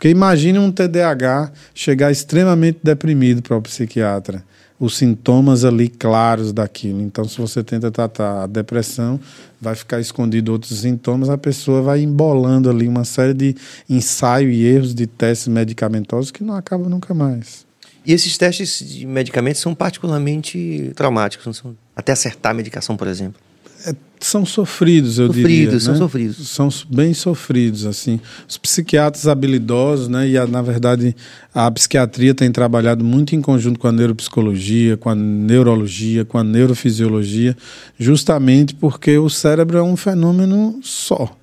Porque 0.00 0.08
imagine 0.08 0.58
um 0.58 0.72
TDAH 0.72 1.52
chegar 1.74 2.10
extremamente 2.10 2.78
deprimido 2.82 3.42
para 3.42 3.54
o 3.54 3.60
psiquiatra. 3.60 4.42
Os 4.78 4.96
sintomas 4.96 5.62
ali 5.62 5.90
claros 5.90 6.54
daquilo. 6.54 7.02
Então, 7.02 7.28
se 7.28 7.38
você 7.38 7.62
tenta 7.62 7.90
tratar 7.90 8.44
a 8.44 8.46
depressão, 8.46 9.20
vai 9.60 9.74
ficar 9.74 10.00
escondido 10.00 10.52
outros 10.52 10.80
sintomas, 10.80 11.28
a 11.28 11.36
pessoa 11.36 11.82
vai 11.82 12.00
embolando 12.00 12.70
ali 12.70 12.88
uma 12.88 13.04
série 13.04 13.34
de 13.34 13.54
ensaios 13.90 14.54
e 14.54 14.64
erros 14.64 14.94
de 14.94 15.06
testes 15.06 15.48
medicamentosos 15.48 16.30
que 16.30 16.42
não 16.42 16.54
acabam 16.54 16.88
nunca 16.88 17.12
mais. 17.12 17.66
E 18.06 18.14
esses 18.14 18.38
testes 18.38 18.78
de 18.78 19.04
medicamentos 19.04 19.60
são 19.60 19.74
particularmente 19.74 20.92
traumáticos, 20.96 21.58
são, 21.58 21.76
até 21.94 22.12
acertar 22.12 22.52
a 22.52 22.54
medicação, 22.54 22.96
por 22.96 23.06
exemplo. 23.06 23.38
É, 23.86 23.94
são 24.20 24.44
sofridos, 24.44 25.18
eu 25.18 25.28
sofridos, 25.28 25.50
diria. 25.50 25.80
São 25.80 25.92
né? 25.94 25.98
sofridos. 25.98 26.48
São 26.48 26.68
bem 26.90 27.14
sofridos, 27.14 27.86
assim. 27.86 28.20
Os 28.46 28.58
psiquiatras 28.58 29.26
habilidosos, 29.26 30.08
né? 30.08 30.28
E, 30.28 30.36
a, 30.36 30.46
na 30.46 30.60
verdade, 30.60 31.16
a 31.54 31.70
psiquiatria 31.70 32.34
tem 32.34 32.52
trabalhado 32.52 33.02
muito 33.02 33.34
em 33.34 33.40
conjunto 33.40 33.78
com 33.78 33.88
a 33.88 33.92
neuropsicologia, 33.92 34.96
com 34.96 35.08
a 35.08 35.14
neurologia, 35.14 36.24
com 36.24 36.36
a 36.36 36.44
neurofisiologia, 36.44 37.56
justamente 37.98 38.74
porque 38.74 39.16
o 39.16 39.30
cérebro 39.30 39.78
é 39.78 39.82
um 39.82 39.96
fenômeno 39.96 40.78
só. 40.82 41.34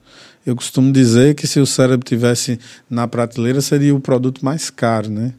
Eu 0.46 0.56
costumo 0.56 0.94
dizer 0.94 1.36
que 1.36 1.48
se 1.48 1.60
o 1.60 1.66
cérebro 1.66 2.06
tivesse 2.08 2.60
na 2.90 3.08
prateleira, 3.08 3.60
seria 3.60 3.94
o 3.94 4.00
produto 4.00 4.46
mais 4.46 4.70
caro, 4.70 5.10
né? 5.10 5.34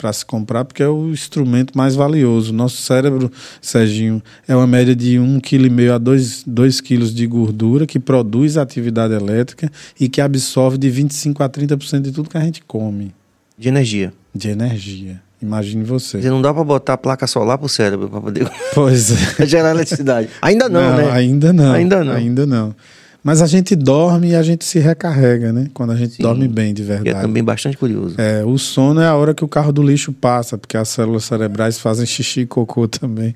Para 0.00 0.12
se 0.12 0.24
comprar, 0.24 0.64
porque 0.64 0.82
é 0.82 0.88
o 0.88 1.10
instrumento 1.10 1.76
mais 1.76 1.94
valioso. 1.94 2.52
Nosso 2.52 2.78
cérebro, 2.78 3.30
Serginho, 3.60 4.22
é 4.48 4.56
uma 4.56 4.66
média 4.66 4.96
de 4.96 5.18
1,5 5.18 5.40
kg 5.42 5.90
a 5.92 5.98
2, 5.98 6.44
2 6.46 6.80
kg 6.80 7.04
de 7.12 7.26
gordura 7.26 7.86
que 7.86 8.00
produz 8.00 8.56
atividade 8.56 9.12
elétrica 9.12 9.70
e 9.98 10.08
que 10.08 10.20
absorve 10.20 10.78
de 10.78 10.88
25 10.88 11.42
a 11.42 11.48
30% 11.48 12.00
de 12.00 12.12
tudo 12.12 12.30
que 12.30 12.38
a 12.38 12.40
gente 12.40 12.62
come. 12.62 13.14
De 13.58 13.68
energia. 13.68 14.12
De 14.34 14.48
energia. 14.48 15.20
Imagine 15.42 15.84
você. 15.84 16.18
Dizer, 16.18 16.30
não 16.30 16.40
dá 16.40 16.52
para 16.52 16.64
botar 16.64 16.96
placa 16.98 17.26
solar 17.26 17.58
pro 17.58 17.68
cérebro 17.68 18.08
para 18.08 18.20
poder 18.20 18.50
pois 18.74 19.10
é. 19.10 19.44
gerar 19.46 19.70
eletricidade. 19.70 20.28
Ainda 20.40 20.68
não, 20.68 20.80
não, 20.80 20.96
né? 20.96 21.10
Ainda 21.12 21.52
não. 21.52 21.72
Ainda 21.72 22.04
não. 22.04 22.12
Ainda 22.14 22.46
não. 22.46 22.74
Mas 23.22 23.42
a 23.42 23.46
gente 23.46 23.76
dorme 23.76 24.30
e 24.30 24.34
a 24.34 24.42
gente 24.42 24.64
se 24.64 24.78
recarrega, 24.78 25.52
né? 25.52 25.68
Quando 25.74 25.90
a 25.92 25.96
gente 25.96 26.14
Sim, 26.14 26.22
dorme 26.22 26.48
bem, 26.48 26.72
de 26.72 26.82
verdade. 26.82 27.10
É 27.10 27.20
também 27.20 27.44
bastante 27.44 27.76
curioso. 27.76 28.14
É, 28.18 28.44
o 28.44 28.56
sono 28.56 29.00
é 29.00 29.06
a 29.06 29.14
hora 29.14 29.34
que 29.34 29.44
o 29.44 29.48
carro 29.48 29.72
do 29.72 29.82
lixo 29.82 30.12
passa, 30.12 30.56
porque 30.56 30.76
as 30.76 30.88
células 30.88 31.24
cerebrais 31.24 31.78
fazem 31.78 32.06
xixi 32.06 32.40
e 32.40 32.46
cocô 32.46 32.88
também. 32.88 33.34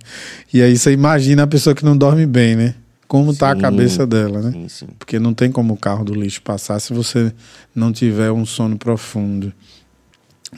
E 0.53 0.63
aí 0.63 0.77
você 0.77 0.93
imagina 0.93 1.43
a 1.43 1.47
pessoa 1.47 1.75
que 1.75 1.85
não 1.85 1.97
dorme 1.97 2.25
bem, 2.25 2.57
né? 2.57 2.75
Como 3.07 3.33
sim, 3.33 3.39
tá 3.39 3.51
a 3.51 3.57
cabeça 3.57 4.07
dela, 4.07 4.41
né? 4.41 4.53
Sim, 4.53 4.69
sim. 4.69 4.87
Porque 4.99 5.19
não 5.19 5.35
tem 5.35 5.53
como 5.53 5.75
o 5.75 5.77
carro 5.77 6.05
do 6.05 6.15
lixo 6.15 6.41
passar 6.41 6.81
se 6.81 6.95
você 6.95 7.31
não 7.75 7.93
tiver 7.93 8.33
um 8.33 8.47
sono 8.47 8.79
profundo. 8.79 9.53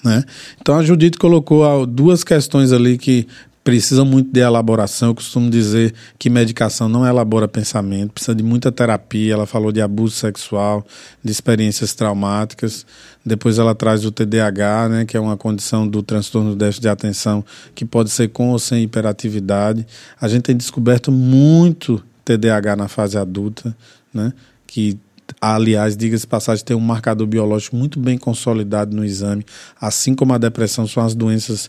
Né? 0.04 0.22
Então 0.60 0.76
a 0.76 0.84
Judite 0.84 1.18
colocou 1.18 1.86
duas 1.86 2.22
questões 2.22 2.72
ali 2.72 2.98
que 2.98 3.26
precisa 3.66 4.04
muito 4.04 4.30
de 4.30 4.38
elaboração. 4.38 5.08
Eu 5.08 5.14
costumo 5.16 5.50
dizer 5.50 5.92
que 6.20 6.30
medicação 6.30 6.88
não 6.88 7.04
elabora 7.04 7.48
pensamento, 7.48 8.12
precisa 8.12 8.32
de 8.32 8.44
muita 8.44 8.70
terapia. 8.70 9.32
Ela 9.32 9.44
falou 9.44 9.72
de 9.72 9.80
abuso 9.82 10.14
sexual, 10.14 10.86
de 11.20 11.32
experiências 11.32 11.92
traumáticas. 11.92 12.86
Depois 13.24 13.58
ela 13.58 13.74
traz 13.74 14.04
o 14.04 14.12
TDAH, 14.12 14.88
né, 14.88 15.04
que 15.04 15.16
é 15.16 15.20
uma 15.20 15.36
condição 15.36 15.84
do 15.86 16.00
transtorno 16.00 16.50
do 16.50 16.56
déficit 16.56 16.82
de 16.82 16.88
atenção 16.88 17.44
que 17.74 17.84
pode 17.84 18.10
ser 18.10 18.28
com 18.28 18.50
ou 18.50 18.58
sem 18.60 18.84
hiperatividade. 18.84 19.84
A 20.20 20.28
gente 20.28 20.42
tem 20.42 20.56
descoberto 20.56 21.10
muito 21.10 22.00
TDAH 22.24 22.76
na 22.76 22.86
fase 22.86 23.18
adulta, 23.18 23.76
né, 24.14 24.32
que 24.64 24.96
aliás, 25.40 25.96
diga-se 25.96 26.24
passagem, 26.24 26.64
tem 26.64 26.76
um 26.76 26.80
marcador 26.80 27.26
biológico 27.26 27.74
muito 27.74 27.98
bem 27.98 28.16
consolidado 28.16 28.94
no 28.94 29.04
exame, 29.04 29.44
assim 29.80 30.14
como 30.14 30.32
a 30.32 30.38
depressão 30.38 30.86
são 30.86 31.04
as 31.04 31.16
doenças 31.16 31.68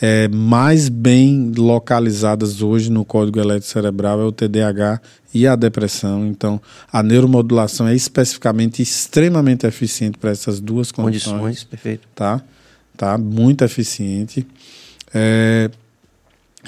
é, 0.00 0.28
mais 0.28 0.88
bem 0.88 1.52
localizadas 1.56 2.62
hoje 2.62 2.90
no 2.90 3.04
código 3.04 3.38
elétrico 3.38 3.66
cerebral 3.66 4.20
é 4.20 4.24
o 4.24 4.32
TDAH 4.32 5.00
e 5.32 5.46
a 5.46 5.56
depressão. 5.56 6.26
Então, 6.26 6.60
a 6.92 7.02
neuromodulação 7.02 7.86
é 7.86 7.94
especificamente 7.94 8.82
extremamente 8.82 9.66
eficiente 9.66 10.18
para 10.18 10.30
essas 10.30 10.60
duas 10.60 10.90
condições. 10.90 11.40
Condições, 11.40 11.64
perfeito. 11.64 12.08
Tá? 12.14 12.42
Tá 12.96 13.18
muito 13.18 13.64
eficiente. 13.64 14.46
É, 15.12 15.70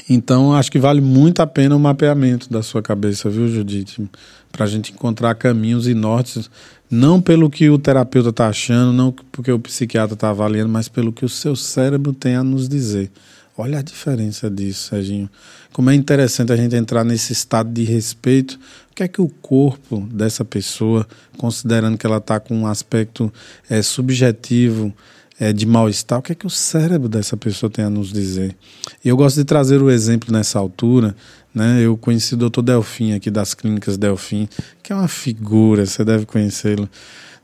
então, 0.09 0.53
acho 0.55 0.71
que 0.71 0.79
vale 0.79 1.01
muito 1.01 1.41
a 1.41 1.47
pena 1.47 1.75
o 1.75 1.81
mapeamento 1.81 2.51
da 2.51 2.63
sua 2.63 2.83
cabeça, 2.83 3.31
viu, 3.31 3.49
Judite? 3.49 4.09
Para 4.53 4.65
a 4.65 4.69
gente 4.69 4.93
encontrar 4.93 5.35
caminhos 5.35 5.89
e 5.89 5.95
nortes 5.95 6.51
não 6.91 7.21
pelo 7.21 7.51
que 7.51 7.69
o 7.69 7.79
terapeuta 7.79 8.31
está 8.31 8.49
achando, 8.49 8.93
não 8.93 9.13
porque 9.33 9.51
o 9.51 9.59
psiquiatra 9.59 10.15
está 10.15 10.31
avaliando, 10.31 10.69
mas 10.69 10.89
pelo 10.89 11.13
que 11.13 11.25
o 11.25 11.29
seu 11.29 11.57
cérebro 11.57 12.13
tem 12.13 12.37
a 12.37 12.45
nos 12.45 12.69
dizer. 12.69 13.11
Olha 13.59 13.79
a 13.79 13.83
diferença 13.83 14.51
disso, 14.51 14.91
Serginho. 14.91 15.31
Como 15.73 15.91
é 15.91 15.95
interessante 15.95 16.53
a 16.53 16.57
gente 16.57 16.77
entrar 16.77 17.05
nesse 17.05 17.33
estado 17.33 17.73
de 17.73 17.85
respeito. 17.85 18.59
O 18.91 18.95
que 18.95 19.03
é 19.03 19.09
que 19.09 19.21
o 19.21 19.29
corpo 19.29 20.01
dessa 20.13 20.45
pessoa, 20.45 21.07
considerando 21.39 21.99
que 21.99 22.07
ela 22.07 22.19
está 22.19 22.39
com 22.39 22.55
um 22.55 22.67
aspecto 22.67 23.33
é, 23.69 23.83
subjetivo 23.83 24.95
é, 25.39 25.53
de 25.53 25.67
mal-estar, 25.67 26.19
o 26.19 26.23
que 26.23 26.33
é 26.33 26.35
que 26.35 26.47
o 26.47 26.51
cérebro 26.51 27.09
dessa 27.09 27.37
pessoa 27.37 27.71
tem 27.71 27.85
a 27.85 27.91
nos 27.91 28.13
dizer? 28.13 28.57
E 29.05 29.09
eu 29.09 29.17
gosto 29.17 29.37
de 29.37 29.45
trazer 29.45 29.83
o 29.83 29.91
exemplo 29.91 30.33
nessa 30.33 30.59
altura 30.59 31.15
né? 31.57 31.81
Eu 31.81 31.97
conheci 31.97 32.35
o 32.35 32.37
doutor 32.37 32.61
Delfim 32.61 33.15
aqui 33.15 33.31
das 33.31 33.55
clínicas 33.55 33.97
Delfim, 33.97 34.47
que 34.83 34.93
é 34.93 34.95
uma 34.95 35.09
figura, 35.09 35.87
você 35.87 36.05
deve 36.05 36.27
conhecê-lo. 36.27 36.87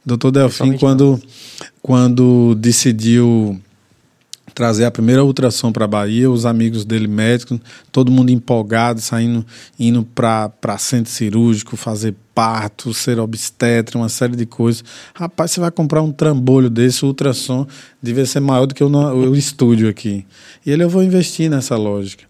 Doutor 0.05 0.31
Delfim, 0.31 0.77
quando, 0.77 1.19
quando 1.81 2.55
decidiu 2.57 3.59
trazer 4.55 4.85
a 4.85 4.91
primeira 4.91 5.25
ultrassom 5.25 5.73
para 5.73 5.87
a 5.87 5.89
Bahia, 5.89 6.31
os 6.31 6.45
amigos 6.45 6.85
dele 6.85 7.09
médicos, 7.09 7.59
todo 7.91 8.13
mundo 8.13 8.29
empolgado, 8.29 9.01
saindo, 9.01 9.47
indo 9.79 10.05
para 10.05 10.77
centro 10.77 11.11
cirúrgico, 11.11 11.75
fazer 11.75 12.15
parto, 12.35 12.93
ser 12.95 13.19
obstetra, 13.19 13.99
uma 13.99 14.09
série 14.09 14.37
de 14.37 14.47
coisas. 14.47 14.85
Rapaz, 15.15 15.51
você 15.51 15.61
vai 15.61 15.71
comprar 15.71 16.03
um 16.03 16.13
trambolho 16.13 16.71
desse, 16.71 17.05
o 17.05 17.09
ultrassom 17.09 17.67
devia 18.03 18.27
ser 18.27 18.41
maior 18.41 18.67
do 18.67 18.75
que 18.75 18.83
o, 18.83 18.89
o 18.89 19.37
estúdio 19.37 19.89
aqui. 19.89 20.25
E 20.65 20.71
ele, 20.71 20.83
eu 20.83 20.89
vou 20.89 21.03
investir 21.03 21.51
nessa 21.51 21.77
lógica. 21.77 22.25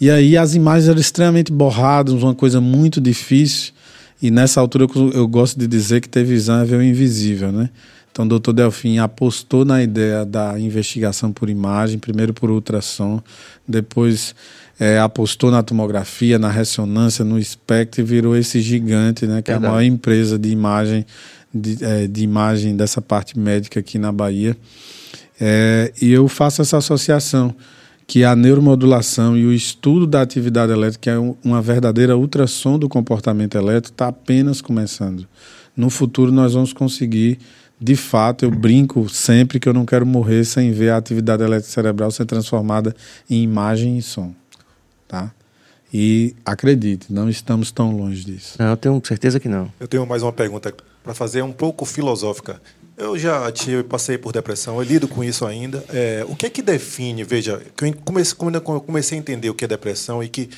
E 0.00 0.10
aí 0.10 0.36
as 0.36 0.54
imagens 0.54 0.88
eram 0.88 1.00
extremamente 1.00 1.52
borradas, 1.52 2.14
uma 2.14 2.34
coisa 2.34 2.60
muito 2.60 3.00
difícil. 3.00 3.72
E 4.20 4.30
nessa 4.30 4.60
altura 4.60 4.84
eu, 4.84 5.10
eu 5.10 5.28
gosto 5.28 5.58
de 5.58 5.66
dizer 5.66 6.00
que 6.00 6.08
ver 6.64 6.76
o 6.76 6.82
invisível, 6.82 7.50
né? 7.52 7.70
Então, 8.18 8.24
o 8.24 8.28
doutor 8.28 8.52
Delfim 8.52 8.98
apostou 8.98 9.64
na 9.64 9.80
ideia 9.80 10.24
da 10.24 10.58
investigação 10.58 11.32
por 11.32 11.48
imagem, 11.48 12.00
primeiro 12.00 12.34
por 12.34 12.50
ultrassom, 12.50 13.22
depois 13.66 14.34
é, 14.78 14.98
apostou 14.98 15.50
na 15.50 15.62
tomografia, 15.62 16.38
na 16.38 16.50
ressonância, 16.50 17.24
no 17.24 17.38
espectro 17.38 18.00
e 18.00 18.04
virou 18.04 18.36
esse 18.36 18.60
gigante, 18.60 19.26
né, 19.26 19.42
que 19.42 19.50
Verdade. 19.50 19.64
é 19.64 19.68
a 19.68 19.70
maior 19.72 19.82
empresa 19.82 20.38
de 20.38 20.50
imagem, 20.50 21.04
de, 21.52 21.84
é, 21.84 22.06
de 22.06 22.22
imagem 22.22 22.76
dessa 22.76 23.02
parte 23.02 23.38
médica 23.38 23.80
aqui 23.80 23.98
na 23.98 24.12
Bahia. 24.12 24.56
É, 25.40 25.92
e 26.00 26.12
eu 26.12 26.28
faço 26.28 26.62
essa 26.62 26.76
associação 26.78 27.54
que 28.06 28.24
a 28.24 28.34
neuromodulação 28.34 29.36
e 29.36 29.44
o 29.44 29.52
estudo 29.52 30.06
da 30.06 30.22
atividade 30.22 30.72
elétrica, 30.72 31.02
que 31.02 31.10
é 31.10 31.18
uma 31.44 31.60
verdadeira 31.60 32.16
ultrassom 32.16 32.78
do 32.78 32.88
comportamento 32.88 33.56
elétrico, 33.56 33.92
está 33.92 34.08
apenas 34.08 34.62
começando. 34.62 35.28
No 35.76 35.90
futuro 35.90 36.32
nós 36.32 36.54
vamos 36.54 36.72
conseguir, 36.72 37.38
de 37.78 37.94
fato, 37.94 38.46
eu 38.46 38.50
brinco 38.50 39.08
sempre 39.10 39.60
que 39.60 39.68
eu 39.68 39.74
não 39.74 39.84
quero 39.84 40.06
morrer 40.06 40.44
sem 40.44 40.72
ver 40.72 40.88
a 40.88 40.96
atividade 40.96 41.42
elétrica 41.42 41.70
cerebral 41.70 42.10
ser 42.10 42.24
transformada 42.24 42.96
em 43.28 43.42
imagem 43.42 43.98
e 43.98 44.02
som, 44.02 44.34
tá? 45.08 45.32
E 45.92 46.36
acredite, 46.44 47.10
não 47.10 47.28
estamos 47.30 47.72
tão 47.72 47.96
longe 47.96 48.24
disso. 48.24 48.56
Não, 48.58 48.68
eu 48.68 48.76
tenho 48.76 49.02
certeza 49.04 49.40
que 49.40 49.48
não. 49.48 49.72
Eu 49.80 49.88
tenho 49.88 50.06
mais 50.06 50.22
uma 50.22 50.32
pergunta 50.32 50.74
para 51.02 51.14
fazer 51.14 51.42
um 51.42 51.52
pouco 51.52 51.86
filosófica. 51.86 52.60
Eu 52.96 53.16
já 53.16 53.50
tive, 53.50 53.82
passei 53.84 54.18
por 54.18 54.32
depressão, 54.32 54.76
eu 54.76 54.82
lido 54.82 55.08
com 55.08 55.24
isso 55.24 55.46
ainda. 55.46 55.82
É, 55.88 56.26
o 56.28 56.36
que 56.36 56.44
é 56.44 56.50
que 56.50 56.60
define, 56.60 57.24
veja, 57.24 57.62
comecei, 58.04 58.36
quando 58.36 58.56
eu 58.56 58.60
comecei 58.60 59.16
a 59.16 59.20
entender 59.20 59.48
o 59.48 59.54
que 59.54 59.64
é 59.64 59.68
depressão 59.68 60.22
e, 60.22 60.28
que, 60.28 60.50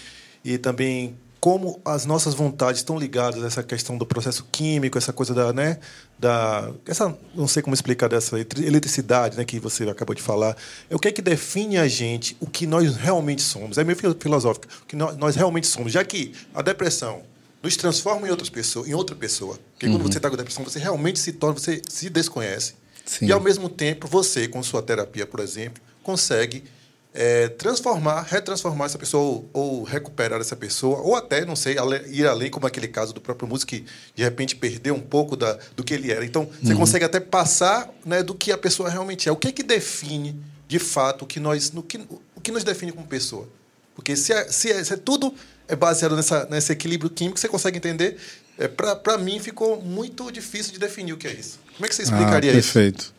e 0.45 0.59
também 0.59 1.15
como 1.41 1.81
as 1.87 2.05
nossas 2.05 2.35
vontades 2.35 2.81
estão 2.81 2.99
ligadas 2.99 3.43
a 3.43 3.47
essa 3.47 3.63
questão 3.63 3.97
do 3.97 4.05
processo 4.05 4.47
químico, 4.53 4.99
essa 4.99 5.13
coisa 5.13 5.33
da, 5.33 5.53
né, 5.55 5.79
da 6.19 6.71
essa, 6.87 7.17
não 7.35 7.49
sei 7.49 7.63
como 7.63 7.73
explicar 7.73 8.09
dessa 8.09 8.39
eletricidade, 8.39 9.39
né, 9.39 9.45
que 9.45 9.59
você 9.59 9.89
acabou 9.89 10.15
de 10.15 10.21
falar. 10.21 10.55
É 10.91 10.95
o 10.95 10.99
que 10.99 11.09
é 11.09 11.13
que 11.13 11.23
define 11.23 11.79
a 11.79 11.89
gente, 11.89 12.37
o 12.41 12.47
que 12.47 12.67
nós 12.67 12.95
realmente 12.95 13.41
somos? 13.41 13.79
É 13.79 13.85
meio 13.85 13.97
filosófico, 14.21 14.67
o 14.83 14.87
que 14.87 14.95
nós, 14.95 15.35
realmente 15.35 15.67
somos, 15.67 15.93
já 15.93 16.05
que 16.05 16.33
a 16.55 16.61
depressão 16.61 17.23
nos 17.63 17.75
transforma 17.75 18.27
em, 18.27 18.31
outras 18.31 18.51
pessoas, 18.51 18.87
em 18.87 18.95
outra 18.95 19.17
pessoa. 19.17 19.59
Porque 19.73 19.87
uhum. 19.87 19.93
quando 19.93 20.13
você 20.13 20.19
está 20.19 20.29
com 20.29 20.37
depressão, 20.37 20.63
você 20.63 20.79
realmente 20.79 21.19
se 21.19 21.33
torna, 21.33 21.59
você 21.59 21.81
se 21.89 22.11
desconhece. 22.11 22.75
Sim. 23.07 23.27
E 23.27 23.33
ao 23.33 23.41
mesmo 23.41 23.69
tempo, 23.69 24.07
você, 24.07 24.47
com 24.47 24.63
sua 24.63 24.83
terapia, 24.83 25.27
por 25.27 25.41
exemplo, 25.41 25.83
consegue 26.03 26.65
é, 27.13 27.49
transformar, 27.49 28.23
retransformar 28.23 28.87
essa 28.87 28.99
pessoa, 28.99 29.23
ou, 29.23 29.51
ou, 29.53 29.83
recuperar 29.83 30.41
essa 30.41 30.55
pessoa, 30.55 31.01
ou 31.01 31.17
até, 31.17 31.45
não 31.45 31.57
sei, 31.57 31.77
ir 32.09 32.27
além, 32.27 32.51
como 32.51 32.67
aquele 32.67 32.89
caso 32.89 33.13
do 33.13 33.21
próprio 33.21 33.49
músico 33.49 33.71
que 33.71 33.85
de 34.15 34.23
repente 34.23 34.55
perdeu 34.55 34.95
um 34.95 35.01
pouco 35.01 35.37
da, 35.37 35.59
do 35.75 35.83
que 35.83 35.95
ele 35.95 36.13
era. 36.13 36.25
Então, 36.25 36.49
você 36.63 36.73
uhum. 36.73 36.79
consegue 36.79 37.05
até 37.05 37.19
passar 37.19 37.91
né, 38.05 38.23
do 38.23 38.35
que 38.35 38.53
a 38.53 38.59
pessoa 38.59 38.89
realmente 38.89 39.29
é. 39.29 39.33
O 39.33 39.37
que 39.37 39.49
é 39.49 39.53
que 39.53 39.63
define, 39.63 40.41
de 40.69 40.79
fato, 40.79 41.23
o 41.23 41.27
que, 41.27 41.41
nós, 41.41 41.73
no 41.73 41.83
que, 41.83 41.99
o 41.99 42.41
que 42.41 42.53
nos 42.53 42.63
define 42.63 42.93
como 42.93 43.07
pessoa? 43.07 43.49
Porque 43.95 44.15
se 44.17 44.33
é, 44.33 44.49
se 44.49 44.71
é, 44.71 44.83
se 44.83 44.95
é 44.95 44.97
tudo 44.97 45.35
é 45.69 45.77
baseado 45.77 46.17
nessa, 46.17 46.47
nesse 46.51 46.73
equilíbrio 46.73 47.11
químico, 47.11 47.39
você 47.39 47.49
consegue 47.49 47.77
entender. 47.77 48.17
É, 48.59 48.67
Para 48.67 49.19
mim, 49.19 49.39
ficou 49.39 49.81
muito 49.81 50.31
difícil 50.31 50.73
de 50.73 50.79
definir 50.79 51.13
o 51.13 51.17
que 51.17 51.27
é 51.29 51.33
isso. 51.33 51.61
Como 51.77 51.87
é 51.87 51.89
que 51.89 51.95
você 51.95 52.03
explicaria 52.03 52.51
ah, 52.51 52.55
perfeito. 52.55 53.01
isso? 53.01 53.13
Perfeito. 53.13 53.15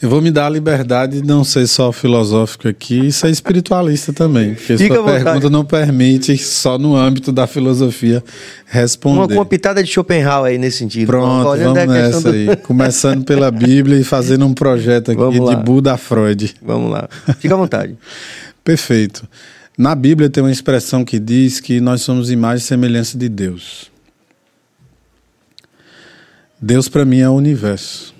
Eu 0.00 0.08
vou 0.08 0.22
me 0.22 0.30
dar 0.30 0.46
a 0.46 0.48
liberdade 0.48 1.20
de 1.20 1.26
não 1.26 1.42
ser 1.42 1.66
só 1.66 1.90
filosófico 1.90 2.68
aqui 2.68 3.06
e 3.06 3.12
ser 3.12 3.30
espiritualista 3.30 4.12
também. 4.12 4.54
Porque 4.54 4.78
Fica 4.78 4.94
sua 4.94 5.04
pergunta 5.04 5.50
não 5.50 5.64
permite, 5.64 6.38
só 6.38 6.78
no 6.78 6.94
âmbito 6.94 7.32
da 7.32 7.48
filosofia, 7.48 8.22
responder. 8.64 9.34
Uma, 9.34 9.40
uma 9.40 9.44
pitada 9.44 9.82
de 9.82 9.90
Schopenhauer 9.90 10.52
aí 10.52 10.58
nesse 10.58 10.78
sentido. 10.78 11.08
Pronto, 11.08 11.58
vamos 11.58 11.86
nessa 11.88 12.20
do... 12.20 12.28
aí. 12.30 12.56
Começando 12.58 13.24
pela 13.24 13.50
Bíblia 13.50 13.98
e 13.98 14.04
fazendo 14.04 14.46
um 14.46 14.54
projeto 14.54 15.10
aqui 15.10 15.40
de 15.40 15.56
Buda 15.64 15.96
Freud. 15.96 16.54
Vamos 16.62 16.92
lá. 16.92 17.08
Fica 17.40 17.54
à 17.54 17.56
vontade. 17.56 17.96
Perfeito. 18.62 19.28
Na 19.76 19.96
Bíblia 19.96 20.30
tem 20.30 20.44
uma 20.44 20.52
expressão 20.52 21.04
que 21.04 21.18
diz 21.18 21.58
que 21.58 21.80
nós 21.80 22.02
somos 22.02 22.30
imagem 22.30 22.62
e 22.62 22.66
semelhança 22.68 23.18
de 23.18 23.28
Deus. 23.28 23.90
Deus 26.62 26.88
para 26.88 27.04
mim 27.04 27.18
é 27.18 27.28
o 27.28 27.32
universo. 27.32 28.14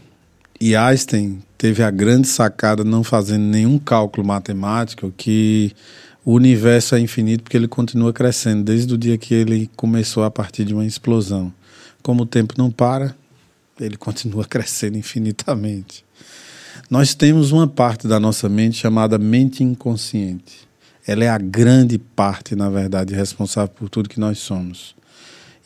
E 0.60 0.74
Einstein 0.74 1.40
teve 1.58 1.82
a 1.82 1.90
grande 1.90 2.26
sacada, 2.26 2.82
não 2.82 3.04
fazendo 3.04 3.42
nenhum 3.42 3.78
cálculo 3.78 4.26
matemático, 4.26 5.12
que 5.14 5.72
o 6.24 6.32
universo 6.32 6.94
é 6.94 7.00
infinito 7.00 7.42
porque 7.42 7.56
ele 7.56 7.68
continua 7.68 8.12
crescendo 8.12 8.64
desde 8.64 8.94
o 8.94 8.96
dia 8.96 9.18
que 9.18 9.34
ele 9.34 9.68
começou 9.76 10.24
a 10.24 10.30
partir 10.30 10.64
de 10.64 10.72
uma 10.72 10.86
explosão. 10.86 11.52
Como 12.02 12.22
o 12.22 12.26
tempo 12.26 12.54
não 12.56 12.70
para, 12.70 13.14
ele 13.78 13.96
continua 13.98 14.46
crescendo 14.46 14.96
infinitamente. 14.96 16.04
Nós 16.88 17.14
temos 17.14 17.52
uma 17.52 17.66
parte 17.66 18.08
da 18.08 18.18
nossa 18.18 18.48
mente 18.48 18.78
chamada 18.78 19.18
mente 19.18 19.62
inconsciente 19.62 20.68
ela 21.08 21.24
é 21.24 21.28
a 21.30 21.38
grande 21.38 21.96
parte, 21.98 22.54
na 22.54 22.68
verdade, 22.68 23.14
responsável 23.14 23.74
por 23.74 23.88
tudo 23.88 24.10
que 24.10 24.20
nós 24.20 24.40
somos. 24.40 24.94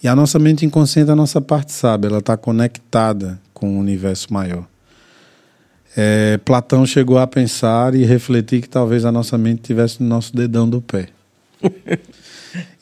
E 0.00 0.06
a 0.06 0.14
nossa 0.14 0.38
mente 0.38 0.64
inconsciente, 0.64 1.10
a 1.10 1.16
nossa 1.16 1.40
parte 1.40 1.72
sabe, 1.72 2.06
ela 2.06 2.18
está 2.18 2.36
conectada 2.36 3.40
com 3.52 3.76
o 3.76 3.80
universo 3.80 4.32
maior. 4.32 4.64
É, 5.96 6.38
Platão 6.38 6.86
chegou 6.86 7.18
a 7.18 7.26
pensar 7.26 7.94
e 7.94 8.04
refletir 8.04 8.62
que 8.62 8.68
talvez 8.68 9.04
a 9.04 9.12
nossa 9.12 9.36
mente 9.36 9.62
tivesse 9.62 10.02
no 10.02 10.08
nosso 10.08 10.34
dedão 10.34 10.68
do 10.68 10.80
pé. 10.80 11.08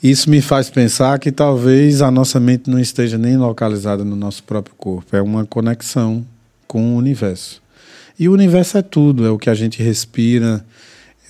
Isso 0.02 0.30
me 0.30 0.40
faz 0.40 0.70
pensar 0.70 1.18
que 1.18 1.30
talvez 1.30 2.02
a 2.02 2.10
nossa 2.10 2.40
mente 2.40 2.70
não 2.70 2.78
esteja 2.78 3.18
nem 3.18 3.36
localizada 3.36 4.04
no 4.04 4.16
nosso 4.16 4.42
próprio 4.42 4.74
corpo. 4.76 5.14
É 5.14 5.22
uma 5.22 5.44
conexão 5.44 6.24
com 6.66 6.94
o 6.94 6.96
universo. 6.96 7.62
E 8.18 8.28
o 8.28 8.32
universo 8.32 8.78
é 8.78 8.82
tudo, 8.82 9.26
é 9.26 9.30
o 9.30 9.38
que 9.38 9.50
a 9.50 9.54
gente 9.54 9.82
respira, 9.82 10.64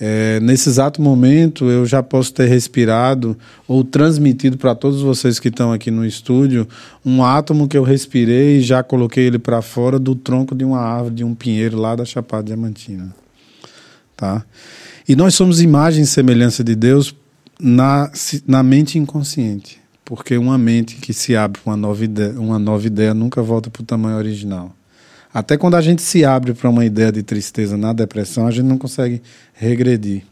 é, 0.03 0.39
nesse 0.39 0.67
exato 0.67 0.99
momento, 0.99 1.69
eu 1.69 1.85
já 1.85 2.01
posso 2.01 2.33
ter 2.33 2.47
respirado 2.47 3.37
ou 3.67 3.83
transmitido 3.83 4.57
para 4.57 4.73
todos 4.73 4.99
vocês 4.99 5.39
que 5.39 5.49
estão 5.49 5.71
aqui 5.71 5.91
no 5.91 6.03
estúdio 6.03 6.67
um 7.05 7.23
átomo 7.23 7.67
que 7.67 7.77
eu 7.77 7.83
respirei 7.83 8.57
e 8.57 8.61
já 8.61 8.81
coloquei 8.81 9.27
ele 9.27 9.37
para 9.37 9.61
fora 9.61 9.99
do 9.99 10.15
tronco 10.15 10.55
de 10.55 10.65
uma 10.65 10.79
árvore, 10.79 11.13
de 11.13 11.23
um 11.23 11.35
pinheiro 11.35 11.77
lá 11.77 11.95
da 11.95 12.03
Chapada 12.03 12.45
Diamantina. 12.45 13.13
Tá? 14.17 14.43
E 15.07 15.15
nós 15.15 15.35
somos 15.35 15.61
imagem 15.61 16.01
e 16.01 16.07
semelhança 16.07 16.63
de 16.63 16.75
Deus 16.75 17.15
na, 17.59 18.11
na 18.47 18.63
mente 18.63 18.97
inconsciente. 18.97 19.79
Porque 20.03 20.35
uma 20.35 20.57
mente 20.57 20.95
que 20.95 21.13
se 21.13 21.35
abre 21.35 21.61
para 21.61 21.73
uma 21.73 21.77
nova 21.77 22.03
ideia, 22.03 22.31
uma 22.39 22.57
nova 22.57 22.87
ideia 22.87 23.13
nunca 23.13 23.43
volta 23.43 23.69
para 23.69 23.83
o 23.83 23.85
tamanho 23.85 24.17
original. 24.17 24.75
Até 25.33 25.57
quando 25.57 25.75
a 25.75 25.81
gente 25.81 26.01
se 26.01 26.25
abre 26.25 26.53
para 26.53 26.69
uma 26.69 26.85
ideia 26.85 27.11
de 27.11 27.23
tristeza 27.23 27.77
na 27.77 27.93
depressão, 27.93 28.47
a 28.47 28.51
gente 28.51 28.65
não 28.65 28.77
consegue 28.77 29.21
regredir. 29.53 30.23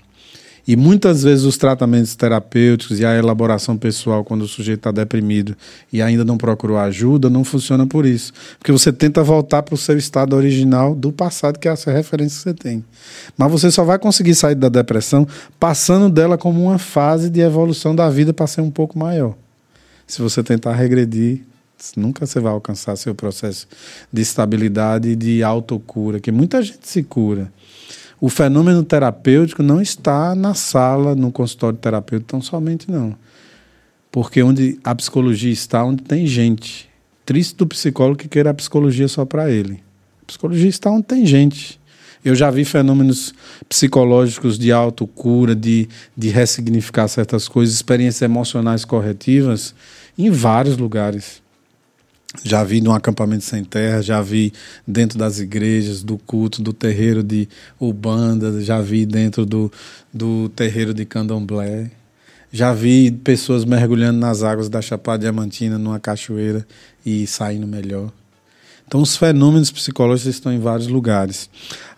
E 0.70 0.76
muitas 0.76 1.24
vezes 1.24 1.46
os 1.46 1.58
tratamentos 1.58 2.16
terapêuticos 2.16 3.00
e 3.00 3.06
a 3.06 3.18
elaboração 3.18 3.76
pessoal, 3.76 4.24
quando 4.24 4.44
o 4.44 4.48
sujeito 4.48 4.82
está 4.82 4.92
deprimido 4.92 5.58
e 5.92 6.00
ainda 6.00 6.24
não 6.24 6.38
procurou 6.38 6.78
ajuda, 6.78 7.28
não 7.28 7.44
funciona 7.44 7.88
por 7.88 8.06
isso. 8.06 8.32
Porque 8.60 8.72
você 8.72 8.94
tenta 8.94 9.24
voltar 9.24 9.64
para 9.64 9.74
o 9.74 9.78
seu 9.78 9.98
estado 9.98 10.36
original 10.36 10.94
do 10.94 11.12
passado, 11.12 11.58
que 11.58 11.68
é 11.68 11.72
essa 11.72 11.92
referência 11.92 12.38
que 12.38 12.44
você 12.44 12.54
tem. 12.54 12.86
Mas 13.36 13.52
você 13.52 13.72
só 13.72 13.84
vai 13.84 13.98
conseguir 13.98 14.36
sair 14.36 14.54
da 14.54 14.70
depressão 14.70 15.28
passando 15.60 16.08
dela 16.08 16.38
como 16.38 16.62
uma 16.62 16.78
fase 16.78 17.32
de 17.32 17.40
evolução 17.40 17.96
da 17.96 18.08
vida 18.08 18.32
para 18.32 18.46
ser 18.46 18.62
um 18.62 18.70
pouco 18.70 19.00
maior. 19.00 19.34
Se 20.06 20.22
você 20.22 20.44
tentar 20.44 20.76
regredir, 20.76 21.49
Nunca 21.96 22.26
você 22.26 22.40
vai 22.40 22.52
alcançar 22.52 22.96
seu 22.96 23.16
processo 23.16 23.68
de 24.12 24.22
estabilidade 24.22 25.10
e 25.10 25.16
de 25.16 25.44
autocura, 25.44 26.20
que 26.20 26.32
muita 26.32 26.62
gente 26.62 26.88
se 26.88 27.04
cura. 27.04 27.52
O 28.22 28.28
fenômeno 28.30 28.84
terapêutico 28.84 29.64
não 29.64 29.82
está 29.82 30.36
na 30.36 30.54
sala, 30.54 31.16
no 31.16 31.32
consultório 31.32 31.78
terapêutico, 31.78 32.32
tão 32.32 32.42
somente 32.42 32.92
não. 32.92 33.16
Porque 34.12 34.44
onde 34.44 34.78
a 34.84 34.94
psicologia 34.94 35.52
está, 35.52 35.84
onde 35.84 36.04
tem 36.04 36.28
gente. 36.28 36.90
Triste 37.26 37.56
do 37.56 37.68
psicólogo 37.68 38.18
que 38.18 38.28
queira 38.28 38.50
a 38.50 38.54
psicologia 38.54 39.08
só 39.08 39.24
para 39.24 39.50
ele. 39.50 39.82
A 40.24 40.26
psicologia 40.26 40.68
está 40.68 40.92
onde 40.92 41.06
tem 41.06 41.26
gente. 41.26 41.80
Eu 42.26 42.36
já 42.36 42.52
vi 42.52 42.66
fenômenos 42.66 43.34
psicológicos 43.70 44.60
de 44.60 44.72
autocura, 44.72 45.56
de, 45.56 45.88
de 46.18 46.28
ressignificar 46.28 47.08
certas 47.08 47.48
coisas, 47.48 47.74
experiências 47.74 48.22
emocionais 48.22 48.84
corretivas 48.84 49.74
em 50.18 50.30
vários 50.30 50.76
lugares. 50.76 51.42
Já 52.44 52.64
vi 52.64 52.80
num 52.80 52.92
acampamento 52.92 53.44
sem 53.44 53.64
terra, 53.64 54.04
já 54.04 54.22
vi 54.22 54.54
dentro 54.86 55.18
das 55.18 55.40
igrejas, 55.40 56.04
do 56.04 56.18
culto, 56.18 56.62
do 56.62 56.72
terreiro 56.72 57.24
de 57.24 57.50
Ubanda, 57.80 58.62
já 58.62 58.80
vi 58.80 59.06
dentro 59.06 59.46
do, 59.46 59.72
do 60.14 60.48
terreiro 60.50 60.94
de 60.94 61.06
Candomblé. 61.06 61.90
Já 62.52 62.72
vi 62.74 63.12
pessoas 63.12 63.66
mergulhando 63.66 64.20
nas 64.20 64.44
águas 64.44 64.70
da 64.70 64.82
Chapada 64.82 65.20
Diamantina 65.20 65.78
numa 65.78 66.00
cachoeira 66.00 66.66
e 67.06 67.26
saindo 67.26 67.68
melhor. 67.68 68.12
Então, 68.88 69.02
os 69.02 69.16
fenômenos 69.16 69.72
psicológicos 69.72 70.34
estão 70.34 70.52
em 70.52 70.60
vários 70.60 70.88
lugares. 70.88 71.48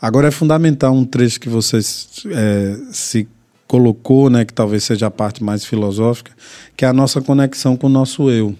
Agora, 0.01 0.27
é 0.27 0.31
fundamental 0.31 0.93
um 0.93 1.05
trecho 1.05 1.39
que 1.39 1.47
você 1.47 1.77
é, 1.77 2.77
se 2.91 3.27
colocou, 3.65 4.29
né, 4.29 4.43
que 4.43 4.53
talvez 4.53 4.83
seja 4.83 5.07
a 5.07 5.11
parte 5.11 5.41
mais 5.41 5.63
filosófica, 5.63 6.31
que 6.75 6.83
é 6.83 6.87
a 6.89 6.93
nossa 6.93 7.21
conexão 7.21 7.77
com 7.77 7.87
o 7.87 7.89
nosso 7.89 8.29
eu. 8.29 8.55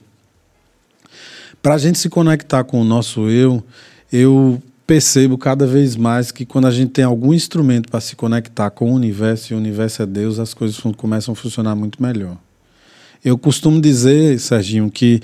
Para 1.62 1.76
a 1.76 1.78
gente 1.78 2.00
se 2.00 2.10
conectar 2.10 2.64
com 2.64 2.82
o 2.82 2.84
nosso 2.84 3.30
eu, 3.30 3.64
eu 4.12 4.62
percebo 4.88 5.38
cada 5.38 5.66
vez 5.66 5.96
mais 5.96 6.32
que 6.32 6.46
quando 6.46 6.68
a 6.68 6.72
gente 6.72 6.90
tem 6.90 7.06
algum 7.06 7.34
instrumento 7.34 7.90
para 7.90 8.02
se 8.02 8.16
conectar 8.16 8.70
com 8.72 8.92
o 8.92 8.96
universo 8.96 9.54
e 9.54 9.56
o 9.56 9.58
universo 9.58 10.02
é 10.02 10.06
Deus, 10.06 10.40
as 10.40 10.54
coisas 10.54 10.78
começam 10.98 11.34
a 11.34 11.36
funcionar 11.36 11.76
muito 11.76 12.02
melhor. 12.02 12.38
Eu 13.24 13.38
costumo 13.38 13.80
dizer, 13.80 14.40
Serginho, 14.40 14.90
que 14.90 15.22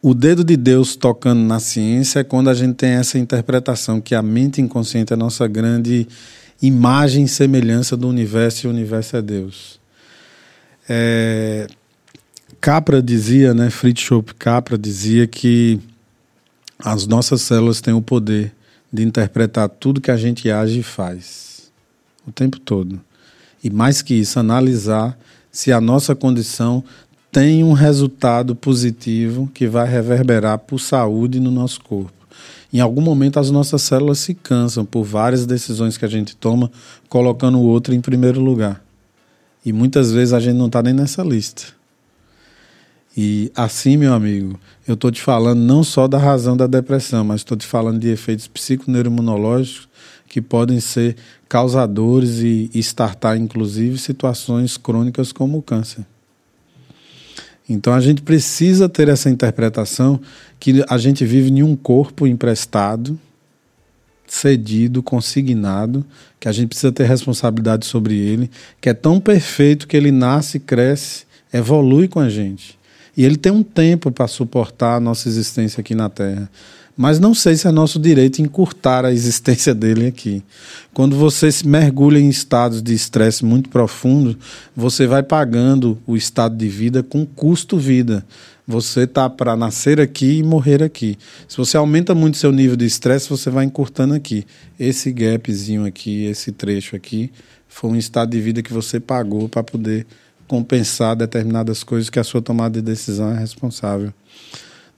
o 0.00 0.14
dedo 0.14 0.42
de 0.42 0.56
Deus 0.56 0.96
tocando 0.96 1.40
na 1.40 1.60
ciência 1.60 2.20
é 2.20 2.24
quando 2.24 2.48
a 2.48 2.54
gente 2.54 2.74
tem 2.74 2.90
essa 2.90 3.18
interpretação 3.18 4.00
que 4.00 4.14
a 4.14 4.22
mente 4.22 4.60
inconsciente 4.60 5.12
é 5.12 5.14
a 5.14 5.18
nossa 5.18 5.46
grande 5.46 6.08
imagem 6.60 7.24
e 7.24 7.28
semelhança 7.28 7.96
do 7.96 8.08
universo 8.08 8.66
e 8.66 8.68
o 8.68 8.70
universo 8.70 9.16
é 9.16 9.22
Deus. 9.22 9.78
É, 10.88 11.66
Capra 12.64 13.02
dizia, 13.02 13.52
né, 13.52 13.68
Fritz 13.68 14.08
Capra 14.38 14.78
dizia 14.78 15.26
que 15.26 15.78
as 16.78 17.06
nossas 17.06 17.42
células 17.42 17.82
têm 17.82 17.92
o 17.92 18.00
poder 18.00 18.54
de 18.90 19.02
interpretar 19.02 19.68
tudo 19.68 20.00
que 20.00 20.10
a 20.10 20.16
gente 20.16 20.50
age 20.50 20.78
e 20.78 20.82
faz 20.82 21.70
o 22.26 22.32
tempo 22.32 22.58
todo. 22.58 22.98
E 23.62 23.68
mais 23.68 24.00
que 24.00 24.14
isso, 24.14 24.40
analisar 24.40 25.14
se 25.52 25.72
a 25.72 25.78
nossa 25.78 26.14
condição 26.14 26.82
tem 27.30 27.62
um 27.62 27.74
resultado 27.74 28.56
positivo 28.56 29.46
que 29.52 29.66
vai 29.66 29.86
reverberar 29.86 30.58
por 30.60 30.78
saúde 30.78 31.38
no 31.40 31.50
nosso 31.50 31.82
corpo. 31.82 32.26
Em 32.72 32.80
algum 32.80 33.02
momento 33.02 33.38
as 33.38 33.50
nossas 33.50 33.82
células 33.82 34.20
se 34.20 34.32
cansam 34.32 34.86
por 34.86 35.04
várias 35.04 35.44
decisões 35.44 35.98
que 35.98 36.06
a 36.06 36.08
gente 36.08 36.34
toma, 36.34 36.72
colocando 37.10 37.58
o 37.58 37.66
outro 37.66 37.92
em 37.92 38.00
primeiro 38.00 38.40
lugar. 38.40 38.82
E 39.62 39.70
muitas 39.70 40.10
vezes 40.10 40.32
a 40.32 40.40
gente 40.40 40.56
não 40.56 40.68
está 40.68 40.82
nem 40.82 40.94
nessa 40.94 41.22
lista. 41.22 41.83
E 43.16 43.50
assim, 43.54 43.96
meu 43.96 44.12
amigo, 44.12 44.58
eu 44.88 44.94
estou 44.94 45.10
te 45.10 45.22
falando 45.22 45.60
não 45.60 45.84
só 45.84 46.08
da 46.08 46.18
razão 46.18 46.56
da 46.56 46.66
depressão, 46.66 47.24
mas 47.24 47.42
estou 47.42 47.56
te 47.56 47.66
falando 47.66 48.00
de 48.00 48.08
efeitos 48.08 48.48
psiconeuroimunológicos 48.48 49.88
que 50.28 50.42
podem 50.42 50.80
ser 50.80 51.16
causadores 51.48 52.40
e 52.40 52.68
startar, 52.74 53.36
inclusive, 53.36 53.98
situações 53.98 54.76
crônicas 54.76 55.30
como 55.30 55.58
o 55.58 55.62
câncer. 55.62 56.04
Então 57.68 57.94
a 57.94 58.00
gente 58.00 58.20
precisa 58.20 58.88
ter 58.88 59.08
essa 59.08 59.30
interpretação 59.30 60.20
que 60.58 60.84
a 60.88 60.98
gente 60.98 61.24
vive 61.24 61.50
em 61.50 61.62
um 61.62 61.76
corpo 61.76 62.26
emprestado, 62.26 63.18
cedido, 64.26 65.02
consignado, 65.02 66.04
que 66.40 66.48
a 66.48 66.52
gente 66.52 66.68
precisa 66.68 66.92
ter 66.92 67.04
responsabilidade 67.04 67.86
sobre 67.86 68.16
ele, 68.18 68.50
que 68.80 68.88
é 68.88 68.94
tão 68.94 69.20
perfeito 69.20 69.86
que 69.86 69.96
ele 69.96 70.10
nasce, 70.10 70.58
cresce, 70.58 71.24
evolui 71.52 72.08
com 72.08 72.20
a 72.20 72.28
gente. 72.28 72.78
E 73.16 73.24
ele 73.24 73.36
tem 73.36 73.52
um 73.52 73.62
tempo 73.62 74.10
para 74.10 74.26
suportar 74.26 74.96
a 74.96 75.00
nossa 75.00 75.28
existência 75.28 75.80
aqui 75.80 75.94
na 75.94 76.08
Terra. 76.08 76.50
Mas 76.96 77.18
não 77.18 77.34
sei 77.34 77.56
se 77.56 77.66
é 77.66 77.72
nosso 77.72 77.98
direito 77.98 78.40
encurtar 78.40 79.04
a 79.04 79.12
existência 79.12 79.74
dele 79.74 80.06
aqui. 80.06 80.42
Quando 80.92 81.16
você 81.16 81.50
se 81.50 81.66
mergulha 81.66 82.18
em 82.18 82.28
estados 82.28 82.82
de 82.82 82.94
estresse 82.94 83.44
muito 83.44 83.68
profundo, 83.68 84.38
você 84.76 85.06
vai 85.06 85.22
pagando 85.22 85.98
o 86.06 86.16
estado 86.16 86.56
de 86.56 86.68
vida 86.68 87.02
com 87.02 87.26
custo 87.26 87.76
vida. 87.76 88.24
Você 88.66 89.06
tá 89.06 89.28
para 89.28 89.56
nascer 89.56 90.00
aqui 90.00 90.38
e 90.38 90.42
morrer 90.42 90.82
aqui. 90.82 91.18
Se 91.46 91.56
você 91.56 91.76
aumenta 91.76 92.14
muito 92.14 92.38
seu 92.38 92.50
nível 92.50 92.76
de 92.76 92.86
estresse, 92.86 93.28
você 93.28 93.50
vai 93.50 93.64
encurtando 93.64 94.14
aqui. 94.14 94.46
Esse 94.78 95.12
gapzinho 95.12 95.84
aqui, 95.84 96.24
esse 96.24 96.50
trecho 96.50 96.96
aqui, 96.96 97.30
foi 97.68 97.90
um 97.90 97.96
estado 97.96 98.30
de 98.30 98.40
vida 98.40 98.62
que 98.62 98.72
você 98.72 98.98
pagou 98.98 99.48
para 99.48 99.62
poder 99.62 100.06
compensar 100.46 101.16
determinadas 101.16 101.82
coisas 101.82 102.10
que 102.10 102.18
a 102.18 102.24
sua 102.24 102.42
tomada 102.42 102.80
de 102.80 102.82
decisão 102.82 103.32
é 103.32 103.38
responsável. 103.38 104.12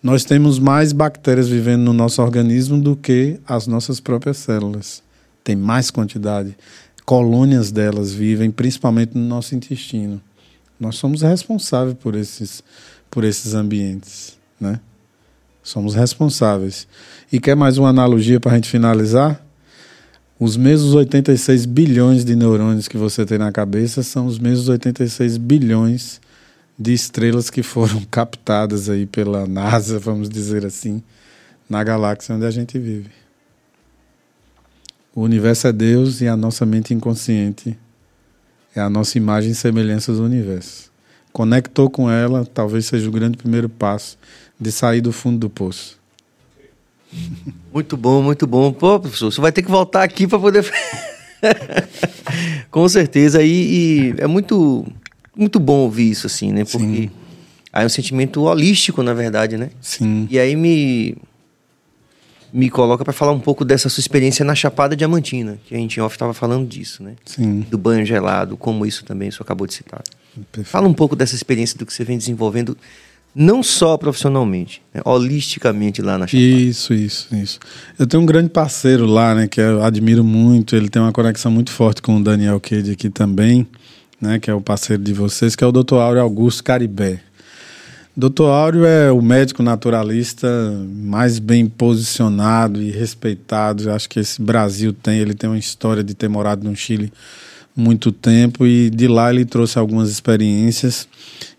Nós 0.02 0.24
temos 0.24 0.58
mais 0.58 0.92
bactérias 0.92 1.48
vivendo 1.48 1.82
no 1.82 1.92
nosso 1.92 2.22
organismo 2.22 2.80
do 2.80 2.94
que 2.94 3.40
as 3.46 3.66
nossas 3.66 3.98
próprias 4.00 4.36
células. 4.36 5.02
Tem 5.42 5.56
mais 5.56 5.90
quantidade. 5.90 6.56
Colônias 7.04 7.70
delas 7.70 8.12
vivem 8.12 8.50
principalmente 8.50 9.16
no 9.16 9.24
nosso 9.24 9.54
intestino. 9.54 10.20
Nós 10.78 10.96
somos 10.96 11.22
responsáveis 11.22 11.96
por 11.96 12.14
esses, 12.14 12.62
por 13.10 13.24
esses 13.24 13.54
ambientes, 13.54 14.36
né? 14.60 14.80
Somos 15.62 15.94
responsáveis. 15.94 16.86
E 17.32 17.40
quer 17.40 17.56
mais 17.56 17.78
uma 17.78 17.88
analogia 17.88 18.38
para 18.38 18.52
a 18.52 18.54
gente 18.56 18.68
finalizar? 18.68 19.45
Os 20.38 20.54
mesmos 20.54 20.92
86 20.92 21.64
bilhões 21.64 22.22
de 22.22 22.36
neurônios 22.36 22.88
que 22.88 22.98
você 22.98 23.24
tem 23.24 23.38
na 23.38 23.50
cabeça 23.50 24.02
são 24.02 24.26
os 24.26 24.38
mesmos 24.38 24.68
86 24.68 25.38
bilhões 25.38 26.20
de 26.78 26.92
estrelas 26.92 27.48
que 27.48 27.62
foram 27.62 28.04
captadas 28.10 28.90
aí 28.90 29.06
pela 29.06 29.46
NASA, 29.46 29.98
vamos 29.98 30.28
dizer 30.28 30.66
assim, 30.66 31.02
na 31.70 31.82
galáxia 31.82 32.34
onde 32.34 32.44
a 32.44 32.50
gente 32.50 32.78
vive. 32.78 33.08
O 35.14 35.22
universo 35.22 35.68
é 35.68 35.72
Deus 35.72 36.20
e 36.20 36.28
a 36.28 36.36
nossa 36.36 36.66
mente 36.66 36.92
inconsciente 36.92 37.74
é 38.74 38.80
a 38.80 38.90
nossa 38.90 39.16
imagem 39.16 39.52
e 39.52 39.54
semelhança 39.54 40.12
do 40.12 40.22
universo. 40.22 40.92
Conectou 41.32 41.88
com 41.88 42.10
ela, 42.10 42.44
talvez 42.44 42.84
seja 42.84 43.08
o 43.08 43.12
grande 43.12 43.38
primeiro 43.38 43.70
passo 43.70 44.18
de 44.60 44.70
sair 44.70 45.00
do 45.00 45.12
fundo 45.12 45.38
do 45.38 45.48
poço. 45.48 45.98
Muito 47.72 47.96
bom, 47.96 48.22
muito 48.22 48.46
bom. 48.46 48.72
Pô, 48.72 48.98
professor, 48.98 49.30
você 49.30 49.40
vai 49.40 49.52
ter 49.52 49.62
que 49.62 49.70
voltar 49.70 50.02
aqui 50.02 50.26
para 50.26 50.38
poder. 50.38 50.64
Com 52.70 52.88
certeza. 52.88 53.42
E, 53.42 54.12
e, 54.12 54.14
é 54.18 54.26
muito, 54.26 54.86
muito 55.36 55.60
bom 55.60 55.80
ouvir 55.80 56.10
isso, 56.10 56.26
assim, 56.26 56.52
né? 56.52 56.64
Porque 56.64 56.84
Sim. 56.86 57.10
aí 57.72 57.82
é 57.82 57.86
um 57.86 57.90
sentimento 57.90 58.42
holístico, 58.42 59.02
na 59.02 59.12
verdade, 59.12 59.56
né? 59.56 59.70
Sim. 59.80 60.26
E 60.30 60.38
aí 60.38 60.56
me, 60.56 61.16
me 62.52 62.70
coloca 62.70 63.04
para 63.04 63.12
falar 63.12 63.32
um 63.32 63.40
pouco 63.40 63.64
dessa 63.64 63.88
sua 63.88 64.00
experiência 64.00 64.44
na 64.44 64.54
Chapada 64.54 64.96
Diamantina, 64.96 65.58
que 65.66 65.74
a 65.74 65.78
gente 65.78 66.00
off 66.00 66.14
estava 66.14 66.32
falando 66.32 66.66
disso, 66.66 67.02
né? 67.02 67.14
Sim. 67.24 67.60
Do 67.70 67.76
banho 67.76 68.06
gelado, 68.06 68.56
como 68.56 68.86
isso 68.86 69.04
também 69.04 69.30
você 69.30 69.42
acabou 69.42 69.66
de 69.66 69.74
citar. 69.74 70.02
Perfeito. 70.52 70.68
Fala 70.68 70.88
um 70.88 70.94
pouco 70.94 71.14
dessa 71.14 71.34
experiência 71.34 71.78
do 71.78 71.84
que 71.84 71.92
você 71.92 72.04
vem 72.04 72.16
desenvolvendo 72.16 72.76
não 73.38 73.62
só 73.62 73.98
profissionalmente, 73.98 74.80
né? 74.94 75.02
holisticamente 75.04 76.00
lá 76.00 76.16
na 76.16 76.26
Chapada. 76.26 76.42
Isso, 76.42 76.94
isso, 76.94 77.36
isso. 77.36 77.60
Eu 77.98 78.06
tenho 78.06 78.22
um 78.22 78.26
grande 78.26 78.48
parceiro 78.48 79.04
lá, 79.04 79.34
né, 79.34 79.46
que 79.46 79.60
eu 79.60 79.82
admiro 79.82 80.24
muito, 80.24 80.74
ele 80.74 80.88
tem 80.88 81.02
uma 81.02 81.12
conexão 81.12 81.52
muito 81.52 81.70
forte 81.70 82.00
com 82.00 82.16
o 82.16 82.24
Daniel 82.24 82.58
Cade 82.58 82.92
aqui 82.92 83.10
também, 83.10 83.66
né, 84.18 84.38
que 84.38 84.50
é 84.50 84.54
o 84.54 84.60
parceiro 84.62 85.02
de 85.02 85.12
vocês, 85.12 85.54
que 85.54 85.62
é 85.62 85.66
o 85.66 85.72
Dr. 85.72 85.96
Áureo 85.96 86.22
Augusto 86.22 86.64
Caribé. 86.64 87.20
Dr. 88.16 88.44
Áureo 88.44 88.86
é 88.86 89.12
o 89.12 89.20
médico 89.20 89.62
naturalista 89.62 90.48
mais 90.88 91.38
bem 91.38 91.66
posicionado 91.66 92.80
e 92.80 92.90
respeitado, 92.90 93.90
acho 93.90 94.08
que 94.08 94.18
esse 94.18 94.40
Brasil 94.40 94.94
tem, 94.94 95.18
ele 95.18 95.34
tem 95.34 95.50
uma 95.50 95.58
história 95.58 96.02
de 96.02 96.14
ter 96.14 96.26
morado 96.26 96.66
no 96.66 96.74
Chile 96.74 97.12
muito 97.76 98.10
tempo 98.10 98.66
e 98.66 98.88
de 98.88 99.06
lá 99.06 99.30
ele 99.30 99.44
trouxe 99.44 99.78
algumas 99.78 100.10
experiências 100.10 101.06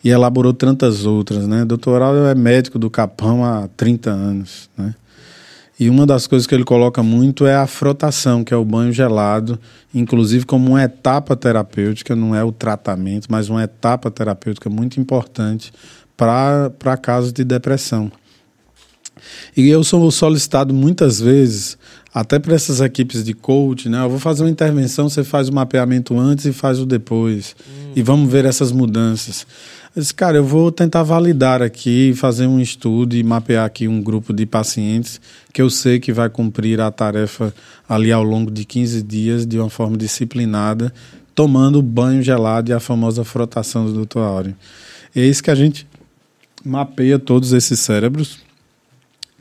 e 0.03 0.10
elaborou 0.10 0.52
tantas 0.52 1.06
outras, 1.06 1.48
né? 1.48 1.64
Doutoral 1.64 2.26
é 2.26 2.34
médico 2.34 2.80
do 2.80 2.89
Capão 2.89 3.45
há 3.45 3.68
30 3.77 4.10
anos, 4.10 4.69
né? 4.76 4.95
E 5.80 5.91
uma 5.91 6.07
das 6.07 6.26
coisas 6.26 6.48
que 6.48 6.56
ele 6.56 6.64
coloca 6.64 7.03
muito 7.03 7.45
é 7.45 7.56
a 7.56 7.68
frotação, 7.68 8.44
que 8.44 8.52
é 8.52 8.57
o 8.57 8.65
banho 8.65 8.91
gelado, 8.91 9.60
inclusive 9.94 10.44
como 10.44 10.72
uma 10.72 10.81
etapa 10.81 11.35
terapêutica, 11.35 12.15
não 12.15 12.34
é 12.34 12.44
o 12.44 12.52
tratamento, 12.52 13.27
mas 13.30 13.48
uma 13.48 13.61
etapa 13.61 14.10
terapêutica 14.10 14.72
muito 14.72 14.99
importante 14.99 15.72
para 16.18 16.98
casos 16.99 17.31
de 17.31 17.44
depressão. 17.44 18.11
E 19.56 19.69
eu 19.69 19.84
sou 19.84 20.10
solicitado 20.10 20.73
muitas 20.73 21.19
vezes 21.19 21.77
até 22.19 22.39
para 22.39 22.56
essas 22.56 22.81
equipes 22.81 23.23
de 23.23 23.31
coach, 23.31 23.88
né? 23.88 24.03
Eu 24.03 24.10
vou 24.10 24.18
fazer 24.18 24.44
uma 24.44 24.49
intervenção, 24.49 25.07
você 25.07 25.23
faz 25.23 25.49
o 25.49 25.53
mapeamento 25.53 26.18
antes 26.18 26.45
e 26.45 26.52
faz 26.52 26.80
o 26.80 26.85
depois. 26.85 27.56
Hum. 27.60 27.91
E 27.95 28.02
vamos 28.02 28.31
ver 28.31 28.44
essas 28.45 28.72
mudanças. 28.72 29.45
Eu 29.95 30.02
disse, 30.02 30.15
cara, 30.15 30.38
eu 30.38 30.44
vou 30.44 30.72
tentar 30.72 31.03
validar 31.03 31.61
aqui, 31.61 32.14
fazer 32.15 32.48
um 32.48 32.60
estudo 32.60 33.15
e 33.15 33.22
mapear 33.22 33.65
aqui 33.65 33.88
um 33.88 34.02
grupo 34.02 34.34
de 34.34 34.48
pacientes 34.48 35.22
que 35.53 35.61
eu 35.61 35.69
sei 35.69 35.99
que 35.99 36.11
vai 36.11 36.27
cumprir 36.27 36.81
a 36.81 36.89
tarefa 36.89 37.53
ali 37.88 38.11
ao 38.11 38.23
longo 38.23 38.49
de 38.49 38.65
15 38.65 39.03
dias 39.03 39.45
de 39.45 39.60
uma 39.60 39.69
forma 39.69 39.95
disciplinada, 39.95 40.91
tomando 41.35 41.84
banho 41.84 42.23
gelado 42.23 42.72
e 42.72 42.73
a 42.73 42.80
famosa 42.80 43.23
frotação 43.23 43.85
do 43.85 44.06
Dr. 44.06 44.19
Áureo. 44.19 44.56
É 45.15 45.23
isso 45.23 45.44
que 45.44 45.52
a 45.52 45.56
gente 45.56 45.88
mapeia 46.65 47.19
todos 47.19 47.53
esses 47.53 47.80
cérebros 47.80 48.47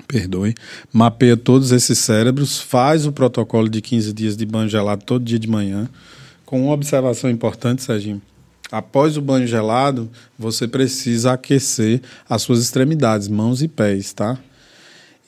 perdoe, 0.06 0.54
mapeia 0.92 1.36
todos 1.36 1.72
esses 1.72 1.98
cérebros, 1.98 2.60
faz 2.60 3.06
o 3.06 3.12
protocolo 3.12 3.68
de 3.68 3.80
15 3.80 4.12
dias 4.12 4.36
de 4.36 4.46
banho 4.46 4.68
gelado 4.68 5.04
todo 5.04 5.24
dia 5.24 5.38
de 5.38 5.48
manhã, 5.48 5.88
com 6.44 6.62
uma 6.62 6.72
observação 6.72 7.28
importante, 7.30 7.82
Serginho. 7.82 8.22
Após 8.70 9.16
o 9.16 9.20
banho 9.20 9.46
gelado, 9.46 10.10
você 10.38 10.66
precisa 10.66 11.32
aquecer 11.32 12.00
as 12.28 12.42
suas 12.42 12.60
extremidades, 12.60 13.28
mãos 13.28 13.62
e 13.62 13.68
pés, 13.68 14.12
tá? 14.12 14.38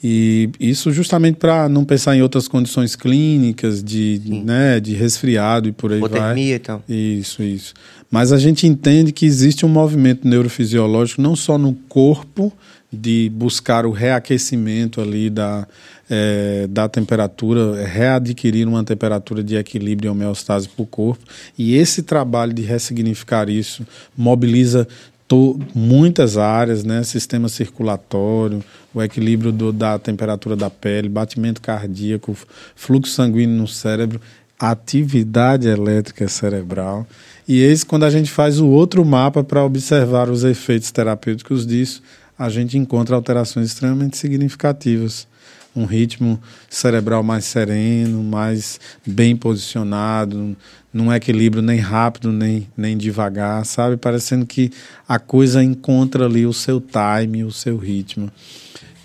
E 0.03 0.51
isso 0.61 0.93
justamente 0.93 1.37
para 1.37 1.69
não 1.69 1.85
pensar 1.85 2.17
em 2.17 2.23
outras 2.23 2.47
condições 2.47 2.95
clínicas, 2.95 3.83
de, 3.83 4.21
né, 4.45 4.79
de 4.79 4.95
resfriado 4.95 5.69
e 5.69 5.73
por 5.73 5.93
aí 5.93 5.99
Hipotermia 5.99 6.47
vai. 6.47 6.55
e 6.55 6.59
tal. 6.59 6.85
Isso, 6.89 7.43
isso. 7.43 7.75
Mas 8.09 8.31
a 8.31 8.39
gente 8.39 8.67
entende 8.67 9.11
que 9.11 9.27
existe 9.27 9.67
um 9.67 9.69
movimento 9.69 10.27
neurofisiológico 10.27 11.21
não 11.21 11.35
só 11.35 11.59
no 11.59 11.75
corpo, 11.89 12.53
de 12.93 13.31
buscar 13.35 13.85
o 13.85 13.91
reaquecimento 13.91 15.01
ali 15.01 15.29
da, 15.29 15.67
é, 16.09 16.67
da 16.69 16.89
temperatura, 16.89 17.85
readquirir 17.85 18.67
uma 18.67 18.83
temperatura 18.83 19.43
de 19.43 19.57
equilíbrio 19.57 20.09
e 20.09 20.11
homeostase 20.11 20.69
para 20.69 20.83
o 20.83 20.87
corpo. 20.87 21.25
E 21.57 21.77
esse 21.77 22.03
trabalho 22.03 22.53
de 22.53 22.63
ressignificar 22.63 23.49
isso 23.49 23.87
mobiliza 24.17 24.89
to, 25.29 25.61
muitas 25.75 26.39
áreas, 26.39 26.83
né? 26.83 27.03
sistema 27.03 27.49
circulatório, 27.49 28.65
o 28.95 29.03
equilíbrio 29.03 29.53
do, 29.53 29.71
da 29.71 29.99
temperatura 29.99 30.57
da 30.57 30.71
pele, 30.71 31.11
batimento 31.11 31.61
cardíaco, 31.61 32.35
fluxo 32.75 33.13
sanguíneo 33.13 33.55
no 33.55 33.69
cérebro, 33.69 34.19
atividade 34.59 35.69
elétrica 35.69 36.27
cerebral. 36.27 37.07
E 37.47 37.61
esse, 37.61 37.85
quando 37.85 38.05
a 38.05 38.11
gente 38.11 38.31
faz 38.31 38.59
o 38.59 38.67
outro 38.67 39.05
mapa 39.05 39.45
para 39.45 39.63
observar 39.63 40.29
os 40.31 40.43
efeitos 40.43 40.91
terapêuticos 40.91 41.67
disso, 41.67 42.03
a 42.39 42.49
gente 42.49 42.79
encontra 42.79 43.17
alterações 43.17 43.67
extremamente 43.67 44.17
significativas. 44.17 45.27
Um 45.75 45.85
ritmo 45.85 46.41
cerebral 46.69 47.23
mais 47.23 47.45
sereno, 47.45 48.23
mais 48.23 48.81
bem 49.07 49.37
posicionado, 49.37 50.57
num 50.93 51.13
equilíbrio 51.13 51.63
nem 51.63 51.79
rápido 51.79 52.33
nem, 52.33 52.67
nem 52.77 52.97
devagar, 52.97 53.65
sabe? 53.65 53.97
Parecendo 53.97 54.47
que 54.47 54.71
a 55.07 55.19
coisa 55.19 55.63
encontra 55.63 56.25
ali 56.25 56.47
o 56.47 56.53
seu 56.53 56.81
time, 56.81 57.45
o 57.45 57.53
seu 57.53 57.77
ritmo. 57.77 58.31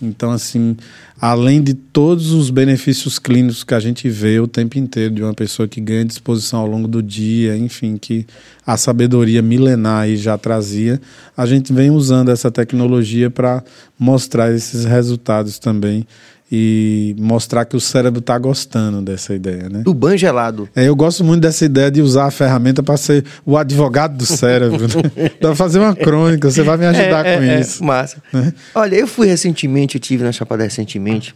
Então, 0.05 0.31
assim, 0.31 0.75
além 1.19 1.61
de 1.61 1.73
todos 1.73 2.31
os 2.31 2.49
benefícios 2.49 3.17
clínicos 3.17 3.63
que 3.63 3.73
a 3.73 3.79
gente 3.79 4.09
vê 4.09 4.39
o 4.39 4.47
tempo 4.47 4.77
inteiro 4.77 5.15
de 5.15 5.23
uma 5.23 5.33
pessoa 5.33 5.67
que 5.67 5.79
ganha 5.79 6.05
disposição 6.05 6.59
ao 6.59 6.67
longo 6.67 6.87
do 6.87 7.01
dia, 7.01 7.55
enfim, 7.57 7.97
que 7.97 8.25
a 8.65 8.77
sabedoria 8.77 9.41
milenar 9.41 10.03
aí 10.03 10.17
já 10.17 10.37
trazia, 10.37 11.01
a 11.35 11.45
gente 11.45 11.71
vem 11.73 11.89
usando 11.89 12.29
essa 12.29 12.51
tecnologia 12.51 13.29
para 13.29 13.63
mostrar 13.97 14.53
esses 14.53 14.85
resultados 14.85 15.59
também 15.59 16.05
e 16.51 17.15
mostrar 17.17 17.65
que 17.65 17.75
o 17.75 17.79
cérebro 17.79 18.19
está 18.19 18.37
gostando 18.37 19.01
dessa 19.01 19.33
ideia, 19.33 19.69
né? 19.69 19.79
Do 19.79 19.93
banho 19.93 20.17
gelado. 20.17 20.69
É, 20.75 20.87
eu 20.87 20.95
gosto 20.95 21.23
muito 21.23 21.41
dessa 21.41 21.65
ideia 21.65 21.89
de 21.89 22.01
usar 22.01 22.25
a 22.25 22.31
ferramenta 22.31 22.83
para 22.83 22.95
ser 22.95 23.25
o 23.45 23.57
advogado 23.57 24.15
do 24.17 24.25
cérebro. 24.25 24.79
né? 24.87 25.29
Para 25.41 25.55
fazer 25.55 25.79
uma 25.79 25.95
crônica, 25.95 26.49
você 26.51 26.61
vai 26.61 26.77
me 26.77 26.85
ajudar 26.85 27.25
É, 27.25 27.37
com 27.37 27.43
é, 27.43 27.55
é, 27.55 27.59
isso. 27.59 27.83
massa. 27.83 28.21
Né? 28.31 28.53
Olha, 28.75 28.95
eu 28.95 29.07
fui 29.07 29.25
recentemente, 29.27 29.95
eu 29.95 30.01
tive 30.01 30.23
na 30.23 30.31
Chapada 30.31 30.63
recentemente. 30.63 31.33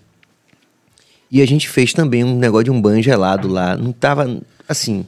E 1.31 1.41
a 1.41 1.47
gente 1.47 1.67
fez 1.67 1.93
também 1.93 2.23
um 2.23 2.37
negócio 2.37 2.65
de 2.65 2.71
um 2.71 2.81
banho 2.81 3.01
gelado 3.01 3.47
lá. 3.47 3.75
Não 3.75 3.91
tava 3.91 4.37
assim. 4.69 5.05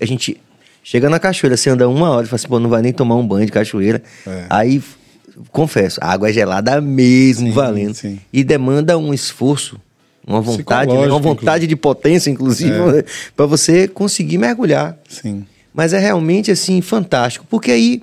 A 0.00 0.06
gente 0.06 0.40
chega 0.84 1.10
na 1.10 1.18
cachoeira, 1.18 1.56
você 1.56 1.68
anda 1.68 1.88
uma 1.88 2.10
hora 2.10 2.24
e 2.26 2.28
fala 2.28 2.36
assim, 2.36 2.48
pô, 2.48 2.60
não 2.60 2.70
vai 2.70 2.80
nem 2.80 2.92
tomar 2.92 3.16
um 3.16 3.26
banho 3.26 3.44
de 3.44 3.52
cachoeira. 3.52 4.02
É. 4.26 4.46
Aí, 4.48 4.80
confesso, 5.50 5.98
a 6.02 6.12
água 6.12 6.30
é 6.30 6.32
gelada 6.32 6.80
mesmo, 6.80 7.48
Sim, 7.48 7.52
valendo. 7.52 7.94
sim. 7.94 8.20
E 8.32 8.42
demanda 8.44 8.96
um 8.98 9.12
esforço, 9.12 9.80
uma 10.26 10.40
vontade, 10.40 10.92
né? 10.92 11.06
uma 11.06 11.18
vontade 11.18 11.66
de 11.66 11.76
potência, 11.76 12.30
inclusive, 12.30 12.72
É. 12.98 13.04
para 13.36 13.46
você 13.46 13.86
conseguir 13.88 14.38
mergulhar. 14.38 14.96
Sim. 15.08 15.44
Mas 15.72 15.92
é 15.92 15.98
realmente 15.98 16.50
assim 16.50 16.80
fantástico, 16.80 17.46
porque 17.48 17.70
aí 17.70 18.02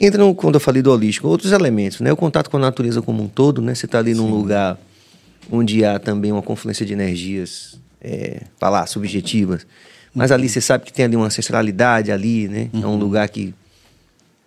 entra 0.00 0.22
no, 0.24 0.34
quando 0.34 0.54
eu 0.54 0.60
falei 0.60 0.80
do 0.80 0.92
holístico, 0.92 1.26
outros 1.28 1.50
elementos, 1.52 2.00
né? 2.00 2.12
O 2.12 2.16
contato 2.16 2.48
com 2.48 2.56
a 2.56 2.60
natureza 2.60 3.02
como 3.02 3.22
um 3.22 3.28
todo, 3.28 3.60
né? 3.60 3.74
Você 3.74 3.86
está 3.86 3.98
ali 3.98 4.14
num 4.14 4.30
lugar 4.30 4.78
onde 5.50 5.84
há 5.84 5.98
também 5.98 6.30
uma 6.30 6.42
confluência 6.42 6.86
de 6.86 6.92
energias, 6.92 7.78
é, 8.00 8.42
lá, 8.62 8.86
subjetivas. 8.86 9.66
Mas 10.14 10.30
ali 10.30 10.48
você 10.48 10.60
sabe 10.60 10.84
que 10.84 10.92
tem 10.92 11.04
ali 11.04 11.16
uma 11.16 11.26
ancestralidade 11.26 12.12
ali, 12.12 12.48
né? 12.48 12.68
É 12.72 12.86
um 12.86 12.96
lugar 12.96 13.28
que 13.28 13.52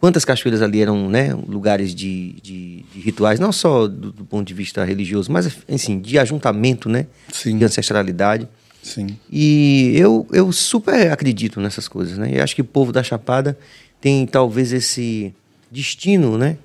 quantas 0.02 0.26
cachoeiras 0.26 0.62
ali 0.62 0.82
eram, 0.82 1.08
né? 1.08 1.34
Lugares 1.48 1.96
de, 1.96 2.34
de, 2.42 2.84
de 2.94 3.00
rituais, 3.00 3.40
não 3.40 3.52
só 3.54 3.88
do, 3.88 4.12
do 4.12 4.26
ponto 4.26 4.46
de 4.46 4.54
vista 4.54 4.84
religioso, 4.84 5.32
mas 5.32 5.48
assim 5.72 6.00
de 6.00 6.20
ajuntamento, 6.20 6.90
né? 6.90 7.06
Sim. 7.32 7.58
De 7.58 7.64
ancestralidade. 7.64 8.48
Sim. 8.84 9.16
E 9.32 9.94
eu, 9.96 10.28
eu 10.34 10.52
super 10.52 11.12
acredito 11.12 11.62
nessas 11.62 11.88
coisas, 11.88 12.18
né? 12.18 12.32
Eu 12.34 12.44
acho 12.44 12.56
que 12.56 12.62
o 12.62 12.66
povo 12.66 12.92
da 12.92 13.04
Chapada 13.04 13.56
tem 14.02 14.26
talvez 14.26 14.74
esse 14.74 15.34
destino, 15.72 16.38
né? 16.38 16.58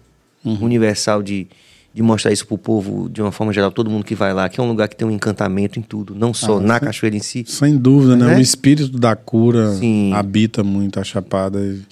Universal 0.44 1.22
de, 1.22 1.46
de 1.92 2.02
mostrar 2.02 2.32
isso 2.32 2.46
pro 2.46 2.56
povo 2.56 3.08
de 3.10 3.20
uma 3.20 3.32
forma 3.32 3.52
geral, 3.52 3.70
todo 3.72 3.90
mundo 3.90 4.04
que 4.04 4.14
vai 4.14 4.32
lá, 4.32 4.48
que 4.48 4.60
é 4.60 4.62
um 4.62 4.68
lugar 4.68 4.88
que 4.88 4.94
tem 4.96 5.06
um 5.06 5.10
encantamento 5.10 5.78
em 5.78 5.82
tudo, 5.82 6.14
não 6.14 6.32
só 6.32 6.58
Ah, 6.58 6.60
na 6.60 6.78
sim. 6.78 6.84
cachoeira 6.86 7.16
em 7.16 7.20
si. 7.20 7.44
Sem 7.46 7.76
dúvida, 7.76 8.14
né? 8.16 8.26
Né? 8.28 8.36
O 8.36 8.40
espírito 8.40 8.96
da 8.98 9.14
cura 9.16 9.72
Sim. 9.74 10.12
habita 10.14 10.62
muito 10.64 11.00
a 11.00 11.04
Chapada. 11.04 11.58
E- 11.60 11.82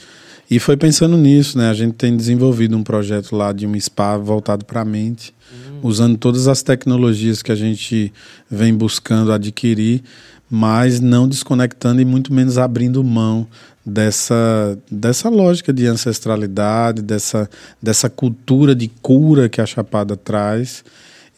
E 0.50 0.58
foi 0.58 0.76
pensando 0.76 1.16
nisso, 1.16 1.56
né? 1.56 1.70
A 1.70 1.74
gente 1.74 1.94
tem 1.94 2.16
desenvolvido 2.16 2.76
um 2.76 2.82
projeto 2.82 3.34
lá 3.34 3.52
de 3.52 3.66
um 3.66 3.78
spa 3.80 4.16
voltado 4.16 4.64
para 4.64 4.82
a 4.82 4.84
mente, 4.84 5.34
usando 5.82 6.16
todas 6.16 6.48
as 6.48 6.62
tecnologias 6.62 7.42
que 7.42 7.52
a 7.52 7.54
gente 7.54 8.12
vem 8.50 8.74
buscando 8.74 9.32
adquirir, 9.32 10.02
mas 10.50 11.00
não 11.00 11.28
desconectando 11.28 12.00
e 12.00 12.04
muito 12.04 12.32
menos 12.32 12.58
abrindo 12.58 13.02
mão 13.02 13.46
dessa, 13.84 14.78
dessa 14.90 15.28
lógica 15.28 15.72
de 15.72 15.86
ancestralidade, 15.86 17.02
dessa, 17.02 17.48
dessa 17.82 18.08
cultura 18.08 18.74
de 18.74 18.88
cura 19.02 19.48
que 19.48 19.60
a 19.60 19.66
Chapada 19.66 20.16
traz. 20.16 20.84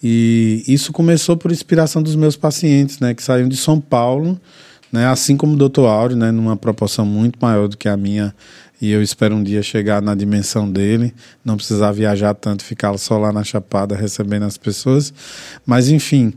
E 0.03 0.63
isso 0.69 0.93
começou 0.93 1.37
por 1.37 1.51
inspiração 1.51 2.03
dos 2.03 2.15
meus 2.15 2.37
pacientes, 2.37 3.01
né, 3.01 3.15
que 3.15 3.23
saíram 3.23 3.49
de 3.49 3.57
São 3.57 3.81
Paulo, 3.81 4.39
né, 4.93 5.07
assim 5.07 5.37
como 5.37 5.55
o 5.55 5.69
Dr. 5.69 5.87
Áureo, 5.87 6.17
né, 6.17 6.31
numa 6.31 6.57
proporção 6.57 7.05
muito 7.05 7.39
maior 7.41 7.67
do 7.67 7.77
que 7.77 7.89
a 7.89 7.97
minha, 7.97 8.35
e 8.81 8.91
eu 8.91 9.03
espero 9.03 9.35
um 9.35 9.43
dia 9.43 9.63
chegar 9.63 10.03
na 10.03 10.15
dimensão 10.15 10.71
dele, 10.71 11.15
não 11.45 11.57
precisar 11.57 11.93
viajar 11.93 12.35
tanto, 12.35 12.63
ficar 12.63 12.97
só 12.99 13.19
lá 13.19 13.33
na 13.33 13.43
Chapada 13.43 13.97
recebendo 13.97 14.45
as 14.45 14.59
pessoas. 14.59 15.13
Mas 15.65 15.89
enfim, 15.89 16.35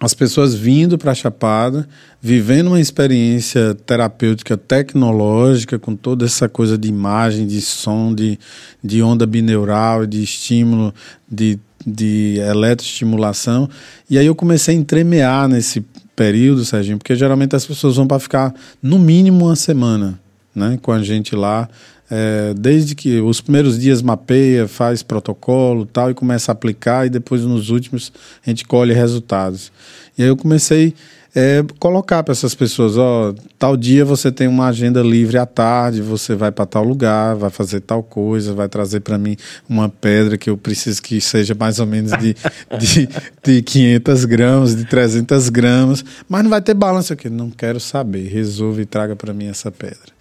as 0.00 0.12
pessoas 0.12 0.54
vindo 0.54 0.98
para 0.98 1.12
a 1.12 1.14
Chapada, 1.14 1.88
vivendo 2.20 2.68
uma 2.68 2.80
experiência 2.80 3.74
terapêutica 3.86 4.56
tecnológica, 4.56 5.78
com 5.78 5.94
toda 5.94 6.24
essa 6.24 6.48
coisa 6.48 6.76
de 6.76 6.88
imagem, 6.88 7.46
de 7.46 7.60
som, 7.60 8.12
de, 8.12 8.38
de 8.82 9.00
onda 9.00 9.24
bineural, 9.24 10.04
de 10.04 10.24
estímulo, 10.24 10.92
de, 11.30 11.60
de 11.86 12.38
eletroestimulação. 12.40 13.70
E 14.10 14.18
aí 14.18 14.26
eu 14.26 14.34
comecei 14.34 14.74
a 14.74 14.78
entremear 14.78 15.48
nesse 15.48 15.84
período, 16.16 16.64
Serginho, 16.64 16.98
porque 16.98 17.14
geralmente 17.14 17.54
as 17.54 17.64
pessoas 17.64 17.94
vão 17.96 18.06
para 18.06 18.18
ficar 18.18 18.52
no 18.82 18.98
mínimo 18.98 19.46
uma 19.46 19.56
semana 19.56 20.25
né, 20.56 20.78
com 20.80 20.90
a 20.90 21.02
gente 21.02 21.36
lá. 21.36 21.68
É, 22.10 22.54
desde 22.54 22.94
que 22.94 23.20
os 23.20 23.40
primeiros 23.40 23.78
dias 23.78 24.00
mapeia, 24.00 24.66
faz 24.66 25.02
protocolo 25.02 25.84
tal, 25.84 26.10
e 26.10 26.14
começa 26.14 26.50
a 26.50 26.54
aplicar, 26.54 27.06
e 27.06 27.10
depois 27.10 27.42
nos 27.42 27.68
últimos 27.68 28.12
a 28.44 28.48
gente 28.48 28.64
colhe 28.64 28.94
resultados. 28.94 29.70
E 30.16 30.22
aí 30.22 30.28
eu 30.28 30.36
comecei 30.36 30.94
é, 31.38 31.62
colocar 31.78 32.22
para 32.22 32.32
essas 32.32 32.54
pessoas: 32.54 32.96
ó, 32.96 33.34
tal 33.58 33.76
dia 33.76 34.06
você 34.06 34.32
tem 34.32 34.48
uma 34.48 34.68
agenda 34.68 35.02
livre 35.02 35.36
à 35.36 35.44
tarde, 35.44 36.00
você 36.00 36.34
vai 36.34 36.50
para 36.50 36.64
tal 36.64 36.82
lugar, 36.82 37.36
vai 37.36 37.50
fazer 37.50 37.80
tal 37.80 38.02
coisa, 38.02 38.54
vai 38.54 38.70
trazer 38.70 39.00
para 39.00 39.18
mim 39.18 39.36
uma 39.68 39.86
pedra 39.86 40.38
que 40.38 40.48
eu 40.48 40.56
preciso 40.56 41.02
que 41.02 41.20
seja 41.20 41.54
mais 41.54 41.78
ou 41.78 41.86
menos 41.86 42.12
de, 42.12 42.34
de, 42.80 43.08
de 43.44 43.62
500 43.62 44.24
gramas, 44.24 44.76
de 44.76 44.86
300 44.86 45.50
gramas, 45.50 46.02
mas 46.26 46.42
não 46.42 46.48
vai 46.48 46.62
ter 46.62 46.72
balanço 46.72 47.12
aqui. 47.12 47.28
Não 47.28 47.50
quero 47.50 47.78
saber, 47.78 48.28
resolve 48.28 48.82
e 48.82 48.86
traga 48.86 49.14
para 49.14 49.34
mim 49.34 49.48
essa 49.48 49.70
pedra. 49.70 50.15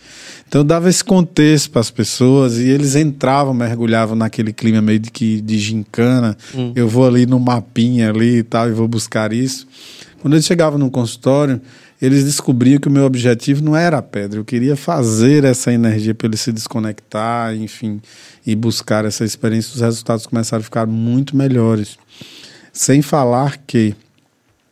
Então 0.55 0.61
eu 0.61 0.65
dava 0.65 0.89
esse 0.89 1.03
contexto 1.03 1.69
para 1.69 1.81
as 1.81 1.91
pessoas 1.91 2.59
e 2.59 2.69
eles 2.69 2.95
entravam, 2.95 3.53
mergulhavam 3.53 4.15
naquele 4.15 4.53
clima 4.53 4.81
meio 4.81 4.99
de 4.99 5.11
que 5.11 5.41
de 5.41 5.59
gincana. 5.59 6.37
Eu 6.73 6.87
vou 6.87 7.05
ali 7.05 7.25
no 7.25 7.37
mapinha 7.37 8.09
ali 8.09 8.37
e 8.37 8.43
tal 8.43 8.69
e 8.69 8.71
vou 8.71 8.87
buscar 8.87 9.33
isso. 9.33 9.67
Quando 10.21 10.33
eles 10.35 10.45
chegavam 10.45 10.79
no 10.79 10.89
consultório, 10.89 11.59
eles 12.01 12.23
descobriam 12.23 12.79
que 12.79 12.87
o 12.87 12.91
meu 12.91 13.03
objetivo 13.03 13.61
não 13.61 13.75
era 13.75 13.97
a 13.97 14.01
pedra. 14.01 14.39
Eu 14.39 14.45
queria 14.45 14.77
fazer 14.77 15.43
essa 15.43 15.73
energia 15.73 16.15
para 16.15 16.27
ele 16.27 16.37
se 16.37 16.53
desconectar, 16.53 17.53
enfim, 17.53 17.99
e 18.47 18.55
buscar 18.55 19.03
essa 19.03 19.25
experiência. 19.25 19.73
Os 19.75 19.81
resultados 19.81 20.25
começaram 20.25 20.61
a 20.61 20.63
ficar 20.63 20.87
muito 20.87 21.35
melhores. 21.35 21.97
Sem 22.71 23.01
falar 23.01 23.57
que 23.67 23.93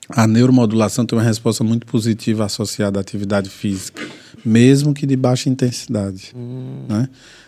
a 0.08 0.26
neuromodulação 0.26 1.06
tem 1.06 1.20
uma 1.20 1.26
resposta 1.26 1.62
muito 1.62 1.86
positiva 1.86 2.46
associada 2.46 2.98
à 2.98 3.02
atividade 3.02 3.50
física, 3.50 4.02
mesmo 4.46 4.94
que 4.94 5.06
de 5.06 5.16
baixa 5.16 5.50
intensidade. 5.50 6.32
Né? 6.88 7.08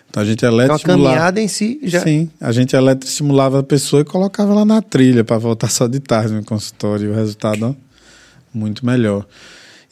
Então 0.09 0.23
a 0.23 0.25
gente 0.25 0.45
É 0.45 0.49
uma 0.49 0.55
eletroestimulava. 0.55 1.15
caminhada 1.15 1.41
em 1.41 1.47
si 1.47 1.79
já. 1.83 2.01
Sim, 2.01 2.29
a 2.39 2.51
gente 2.51 2.75
eletroestimulava 2.75 3.59
a 3.59 3.63
pessoa 3.63 4.01
e 4.01 4.05
colocava 4.05 4.51
ela 4.53 4.63
na 4.65 4.81
trilha 4.81 5.23
para 5.23 5.37
voltar 5.37 5.69
só 5.69 5.87
de 5.87 5.99
tarde 5.99 6.33
no 6.33 6.43
consultório. 6.43 7.07
E 7.07 7.09
o 7.09 7.13
resultado, 7.15 7.65
ó, 7.65 7.75
muito 8.53 8.85
melhor. 8.85 9.25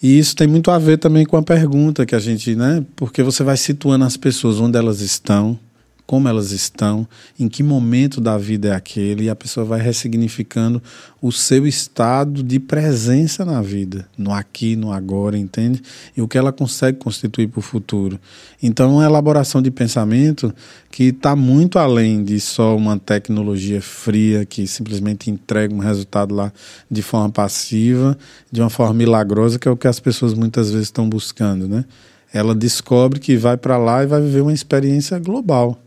E 0.01 0.17
isso 0.19 0.35
tem 0.35 0.47
muito 0.47 0.69
a 0.71 0.77
ver 0.77 0.97
também 0.97 1.25
com 1.25 1.37
a 1.37 1.43
pergunta 1.43 2.05
que 2.05 2.13
a 2.15 2.19
gente, 2.19 2.55
né? 2.55 2.83
Porque 2.95 3.23
você 3.23 3.43
vai 3.43 3.55
situando 3.57 4.03
as 4.05 4.17
pessoas 4.17 4.59
onde 4.59 4.77
elas 4.77 4.99
estão, 5.01 5.57
como 6.05 6.27
elas 6.27 6.51
estão, 6.51 7.07
em 7.39 7.47
que 7.47 7.63
momento 7.63 8.19
da 8.19 8.37
vida 8.37 8.69
é 8.69 8.75
aquele, 8.75 9.23
e 9.23 9.29
a 9.29 9.35
pessoa 9.35 9.65
vai 9.65 9.81
ressignificando 9.81 10.83
o 11.21 11.31
seu 11.31 11.65
estado 11.65 12.43
de 12.43 12.59
presença 12.59 13.45
na 13.45 13.61
vida, 13.61 14.07
no 14.17 14.33
aqui, 14.33 14.75
no 14.75 14.91
agora, 14.91 15.37
entende? 15.37 15.81
E 16.15 16.21
o 16.21 16.27
que 16.27 16.37
ela 16.37 16.51
consegue 16.51 16.97
constituir 16.97 17.47
para 17.47 17.59
o 17.59 17.61
futuro. 17.61 18.19
Então, 18.61 18.89
é 18.89 18.93
uma 18.93 19.05
elaboração 19.05 19.61
de 19.61 19.71
pensamento 19.71 20.53
que 20.91 21.05
está 21.05 21.35
muito 21.35 21.79
além 21.79 22.23
de 22.23 22.39
só 22.39 22.75
uma 22.75 22.99
tecnologia 22.99 23.81
fria 23.81 24.45
que 24.45 24.67
simplesmente 24.67 25.31
entrega 25.31 25.73
um 25.73 25.79
resultado 25.79 26.35
lá 26.35 26.51
de 26.91 27.01
forma 27.01 27.29
passiva, 27.29 28.17
de 28.51 28.59
uma 28.59 28.69
forma 28.69 28.93
milagrosa, 28.93 29.57
que 29.57 29.67
é 29.67 29.71
o 29.71 29.77
que 29.77 29.87
as 29.87 29.99
pessoas 30.01 30.33
muitas 30.33 30.69
vezes 30.69 30.87
estão 30.87 31.07
buscando, 31.07 31.67
né? 31.67 31.85
Ela 32.33 32.53
descobre 32.53 33.19
que 33.19 33.37
vai 33.37 33.55
para 33.55 33.77
lá 33.77 34.03
e 34.03 34.07
vai 34.07 34.19
viver 34.19 34.41
uma 34.41 34.53
experiência 34.53 35.17
global 35.19 35.79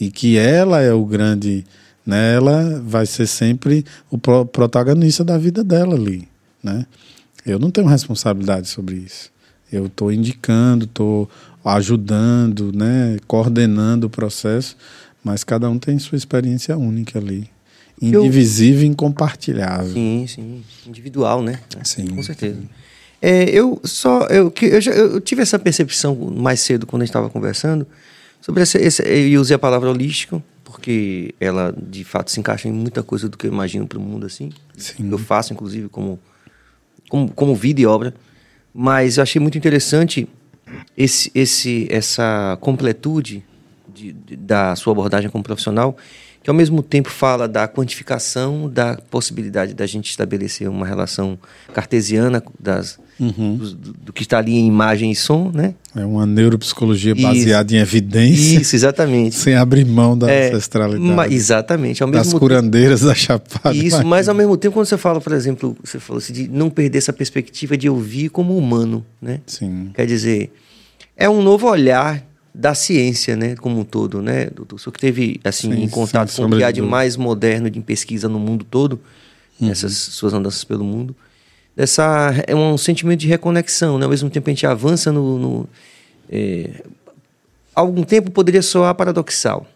e 0.00 0.10
que 0.10 0.36
ela 0.36 0.80
é 0.80 0.92
o 0.92 1.04
grande, 1.04 1.64
né? 2.04 2.34
Ela 2.34 2.80
vai 2.84 3.06
ser 3.06 3.26
sempre 3.26 3.84
o 4.10 4.18
pro 4.18 4.44
protagonista 4.44 5.24
da 5.24 5.38
vida 5.38 5.62
dela 5.62 5.94
ali, 5.94 6.28
né? 6.62 6.86
Eu 7.46 7.58
não 7.58 7.70
tenho 7.70 7.86
responsabilidade 7.86 8.68
sobre 8.68 8.96
isso. 8.96 9.30
Eu 9.70 9.86
estou 9.86 10.12
indicando, 10.12 10.84
estou 10.84 11.28
ajudando, 11.64 12.72
né? 12.72 13.18
Coordenando 13.26 14.06
o 14.06 14.10
processo, 14.10 14.76
mas 15.22 15.44
cada 15.44 15.68
um 15.68 15.78
tem 15.78 15.98
sua 15.98 16.16
experiência 16.16 16.76
única 16.76 17.18
ali, 17.18 17.48
indivisível 18.00 18.82
e 18.82 18.86
incompartilhável. 18.86 19.92
Sim, 19.92 20.26
sim, 20.28 20.62
individual, 20.86 21.42
né? 21.42 21.60
Sim, 21.82 22.06
com 22.08 22.22
certeza. 22.22 22.60
É, 23.22 23.44
eu 23.44 23.80
só 23.84 24.26
eu, 24.26 24.52
eu, 24.60 24.80
já, 24.80 24.92
eu 24.92 25.18
tive 25.20 25.40
essa 25.40 25.58
percepção 25.58 26.14
mais 26.14 26.60
cedo 26.60 26.86
quando 26.86 27.02
a 27.02 27.04
gente 27.04 27.10
estava 27.10 27.30
conversando 27.30 27.86
Sobre 28.44 28.62
esse, 28.62 28.76
esse, 28.76 29.02
eu 29.02 29.40
usei 29.40 29.56
a 29.56 29.58
palavra 29.58 29.88
holístico, 29.88 30.42
porque 30.64 31.34
ela 31.40 31.74
de 31.74 32.04
fato 32.04 32.30
se 32.30 32.38
encaixa 32.38 32.68
em 32.68 32.72
muita 32.72 33.02
coisa 33.02 33.26
do 33.26 33.38
que 33.38 33.46
eu 33.46 33.50
imagino 33.50 33.86
para 33.86 33.98
o 33.98 34.02
mundo 34.02 34.26
assim. 34.26 34.52
Sim. 34.76 35.10
Eu 35.10 35.16
faço, 35.16 35.54
inclusive, 35.54 35.88
como, 35.88 36.20
como, 37.08 37.32
como 37.32 37.56
vida 37.56 37.80
e 37.80 37.86
obra. 37.86 38.14
Mas 38.74 39.16
eu 39.16 39.22
achei 39.22 39.40
muito 39.40 39.56
interessante 39.56 40.28
esse, 40.94 41.32
esse, 41.34 41.88
essa 41.90 42.58
completude 42.60 43.42
de, 43.88 44.12
de, 44.12 44.36
da 44.36 44.76
sua 44.76 44.92
abordagem 44.92 45.30
como 45.30 45.42
profissional, 45.42 45.96
que 46.42 46.50
ao 46.50 46.54
mesmo 46.54 46.82
tempo 46.82 47.08
fala 47.08 47.48
da 47.48 47.66
quantificação, 47.66 48.68
da 48.68 48.98
possibilidade 49.10 49.72
da 49.72 49.86
gente 49.86 50.10
estabelecer 50.10 50.68
uma 50.68 50.86
relação 50.86 51.38
cartesiana 51.72 52.44
das, 52.60 53.00
uhum. 53.18 53.56
do, 53.56 53.74
do, 53.74 54.12
que 54.12 54.22
está 54.22 54.38
ali 54.38 54.54
em 54.54 54.66
imagem 54.66 55.10
e 55.10 55.14
som, 55.16 55.50
né? 55.52 55.74
É 55.94 56.04
uma 56.04 56.26
neuropsicologia 56.26 57.14
baseada 57.14 57.72
isso. 57.72 57.76
em 57.76 57.78
evidência. 57.78 58.60
Isso, 58.60 58.76
exatamente. 58.76 59.36
Sem 59.36 59.54
abrir 59.54 59.84
mão 59.84 60.16
da 60.16 60.30
é, 60.30 60.48
ancestralidade. 60.48 61.34
exatamente. 61.34 62.02
Ao 62.02 62.08
mesmo 62.08 62.24
das 62.24 62.34
curandeiras 62.34 63.00
tempo, 63.00 63.10
da 63.10 63.14
Chapada. 63.14 63.76
Isso, 63.76 63.86
imagina. 63.86 64.04
mas 64.04 64.28
ao 64.28 64.34
mesmo 64.34 64.56
tempo, 64.56 64.74
quando 64.74 64.86
você 64.86 64.98
fala, 64.98 65.20
por 65.20 65.32
exemplo, 65.32 65.76
você 65.82 65.98
falou 66.00 66.18
assim, 66.18 66.32
de 66.32 66.48
não 66.48 66.68
perder 66.68 66.98
essa 66.98 67.12
perspectiva 67.12 67.76
de 67.76 67.88
ouvir 67.88 68.28
como 68.28 68.56
humano, 68.56 69.04
né? 69.20 69.40
Sim. 69.46 69.90
Quer 69.94 70.06
dizer, 70.06 70.52
é 71.16 71.28
um 71.28 71.42
novo 71.42 71.68
olhar 71.68 72.24
da 72.54 72.72
ciência, 72.72 73.34
né, 73.34 73.56
como 73.56 73.80
um 73.80 73.84
todo, 73.84 74.22
né, 74.22 74.46
doutor? 74.46 74.76
O 74.76 74.78
senhor 74.78 74.92
que 74.92 75.00
teve, 75.00 75.40
assim, 75.42 75.72
sim, 75.72 75.82
em 75.82 75.88
contato 75.88 76.34
com 76.36 76.44
o 76.44 76.56
que 76.56 76.62
há 76.62 76.70
de 76.70 76.80
mais 76.80 77.16
moderno 77.16 77.68
de 77.68 77.80
pesquisa 77.80 78.28
no 78.28 78.38
mundo 78.38 78.64
todo, 78.64 79.00
uhum. 79.60 79.68
nessas 79.68 79.92
suas 79.92 80.32
andanças 80.32 80.62
pelo 80.62 80.84
mundo, 80.84 81.16
dessa, 81.76 82.32
é 82.46 82.54
um 82.54 82.76
sentimento 82.76 83.20
de 83.20 83.28
reconexão, 83.28 83.98
né? 83.98 84.04
Ao 84.04 84.10
mesmo 84.10 84.30
tempo 84.30 84.48
a 84.48 84.52
gente 84.52 84.66
avança 84.66 85.10
no... 85.12 85.38
no 85.38 85.68
é, 86.30 86.82
algum 87.74 88.02
tempo 88.02 88.30
poderia 88.30 88.62
soar 88.62 88.94
paradoxal, 88.94 89.66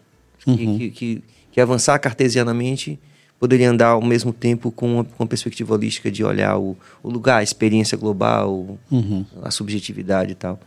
uhum. 0.47 0.77
que, 0.77 0.89
que, 0.89 1.23
que, 1.51 1.61
avançar 1.61 1.99
cartesianamente 1.99 2.97
poderia 3.39 3.69
andar 3.69 3.89
ao 3.89 4.01
mesmo 4.01 4.33
tempo 4.33 4.71
com 4.71 4.95
uma, 4.95 5.03
com 5.03 5.23
uma 5.23 5.27
perspectiva 5.27 5.73
holística 5.73 6.09
de 6.11 6.23
olhar 6.23 6.57
o, 6.57 6.77
o 7.03 7.09
lugar, 7.09 7.37
a 7.37 7.43
experiência 7.43 7.97
global, 7.97 8.77
uhum. 8.91 9.25
a 9.41 9.51
subjetividade 9.51 10.31
e 10.31 10.35
tal. 10.35 10.59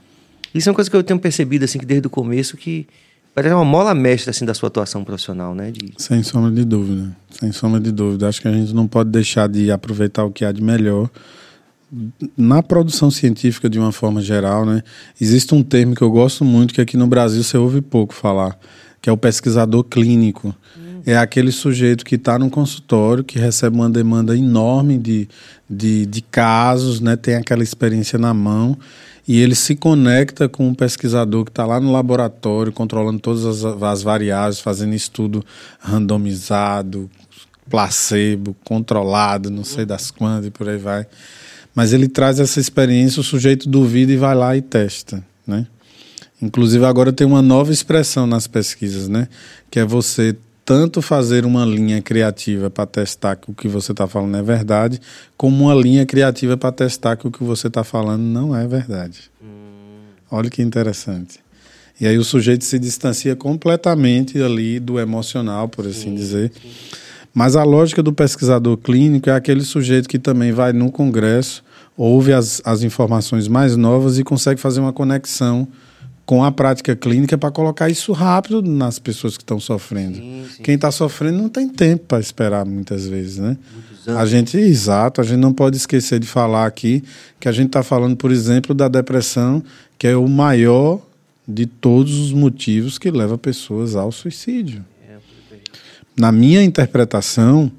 Isso 0.55 0.69
é 0.69 0.71
uma 0.71 0.75
coisa 0.75 0.91
que 0.91 0.97
eu 0.97 1.03
tenho 1.03 1.19
percebido 1.19 1.65
assim 1.65 1.79
que 1.79 1.87
desde 1.87 2.07
o 2.07 2.11
começo 2.11 2.57
que 2.57 2.87
parece 3.35 3.55
uma 3.55 3.65
mola 3.65 3.95
mestra 3.95 4.31
assim 4.31 4.45
da 4.45 4.55
sua 4.55 4.69
atuação 4.69 5.05
profissional, 5.05 5.55
né? 5.55 5.71
De... 5.71 5.93
Sem 5.97 6.23
sombra 6.23 6.51
de 6.51 6.65
dúvida, 6.65 7.17
sem 7.31 7.53
sombra 7.53 7.81
de 7.81 7.91
dúvida. 7.91 8.29
Acho 8.29 8.41
que 8.41 8.49
a 8.49 8.53
gente 8.53 8.75
não 8.75 8.87
pode 8.87 9.11
deixar 9.11 9.49
de 9.49 9.71
aproveitar 9.71 10.25
o 10.25 10.31
que 10.31 10.45
há 10.45 10.53
de 10.53 10.63
melhor 10.63 11.11
na 12.37 12.63
produção 12.63 13.11
científica 13.11 13.69
de 13.69 13.79
uma 13.79 13.93
forma 13.93 14.23
geral, 14.23 14.65
né? 14.65 14.83
Existe 15.21 15.55
um 15.55 15.63
termo 15.63 15.95
que 15.95 16.03
eu 16.03 16.11
gosto 16.11 16.45
muito 16.45 16.73
que 16.73 16.81
aqui 16.81 16.97
no 16.97 17.07
Brasil 17.07 17.43
você 17.43 17.59
ouve 17.59 17.83
pouco 17.83 18.15
falar, 18.15 18.59
que 19.01 19.11
é 19.11 19.13
o 19.13 19.17
pesquisador 19.17 19.85
clínico. 19.85 20.55
Hum. 20.77 21.03
É 21.05 21.17
aquele 21.19 21.53
sujeito 21.53 22.05
que 22.05 22.15
está 22.15 22.39
no 22.39 22.49
consultório, 22.49 23.23
que 23.23 23.39
recebe 23.39 23.77
uma 23.77 23.91
demanda 23.91 24.35
enorme 24.35 24.97
de, 24.97 25.29
de, 25.69 26.07
de 26.07 26.23
casos, 26.23 27.01
né? 27.01 27.15
Tem 27.15 27.35
aquela 27.35 27.63
experiência 27.63 28.19
na 28.19 28.33
mão 28.33 28.79
e 29.27 29.41
ele 29.41 29.55
se 29.55 29.77
conecta 29.77 30.49
com 30.49 30.67
um 30.67 30.75
pesquisador 30.75 31.45
que 31.45 31.51
está 31.51 31.65
lá 31.65 31.81
no 31.81 31.93
laboratório, 31.93 32.73
controlando 32.73 33.21
todas 33.21 33.45
as, 33.45 33.65
as, 33.65 34.03
variáveis, 34.03 34.61
fazendo 34.61 34.95
estudo 34.95 35.45
randomizado, 35.79 37.09
placebo, 37.71 38.57
controlado, 38.65 39.51
não 39.51 39.65
sei 39.65 39.87
das 39.87 40.11
quantas 40.11 40.47
e 40.47 40.51
por 40.51 40.69
aí 40.69 40.79
vai. 40.79 41.07
Mas 41.75 41.93
ele 41.93 42.09
traz 42.09 42.41
essa 42.41 42.61
experiência, 42.61 43.21
o 43.21 43.25
sujeito 43.25 43.69
duvida 43.69 44.13
e 44.13 44.17
vai 44.17 44.35
lá 44.35 44.57
e 44.57 44.61
testa, 44.61 45.25
né? 45.47 45.67
Inclusive 46.41 46.85
agora 46.85 47.13
tem 47.13 47.25
uma 47.25 47.41
nova 47.41 47.73
expressão 47.73 48.27
nas 48.27 48.49
pesquisas, 48.49 49.09
né? 49.09 49.29
Que 49.71 49.79
é 49.79 49.85
você 49.85 50.37
tanto 50.65 51.03
fazer 51.03 51.45
uma 51.45 51.65
linha 51.65 52.01
criativa 52.01 52.71
para 52.71 52.87
testar 52.87 53.37
que 53.37 53.51
o 53.51 53.55
que 53.55 53.69
você 53.69 53.93
está 53.93 54.07
falando 54.07 54.37
é 54.37 54.43
verdade, 54.43 55.01
como 55.37 55.65
uma 55.65 55.75
linha 55.75 56.07
criativa 56.07 56.57
para 56.57 56.73
testar 56.73 57.17
que 57.17 57.27
o 57.27 57.31
que 57.31 57.43
você 57.43 57.67
está 57.67 57.83
falando 57.83 58.23
não 58.23 58.55
é 58.55 58.67
verdade. 58.67 59.31
Hum. 59.43 59.47
Olha 60.31 60.49
que 60.49 60.63
interessante. 60.63 61.41
E 62.01 62.07
aí 62.07 62.17
o 62.17 62.25
sujeito 62.25 62.65
se 62.65 62.79
distancia 62.79 63.37
completamente 63.37 64.41
ali 64.41 64.81
do 64.81 64.99
emocional, 64.99 65.69
por 65.69 65.87
assim 65.87 66.11
sim, 66.11 66.15
dizer. 66.15 66.53
Sim. 66.55 66.69
Mas 67.35 67.57
a 67.57 67.65
lógica 67.65 68.03
do 68.03 68.13
pesquisador 68.13 68.77
clínico 68.77 69.31
é 69.31 69.35
aquele 69.35 69.63
sujeito 69.63 70.09
que 70.09 70.19
também 70.19 70.53
vai 70.53 70.73
no 70.73 70.91
congresso, 70.91 71.65
ouve 71.97 72.33
as, 72.33 72.61
as 72.65 72.83
informações 72.83 73.49
mais 73.49 73.77
novas 73.77 74.19
e 74.19 74.25
consegue 74.25 74.61
fazer 74.61 74.81
uma 74.81 74.93
conexão 74.93 75.67
com 76.25 76.45
a 76.45 76.53
prática 76.53 76.95
clínica 76.95 77.37
para 77.37 77.51
colocar 77.51 77.89
isso 77.91 78.13
rápido 78.13 78.63
nas 78.63 78.99
pessoas 78.99 79.37
que 79.37 79.43
estão 79.43 79.59
sofrendo. 79.59 80.17
Sim, 80.17 80.47
sim. 80.57 80.63
Quem 80.63 80.77
está 80.77 80.91
sofrendo 80.91 81.39
não 81.39 81.49
tem 81.49 81.69
tempo 81.69 82.05
para 82.07 82.21
esperar 82.21 82.65
muitas 82.65 83.07
vezes, 83.07 83.39
né? 83.39 83.57
A 84.07 84.27
gente, 84.27 84.57
exato, 84.57 85.21
a 85.21 85.25
gente 85.25 85.39
não 85.39 85.53
pode 85.53 85.77
esquecer 85.77 86.19
de 86.19 86.27
falar 86.27 86.67
aqui 86.67 87.05
que 87.39 87.49
a 87.49 87.53
gente 87.53 87.69
está 87.69 87.83
falando, 87.83 88.17
por 88.17 88.33
exemplo, 88.33 88.75
da 88.75 88.89
depressão, 88.89 89.63
que 89.97 90.07
é 90.07 90.17
o 90.17 90.29
maior 90.29 91.01
de 91.47 91.67
todos 91.67 92.19
os 92.19 92.33
motivos 92.33 92.99
que 92.99 93.11
leva 93.11 93.39
pessoas 93.39 93.95
ao 93.95 94.11
suicídio. 94.11 94.85
É, 95.09 95.17
Na 96.17 96.33
minha 96.33 96.63
interpretação, 96.63 97.71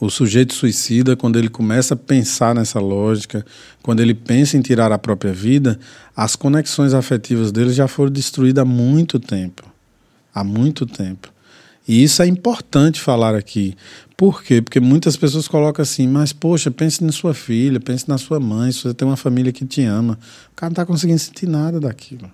o 0.00 0.08
sujeito 0.08 0.54
suicida, 0.54 1.16
quando 1.16 1.38
ele 1.38 1.48
começa 1.48 1.94
a 1.94 1.96
pensar 1.96 2.54
nessa 2.54 2.78
lógica, 2.78 3.44
quando 3.82 4.00
ele 4.00 4.14
pensa 4.14 4.56
em 4.56 4.62
tirar 4.62 4.92
a 4.92 4.98
própria 4.98 5.32
vida, 5.32 5.78
as 6.16 6.36
conexões 6.36 6.94
afetivas 6.94 7.50
dele 7.50 7.72
já 7.72 7.88
foram 7.88 8.10
destruídas 8.10 8.62
há 8.62 8.64
muito 8.64 9.18
tempo. 9.18 9.64
Há 10.32 10.44
muito 10.44 10.86
tempo. 10.86 11.32
E 11.86 12.02
isso 12.02 12.22
é 12.22 12.26
importante 12.26 13.00
falar 13.00 13.34
aqui. 13.34 13.74
Por 14.16 14.44
quê? 14.44 14.62
Porque 14.62 14.78
muitas 14.78 15.16
pessoas 15.16 15.48
colocam 15.48 15.82
assim, 15.82 16.06
mas 16.06 16.32
poxa, 16.32 16.70
pense 16.70 17.02
na 17.02 17.10
sua 17.10 17.34
filha, 17.34 17.80
pense 17.80 18.08
na 18.08 18.18
sua 18.18 18.38
mãe, 18.38 18.70
se 18.70 18.82
você 18.82 18.94
tem 18.94 19.06
uma 19.06 19.16
família 19.16 19.52
que 19.52 19.66
te 19.66 19.82
ama. 19.82 20.16
O 20.52 20.54
cara 20.54 20.70
não 20.70 20.74
está 20.74 20.86
conseguindo 20.86 21.18
sentir 21.18 21.48
nada 21.48 21.80
daquilo. 21.80 22.30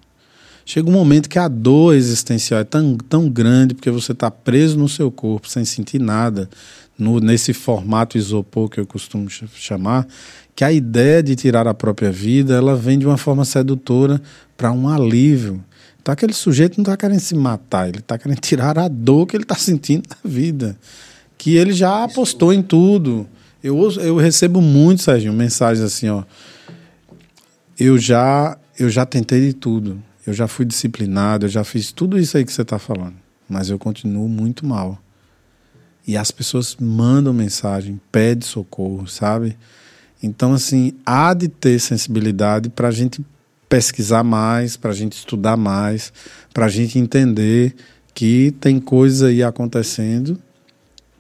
Chega 0.71 0.87
um 0.87 0.93
momento 0.93 1.31
que 1.31 1.39
a 1.39 1.49
dor 1.49 1.95
existencial 1.95 2.61
é 2.61 2.65
tão, 2.65 2.95
tão 2.95 3.27
grande 3.27 3.73
porque 3.73 3.91
você 3.91 4.13
está 4.13 4.31
preso 4.31 4.77
no 4.77 4.87
seu 4.87 5.11
corpo 5.11 5.49
sem 5.49 5.65
sentir 5.65 5.99
nada, 5.99 6.47
no, 6.99 7.21
nesse 7.21 7.55
formato 7.55 8.19
isopor 8.19 8.69
que 8.69 8.79
eu 8.79 8.87
costumo 8.87 9.31
chamar, 9.31 10.07
que 10.55 10.63
a 10.63 10.71
ideia 10.71 11.23
de 11.23 11.35
tirar 11.35 11.67
a 11.67 11.73
própria 11.73 12.13
vida 12.13 12.55
ela 12.55 12.77
vem 12.77 12.99
de 12.99 13.07
uma 13.07 13.17
forma 13.17 13.47
sedutora 13.47 14.21
para 14.59 14.71
um 14.71 14.91
alívio. 14.91 15.65
Então 16.03 16.13
aquele 16.13 16.35
sujeito 16.35 16.77
não 16.77 16.83
está 16.83 16.99
querendo 16.99 17.21
se 17.21 17.35
matar, 17.35 17.89
ele 17.89 18.01
está 18.01 18.19
querendo 18.19 18.41
tirar 18.41 18.79
a 18.79 18.89
dor 18.89 19.27
que 19.27 19.39
ele 19.39 19.45
está 19.45 19.57
sentindo 19.57 20.07
na 20.11 20.31
vida. 20.31 20.79
Que 21.39 21.57
ele 21.57 21.73
já 21.73 22.05
apostou 22.05 22.53
em 22.53 22.61
tudo. 22.61 23.27
Eu, 23.65 23.91
eu 24.03 24.19
recebo 24.19 24.61
muito, 24.61 25.01
Serginho, 25.01 25.33
mensagens 25.33 25.83
assim, 25.83 26.11
ó. 26.11 26.25
Eu 27.81 27.97
já, 27.97 28.59
eu 28.79 28.91
já 28.91 29.07
tentei 29.07 29.47
de 29.47 29.55
tudo. 29.55 30.07
Eu 30.29 30.35
já 30.35 30.47
fui 30.47 30.67
disciplinado, 30.67 31.47
eu 31.47 31.49
já 31.49 31.65
fiz 31.65 31.91
tudo 31.91 32.19
isso 32.19 32.37
aí 32.37 32.45
que 32.45 32.53
você 32.53 32.61
está 32.61 32.79
falando. 32.79 33.15
Mas 33.49 33.71
eu 33.71 33.79
continuo 33.79 34.29
muito 34.29 34.67
mal. 34.67 35.03
E 36.07 36.19
as 36.19 36.31
pessoas 36.31 36.77
mandam 36.79 37.33
mensagem, 37.33 37.99
pedem 38.13 38.47
socorro, 38.47 39.07
sabe? 39.07 39.57
Então, 40.23 40.53
assim, 40.53 40.93
há 41.07 41.33
de 41.33 41.49
ter 41.49 41.79
sensibilidade 41.79 42.69
para 42.69 42.89
a 42.89 42.91
gente 42.91 43.25
pesquisar 43.71 44.23
mais, 44.23 44.77
para 44.77 44.91
a 44.91 44.95
gente 44.95 45.15
estudar 45.15 45.57
mais, 45.57 46.13
para 46.53 46.67
a 46.67 46.69
gente 46.69 46.99
entender 46.99 47.75
que 48.13 48.55
tem 48.61 48.79
coisa 48.79 49.29
aí 49.29 49.43
acontecendo 49.43 50.39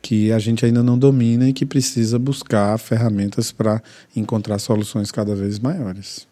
que 0.02 0.30
a 0.32 0.38
gente 0.38 0.66
ainda 0.66 0.82
não 0.82 0.98
domina 0.98 1.48
e 1.48 1.54
que 1.54 1.64
precisa 1.64 2.18
buscar 2.18 2.76
ferramentas 2.78 3.50
para 3.52 3.82
encontrar 4.14 4.58
soluções 4.58 5.10
cada 5.10 5.34
vez 5.34 5.58
maiores. 5.58 6.28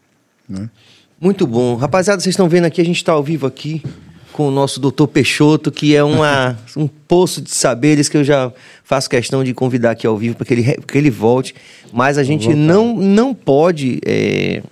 Né? 0.46 0.68
Muito 1.18 1.46
bom. 1.46 1.76
Rapaziada, 1.76 2.20
vocês 2.20 2.34
estão 2.34 2.46
vendo 2.46 2.66
aqui, 2.66 2.78
a 2.78 2.84
gente 2.84 2.96
está 2.96 3.12
ao 3.12 3.22
vivo 3.22 3.46
aqui 3.46 3.82
com 4.34 4.48
o 4.48 4.50
nosso 4.50 4.78
doutor 4.78 5.08
Peixoto, 5.08 5.72
que 5.72 5.96
é 5.96 6.04
uma, 6.04 6.58
um 6.76 6.86
poço 6.86 7.40
de 7.40 7.50
saberes 7.50 8.06
que 8.06 8.18
eu 8.18 8.22
já 8.22 8.52
faço 8.84 9.08
questão 9.08 9.42
de 9.42 9.54
convidar 9.54 9.92
aqui 9.92 10.06
ao 10.06 10.14
vivo 10.18 10.36
para 10.36 10.44
que 10.44 10.52
ele, 10.52 10.62
que 10.86 10.98
ele 10.98 11.10
volte. 11.10 11.54
Mas 11.90 12.18
a 12.18 12.22
gente 12.22 12.52
não, 12.52 12.94
não 12.94 13.32
pode 13.32 13.98
é, 14.04 14.62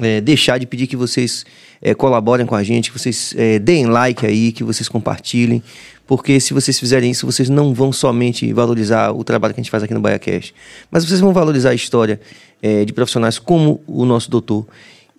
é, 0.00 0.22
deixar 0.22 0.56
de 0.56 0.64
pedir 0.64 0.86
que 0.86 0.96
vocês 0.96 1.44
é, 1.82 1.92
colaborem 1.92 2.46
com 2.46 2.54
a 2.54 2.62
gente, 2.62 2.90
que 2.90 2.98
vocês 2.98 3.34
é, 3.36 3.58
deem 3.58 3.84
like 3.84 4.24
aí, 4.24 4.52
que 4.52 4.64
vocês 4.64 4.88
compartilhem, 4.88 5.62
porque 6.06 6.40
se 6.40 6.54
vocês 6.54 6.80
fizerem 6.80 7.10
isso, 7.10 7.26
vocês 7.26 7.50
não 7.50 7.74
vão 7.74 7.92
somente 7.92 8.50
valorizar 8.54 9.12
o 9.12 9.22
trabalho 9.22 9.52
que 9.52 9.60
a 9.60 9.62
gente 9.62 9.70
faz 9.70 9.82
aqui 9.82 9.92
no 9.92 10.00
BaiaCast, 10.00 10.54
mas 10.90 11.04
vocês 11.04 11.20
vão 11.20 11.34
valorizar 11.34 11.70
a 11.70 11.74
história 11.74 12.18
é, 12.62 12.86
de 12.86 12.92
profissionais 12.94 13.38
como 13.38 13.82
o 13.86 14.06
nosso 14.06 14.30
doutor 14.30 14.66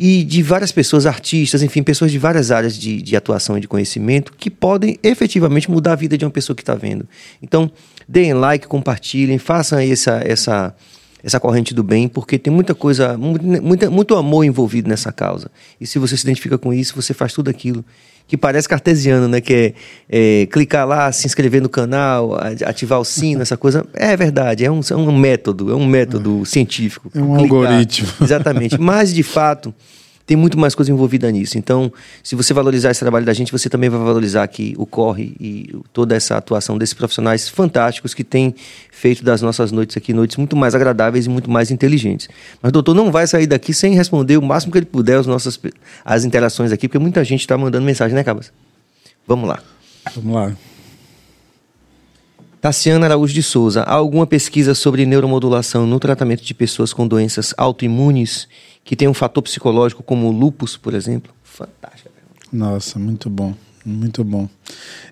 e 0.04 0.24
de 0.24 0.42
várias 0.42 0.72
pessoas, 0.72 1.06
artistas, 1.06 1.62
enfim, 1.62 1.84
pessoas 1.84 2.12
de 2.12 2.18
várias 2.18 2.50
áreas 2.50 2.76
de, 2.76 3.04
de 3.04 3.16
atuação 3.16 3.56
e 3.56 3.62
de 3.62 3.68
conhecimento 3.68 4.34
que 4.36 4.50
podem 4.50 4.98
efetivamente 5.04 5.70
mudar 5.70 5.92
a 5.92 5.96
vida 5.96 6.18
de 6.18 6.26
uma 6.26 6.32
pessoa 6.32 6.56
que 6.56 6.64
está 6.64 6.74
vendo. 6.74 7.08
Então, 7.40 7.70
deem 8.08 8.34
like, 8.34 8.66
compartilhem, 8.66 9.38
façam 9.38 9.78
essa, 9.78 10.20
essa, 10.26 10.76
essa 11.24 11.40
corrente 11.40 11.72
do 11.72 11.84
bem, 11.84 12.08
porque 12.08 12.40
tem 12.40 12.52
muita 12.52 12.74
coisa, 12.74 13.16
muito, 13.16 13.92
muito 13.92 14.16
amor 14.16 14.44
envolvido 14.44 14.90
nessa 14.90 15.12
causa. 15.12 15.52
E 15.80 15.86
se 15.86 16.00
você 16.00 16.18
se 16.18 16.24
identifica 16.24 16.58
com 16.58 16.74
isso, 16.74 16.96
você 16.96 17.14
faz 17.14 17.32
tudo 17.32 17.52
aquilo 17.52 17.86
que 18.28 18.38
parece 18.38 18.68
cartesiano, 18.68 19.28
né? 19.28 19.42
Que 19.42 19.74
é, 20.10 20.42
é, 20.42 20.46
clicar 20.48 20.88
lá, 20.88 21.12
se 21.12 21.28
inscrever 21.28 21.62
no 21.62 21.70
canal, 21.70 22.38
ativar 22.66 23.00
o 23.00 23.06
sino, 23.06 23.42
essa 23.44 23.58
coisa. 23.58 23.86
É 23.94 24.16
verdade, 24.16 24.66
é 24.66 24.72
um, 24.72 24.82
é 24.90 24.96
um 24.96 25.18
método, 25.18 25.72
é 25.72 25.76
um 25.76 25.86
método 25.86 26.42
é. 26.44 26.46
científico. 26.46 27.12
É 27.14 27.20
um 27.20 27.38
clicar. 27.38 27.58
algoritmo. 27.58 28.08
Exatamente. 28.22 28.80
Mas, 28.80 29.14
de 29.14 29.24
fato, 29.24 29.74
tem 30.26 30.38
muito 30.38 30.58
mais 30.58 30.76
coisa 30.76 30.92
envolvida 30.92 31.30
nisso. 31.32 31.58
Então, 31.58 31.92
se 32.24 32.36
você 32.36 32.54
valorizar 32.54 32.92
esse 32.92 33.00
trabalho 33.00 33.26
da 33.26 33.34
gente, 33.34 33.52
você 33.52 33.70
também 33.70 33.90
vai 33.90 34.00
valorizar 34.00 34.44
aqui 34.44 34.74
o 34.78 34.86
corre 34.86 35.36
e 35.40 35.76
toda 35.94 36.16
essa 36.16 36.38
atuação 36.38 36.78
desses 36.78 36.94
profissionais 36.94 37.50
fantásticos 37.50 38.14
que 38.14 38.24
têm 38.24 38.56
feito 38.92 39.24
das 39.24 39.42
nossas 39.42 39.72
noites 39.72 39.98
aqui 39.98 40.14
noites 40.14 40.38
muito 40.38 40.56
mais 40.56 40.76
agradáveis 40.76 41.26
e 41.26 41.30
muito 41.30 41.50
mais 41.50 41.72
inteligentes. 41.72 42.30
Mas 42.62 42.72
doutor 42.72 42.94
não 42.94 43.12
vai 43.12 43.28
sair 43.28 43.48
daqui 43.48 43.74
sem 43.74 43.94
responder 43.96 44.38
o 44.38 44.42
máximo 44.42 44.72
que 44.72 44.78
ele 44.78 44.86
puder 44.86 45.18
as 45.18 45.28
nossas 45.28 45.60
as 46.06 46.24
interações 46.24 46.72
aqui, 46.72 46.88
porque 46.88 47.00
muita 47.00 47.24
gente 47.24 47.42
está 47.42 47.58
mandando 47.58 47.86
mensagem, 47.86 48.16
né, 48.16 48.24
Cabas? 48.24 48.52
Vamos 49.28 49.48
lá. 49.48 49.60
Vamos 50.16 50.34
lá. 50.34 50.71
Tassiana 52.62 53.08
Araújo 53.08 53.34
de 53.34 53.42
Souza, 53.42 53.82
há 53.82 53.94
alguma 53.94 54.28
pesquisa 54.28 54.76
sobre 54.76 55.04
neuromodulação 55.04 55.88
no 55.88 56.00
tratamento 56.00 56.44
de 56.44 56.54
pessoas 56.54 56.94
com 56.94 57.08
doenças 57.08 57.56
autoimunes 57.58 58.48
que 58.84 58.96
tem 58.96 59.08
um 59.08 59.16
fator 59.16 59.42
psicológico 59.42 60.04
como 60.04 60.28
o 60.28 60.32
lupus, 60.32 60.78
por 60.78 60.94
exemplo? 60.94 61.34
Fantástica. 61.44 62.12
Nossa, 62.54 63.00
muito 63.00 63.32
bom. 63.32 63.56
Muito 63.84 64.24
bom. 64.24 64.48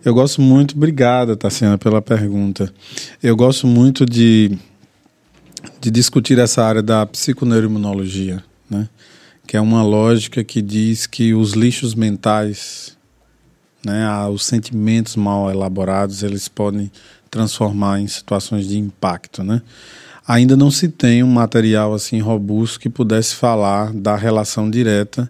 Eu 0.05 0.13
gosto 0.13 0.43
muito, 0.43 0.75
obrigada, 0.75 1.35
Tassiana, 1.35 1.75
pela 1.75 2.03
pergunta. 2.03 2.71
Eu 3.21 3.35
gosto 3.35 3.65
muito 3.65 4.05
de, 4.05 4.55
de 5.81 5.89
discutir 5.89 6.37
essa 6.37 6.63
área 6.63 6.83
da 6.83 7.03
psiconeuroimunologia, 7.03 8.43
né? 8.69 8.87
que 9.47 9.57
é 9.57 9.61
uma 9.61 9.81
lógica 9.81 10.43
que 10.43 10.61
diz 10.61 11.07
que 11.07 11.33
os 11.33 11.53
lixos 11.53 11.95
mentais, 11.95 12.95
né, 13.83 14.07
os 14.27 14.45
sentimentos 14.45 15.15
mal 15.15 15.49
elaborados, 15.49 16.21
eles 16.21 16.47
podem 16.47 16.91
transformar 17.29 17.99
em 17.99 18.07
situações 18.07 18.67
de 18.67 18.77
impacto, 18.77 19.43
né? 19.43 19.61
ainda 20.29 20.55
não 20.55 20.69
se 20.69 20.87
tem 20.87 21.23
um 21.23 21.31
material 21.31 21.91
assim 21.91 22.19
robusto 22.19 22.79
que 22.79 22.87
pudesse 22.87 23.33
falar 23.33 23.91
da 23.91 24.15
relação 24.15 24.69
direta 24.69 25.27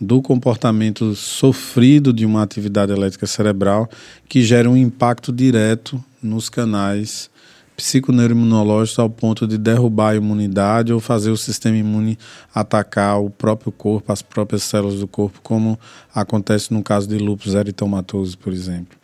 do 0.00 0.22
comportamento 0.22 1.14
sofrido 1.14 2.14
de 2.14 2.24
uma 2.24 2.42
atividade 2.42 2.90
elétrica 2.90 3.26
cerebral 3.26 3.90
que 4.26 4.42
gera 4.42 4.70
um 4.70 4.76
impacto 4.76 5.30
direto 5.30 6.02
nos 6.22 6.48
canais 6.48 7.28
psiconeuroimunológicos 7.76 8.98
ao 8.98 9.10
ponto 9.10 9.46
de 9.46 9.58
derrubar 9.58 10.12
a 10.12 10.16
imunidade 10.16 10.94
ou 10.94 10.98
fazer 10.98 11.30
o 11.30 11.36
sistema 11.36 11.76
imune 11.76 12.18
atacar 12.54 13.20
o 13.20 13.28
próprio 13.28 13.70
corpo, 13.70 14.10
as 14.10 14.22
próprias 14.22 14.62
células 14.62 14.98
do 14.98 15.06
corpo, 15.06 15.40
como 15.42 15.78
acontece 16.14 16.72
no 16.72 16.82
caso 16.82 17.06
de 17.06 17.18
lúpus 17.18 17.54
eritomatoso, 17.54 18.38
por 18.38 18.52
exemplo. 18.52 18.98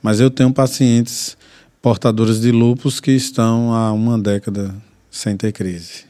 Mas 0.00 0.20
eu 0.20 0.30
tenho 0.30 0.52
pacientes 0.52 1.36
portadores 1.84 2.40
de 2.40 2.50
lupus 2.50 2.98
que 2.98 3.10
estão 3.10 3.74
há 3.74 3.92
uma 3.92 4.18
década 4.18 4.74
sem 5.10 5.36
ter 5.36 5.52
crise. 5.52 6.06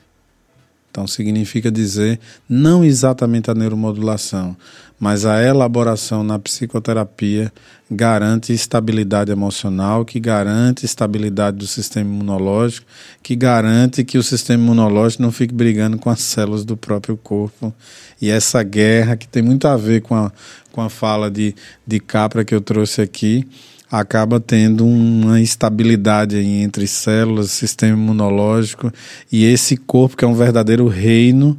Então 0.89 1.05
significa 1.05 1.69
dizer 1.69 2.21
não 2.49 2.85
exatamente 2.85 3.51
a 3.51 3.55
neuromodulação, 3.57 4.57
mas 5.01 5.27
a 5.27 5.43
elaboração 5.43 6.23
na 6.23 6.39
psicoterapia 6.39 7.53
garante 7.91 8.53
estabilidade 8.53 9.33
emocional, 9.33 10.05
que 10.05 10.21
garante 10.21 10.87
estabilidade 10.87 11.57
do 11.57 11.67
sistema 11.67 12.09
imunológico, 12.09 12.87
que 13.21 13.35
garante 13.35 14.05
que 14.05 14.17
o 14.17 14.23
sistema 14.23 14.63
imunológico 14.63 15.25
não 15.25 15.33
fique 15.33 15.53
brigando 15.53 15.99
com 15.99 16.09
as 16.09 16.21
células 16.21 16.65
do 16.65 16.77
próprio 16.77 17.17
corpo. 17.17 17.75
E 18.23 18.31
essa 18.31 18.63
guerra 18.63 19.17
que 19.17 19.27
tem 19.27 19.43
muito 19.43 19.67
a 19.67 19.77
ver 19.77 20.03
com 20.03 20.15
a, 20.15 20.31
com 20.71 20.81
a 20.81 20.89
fala 20.89 21.29
de, 21.29 21.53
de 21.85 21.99
Capra 21.99 22.45
que 22.45 22.55
eu 22.55 22.61
trouxe 22.61 23.03
aqui, 23.03 23.45
acaba 24.01 24.41
tendo 24.41 24.85
uma 24.85 25.41
instabilidade 25.41 26.37
entre 26.37 26.85
células, 26.87 27.53
sistema 27.53 27.97
imunológico 27.97 28.93
e 29.31 29.45
esse 29.45 29.77
corpo 29.77 30.17
que 30.17 30.25
é 30.25 30.29
um 30.29 30.35
verdadeiro 30.35 30.89
reino 30.89 31.57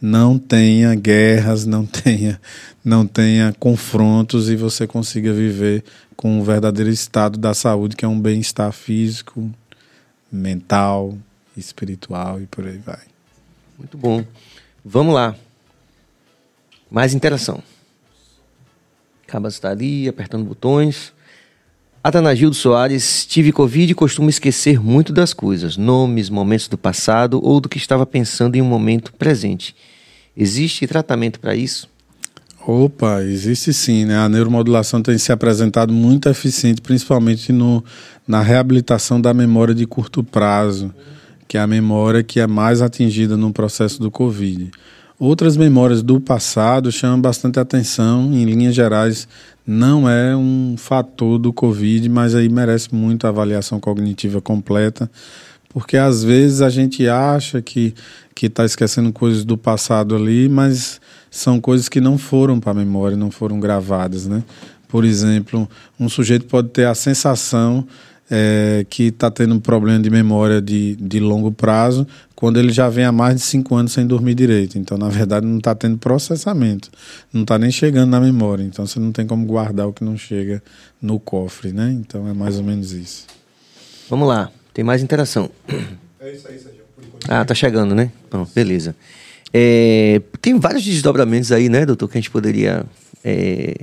não 0.00 0.36
tenha 0.36 0.92
guerras, 0.96 1.64
não 1.64 1.86
tenha, 1.86 2.40
não 2.84 3.06
tenha 3.06 3.54
confrontos 3.60 4.50
e 4.50 4.56
você 4.56 4.88
consiga 4.88 5.32
viver 5.32 5.84
com 6.16 6.40
um 6.40 6.42
verdadeiro 6.42 6.90
estado 6.90 7.38
da 7.38 7.54
saúde, 7.54 7.94
que 7.94 8.04
é 8.04 8.08
um 8.08 8.20
bem-estar 8.20 8.72
físico, 8.72 9.48
mental, 10.30 11.16
espiritual 11.56 12.40
e 12.40 12.46
por 12.46 12.66
aí 12.66 12.78
vai. 12.78 13.02
Muito 13.78 13.96
bom. 13.96 14.24
Vamos 14.84 15.14
lá. 15.14 15.36
Mais 16.90 17.14
interação. 17.14 17.62
Acaba 19.28 19.48
de 19.48 19.54
estar 19.54 19.70
ali, 19.70 20.08
apertando 20.08 20.44
botões. 20.44 21.11
Atanagildo 22.04 22.56
Soares, 22.56 23.24
tive 23.24 23.52
Covid 23.52 23.92
e 23.92 23.94
costumo 23.94 24.28
esquecer 24.28 24.82
muito 24.82 25.12
das 25.12 25.32
coisas, 25.32 25.76
nomes, 25.76 26.28
momentos 26.28 26.66
do 26.66 26.76
passado 26.76 27.40
ou 27.40 27.60
do 27.60 27.68
que 27.68 27.78
estava 27.78 28.04
pensando 28.04 28.56
em 28.56 28.60
um 28.60 28.64
momento 28.64 29.12
presente. 29.12 29.72
Existe 30.36 30.84
tratamento 30.88 31.38
para 31.38 31.54
isso? 31.54 31.88
Opa, 32.66 33.22
existe 33.22 33.72
sim, 33.72 34.04
né? 34.04 34.18
A 34.18 34.28
neuromodulação 34.28 35.00
tem 35.00 35.16
se 35.16 35.30
apresentado 35.30 35.92
muito 35.92 36.28
eficiente, 36.28 36.80
principalmente 36.80 37.52
no, 37.52 37.84
na 38.26 38.40
reabilitação 38.40 39.20
da 39.20 39.32
memória 39.32 39.74
de 39.74 39.86
curto 39.86 40.24
prazo, 40.24 40.92
que 41.46 41.56
é 41.56 41.60
a 41.60 41.68
memória 41.68 42.24
que 42.24 42.40
é 42.40 42.48
mais 42.48 42.82
atingida 42.82 43.36
no 43.36 43.52
processo 43.52 44.00
do 44.00 44.10
Covid. 44.10 44.72
Outras 45.24 45.56
memórias 45.56 46.02
do 46.02 46.20
passado 46.20 46.90
chamam 46.90 47.20
bastante 47.20 47.60
atenção, 47.60 48.32
em 48.34 48.44
linhas 48.44 48.74
gerais, 48.74 49.28
não 49.64 50.10
é 50.10 50.36
um 50.36 50.74
fator 50.76 51.38
do 51.38 51.52
Covid, 51.52 52.08
mas 52.08 52.34
aí 52.34 52.48
merece 52.48 52.92
muito 52.92 53.24
a 53.24 53.30
avaliação 53.30 53.78
cognitiva 53.78 54.40
completa, 54.40 55.08
porque 55.68 55.96
às 55.96 56.24
vezes 56.24 56.60
a 56.60 56.68
gente 56.68 57.06
acha 57.06 57.62
que 57.62 57.94
que 58.34 58.46
está 58.46 58.64
esquecendo 58.64 59.12
coisas 59.12 59.44
do 59.44 59.56
passado 59.56 60.16
ali, 60.16 60.48
mas 60.48 61.00
são 61.30 61.60
coisas 61.60 61.88
que 61.88 62.00
não 62.00 62.18
foram 62.18 62.58
para 62.58 62.72
a 62.72 62.74
memória, 62.74 63.16
não 63.16 63.30
foram 63.30 63.60
gravadas, 63.60 64.26
né? 64.26 64.42
Por 64.88 65.04
exemplo, 65.04 65.68
um 66.00 66.08
sujeito 66.08 66.46
pode 66.46 66.70
ter 66.70 66.86
a 66.86 66.96
sensação 66.96 67.86
é, 68.34 68.86
que 68.88 69.08
está 69.08 69.30
tendo 69.30 69.54
um 69.54 69.60
problema 69.60 70.00
de 70.00 70.08
memória 70.08 70.58
de, 70.62 70.96
de 70.96 71.20
longo 71.20 71.52
prazo, 71.52 72.06
quando 72.34 72.58
ele 72.58 72.72
já 72.72 72.88
vem 72.88 73.04
há 73.04 73.12
mais 73.12 73.34
de 73.34 73.42
cinco 73.42 73.74
anos 73.74 73.92
sem 73.92 74.06
dormir 74.06 74.34
direito. 74.34 74.78
Então, 74.78 74.96
na 74.96 75.10
verdade, 75.10 75.46
não 75.46 75.58
está 75.58 75.74
tendo 75.74 75.98
processamento, 75.98 76.90
não 77.30 77.42
está 77.42 77.58
nem 77.58 77.70
chegando 77.70 78.08
na 78.08 78.18
memória. 78.18 78.62
Então, 78.62 78.86
você 78.86 78.98
não 78.98 79.12
tem 79.12 79.26
como 79.26 79.44
guardar 79.44 79.86
o 79.86 79.92
que 79.92 80.02
não 80.02 80.16
chega 80.16 80.62
no 81.00 81.20
cofre, 81.20 81.74
né? 81.74 81.92
Então, 81.92 82.26
é 82.26 82.32
mais 82.32 82.56
ou 82.56 82.64
menos 82.64 82.92
isso. 82.92 83.26
Vamos 84.08 84.26
lá, 84.26 84.50
tem 84.72 84.82
mais 84.82 85.02
interação. 85.02 85.50
É 86.18 86.32
isso 86.32 86.48
aí, 86.48 86.58
Sérgio. 86.58 86.82
Ah, 87.28 87.44
tá 87.44 87.54
chegando, 87.54 87.94
né? 87.94 88.10
Bom, 88.30 88.46
beleza. 88.54 88.96
É, 89.52 90.22
tem 90.40 90.58
vários 90.58 90.82
desdobramentos 90.82 91.52
aí, 91.52 91.68
né, 91.68 91.84
doutor, 91.84 92.08
que 92.08 92.16
a 92.16 92.20
gente 92.20 92.30
poderia 92.30 92.84
é, 93.22 93.76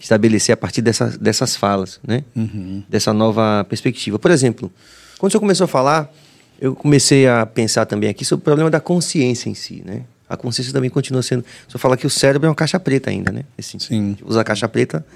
estabelecer 0.00 0.52
a 0.52 0.56
partir 0.56 0.82
dessa, 0.82 1.16
dessas 1.18 1.56
falas, 1.56 2.00
né? 2.06 2.24
Uhum. 2.34 2.82
Dessa 2.88 3.12
nova 3.12 3.64
perspectiva. 3.68 4.18
Por 4.18 4.30
exemplo, 4.30 4.70
quando 5.18 5.32
senhor 5.32 5.40
começou 5.40 5.64
a 5.64 5.68
falar, 5.68 6.12
eu 6.60 6.74
comecei 6.74 7.26
a 7.26 7.46
pensar 7.46 7.86
também 7.86 8.08
aqui 8.08 8.24
sobre 8.24 8.42
o 8.42 8.44
problema 8.44 8.70
da 8.70 8.80
consciência 8.80 9.48
em 9.48 9.54
si, 9.54 9.82
né? 9.84 10.02
A 10.28 10.36
consciência 10.36 10.72
também 10.72 10.90
continua 10.90 11.22
sendo. 11.22 11.44
Só 11.68 11.78
fala 11.78 11.96
que 11.96 12.06
o 12.06 12.10
cérebro 12.10 12.46
é 12.46 12.48
uma 12.50 12.54
caixa 12.54 12.80
preta 12.80 13.10
ainda, 13.10 13.30
né? 13.30 13.44
Assim, 13.58 13.78
Sim. 13.78 14.16
Usa 14.24 14.40
a 14.40 14.44
caixa 14.44 14.68
preta, 14.68 15.06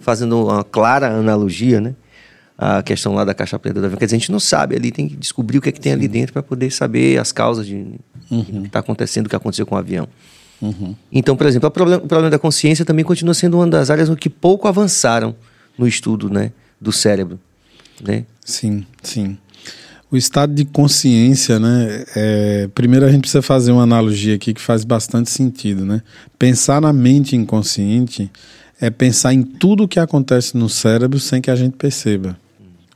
fazendo 0.00 0.44
uma 0.46 0.62
clara 0.62 1.08
analogia, 1.08 1.80
né? 1.80 1.94
A 2.56 2.82
questão 2.82 3.14
lá 3.14 3.24
da 3.24 3.34
caixa 3.34 3.58
preta 3.58 3.80
da. 3.80 3.88
Quer 3.88 4.04
dizer, 4.04 4.16
a 4.16 4.18
gente 4.18 4.30
não 4.30 4.38
sabe 4.38 4.76
ali, 4.76 4.92
tem 4.92 5.08
que 5.08 5.16
descobrir 5.16 5.58
o 5.58 5.60
que 5.60 5.70
é 5.70 5.72
que 5.72 5.80
tem 5.80 5.92
ali 5.92 6.06
dentro 6.06 6.32
para 6.32 6.42
poder 6.42 6.70
saber 6.70 7.18
as 7.18 7.32
causas 7.32 7.66
de 7.66 7.98
Uhum. 8.30 8.44
que 8.44 8.66
está 8.68 8.78
acontecendo, 8.78 9.26
o 9.26 9.28
que 9.28 9.34
aconteceu 9.34 9.66
com 9.66 9.74
o 9.74 9.78
avião. 9.78 10.08
Então, 11.10 11.36
por 11.36 11.46
exemplo, 11.46 11.68
o 11.68 11.70
problema, 11.70 12.02
o 12.02 12.06
problema 12.06 12.30
da 12.30 12.38
consciência 12.38 12.84
também 12.84 13.04
continua 13.04 13.34
sendo 13.34 13.56
uma 13.56 13.66
das 13.66 13.90
áreas 13.90 14.08
no 14.08 14.16
que 14.16 14.28
pouco 14.28 14.68
avançaram 14.68 15.34
no 15.78 15.86
estudo, 15.86 16.28
né? 16.28 16.52
Do 16.80 16.92
cérebro, 16.92 17.38
né? 18.02 18.24
Sim, 18.44 18.84
sim. 19.02 19.38
O 20.10 20.16
estado 20.16 20.52
de 20.52 20.64
consciência, 20.64 21.60
né? 21.60 22.04
é, 22.16 22.68
primeiro 22.74 23.06
a 23.06 23.10
gente 23.10 23.20
precisa 23.20 23.42
fazer 23.42 23.70
uma 23.70 23.84
analogia 23.84 24.34
aqui 24.34 24.52
que 24.52 24.60
faz 24.60 24.84
bastante 24.84 25.30
sentido, 25.30 25.86
né? 25.86 26.02
Pensar 26.38 26.80
na 26.80 26.92
mente 26.92 27.36
inconsciente 27.36 28.30
é 28.80 28.90
pensar 28.90 29.32
em 29.32 29.42
tudo 29.42 29.84
o 29.84 29.88
que 29.88 30.00
acontece 30.00 30.56
no 30.56 30.68
cérebro 30.68 31.20
sem 31.20 31.40
que 31.40 31.50
a 31.50 31.54
gente 31.54 31.76
perceba. 31.76 32.36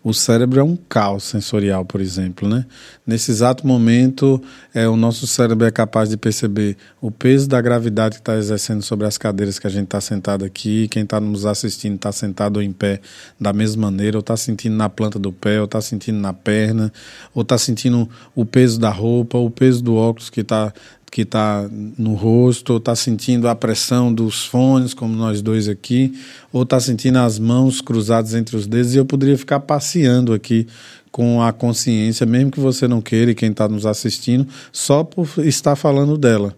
O 0.05 0.13
cérebro 0.13 0.61
é 0.61 0.63
um 0.63 0.77
caos 0.77 1.25
sensorial, 1.25 1.83
por 1.83 1.99
exemplo, 1.99 2.47
né? 2.47 2.67
Nesse 3.07 3.31
exato 3.31 3.67
momento, 3.67 4.39
é, 4.75 4.87
o 4.87 4.97
nosso 4.97 5.27
cérebro 5.27 5.67
é 5.67 5.71
capaz 5.71 6.11
de 6.11 6.19
perceber 6.19 6.77
o 7.01 7.11
peso 7.11 7.49
da 7.49 7.59
gravidade 7.59 8.17
que 8.17 8.21
está 8.21 8.37
exercendo 8.37 8.83
sobre 8.83 9.07
as 9.07 9.17
cadeiras 9.17 9.59
que 9.59 9.67
a 9.67 9.71
gente 9.71 9.85
está 9.85 10.03
sentado 10.03 10.45
aqui, 10.45 10.89
quem 10.89 11.05
está 11.05 11.19
nos 11.19 11.47
assistindo 11.47 11.95
está 11.95 12.13
sentado 12.13 12.59
ou 12.59 12.63
em 12.63 12.71
pé 12.71 13.01
da 13.41 13.51
mesma 13.55 13.91
maneira, 13.91 14.19
ou 14.19 14.21
está 14.21 14.37
sentindo 14.37 14.77
na 14.77 14.91
planta 14.91 15.19
do 15.19 15.33
pé, 15.33 15.59
ou 15.59 15.65
está 15.65 15.81
sentindo 15.81 16.19
na 16.19 16.35
perna, 16.35 16.93
ou 17.35 17.41
está 17.41 17.57
sentindo 17.57 18.07
o 18.35 18.45
peso 18.45 18.79
da 18.79 18.91
roupa, 18.91 19.39
o 19.39 19.49
peso 19.49 19.83
do 19.83 19.97
óculos 19.97 20.29
que 20.29 20.43
está 20.43 20.71
que 21.15 21.23
está 21.23 21.71
no 21.97 22.15
rosto, 22.15 22.71
ou 22.73 22.79
está 22.79 22.97
sentindo 22.97 23.47
a 23.47 23.55
pressão 23.55 24.13
dos 24.13 24.47
fones, 24.47 24.93
como 24.93 25.15
nós 25.15 25.41
dois 25.41 25.69
aqui, 25.69 26.13
ou 26.53 26.65
está 26.65 26.81
sentindo 26.81 27.21
as 27.21 27.39
mãos 27.39 27.81
cruzadas 27.81 28.35
entre 28.35 28.57
os 28.57 28.67
dedos, 28.67 28.97
e 28.97 28.99
eu 28.99 29.07
poderia 29.07 29.39
ficar 29.39 29.61
passeando 29.61 30.33
aqui 30.33 30.67
com 31.13 31.41
a 31.41 31.53
consciência, 31.53 32.27
mesmo 32.27 32.51
que 32.51 32.59
você 32.59 32.89
não 32.89 33.01
queira, 33.01 33.31
e 33.31 33.35
quem 33.37 33.53
está 33.53 33.69
nos 33.69 33.87
assistindo, 33.87 34.45
só 34.73 35.05
por 35.05 35.29
estar 35.39 35.77
falando 35.77 36.19
dela. 36.19 36.53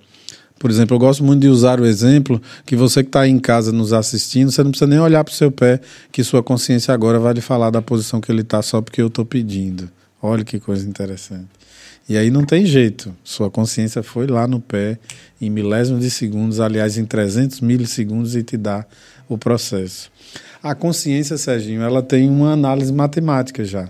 Por 0.58 0.70
exemplo, 0.70 0.94
eu 0.94 1.00
gosto 1.00 1.22
muito 1.22 1.42
de 1.42 1.48
usar 1.48 1.78
o 1.78 1.84
exemplo 1.84 2.40
que 2.64 2.74
você 2.74 3.02
que 3.02 3.10
está 3.10 3.28
em 3.28 3.38
casa 3.38 3.70
nos 3.72 3.92
assistindo, 3.92 4.50
você 4.50 4.64
não 4.64 4.70
precisa 4.70 4.88
nem 4.88 4.98
olhar 4.98 5.22
para 5.22 5.32
o 5.32 5.36
seu 5.36 5.52
pé, 5.52 5.82
que 6.10 6.24
sua 6.24 6.42
consciência 6.42 6.94
agora 6.94 7.18
vai 7.18 7.34
lhe 7.34 7.42
falar 7.42 7.68
da 7.68 7.82
posição 7.82 8.22
que 8.22 8.32
ele 8.32 8.40
está 8.40 8.62
só 8.62 8.80
porque 8.80 9.02
eu 9.02 9.08
estou 9.08 9.26
pedindo. 9.26 9.90
Olha 10.22 10.42
que 10.42 10.58
coisa 10.58 10.88
interessante. 10.88 11.55
E 12.08 12.16
aí 12.16 12.30
não 12.30 12.44
tem 12.44 12.64
jeito. 12.64 13.14
Sua 13.24 13.50
consciência 13.50 14.02
foi 14.02 14.26
lá 14.26 14.46
no 14.46 14.60
pé, 14.60 14.98
em 15.40 15.50
milésimos 15.50 16.02
de 16.02 16.10
segundos, 16.10 16.60
aliás, 16.60 16.96
em 16.96 17.04
300 17.04 17.60
milissegundos, 17.60 18.36
e 18.36 18.42
te 18.42 18.56
dá 18.56 18.86
o 19.28 19.36
processo. 19.36 20.10
A 20.62 20.74
consciência, 20.74 21.36
Serginho, 21.36 21.82
ela 21.82 22.02
tem 22.02 22.28
uma 22.28 22.52
análise 22.52 22.92
matemática 22.92 23.64
já. 23.64 23.88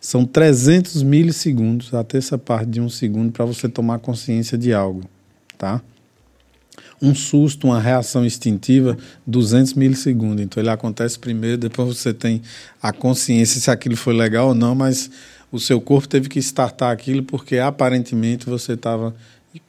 São 0.00 0.24
300 0.24 1.02
milissegundos, 1.02 1.94
a 1.94 2.02
terça 2.02 2.36
parte 2.36 2.70
de 2.70 2.80
um 2.80 2.88
segundo, 2.88 3.30
para 3.30 3.44
você 3.44 3.68
tomar 3.68 3.98
consciência 3.98 4.58
de 4.58 4.72
algo, 4.72 5.04
tá? 5.56 5.80
Um 7.00 7.14
susto, 7.14 7.66
uma 7.66 7.80
reação 7.80 8.24
instintiva, 8.24 8.96
200 9.26 9.74
milissegundos. 9.74 10.42
Então 10.42 10.60
ele 10.60 10.70
acontece 10.70 11.18
primeiro, 11.18 11.58
depois 11.58 11.96
você 11.96 12.12
tem 12.12 12.42
a 12.80 12.92
consciência 12.92 13.60
se 13.60 13.70
aquilo 13.70 13.96
foi 13.96 14.14
legal 14.14 14.48
ou 14.48 14.54
não, 14.54 14.74
mas 14.74 15.10
o 15.52 15.60
seu 15.60 15.80
corpo 15.80 16.08
teve 16.08 16.28
que 16.30 16.38
startar 16.38 16.90
aquilo 16.90 17.22
porque 17.22 17.58
aparentemente 17.58 18.46
você 18.46 18.72
estava 18.72 19.14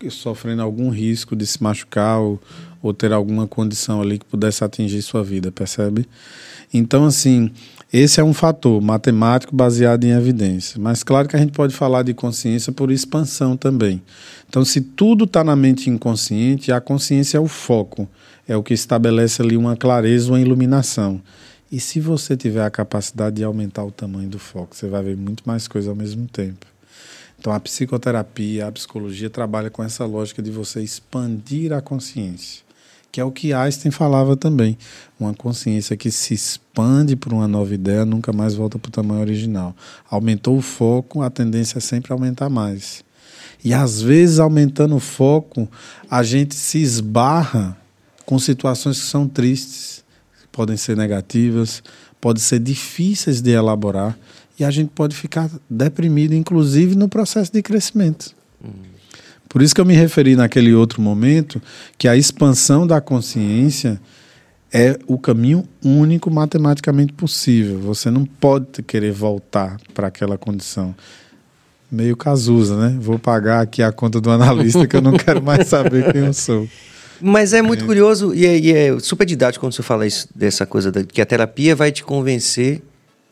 sofrendo 0.10 0.62
algum 0.62 0.90
risco 0.90 1.36
de 1.36 1.46
se 1.46 1.62
machucar 1.62 2.20
ou, 2.20 2.42
ou 2.82 2.94
ter 2.94 3.12
alguma 3.12 3.46
condição 3.46 4.02
ali 4.02 4.18
que 4.18 4.26
pudesse 4.26 4.64
atingir 4.64 5.02
sua 5.02 5.22
vida, 5.22 5.52
percebe? 5.52 6.08
Então, 6.74 7.06
assim, 7.06 7.52
esse 7.92 8.20
é 8.20 8.24
um 8.24 8.34
fator 8.34 8.82
matemático 8.82 9.56
baseado 9.56 10.06
em 10.06 10.12
evidência. 10.12 10.80
Mas 10.80 11.04
claro 11.04 11.28
que 11.28 11.36
a 11.36 11.40
gente 11.40 11.52
pode 11.52 11.76
falar 11.76 12.04
de 12.04 12.14
consciência 12.14 12.72
por 12.72 12.90
expansão 12.90 13.58
também. 13.58 14.02
Então, 14.50 14.64
se 14.64 14.82
tudo 14.82 15.26
está 15.26 15.44
na 15.44 15.56
mente 15.56 15.90
inconsciente, 15.90 16.72
a 16.72 16.80
consciência 16.80 17.38
é 17.38 17.42
o 17.42 17.48
foco, 17.48 18.08
é 18.48 18.56
o 18.56 18.64
que 18.64 18.74
estabelece 18.74 19.42
ali 19.42 19.58
uma 19.58 19.76
clareza, 19.76 20.32
uma 20.32 20.40
iluminação. 20.40 21.22
E 21.74 21.80
se 21.80 22.00
você 22.00 22.38
tiver 22.38 22.64
a 22.64 22.70
capacidade 22.70 23.38
de 23.38 23.44
aumentar 23.44 23.84
o 23.84 23.90
tamanho 23.90 24.30
do 24.30 24.38
foco, 24.38 24.76
você 24.76 24.88
vai 24.88 25.02
ver 25.02 25.18
muito 25.18 25.42
mais 25.44 25.68
coisa 25.68 25.90
ao 25.90 25.96
mesmo 25.96 26.28
tempo. 26.28 26.68
Então, 27.40 27.52
a 27.52 27.60
psicoterapia, 27.60 28.68
a 28.68 28.72
psicologia 28.72 29.28
trabalha 29.28 29.72
com 29.72 29.84
essa 29.84 30.06
lógica 30.06 30.40
de 30.40 30.52
você 30.52 30.84
expandir 30.84 31.74
a 31.74 31.82
consciência, 31.82 32.62
que 33.12 33.20
é 33.20 33.24
o 33.24 33.32
que 33.32 33.54
Einstein 33.54 33.90
falava 33.90 34.38
também. 34.38 34.78
Uma 35.20 35.34
consciência 35.34 35.98
que 35.98 36.12
se 36.12 36.36
expande 36.36 37.16
por 37.16 37.34
uma 37.34 37.48
nova 37.48 37.74
ideia 37.74 38.06
nunca 38.06 38.32
mais 38.32 38.54
volta 38.54 38.78
para 38.78 38.90
o 38.90 38.92
tamanho 38.92 39.22
original. 39.22 39.76
Aumentou 40.08 40.56
o 40.56 40.62
foco, 40.62 41.24
a 41.24 41.30
tendência 41.32 41.80
é 41.80 41.82
sempre 41.82 42.14
aumentar 42.14 42.50
mais. 42.50 43.04
E 43.66 43.74
às 43.74 44.00
vezes, 44.00 44.38
aumentando 44.38 44.96
o 44.96 45.00
foco, 45.00 45.68
a 46.08 46.22
gente 46.22 46.54
se 46.54 46.78
esbarra 46.78 47.76
com 48.28 48.38
situações 48.38 49.00
que 49.00 49.08
são 49.08 49.28
tristes 49.28 50.03
podem 50.54 50.78
ser 50.78 50.96
negativas, 50.96 51.84
podem 52.22 52.42
ser 52.42 52.60
difíceis 52.60 53.42
de 53.42 53.52
elaborar 53.52 54.18
e 54.58 54.64
a 54.64 54.72
gente 54.72 54.92
pode 54.96 55.16
ficar 55.16 55.50
deprimido, 55.70 56.34
inclusive 56.34 56.96
no 56.96 57.10
processo 57.10 57.52
de 57.52 57.62
crescimento. 57.62 58.34
Por 59.50 59.62
isso 59.62 59.76
que 59.76 59.82
eu 59.82 59.86
me 59.86 59.94
referi 59.94 60.36
naquele 60.36 60.74
outro 60.74 61.02
momento 61.02 61.62
que 61.98 62.08
a 62.08 62.16
expansão 62.16 62.88
da 62.88 63.02
consciência 63.02 64.00
é 64.72 64.98
o 65.06 65.18
caminho 65.20 65.68
único 65.84 66.32
matematicamente 66.32 67.14
possível. 67.14 67.80
Você 67.80 68.10
não 68.10 68.26
pode 68.26 68.82
querer 68.82 69.12
voltar 69.12 69.78
para 69.94 70.08
aquela 70.08 70.38
condição. 70.38 70.96
Meio 71.92 72.18
casusa, 72.18 72.76
né? 72.78 72.98
Vou 73.00 73.20
pagar 73.20 73.62
aqui 73.62 73.84
a 73.84 73.92
conta 73.92 74.20
do 74.20 74.32
analista 74.32 74.88
que 74.88 74.96
eu 74.96 75.02
não 75.02 75.16
quero 75.16 75.44
mais 75.44 75.68
saber 75.68 76.12
quem 76.12 76.22
eu 76.22 76.34
sou. 76.34 76.68
Mas 77.26 77.54
é 77.54 77.62
muito 77.62 77.86
é. 77.86 77.88
curioso 77.88 78.36
e 78.36 78.46
é, 78.46 78.60
e 78.60 78.74
é, 78.74 79.00
super 79.00 79.26
didático 79.26 79.66
quando 79.66 79.72
você 79.72 79.82
fala 79.82 80.06
isso, 80.06 80.28
dessa 80.36 80.66
coisa 80.66 80.92
da, 80.92 81.06
que 81.06 81.22
a 81.22 81.26
terapia 81.26 81.74
vai 81.74 81.90
te 81.90 82.04
convencer, 82.04 82.82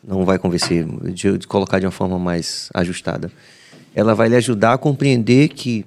não 0.02 0.24
vai 0.24 0.38
convencer, 0.38 0.86
de, 1.12 1.36
de, 1.36 1.46
colocar 1.46 1.78
de 1.78 1.84
uma 1.84 1.92
forma 1.92 2.18
mais 2.18 2.70
ajustada. 2.72 3.30
Ela 3.94 4.14
vai 4.14 4.30
lhe 4.30 4.36
ajudar 4.36 4.72
a 4.72 4.78
compreender 4.78 5.50
que 5.50 5.84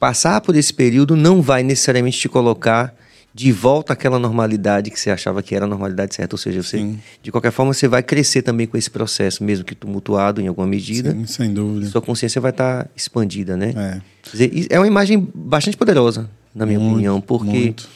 passar 0.00 0.40
por 0.40 0.56
esse 0.56 0.72
período 0.72 1.14
não 1.14 1.42
vai 1.42 1.62
necessariamente 1.62 2.18
te 2.18 2.26
colocar 2.26 2.94
de 3.34 3.52
volta 3.52 3.92
àquela 3.92 4.18
normalidade 4.18 4.90
que 4.90 4.98
você 4.98 5.10
achava 5.10 5.42
que 5.42 5.54
era 5.54 5.66
a 5.66 5.68
normalidade 5.68 6.14
certa. 6.14 6.34
Ou 6.34 6.38
seja, 6.38 6.62
você, 6.62 6.94
de 7.22 7.30
qualquer 7.30 7.52
forma, 7.52 7.74
você 7.74 7.86
vai 7.86 8.02
crescer 8.02 8.40
também 8.40 8.66
com 8.66 8.78
esse 8.78 8.90
processo, 8.90 9.44
mesmo 9.44 9.62
que 9.62 9.74
tumultuado 9.74 10.40
em 10.40 10.48
alguma 10.48 10.66
medida. 10.66 11.12
Sim, 11.12 11.26
sem 11.26 11.52
dúvida. 11.52 11.86
Sua 11.86 12.00
consciência 12.00 12.40
vai 12.40 12.50
estar 12.50 12.88
expandida, 12.96 13.58
né? 13.58 13.74
É. 13.76 14.00
Dizer, 14.30 14.66
é 14.70 14.78
uma 14.78 14.86
imagem 14.86 15.28
bastante 15.34 15.76
poderosa 15.76 16.30
na 16.54 16.66
minha 16.66 16.78
muito, 16.78 16.92
opinião, 16.92 17.20
porque 17.20 17.50
muito. 17.50 17.88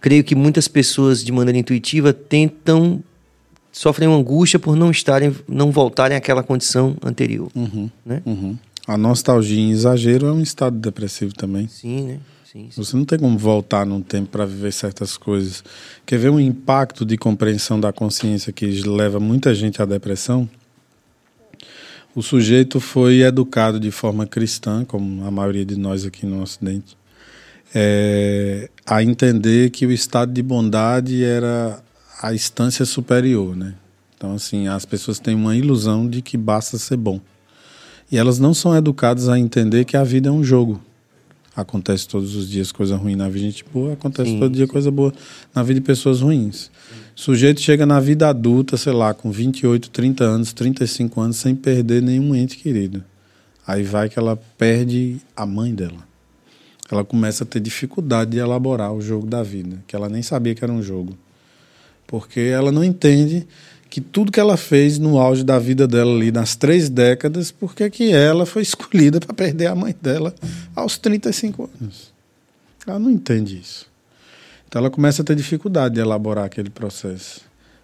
creio 0.00 0.24
que 0.24 0.34
muitas 0.34 0.68
pessoas 0.68 1.24
de 1.24 1.32
maneira 1.32 1.58
intuitiva 1.58 2.12
tentam 2.12 3.02
sofrem 3.72 4.06
uma 4.06 4.18
angústia 4.18 4.58
por 4.58 4.76
não 4.76 4.90
estarem, 4.90 5.34
não 5.48 5.70
voltarem 5.72 6.16
àquela 6.16 6.42
condição 6.42 6.94
anterior, 7.02 7.50
uhum, 7.54 7.88
né? 8.04 8.22
Uhum. 8.26 8.56
A 8.86 8.98
nostalgia 8.98 9.58
em 9.58 9.70
exagero 9.70 10.26
é 10.26 10.32
um 10.32 10.42
estado 10.42 10.76
depressivo 10.76 11.32
também. 11.32 11.68
Sim, 11.68 12.02
né? 12.02 12.20
Sim, 12.44 12.68
sim. 12.70 12.82
Você 12.82 12.96
não 12.96 13.04
tem 13.04 13.18
como 13.18 13.38
voltar 13.38 13.86
num 13.86 14.02
tempo 14.02 14.28
para 14.28 14.44
viver 14.44 14.72
certas 14.72 15.16
coisas. 15.16 15.64
Quer 16.04 16.18
ver 16.18 16.30
um 16.30 16.38
impacto 16.38 17.06
de 17.06 17.16
compreensão 17.16 17.80
da 17.80 17.92
consciência 17.92 18.52
que 18.52 18.66
leva 18.82 19.18
muita 19.18 19.54
gente 19.54 19.80
à 19.80 19.86
depressão? 19.86 20.48
O 22.14 22.22
sujeito 22.22 22.78
foi 22.78 23.22
educado 23.22 23.80
de 23.80 23.90
forma 23.90 24.26
cristã, 24.26 24.84
como 24.84 25.24
a 25.24 25.30
maioria 25.30 25.64
de 25.64 25.78
nós 25.78 26.04
aqui 26.04 26.26
no 26.26 26.42
Ocidente, 26.42 26.94
é, 27.74 28.68
a 28.86 29.02
entender 29.02 29.70
que 29.70 29.86
o 29.86 29.92
estado 29.92 30.32
de 30.32 30.42
bondade 30.42 31.24
era 31.24 31.82
a 32.22 32.34
instância 32.34 32.84
superior, 32.84 33.56
né? 33.56 33.74
Então, 34.16 34.34
assim, 34.34 34.68
as 34.68 34.84
pessoas 34.84 35.18
têm 35.18 35.34
uma 35.34 35.56
ilusão 35.56 36.08
de 36.08 36.22
que 36.22 36.36
basta 36.36 36.78
ser 36.78 36.96
bom. 36.96 37.20
E 38.10 38.16
elas 38.16 38.38
não 38.38 38.54
são 38.54 38.76
educadas 38.76 39.28
a 39.28 39.38
entender 39.38 39.84
que 39.84 39.96
a 39.96 40.04
vida 40.04 40.28
é 40.28 40.32
um 40.32 40.44
jogo. 40.44 40.80
Acontece 41.56 42.06
todos 42.06 42.34
os 42.36 42.48
dias 42.48 42.70
coisa 42.70 42.96
ruim 42.96 43.16
na 43.16 43.28
vida 43.28 43.40
de 43.40 43.50
gente 43.50 43.64
boa, 43.70 43.92
acontece 43.92 44.30
Sim, 44.30 44.38
todo 44.38 44.54
dia 44.54 44.66
sim. 44.66 44.72
coisa 44.72 44.90
boa 44.90 45.12
na 45.54 45.62
vida 45.62 45.80
de 45.80 45.86
pessoas 45.86 46.20
ruins. 46.20 46.70
O 47.14 47.20
sujeito 47.20 47.60
chega 47.60 47.84
na 47.84 48.00
vida 48.00 48.28
adulta, 48.28 48.76
sei 48.76 48.92
lá, 48.92 49.12
com 49.12 49.30
28, 49.30 49.90
30 49.90 50.24
anos, 50.24 50.52
35 50.52 51.20
anos, 51.20 51.36
sem 51.36 51.54
perder 51.54 52.00
nenhum 52.00 52.34
ente 52.34 52.56
querido. 52.56 53.04
Aí 53.66 53.82
vai 53.82 54.08
que 54.08 54.18
ela 54.18 54.36
perde 54.56 55.18
a 55.36 55.44
mãe 55.44 55.74
dela 55.74 56.11
ela 56.94 57.04
começa 57.04 57.44
a 57.44 57.46
ter 57.46 57.60
dificuldade 57.60 58.32
de 58.32 58.38
elaborar 58.38 58.92
o 58.92 59.00
jogo 59.00 59.26
da 59.26 59.42
vida, 59.42 59.82
que 59.86 59.96
ela 59.96 60.08
nem 60.08 60.22
sabia 60.22 60.54
que 60.54 60.62
era 60.62 60.72
um 60.72 60.82
jogo. 60.82 61.16
Porque 62.06 62.40
ela 62.40 62.70
não 62.70 62.84
entende 62.84 63.46
que 63.88 64.00
tudo 64.00 64.32
que 64.32 64.40
ela 64.40 64.56
fez 64.56 64.98
no 64.98 65.18
auge 65.18 65.44
da 65.44 65.58
vida 65.58 65.86
dela 65.86 66.14
ali, 66.14 66.32
nas 66.32 66.56
três 66.56 66.88
décadas, 66.88 67.50
porque 67.50 67.88
que 67.90 68.12
ela 68.12 68.46
foi 68.46 68.60
escolhida 68.62 69.20
para 69.20 69.34
perder 69.34 69.66
a 69.66 69.74
mãe 69.74 69.94
dela 70.00 70.34
aos 70.74 70.98
35 70.98 71.70
anos. 71.80 72.12
Ela 72.86 72.98
não 72.98 73.10
entende 73.10 73.58
isso. 73.58 73.86
Então 74.66 74.80
ela 74.80 74.90
começa 74.90 75.22
a 75.22 75.24
ter 75.24 75.36
dificuldade 75.36 75.94
de 75.94 76.00
elaborar 76.00 76.46
aquele 76.46 76.70
processo, 76.70 77.42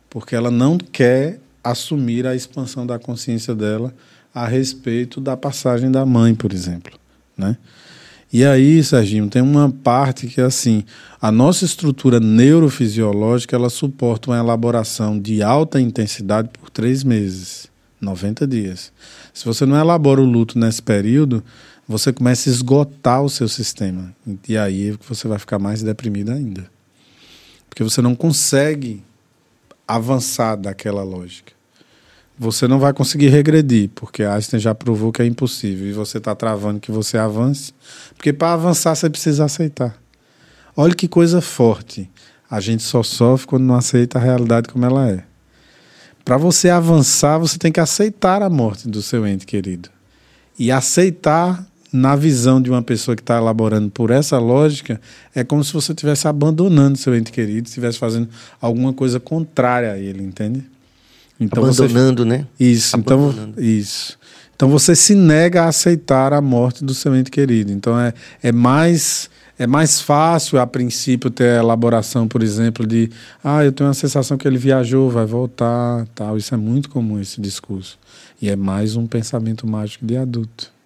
porque 0.09 0.35
ela 0.35 0.51
não 0.51 0.79
quer 0.79 1.39
assumir 1.63 2.27
a 2.27 2.35
expansão 2.35 2.87
da 2.87 2.99
consciência 2.99 3.55
dela 3.55 3.95
a 4.35 4.47
respeito 4.47 5.21
da 5.21 5.37
passagem 5.37 5.91
da 5.91 6.07
mãe, 6.07 6.35
por 6.35 6.53
exemplo, 6.53 6.99
né? 7.37 7.57
E 8.31 8.45
aí, 8.45 8.85
Serginho, 8.85 9.29
tem 9.29 9.41
uma 9.41 9.71
parte 9.71 10.27
que 10.27 10.39
é 10.39 10.45
assim, 10.45 10.85
a 11.21 11.33
nossa 11.33 11.65
estrutura 11.65 12.21
neurofisiológica, 12.21 13.57
ela 13.57 13.71
suporta 13.71 14.31
uma 14.31 14.39
elaboração 14.39 15.19
de 15.19 15.43
alta 15.43 15.81
intensidade 15.81 16.51
por 16.53 16.69
três 16.69 17.03
meses, 17.03 17.69
90 17.99 18.47
dias. 18.47 18.93
Se 19.33 19.47
você 19.47 19.65
não 19.65 19.79
elabora 19.79 20.21
o 20.21 20.27
luto 20.27 20.59
nesse 20.59 20.83
período, 20.83 21.43
você 21.89 22.13
começa 22.13 22.51
a 22.51 22.53
esgotar 22.53 23.23
o 23.23 23.31
seu 23.31 23.49
sistema. 23.49 24.15
E 24.47 24.59
aí 24.59 24.95
você 25.09 25.27
vai 25.27 25.39
ficar 25.39 25.59
mais 25.59 25.83
deprimido 25.83 26.31
ainda. 26.31 26.71
Porque 27.67 27.83
você 27.83 28.03
não 28.03 28.15
consegue 28.15 29.03
avançar 29.87 30.57
daquela 30.57 31.03
lógica 31.03 31.58
você 32.39 32.69
não 32.69 32.79
vai 32.79 32.93
conseguir 32.93 33.29
regredir, 33.29 33.91
porque 33.95 34.23
Einstein 34.23 34.61
já 34.61 34.75
provou 34.75 35.11
que 35.11 35.21
é 35.21 35.27
impossível 35.27 35.89
e 35.89 35.93
você 35.93 36.19
está 36.19 36.35
travando 36.35 36.79
que 36.79 36.93
você 36.93 37.19
avance, 37.19 37.73
porque 38.15 38.33
para 38.33 38.53
avançar 38.53 38.95
você 38.95 39.11
precisa 39.11 39.45
aceitar. 39.45 39.97
Olha 40.77 40.95
que 40.95 41.09
coisa 41.09 41.41
forte. 41.41 42.09
A 42.49 42.61
gente 42.61 42.83
só 42.83 43.03
sofre 43.03 43.49
quando 43.49 43.65
não 43.65 43.75
aceita 43.75 44.19
a 44.19 44.23
realidade 44.23 44.69
como 44.69 44.85
ela 44.85 45.11
é. 45.11 45.25
Para 46.25 46.37
você 46.37 46.71
avançar, 46.71 47.39
você 47.39 47.59
tem 47.59 47.73
que 47.73 47.81
aceitar 47.81 48.43
a 48.43 48.49
morte 48.49 48.89
do 48.89 49.03
seu 49.03 49.27
ente 49.27 49.45
querido. 49.45 49.89
E 50.59 50.71
aceitar, 50.71 51.67
na 51.93 52.15
visão 52.15 52.61
de 52.61 52.71
uma 52.71 52.83
pessoa 52.83 53.17
que 53.17 53.23
está 53.23 53.39
elaborando 53.39 53.91
por 53.91 54.11
essa 54.11 54.39
lógica, 54.39 55.01
é 55.35 55.43
como 55.43 55.65
se 55.65 55.73
você 55.73 55.93
estivesse 55.93 56.29
abandonando 56.29 56.99
seu 56.99 57.15
ente 57.17 57.33
querido, 57.33 57.67
estivesse 57.67 57.99
fazendo 57.99 58.29
alguma 58.61 58.93
coisa 58.93 59.19
contrária 59.19 59.93
a 59.93 59.99
ele, 59.99 60.23
entende? 60.23 60.65
Então 61.41 61.63
Abandonando, 61.63 62.23
você... 62.23 62.29
né? 62.29 62.47
Isso, 62.59 62.97
então 62.97 63.25
Abandonando. 63.25 63.53
então 63.53 63.65
isso. 63.65 64.19
Então 64.55 64.69
você 64.69 64.97
se 64.97 65.15
nega 65.15 65.65
a 65.65 65.69
aceitar 65.69 66.33
a 66.33 66.41
morte 66.41 66.85
do 66.85 66.93
seu 66.93 67.15
ente 67.15 67.31
querido. 67.31 67.71
Então 67.71 67.99
é, 67.99 68.13
é 68.43 68.51
mais 68.51 69.31
é 69.59 69.67
mais 69.67 70.01
fácil 70.01 70.59
a 70.59 70.67
princípio 70.67 71.31
ter 71.31 71.59
a 71.59 71.63
elaboração, 71.63 72.29
por 72.29 72.43
exemplo, 72.43 72.87
de 72.87 73.11
ah, 73.43 73.65
eu 73.65 73.73
tenho 73.73 73.91
a 73.91 73.95
sensação 73.95 74.37
que 74.37 74.47
ele 74.47 74.59
viajou, 74.59 75.11
vai 75.11 75.27
voltar, 75.27 76.07
tal. 76.15 76.37
Isso 76.37 76.55
é 76.55 76.57
muito 76.57 76.89
comum 76.89 77.21
esse 77.21 77.41
discurso. 77.41 77.99
E 78.41 78.49
é 78.49 78.57
mais 78.57 78.95
um 78.95 79.07
pensamento 79.07 79.67
mágico 79.67 80.07
de 80.07 80.17
adulto 80.17 80.78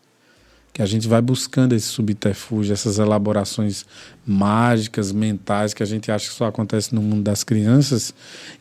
que 0.73 0.81
a 0.81 0.86
gente 0.86 1.07
vai 1.07 1.20
buscando 1.20 1.74
esse 1.74 1.86
subterfúgio, 1.86 2.73
essas 2.73 2.99
elaborações 2.99 3.85
mágicas, 4.27 5.12
mentais, 5.12 5.74
que 5.74 5.82
a 5.82 5.86
gente 5.86 6.11
acha 6.11 6.28
que 6.28 6.35
só 6.35 6.47
acontece 6.47 6.94
no 6.94 7.03
mundo 7.03 7.23
das 7.23 7.44
crianças, 7.44 8.15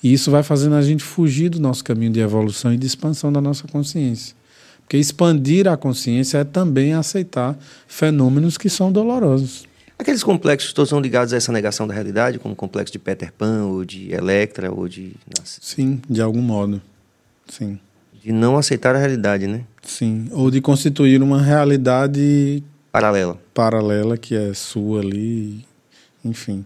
e 0.04 0.12
isso 0.12 0.30
vai 0.30 0.44
fazendo 0.44 0.76
a 0.76 0.82
gente 0.82 1.04
fugir 1.04 1.50
do 1.50 1.60
nosso 1.60 1.84
caminho 1.84 2.12
de 2.12 2.20
evolução 2.20 2.74
e 2.74 2.78
de 2.78 2.86
expansão 2.86 3.32
da 3.32 3.40
nossa 3.40 3.68
consciência. 3.68 4.36
Porque 4.82 4.98
expandir 4.98 5.70
a 5.70 5.78
consciência 5.78 6.40
é 6.40 6.44
também 6.44 6.94
aceitar 6.94 7.58
fenômenos 7.88 8.58
que 8.58 8.70
são 8.70 8.92
dolorosos. 8.92 9.66
Aqueles 9.98 10.24
complexos 10.24 10.74
todos 10.74 10.90
são 10.90 11.00
ligados 11.00 11.32
a 11.32 11.38
essa 11.38 11.52
negação 11.52 11.88
da 11.88 11.94
realidade, 11.94 12.40
como 12.40 12.54
o 12.54 12.58
complexo 12.58 12.92
de 12.92 13.00
Peter 13.00 13.32
Pan, 13.32 13.66
ou 13.68 13.86
de 13.86 14.12
Electra, 14.12 14.70
ou 14.70 14.90
de... 14.90 15.14
Nossa. 15.38 15.60
Sim, 15.62 16.02
de 16.10 16.22
algum 16.22 16.42
modo. 16.42 16.82
Sim. 17.48 17.80
De 18.24 18.32
não 18.32 18.58
aceitar 18.58 18.96
a 18.96 19.00
realidade, 19.00 19.48
né? 19.48 19.62
Sim, 19.82 20.28
ou 20.32 20.52
de 20.52 20.62
constituir 20.62 21.22
uma 21.22 21.42
realidade 21.42 22.64
paralela. 22.92 23.38
Paralela 23.54 24.18
que 24.18 24.36
é 24.36 24.54
sua 24.54 25.00
ali, 25.00 25.66
enfim. 26.24 26.64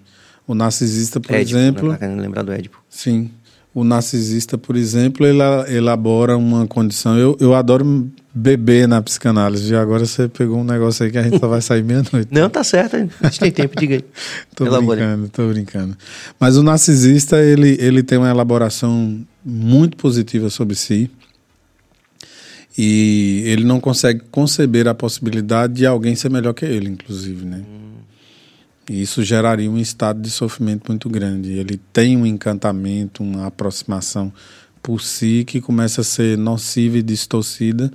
O 0.48 0.54
narcisista, 0.54 1.20
por 1.20 1.34
Édipo, 1.34 1.58
exemplo, 1.58 1.98
né? 2.00 2.16
lembrar 2.16 2.44
do 2.44 2.52
Édipo. 2.52 2.80
Sim. 2.90 3.32
O 3.74 3.84
narcisista, 3.84 4.58
por 4.58 4.76
exemplo, 4.78 5.26
ele 5.26 5.42
elabora 5.68 6.38
uma 6.38 6.66
condição. 6.66 7.18
Eu, 7.18 7.36
eu 7.42 7.54
adoro 7.54 8.10
beber 8.34 8.88
na 8.88 9.02
psicanálise. 9.02 9.74
E 9.74 9.76
agora 9.76 10.06
você 10.06 10.30
pegou 10.30 10.60
um 10.60 10.64
negócio 10.64 11.04
aí 11.04 11.12
que 11.12 11.18
a 11.18 11.24
gente 11.24 11.40
só 11.40 11.48
vai 11.48 11.62
sair 11.62 11.84
meia-noite. 11.84 12.30
Não, 12.32 12.50
tá 12.50 12.64
certo. 12.64 12.96
A 13.22 13.28
gente 13.28 13.40
tem 13.40 13.52
tempo, 13.52 13.76
diga 13.78 13.96
aí. 13.96 14.06
tô 14.56 14.66
Elabore. 14.66 15.00
brincando, 15.00 15.30
tô 15.30 15.48
brincando. 15.50 15.98
Mas 16.40 16.56
o 16.56 16.64
narcisista, 16.64 17.42
ele, 17.42 17.78
ele 17.80 18.02
tem 18.02 18.18
uma 18.18 18.30
elaboração 18.30 19.20
muito 19.44 19.98
positiva 19.98 20.50
sobre 20.50 20.76
si. 20.76 21.12
E 22.78 23.44
ele 23.46 23.64
não 23.64 23.80
consegue 23.80 24.22
conceber 24.32 24.88
a 24.88 24.94
possibilidade 24.94 25.74
de 25.74 25.86
alguém 25.86 26.16
ser 26.16 26.30
melhor 26.30 26.54
que 26.54 26.66
ele, 26.66 26.90
inclusive, 26.90 27.46
né? 27.46 27.64
Hum. 27.68 27.86
E 28.90 29.02
isso 29.02 29.24
geraria 29.24 29.70
um 29.70 29.78
estado 29.78 30.22
de 30.22 30.30
sofrimento 30.30 30.90
muito 30.90 31.10
grande. 31.10 31.54
Ele 31.54 31.80
tem 31.92 32.18
um 32.18 32.26
encantamento, 32.26 33.24
uma 33.24 33.48
aproximação 33.48 34.32
por 34.84 35.02
si 35.02 35.44
que 35.48 35.60
começa 35.60 36.02
a 36.02 36.04
ser 36.04 36.38
nociva 36.38 36.98
e 36.98 37.02
distorcida, 37.02 37.92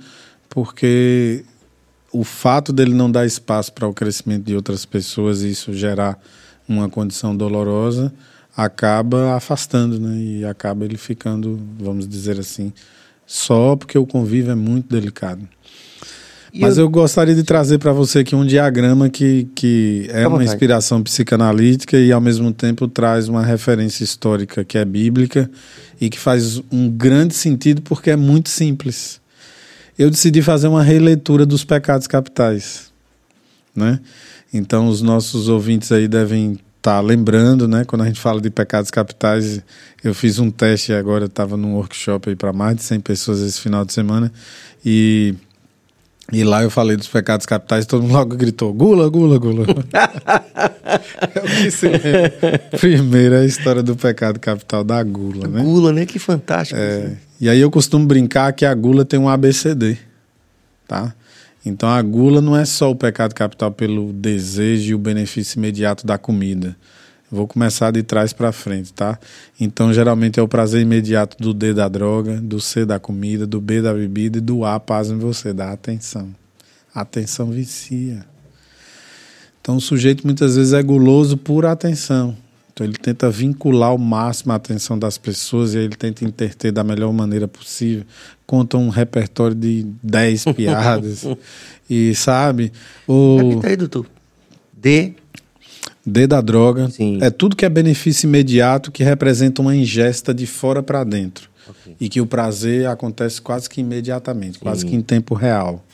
porque 0.49 1.45
o 2.11 2.23
fato 2.25 2.73
dele 2.73 2.93
não 2.93 3.09
dar 3.09 3.25
espaço 3.25 3.71
para 3.71 3.87
o 3.87 3.93
crescimento 3.93 4.43
de 4.43 4.55
outras 4.55 4.83
pessoas 4.83 5.43
e 5.43 5.51
isso 5.51 5.73
gerar 5.73 6.19
uma 6.67 6.89
condição 6.89 7.35
dolorosa 7.35 8.13
acaba 8.55 9.35
afastando, 9.35 9.99
né? 9.99 10.17
E 10.17 10.45
acaba 10.45 10.83
ele 10.83 10.97
ficando, 10.97 11.57
vamos 11.79 12.05
dizer 12.05 12.37
assim, 12.37 12.73
só 13.31 13.77
porque 13.77 13.97
o 13.97 14.05
convívio 14.05 14.51
é 14.51 14.55
muito 14.55 14.89
delicado. 14.89 15.47
E 16.53 16.59
Mas 16.59 16.77
eu... 16.77 16.83
eu... 16.83 16.89
gostaria 16.89 17.33
de 17.33 17.43
trazer 17.43 17.77
para 17.77 17.93
você 17.93 18.19
aqui 18.19 18.35
um 18.35 18.45
diagrama 18.45 19.09
que, 19.09 19.47
que 19.55 20.05
é 20.09 20.27
uma 20.27 20.43
inspiração 20.43 21.01
psicanalítica 21.01 21.97
e, 21.97 22.11
ao 22.11 22.19
mesmo 22.19 22.51
tempo, 22.51 22.89
traz 22.89 23.29
uma 23.29 23.41
referência 23.41 24.03
histórica 24.03 24.65
que 24.65 24.77
é 24.77 24.83
bíblica 24.83 25.49
e 25.99 26.09
que 26.09 26.19
faz 26.19 26.61
um 26.69 26.89
grande 26.89 27.33
sentido 27.33 27.81
porque 27.81 28.11
é 28.11 28.17
muito 28.17 28.49
simples. 28.49 29.21
Eu 29.97 30.09
decidi 30.09 30.41
fazer 30.41 30.67
uma 30.67 30.83
releitura 30.83 31.45
dos 31.45 31.63
pecados 31.63 32.07
capitais. 32.07 32.91
Né? 33.73 34.01
Então, 34.53 34.89
os 34.89 35.01
nossos 35.01 35.47
ouvintes 35.47 35.89
aí 35.93 36.05
devem 36.05 36.59
tá 36.81 36.99
lembrando, 36.99 37.67
né? 37.67 37.85
Quando 37.85 38.01
a 38.01 38.07
gente 38.07 38.19
fala 38.19 38.41
de 38.41 38.49
pecados 38.49 38.89
capitais, 38.89 39.61
eu 40.03 40.13
fiz 40.13 40.39
um 40.39 40.49
teste 40.49 40.93
agora, 40.93 41.25
estava 41.25 41.55
num 41.55 41.75
workshop 41.75 42.29
aí 42.29 42.35
para 42.35 42.51
mais 42.51 42.77
de 42.77 42.83
100 42.83 42.99
pessoas 43.01 43.39
esse 43.41 43.61
final 43.61 43.85
de 43.85 43.93
semana 43.93 44.31
e 44.83 45.35
e 46.31 46.45
lá 46.45 46.63
eu 46.63 46.69
falei 46.69 46.95
dos 46.95 47.09
pecados 47.09 47.45
capitais, 47.45 47.85
todo 47.85 48.03
mundo 48.03 48.13
logo 48.15 48.35
gritou: 48.37 48.73
gula, 48.73 49.09
gula, 49.09 49.37
gula. 49.37 49.65
eu 51.35 51.47
disse 51.61 51.87
Primeiro 52.79 53.35
a 53.35 53.45
história 53.45 53.83
do 53.83 53.97
pecado 53.97 54.39
capital 54.39 54.83
da 54.83 55.03
gula, 55.03 55.47
né? 55.47 55.61
Gula, 55.61 55.91
né? 55.91 56.05
Que 56.05 56.17
fantástico. 56.17 56.79
É, 56.79 57.17
e 57.39 57.49
aí 57.49 57.59
eu 57.59 57.69
costumo 57.69 58.05
brincar 58.05 58.53
que 58.53 58.65
a 58.65 58.73
gula 58.73 59.03
tem 59.03 59.19
um 59.19 59.27
ABCD, 59.27 59.97
tá? 60.87 61.13
Então 61.65 61.89
a 61.89 62.01
gula 62.01 62.41
não 62.41 62.57
é 62.57 62.65
só 62.65 62.89
o 62.89 62.95
pecado 62.95 63.35
capital 63.35 63.71
pelo 63.71 64.11
desejo 64.11 64.91
e 64.91 64.95
o 64.95 64.97
benefício 64.97 65.57
imediato 65.59 66.05
da 66.05 66.17
comida. 66.17 66.75
Vou 67.31 67.47
começar 67.47 67.91
de 67.91 68.03
trás 68.03 68.33
para 68.33 68.51
frente, 68.51 68.91
tá? 68.91 69.17
Então 69.59 69.93
geralmente 69.93 70.39
é 70.39 70.43
o 70.43 70.47
prazer 70.47 70.81
imediato 70.81 71.37
do 71.41 71.53
D 71.53 71.73
da 71.73 71.87
droga, 71.87 72.41
do 72.41 72.59
C 72.59 72.85
da 72.85 72.99
comida, 72.99 73.47
do 73.47 73.61
B 73.61 73.81
da 73.81 73.93
bebida 73.93 74.39
e 74.39 74.41
do 74.41 74.65
A, 74.65 74.79
paz 74.79 75.09
em 75.09 75.17
você, 75.17 75.53
da 75.53 75.71
atenção. 75.71 76.29
A 76.93 77.01
atenção 77.01 77.49
vicia. 77.49 78.25
Então 79.61 79.77
o 79.77 79.81
sujeito 79.81 80.25
muitas 80.25 80.55
vezes 80.55 80.73
é 80.73 80.83
guloso 80.83 81.37
por 81.37 81.65
atenção. 81.65 82.35
Então 82.73 82.85
ele 82.85 82.95
tenta 82.95 83.29
vincular 83.29 83.89
ao 83.89 83.97
máximo 83.97 84.53
a 84.53 84.55
atenção 84.55 84.97
das 84.97 85.17
pessoas 85.17 85.73
e 85.73 85.77
aí 85.77 85.83
ele 85.83 85.95
tenta 85.95 86.23
interter 86.23 86.71
da 86.71 86.83
melhor 86.83 87.11
maneira 87.11 87.47
possível. 87.47 88.05
Conta 88.45 88.77
um 88.77 88.89
repertório 88.89 89.55
de 89.55 89.85
10 90.01 90.45
piadas. 90.55 91.25
e 91.89 92.15
sabe? 92.15 92.71
O... 93.07 93.37
Repita 93.37 93.67
aí, 93.67 93.75
doutor. 93.75 94.05
D. 94.73 95.13
D 96.05 96.27
da 96.27 96.41
droga. 96.41 96.89
Sim. 96.89 97.19
É 97.21 97.29
tudo 97.29 97.55
que 97.55 97.65
é 97.65 97.69
benefício 97.69 98.25
imediato 98.27 98.91
que 98.91 99.03
representa 99.03 99.61
uma 99.61 99.75
ingesta 99.75 100.33
de 100.33 100.47
fora 100.47 100.81
para 100.81 101.03
dentro. 101.03 101.49
Okay. 101.69 101.95
E 101.99 102.09
que 102.09 102.19
o 102.19 102.25
prazer 102.25 102.87
acontece 102.87 103.41
quase 103.41 103.69
que 103.69 103.81
imediatamente, 103.81 104.55
Sim. 104.57 104.61
quase 104.61 104.85
que 104.85 104.95
em 104.95 105.01
tempo 105.01 105.35
real. 105.35 105.85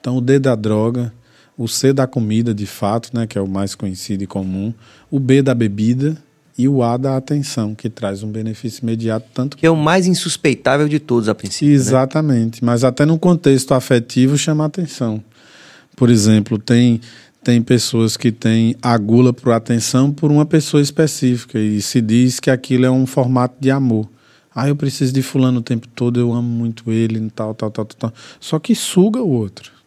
Então 0.00 0.16
o 0.16 0.20
D 0.20 0.38
da 0.38 0.54
droga 0.54 1.12
o 1.56 1.68
C 1.68 1.92
da 1.92 2.06
comida, 2.06 2.54
de 2.54 2.66
fato, 2.66 3.10
né, 3.12 3.26
que 3.26 3.36
é 3.36 3.40
o 3.40 3.48
mais 3.48 3.74
conhecido 3.74 4.24
e 4.24 4.26
comum, 4.26 4.72
o 5.10 5.18
B 5.18 5.42
da 5.42 5.54
bebida 5.54 6.16
e 6.56 6.68
o 6.68 6.82
A 6.82 6.96
da 6.96 7.16
atenção, 7.16 7.74
que 7.74 7.88
traz 7.88 8.22
um 8.22 8.30
benefício 8.30 8.82
imediato 8.82 9.26
tanto 9.32 9.56
que 9.56 9.66
é 9.66 9.70
o 9.70 9.76
mais 9.76 10.06
insuspeitável 10.06 10.88
de 10.88 10.98
todos 10.98 11.28
a 11.28 11.34
princípio. 11.34 11.68
Né? 11.68 11.74
Exatamente, 11.74 12.62
né? 12.62 12.66
mas 12.66 12.84
até 12.84 13.06
no 13.06 13.18
contexto 13.18 13.72
afetivo 13.72 14.36
chama 14.36 14.64
atenção. 14.64 15.22
Por 15.96 16.10
exemplo, 16.10 16.58
tem 16.58 17.00
tem 17.42 17.62
pessoas 17.62 18.18
que 18.18 18.30
têm 18.30 18.76
a 18.82 18.98
gula 18.98 19.32
por 19.32 19.52
atenção 19.52 20.12
por 20.12 20.30
uma 20.30 20.44
pessoa 20.44 20.82
específica 20.82 21.58
e 21.58 21.80
se 21.80 22.02
diz 22.02 22.38
que 22.38 22.50
aquilo 22.50 22.84
é 22.84 22.90
um 22.90 23.06
formato 23.06 23.56
de 23.58 23.70
amor. 23.70 24.06
Ah, 24.54 24.68
eu 24.68 24.76
preciso 24.76 25.12
de 25.12 25.22
fulano 25.22 25.60
o 25.60 25.62
tempo 25.62 25.88
todo, 25.88 26.20
eu 26.20 26.34
amo 26.34 26.48
muito 26.48 26.92
ele, 26.92 27.30
tal, 27.34 27.54
tal, 27.54 27.70
tal, 27.70 27.86
tal. 27.86 28.12
Só 28.38 28.58
que 28.58 28.74
suga 28.74 29.22
o 29.22 29.30
outro 29.30 29.79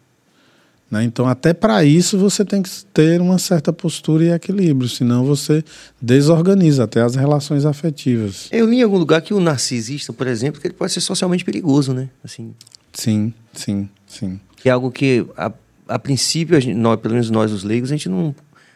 Né? 0.94 1.04
Então, 1.04 1.28
até 1.28 1.56
para 1.56 1.84
isso, 1.84 2.20
você 2.20 2.46
tem 2.46 2.62
que 2.62 2.70
ter 2.94 3.20
uma 3.20 3.40
certa 3.40 3.74
postura 3.74 4.26
e 4.26 4.30
equilíbrio, 4.30 4.88
senão 4.88 5.26
você 5.26 5.64
desorganiza 6.00 6.84
até 6.84 7.02
as 7.02 7.16
relações 7.16 7.66
afetivas. 7.66 8.48
Eu 8.52 8.70
li 8.70 8.78
em 8.78 8.84
algum 8.84 9.00
lugar 9.00 9.20
que 9.24 9.34
o 9.34 9.40
narcisista, 9.40 10.14
por 10.14 10.28
exemplo, 10.28 10.62
que 10.62 10.68
ele 10.68 10.76
pode 10.76 10.94
ser 10.94 11.02
socialmente 11.02 11.44
perigoso, 11.44 11.96
né? 11.96 12.10
Assim, 12.24 12.54
Sim, 12.94 13.34
sim, 13.54 13.90
sim. 14.06 14.40
que 14.56 14.70
é 14.70 14.72
algo 14.72 14.92
que, 14.92 15.26
a, 15.36 15.52
a 15.88 15.98
princípio, 15.98 16.56
a 16.56 16.60
gente, 16.60 16.76
nós, 16.76 17.00
pelo 17.00 17.16
menos 17.16 17.32
nós, 17.32 17.52
os 17.52 17.64
leigos, 17.64 17.92
a 17.92 17.96
gente 17.96 18.08
não. 18.08 18.36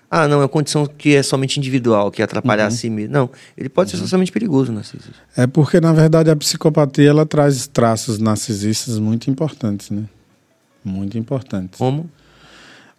Ah, 0.09 0.27
não, 0.27 0.37
é 0.37 0.41
uma 0.43 0.49
condição 0.49 0.87
que 0.87 1.15
é 1.15 1.21
somente 1.21 1.59
individual, 1.59 2.09
que 2.09 2.23
é 2.23 2.25
atrapalhar 2.25 2.65
a 2.65 2.71
si 2.71 2.89
mesmo. 2.89 3.13
Não, 3.13 3.29
ele 3.55 3.69
pode 3.69 3.91
ser 3.91 3.97
socialmente 3.97 4.31
perigoso, 4.31 4.71
o 4.71 4.73
narcisista. 4.75 5.13
É 5.35 5.45
porque, 5.45 5.79
na 5.79 5.93
verdade, 5.93 6.31
a 6.31 6.35
psicopatia 6.35 7.09
ela 7.09 7.27
traz 7.27 7.67
traços 7.67 8.17
narcisistas 8.17 8.97
muito 8.97 9.29
importantes, 9.29 9.91
né? 9.91 10.05
Muito 10.87 11.17
importantes. 11.17 11.77
Como? 11.77 12.09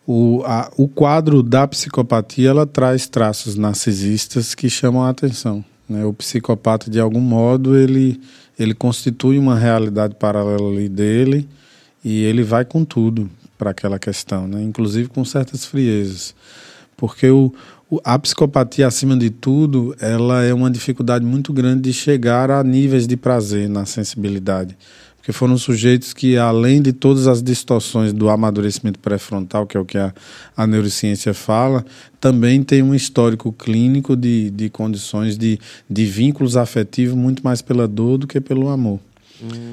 O, 0.07 0.43
a- 0.47 0.71
o 0.77 0.89
quadro 0.89 1.43
da 1.43 1.67
psicopatia 1.69 2.49
ela 2.51 2.67
traz 2.67 3.07
traços 3.07 3.57
narcisistas 3.57 4.55
que 4.55 4.71
chamam 4.71 5.03
a 5.03 5.11
atenção. 5.11 5.65
Né? 5.89 6.05
O 6.05 6.13
psicopata, 6.13 6.91
de 6.91 6.99
algum 7.01 7.21
modo, 7.21 7.77
ele, 7.77 8.21
ele 8.59 8.75
constitui 8.75 9.39
uma 9.39 9.59
realidade 9.59 10.15
paralela 10.15 10.69
ali 10.71 10.89
dele 10.89 11.49
e 12.05 12.23
ele 12.25 12.43
vai 12.43 12.65
com 12.65 12.85
tudo 12.85 13.29
para 13.59 13.71
aquela 13.71 13.99
questão, 13.99 14.47
né? 14.47 14.63
inclusive 14.63 15.09
com 15.09 15.25
certas 15.25 15.65
friezas. 15.67 16.35
Porque 16.97 17.29
o- 17.31 17.53
a 18.05 18.19
psicopatia, 18.19 18.87
acima 18.87 19.17
de 19.17 19.31
tudo, 19.31 19.95
ela 20.01 20.43
é 20.43 20.53
uma 20.55 20.71
dificuldade 20.71 21.25
muito 21.25 21.53
grande 21.53 21.83
de 21.83 21.93
chegar 21.93 22.51
a 22.51 22.63
níveis 22.63 23.07
de 23.07 23.17
prazer 23.17 23.69
na 23.69 23.85
sensibilidade. 23.87 24.77
Porque 25.29 25.37
foram 25.37 25.59
sujeitos 25.59 26.15
que, 26.15 26.39
além 26.39 26.81
de 26.81 26.91
todas 26.91 27.27
as 27.27 27.43
distorções 27.43 28.15
do 28.15 28.31
amadurecimento 28.31 28.99
pré-frontal, 28.99 29.67
que 29.67 29.77
é 29.77 29.81
o 29.81 29.85
que 29.85 29.99
a, 29.99 30.11
a 30.57 30.67
neurociência 30.67 31.35
fala, 31.35 31.85
também 32.19 32.63
tem 32.63 32.83
um 32.83 32.95
histórico 32.95 33.53
clínico 33.53 34.17
de, 34.17 34.49
de 34.49 34.71
condições 34.71 35.37
de, 35.37 35.59
de 35.89 36.07
vínculos 36.07 36.57
afetivos 36.57 37.15
muito 37.15 37.45
mais 37.45 37.61
pela 37.61 37.87
dor 37.87 38.17
do 38.17 38.27
que 38.27 38.41
pelo 38.41 38.71
amor. 38.71 39.01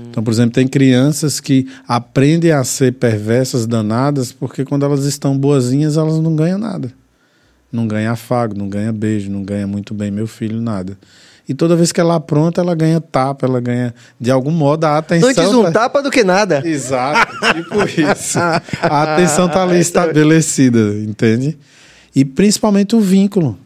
Então, 0.10 0.22
por 0.22 0.30
exemplo, 0.30 0.52
tem 0.52 0.68
crianças 0.68 1.40
que 1.40 1.65
aprendem 1.88 2.52
a 2.52 2.61
ser 2.65 2.91
perversas, 2.91 3.65
danadas, 3.65 4.34
porque 4.34 4.65
quando 4.65 4.84
elas 4.84 5.06
estão 5.06 5.38
boazinhas, 5.38 5.95
elas 5.95 6.19
não 6.19 6.36
ganham 6.36 6.60
nada. 6.60 6.91
Não 7.72 7.88
ganha 7.88 8.11
afago, 8.11 8.57
não 8.57 8.68
ganha 8.68 8.91
beijo, 8.91 9.32
não 9.32 9.41
ganha 9.41 9.65
muito 9.65 9.94
bem 9.94 10.11
meu 10.11 10.27
filho, 10.27 10.60
nada. 10.60 10.98
E 11.47 11.53
toda 11.53 11.76
vez 11.76 11.91
que 11.91 12.01
ela 12.01 12.15
apronta, 12.15 12.61
ela 12.61 12.73
ganha 12.73 12.99
tapa, 12.99 13.45
ela 13.45 13.59
ganha, 13.61 13.93
de 14.19 14.31
algum 14.31 14.51
modo, 14.51 14.85
a 14.85 14.97
atenção. 14.97 15.30
Antes 15.30 15.53
um 15.53 15.63
tá- 15.63 15.72
tapa 15.72 16.01
do 16.01 16.09
que 16.09 16.23
nada. 16.23 16.61
Exato, 16.67 17.31
tipo 17.53 17.84
isso. 18.01 18.39
A 18.39 19.13
atenção 19.13 19.45
está 19.45 19.61
ali 19.63 19.80
estabelecida, 19.80 20.80
entende? 20.99 21.57
E 22.15 22.26
principalmente 22.26 22.95
o 22.95 22.99
vínculo, 22.99 23.57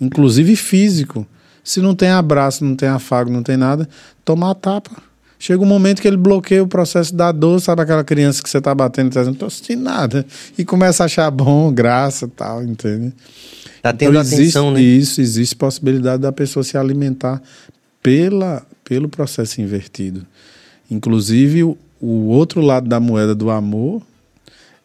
inclusive 0.00 0.56
físico. 0.56 1.26
Se 1.62 1.80
não 1.80 1.94
tem 1.94 2.10
abraço, 2.10 2.64
não 2.64 2.76
tem 2.76 2.88
afago, 2.88 3.30
não 3.30 3.42
tem 3.42 3.56
nada, 3.56 3.88
toma 4.24 4.50
a 4.50 4.54
tapa. 4.54 4.90
Chega 5.38 5.62
um 5.62 5.66
momento 5.66 6.00
que 6.00 6.08
ele 6.08 6.16
bloqueia 6.16 6.62
o 6.62 6.66
processo 6.66 7.14
da 7.14 7.30
dor, 7.30 7.60
sabe 7.60 7.82
aquela 7.82 8.02
criança 8.02 8.42
que 8.42 8.48
você 8.48 8.58
está 8.58 8.74
batendo 8.74 9.08
e 9.08 9.10
tá 9.10 9.20
dizendo, 9.20 9.34
não 9.34 9.38
tô 9.38 9.50
sentindo 9.50 9.82
nada. 9.82 10.26
E 10.56 10.64
começa 10.64 11.02
a 11.02 11.06
achar 11.06 11.30
bom, 11.30 11.72
graça 11.72 12.24
e 12.24 12.28
tal, 12.28 12.62
entende? 12.62 13.12
Tá 13.82 13.92
tendo 13.92 14.10
Então, 14.10 14.20
existe, 14.22 14.42
atenção, 14.42 14.70
né? 14.70 14.80
Isso, 14.80 15.20
existe 15.20 15.54
possibilidade 15.54 16.22
da 16.22 16.32
pessoa 16.32 16.64
se 16.64 16.78
alimentar 16.78 17.42
pela, 18.02 18.66
pelo 18.82 19.08
processo 19.08 19.60
invertido. 19.60 20.26
Inclusive, 20.90 21.64
o, 21.64 21.76
o 22.00 22.28
outro 22.28 22.60
lado 22.60 22.88
da 22.88 22.98
moeda 22.98 23.34
do 23.34 23.50
amor 23.50 24.02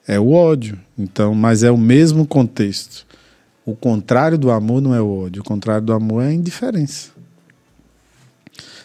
é 0.08 0.20
o 0.20 0.32
ódio. 0.32 0.78
Então, 0.98 1.34
mas 1.34 1.64
é 1.64 1.72
o 1.72 1.78
mesmo 1.78 2.28
contexto. 2.28 3.06
O 3.66 3.76
contrário 3.76 4.38
do 4.38 4.52
amor 4.52 4.82
não 4.82 4.94
é 4.94 5.02
o 5.02 5.08
ódio. 5.08 5.42
O 5.42 5.46
contrário 5.46 5.86
do 5.86 5.94
amor 5.94 6.24
é 6.24 6.28
a 6.28 6.34
indiferença. 6.34 7.21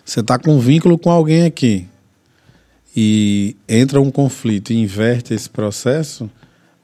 Você 0.07 0.21
está 0.21 0.39
com 0.39 0.55
um 0.55 0.61
vínculo 0.61 0.97
com 0.97 1.11
alguém 1.11 1.43
aqui 1.43 1.85
e 2.97 3.57
entra 3.69 4.01
um 4.01 4.09
conflito 4.09 4.73
e 4.73 4.81
inverte 4.81 5.35
esse 5.35 5.51
processo, 5.51 6.31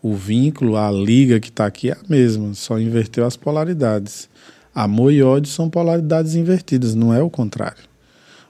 o 0.03 0.13
vínculo, 0.13 0.77
a 0.77 0.91
liga 0.91 1.39
que 1.39 1.49
está 1.49 1.65
aqui 1.65 1.91
é 1.91 1.93
a 1.93 1.99
mesma, 2.09 2.53
só 2.53 2.81
inverteu 2.81 3.25
as 3.25 3.37
polaridades. 3.37 4.29
Amor 4.75 5.13
e 5.13 5.23
ódio 5.23 5.53
são 5.53 5.71
polaridades 5.71 6.35
invertidas, 6.35 6.97
não 6.97 7.15
é 7.15 7.23
o 7.23 7.31
contrário. 7.31 7.85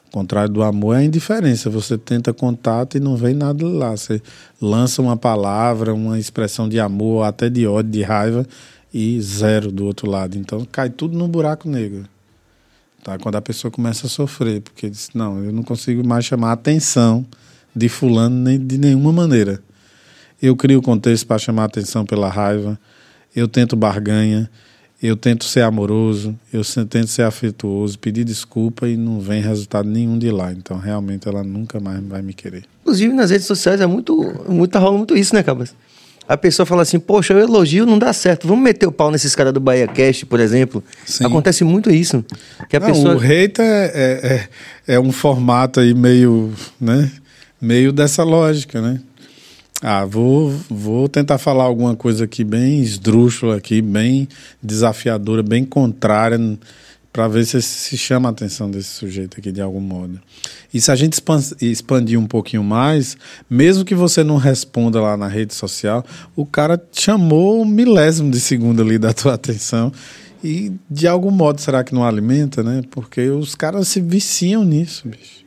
O 0.08 0.10
contrário 0.10 0.50
do 0.50 0.62
amor 0.62 0.96
é 0.96 1.00
a 1.00 1.04
indiferença. 1.04 1.68
Você 1.68 1.98
tenta 1.98 2.32
contato 2.32 2.96
e 2.96 3.00
não 3.00 3.14
vem 3.14 3.34
nada 3.34 3.66
lá. 3.66 3.90
Você 3.90 4.22
lança 4.60 5.02
uma 5.02 5.18
palavra, 5.18 5.92
uma 5.92 6.18
expressão 6.18 6.66
de 6.66 6.80
amor, 6.80 7.24
até 7.24 7.50
de 7.50 7.66
ódio, 7.66 7.92
de 7.92 8.02
raiva, 8.02 8.46
e 8.92 9.20
zero 9.20 9.70
do 9.70 9.84
outro 9.84 10.10
lado. 10.10 10.38
Então 10.38 10.66
cai 10.70 10.88
tudo 10.88 11.16
no 11.16 11.28
buraco 11.28 11.68
negro. 11.68 12.06
Tá? 13.02 13.18
Quando 13.18 13.36
a 13.36 13.42
pessoa 13.42 13.70
começa 13.70 14.06
a 14.06 14.10
sofrer, 14.10 14.60
porque 14.60 14.88
diz, 14.88 15.10
não, 15.12 15.42
eu 15.42 15.52
não 15.52 15.62
consigo 15.62 16.06
mais 16.06 16.24
chamar 16.24 16.50
a 16.50 16.52
atenção 16.52 17.26
de 17.74 17.88
fulano 17.88 18.36
nem 18.36 18.58
de 18.58 18.78
nenhuma 18.78 19.12
maneira. 19.12 19.62
Eu 20.40 20.56
crio 20.56 20.80
contexto 20.82 21.26
para 21.26 21.38
chamar 21.38 21.62
a 21.62 21.66
atenção 21.66 22.04
pela 22.04 22.28
raiva, 22.28 22.78
eu 23.34 23.48
tento 23.48 23.74
barganha, 23.74 24.50
eu 25.02 25.16
tento 25.16 25.44
ser 25.44 25.62
amoroso, 25.62 26.38
eu 26.52 26.62
tento 26.64 27.08
ser 27.08 27.22
afetuoso, 27.22 27.98
pedir 27.98 28.24
desculpa 28.24 28.88
e 28.88 28.96
não 28.96 29.20
vem 29.20 29.42
resultado 29.42 29.88
nenhum 29.88 30.16
de 30.16 30.30
lá. 30.30 30.52
Então, 30.52 30.78
realmente, 30.78 31.26
ela 31.26 31.42
nunca 31.42 31.80
mais 31.80 32.00
vai 32.04 32.22
me 32.22 32.32
querer. 32.32 32.64
Inclusive, 32.82 33.12
nas 33.12 33.30
redes 33.30 33.46
sociais 33.46 33.80
é 33.80 33.86
muito, 33.86 34.16
muito 34.48 34.70
tá 34.70 34.78
rolando 34.78 34.98
muito 34.98 35.16
isso, 35.16 35.34
né, 35.34 35.42
Cabas? 35.42 35.74
A 36.28 36.36
pessoa 36.36 36.64
fala 36.64 36.82
assim, 36.82 36.98
poxa, 36.98 37.32
eu 37.32 37.40
elogio, 37.40 37.84
não 37.84 37.98
dá 37.98 38.12
certo. 38.12 38.46
Vamos 38.46 38.62
meter 38.62 38.86
o 38.86 38.92
pau 38.92 39.10
nesses 39.10 39.34
caras 39.34 39.52
do 39.52 39.60
Bahia 39.60 39.88
Cast, 39.88 40.24
por 40.26 40.40
exemplo. 40.40 40.82
Sim. 41.04 41.26
Acontece 41.26 41.64
muito 41.64 41.90
isso. 41.90 42.24
Que 42.68 42.76
a 42.76 42.80
Não, 42.80 42.86
pessoa... 42.86 43.14
O 43.14 43.18
hate 43.18 43.60
é, 43.60 43.92
é, 43.94 44.48
é, 44.88 44.94
é 44.94 45.00
um 45.00 45.12
formato 45.12 45.80
aí 45.80 45.92
meio, 45.94 46.52
né? 46.80 47.10
Meio 47.60 47.92
dessa 47.92 48.22
lógica, 48.22 48.80
né? 48.80 49.00
Ah, 49.82 50.04
vou, 50.04 50.54
vou 50.70 51.08
tentar 51.08 51.38
falar 51.38 51.64
alguma 51.64 51.96
coisa 51.96 52.24
aqui 52.24 52.44
bem 52.44 52.80
esdrúxula 52.80 53.56
aqui, 53.56 53.82
bem 53.82 54.28
desafiadora, 54.62 55.42
bem 55.42 55.64
contrária, 55.64 56.38
para 57.12 57.28
ver 57.28 57.44
se 57.44 57.60
se 57.60 57.96
chama 57.98 58.28
a 58.28 58.32
atenção 58.32 58.70
desse 58.70 58.88
sujeito 58.88 59.38
aqui 59.38 59.52
de 59.52 59.60
algum 59.60 59.80
modo. 59.80 60.18
E 60.72 60.80
se 60.80 60.90
a 60.90 60.96
gente 60.96 61.12
expan- 61.12 61.42
expandir 61.60 62.18
um 62.18 62.26
pouquinho 62.26 62.64
mais, 62.64 63.16
mesmo 63.50 63.84
que 63.84 63.94
você 63.94 64.24
não 64.24 64.36
responda 64.38 64.98
lá 65.00 65.16
na 65.16 65.28
rede 65.28 65.54
social, 65.54 66.04
o 66.34 66.46
cara 66.46 66.82
chamou 66.90 67.60
um 67.60 67.66
milésimo 67.66 68.30
de 68.30 68.40
segundo 68.40 68.80
ali 68.80 68.98
da 68.98 69.12
tua 69.12 69.34
atenção 69.34 69.92
e 70.42 70.72
de 70.90 71.06
algum 71.06 71.30
modo 71.30 71.60
será 71.60 71.84
que 71.84 71.94
não 71.94 72.02
alimenta, 72.04 72.62
né? 72.62 72.80
Porque 72.90 73.28
os 73.28 73.54
caras 73.54 73.88
se 73.88 74.00
viciam 74.00 74.64
nisso, 74.64 75.06
bicho. 75.06 75.42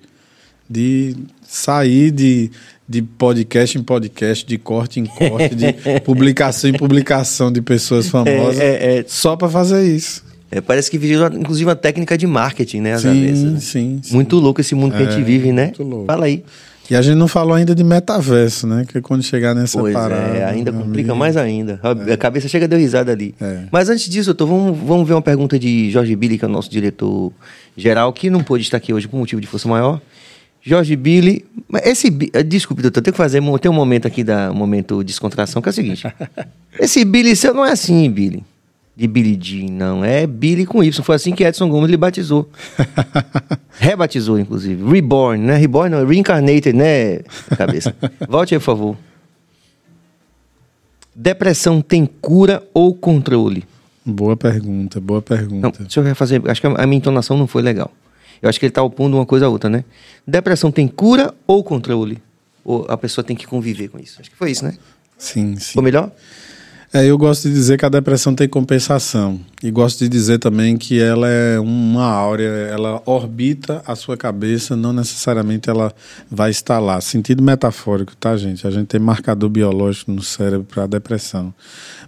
De 0.70 1.16
sair 1.48 2.12
de, 2.12 2.50
de 2.88 3.02
podcast 3.02 3.78
em 3.78 3.84
podcast, 3.84 4.46
de 4.46 4.58
corte 4.58 5.00
em 5.00 5.06
corte, 5.06 5.54
de 5.56 5.74
publicação 6.06 6.70
em 6.70 6.74
publicação 6.74 7.52
de 7.52 7.62
pessoas 7.62 8.08
famosas, 8.08 8.60
É, 8.60 8.68
é, 8.96 8.98
é. 9.00 9.06
só 9.08 9.36
para 9.36 9.50
fazer 9.50 9.84
isso. 9.84 10.24
É, 10.56 10.62
parece 10.62 10.90
que 10.90 10.98
virou, 10.98 11.28
inclusive, 11.28 11.68
uma 11.70 11.76
técnica 11.76 12.18
de 12.18 12.26
marketing, 12.26 12.80
né? 12.80 12.98
vezes, 12.98 13.40
Sim, 13.40 13.46
né? 13.52 13.60
sim, 13.60 14.00
sim. 14.02 14.14
Muito 14.16 14.38
louco 14.40 14.62
esse 14.62 14.74
mundo 14.74 14.96
que 14.96 15.04
a 15.04 15.06
gente 15.06 15.20
É, 15.22 15.24
vive, 15.24 15.52
né? 15.52 15.66
muito 15.66 15.84
louco. 15.84 16.06
Fala 16.06 16.26
aí. 16.26 16.44
E 16.90 16.96
a 16.96 17.02
gente 17.02 17.16
não 17.16 17.28
falou 17.28 17.56
ainda 17.56 17.74
de 17.74 17.84
metaverso, 17.84 18.66
né? 18.68 18.86
Que 18.88 19.02
quando 19.02 19.22
chegar 19.24 19.54
nessa 19.56 19.80
Pois 19.80 19.94
parada. 19.94 20.38
é, 20.38 20.46
ainda 20.46 20.72
complica 20.72 21.10
amigo, 21.12 21.16
mais 21.16 21.36
ainda. 21.36 21.80
A 21.84 22.14
a 22.14 22.18
cabeça 22.18 22.48
chega 22.48 22.68
deu 22.68 22.78
risada 22.78 23.12
ali. 23.12 23.34
É. 23.42 23.64
Mas 23.72 23.90
antes 23.90 24.08
disso, 24.08 24.28
doutor, 24.34 24.48
vamos, 24.48 24.78
vamos 24.78 25.08
ver 25.08 25.16
uma 25.16 25.22
pergunta 25.22 25.58
de 25.58 25.90
Jorge 25.92 26.16
Billy, 26.16 26.38
que 26.38 26.46
é 26.46 26.48
o 26.48 26.52
nosso 26.52 26.70
diretor 26.70 27.34
geral, 27.76 28.14
que 28.14 28.30
não 28.30 28.44
pôde 28.44 28.64
estar 28.64 28.78
aqui 28.78 28.94
hoje 28.94 29.08
por 29.08 29.18
motivo 29.18 29.42
de 29.42 29.48
força 29.48 29.68
maior. 29.68 30.00
Jorge 30.62 30.96
Billy, 30.96 31.44
esse 31.84 32.08
eh, 32.34 32.44
desculpe, 32.44 32.82
doutor, 32.82 33.02
tem 33.02 33.12
que 33.12 33.18
fazer 33.18 33.42
tem 33.60 33.70
um 33.70 33.74
momento 33.74 34.08
aqui 34.08 34.24
da 34.24 34.52
um 34.52 34.56
momento 34.56 35.00
de 35.00 35.06
descontração 35.08 35.62
que 35.62 35.70
é 35.70 35.72
o 35.72 35.74
seguinte. 35.74 36.04
esse 36.80 37.04
Billy 37.04 37.36
seu 37.36 37.54
não 37.54 37.66
é 37.66 37.72
assim, 37.72 38.10
Billy. 38.10 38.44
De 38.98 39.08
Billy 39.08 39.38
Jean, 39.42 39.72
não. 39.72 40.06
É 40.06 40.26
Billy 40.26 40.66
com 40.66 40.82
Y. 40.82 41.04
Foi 41.04 41.16
assim 41.16 41.34
que 41.34 41.44
Edson 41.44 41.68
Gomes 41.68 41.90
lhe 41.90 41.98
batizou. 41.98 42.50
Rebatizou, 43.78 44.40
inclusive. 44.40 44.90
Reborn, 44.90 45.44
né? 45.44 45.58
Reborn 45.58 45.90
não, 45.94 46.06
Reincarnated, 46.06 46.74
né, 46.74 47.20
cabeça? 47.58 47.94
Volte 48.30 48.54
aí, 48.56 48.60
por 48.60 48.66
favor. 48.66 48.98
Depressão 51.14 51.82
tem 51.82 52.06
cura 52.06 52.64
ou 52.74 52.94
controle? 52.94 53.66
Boa 54.06 54.38
pergunta, 54.38 55.00
boa 55.00 55.18
Não, 55.20 55.24
pergunta. 55.38 55.84
deixa 55.84 56.00
eu 56.00 56.04
refazer. 56.04 56.42
Acho 56.46 56.62
que 56.62 56.68
a 56.68 56.86
minha 56.86 56.98
entonação 56.98 57.38
não 57.38 57.48
foi 57.48 57.62
legal. 57.62 57.92
Eu 58.42 58.50
acho 58.50 58.60
que 58.60 58.66
ele 58.66 58.72
está 58.72 58.84
opondo 58.84 59.18
uma 59.18 59.26
coisa 59.26 59.46
a 59.46 59.50
outra, 59.50 59.70
né? 59.70 59.84
Depressão 60.28 60.72
tem 60.72 60.88
cura 60.88 61.34
ou 61.48 61.64
controle? 61.64 62.22
Ou 62.64 62.86
a 62.90 62.98
pessoa 62.98 63.24
tem 63.24 63.36
que 63.36 63.48
conviver 63.48 63.88
com 63.88 63.98
isso? 64.00 64.20
Acho 64.20 64.30
que 64.30 64.36
foi 64.38 64.52
isso, 64.52 64.64
né? 64.64 64.78
Sim, 65.18 65.56
sim. 65.56 65.70
Ficou 65.70 65.84
melhor? 65.84 66.12
É, 66.94 67.06
eu 67.06 67.18
gosto 67.18 67.48
de 67.48 67.54
dizer 67.54 67.78
que 67.78 67.86
a 67.86 67.90
depressão 67.90 68.34
tem 68.34 68.48
compensação. 68.48 69.40
E 69.62 69.72
gosto 69.72 70.00
de 70.00 70.10
dizer 70.10 70.40
também 70.40 70.78
que 70.78 71.00
ela 71.00 71.28
é 71.28 71.60
uma 71.60 72.06
áurea, 72.06 72.48
ela 72.48 73.02
orbita 73.06 73.82
a 73.86 73.96
sua 73.96 74.16
cabeça, 74.16 74.76
não 74.76 74.94
necessariamente 74.94 75.70
ela 75.70 75.94
vai 76.30 76.52
estar 76.52 76.80
lá. 76.80 77.02
Sentido 77.02 77.44
metafórico, 77.44 78.16
tá, 78.16 78.38
gente? 78.38 78.66
A 78.66 78.72
gente 78.72 78.88
tem 78.88 79.00
marcador 79.00 79.50
biológico 79.50 80.12
no 80.12 80.22
cérebro 80.22 80.66
para 80.66 80.84
a 80.84 80.88
depressão. 80.88 81.54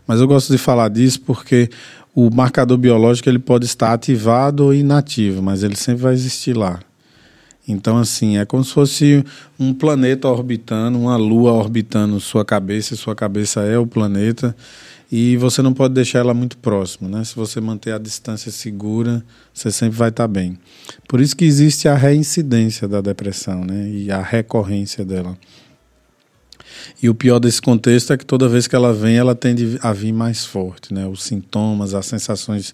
Mas 0.05 0.21
eu 0.21 0.27
gosto 0.27 0.51
de 0.51 0.57
falar 0.57 0.89
disso 0.89 1.21
porque 1.21 1.69
o 2.15 2.29
marcador 2.33 2.77
biológico 2.77 3.29
ele 3.29 3.39
pode 3.39 3.65
estar 3.65 3.93
ativado 3.93 4.65
ou 4.65 4.73
inativo, 4.73 5.41
mas 5.41 5.63
ele 5.63 5.75
sempre 5.75 6.03
vai 6.03 6.13
existir 6.13 6.55
lá. 6.55 6.79
Então, 7.67 7.97
assim, 7.97 8.37
é 8.37 8.45
como 8.45 8.63
se 8.63 8.71
fosse 8.71 9.25
um 9.59 9.73
planeta 9.73 10.27
orbitando, 10.29 10.97
uma 10.97 11.17
lua 11.17 11.51
orbitando 11.51 12.19
sua 12.19 12.45
cabeça, 12.45 12.93
e 12.93 12.97
sua 12.97 13.13
cabeça 13.13 13.61
é 13.61 13.77
o 13.77 13.85
planeta, 13.85 14.55
e 15.11 15.35
você 15.37 15.61
não 15.61 15.73
pode 15.73 15.93
deixar 15.93 16.19
ela 16.19 16.33
muito 16.33 16.57
próxima, 16.57 17.09
né? 17.09 17.23
Se 17.23 17.35
você 17.35 17.59
manter 17.59 17.91
a 17.91 17.97
distância 17.97 18.51
segura, 18.51 19.23
você 19.53 19.69
sempre 19.71 19.97
vai 19.97 20.09
estar 20.09 20.27
bem. 20.27 20.57
Por 21.07 21.19
isso 21.19 21.35
que 21.35 21.45
existe 21.45 21.87
a 21.87 21.95
reincidência 21.95 22.87
da 22.87 23.01
depressão, 23.01 23.65
né? 23.65 23.89
E 23.89 24.11
a 24.11 24.21
recorrência 24.21 25.03
dela. 25.03 25.37
E 27.01 27.09
o 27.09 27.15
pior 27.15 27.39
desse 27.39 27.61
contexto 27.61 28.13
é 28.13 28.17
que 28.17 28.25
toda 28.25 28.47
vez 28.47 28.67
que 28.67 28.75
ela 28.75 28.93
vem, 28.93 29.17
ela 29.17 29.35
tende 29.35 29.77
a 29.81 29.91
vir 29.93 30.11
mais 30.11 30.45
forte, 30.45 30.93
né? 30.93 31.05
Os 31.07 31.23
sintomas, 31.23 31.93
as 31.93 32.05
sensações 32.05 32.73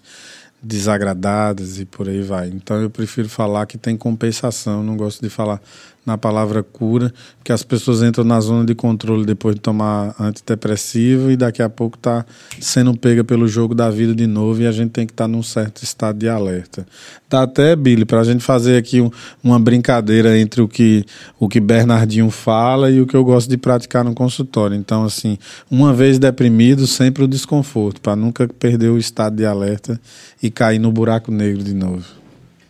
desagradadas 0.64 1.78
e 1.78 1.84
por 1.84 2.08
aí 2.08 2.22
vai. 2.22 2.48
Então 2.48 2.80
eu 2.80 2.88
prefiro 2.88 3.28
falar 3.28 3.66
que 3.66 3.76
tem 3.76 3.96
compensação, 3.96 4.82
não 4.82 4.96
gosto 4.96 5.20
de 5.20 5.28
falar 5.28 5.60
na 6.04 6.18
palavra 6.18 6.62
cura, 6.62 7.12
porque 7.38 7.52
as 7.52 7.62
pessoas 7.62 8.02
entram 8.02 8.24
na 8.24 8.40
zona 8.40 8.64
de 8.64 8.74
controle 8.74 9.24
depois 9.24 9.54
de 9.54 9.60
tomar 9.60 10.14
antidepressivo 10.20 11.30
e 11.30 11.36
daqui 11.36 11.62
a 11.62 11.68
pouco 11.68 11.96
está 11.96 12.26
sendo 12.60 12.96
pega 12.96 13.24
pelo 13.24 13.48
jogo 13.48 13.74
da 13.74 13.90
vida 13.90 14.14
de 14.14 14.26
novo 14.26 14.60
e 14.60 14.66
a 14.66 14.72
gente 14.72 14.90
tem 14.90 15.06
que 15.06 15.12
estar 15.12 15.24
tá 15.24 15.28
num 15.28 15.42
certo 15.42 15.82
estado 15.82 16.18
de 16.18 16.28
alerta. 16.28 16.86
Dá 17.28 17.42
até, 17.42 17.74
Billy, 17.74 18.04
para 18.04 18.20
a 18.20 18.24
gente 18.24 18.44
fazer 18.44 18.76
aqui 18.76 19.00
um, 19.00 19.10
uma 19.42 19.58
brincadeira 19.58 20.38
entre 20.38 20.60
o 20.60 20.68
que, 20.68 21.04
o 21.38 21.48
que 21.48 21.58
Bernardinho 21.58 22.30
fala 22.30 22.90
e 22.90 23.00
o 23.00 23.06
que 23.06 23.16
eu 23.16 23.24
gosto 23.24 23.48
de 23.48 23.56
praticar 23.56 24.04
no 24.04 24.14
consultório. 24.14 24.76
Então, 24.76 25.04
assim, 25.04 25.38
uma 25.70 25.92
vez 25.92 26.18
deprimido, 26.18 26.86
sempre 26.86 27.24
o 27.24 27.28
desconforto, 27.28 28.00
para 28.00 28.14
nunca 28.14 28.46
perder 28.46 28.90
o 28.90 28.98
estado 28.98 29.36
de 29.36 29.46
alerta 29.46 30.00
e 30.42 30.50
cair 30.50 30.78
no 30.78 30.92
buraco 30.92 31.32
negro 31.32 31.62
de 31.62 31.74
novo. 31.74 32.04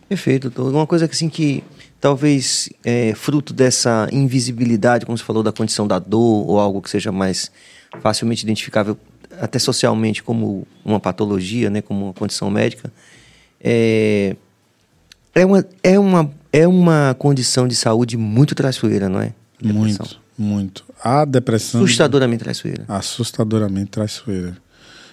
Perfeito, 0.07 0.49
doutor. 0.49 0.73
Uma 0.73 0.87
coisa 0.87 1.07
que, 1.07 1.13
assim, 1.13 1.29
que 1.29 1.63
talvez 2.05 2.69
é, 2.83 3.15
fruto 3.15 3.51
dessa 3.51 4.07
invisibilidade, 4.11 5.07
como 5.07 5.17
você 5.17 5.23
falou, 5.23 5.41
da 5.41 5.51
condição 5.51 5.87
da 5.87 5.97
dor 5.97 6.47
ou 6.47 6.59
algo 6.59 6.79
que 6.79 6.87
seja 6.87 7.11
mais 7.11 7.49
facilmente 7.99 8.43
identificável 8.43 8.95
até 9.41 9.57
socialmente 9.57 10.21
como 10.21 10.67
uma 10.85 10.99
patologia, 10.99 11.67
né, 11.67 11.81
como 11.81 12.05
uma 12.05 12.13
condição 12.13 12.51
médica, 12.51 12.93
é, 13.59 14.35
é, 15.33 15.43
uma, 15.47 15.65
é, 15.81 15.97
uma, 15.97 16.31
é 16.53 16.67
uma 16.67 17.15
condição 17.17 17.67
de 17.67 17.75
saúde 17.75 18.17
muito 18.17 18.53
traiçoeira, 18.53 19.09
não 19.09 19.19
é? 19.19 19.33
Muito, 19.63 20.21
muito. 20.37 20.85
A 21.03 21.25
depressão... 21.25 21.81
Assustadoramente 21.81 22.43
traiçoeira. 22.43 22.85
Assustadoramente 22.87 23.89
traiçoeira. 23.89 24.55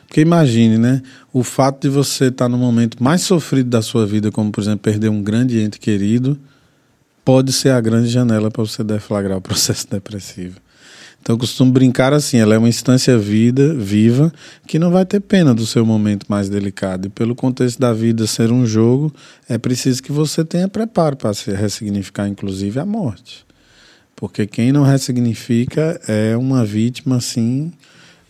Porque 0.06 0.20
imagine, 0.20 0.76
né? 0.76 1.00
O 1.32 1.42
fato 1.42 1.80
de 1.80 1.88
você 1.88 2.26
estar 2.26 2.50
no 2.50 2.58
momento 2.58 3.02
mais 3.02 3.22
sofrido 3.22 3.70
da 3.70 3.80
sua 3.80 4.06
vida, 4.06 4.30
como 4.30 4.52
por 4.52 4.60
exemplo 4.60 4.80
perder 4.80 5.08
um 5.08 5.22
grande 5.22 5.58
ente 5.58 5.80
querido, 5.80 6.38
pode 7.24 7.52
ser 7.52 7.70
a 7.70 7.80
grande 7.80 8.08
janela 8.08 8.50
para 8.50 8.62
você 8.62 8.82
deflagrar 8.82 9.38
o 9.38 9.40
processo 9.42 9.88
depressivo. 9.88 10.60
Então 11.20 11.36
eu 11.36 11.38
costumo 11.38 11.70
brincar 11.70 12.12
assim, 12.12 12.38
ela 12.38 12.56
é 12.56 12.58
uma 12.58 12.68
instância 12.68 13.16
vida, 13.16 13.72
viva, 13.74 14.32
que 14.66 14.76
não 14.76 14.90
vai 14.90 15.06
ter 15.06 15.20
pena 15.20 15.54
do 15.54 15.64
seu 15.64 15.86
momento 15.86 16.26
mais 16.28 16.48
delicado. 16.48 17.06
E 17.06 17.10
pelo 17.10 17.36
contexto 17.36 17.78
da 17.78 17.92
vida 17.92 18.26
ser 18.26 18.50
um 18.50 18.66
jogo, 18.66 19.14
é 19.48 19.56
preciso 19.56 20.02
que 20.02 20.10
você 20.10 20.44
tenha 20.44 20.66
preparo 20.66 21.16
para 21.16 21.32
se 21.32 21.52
ressignificar, 21.52 22.26
inclusive, 22.26 22.80
a 22.80 22.84
morte. 22.84 23.46
Porque 24.16 24.48
quem 24.48 24.72
não 24.72 24.82
ressignifica 24.82 26.00
é 26.08 26.36
uma 26.36 26.64
vítima, 26.64 27.16
assim, 27.16 27.72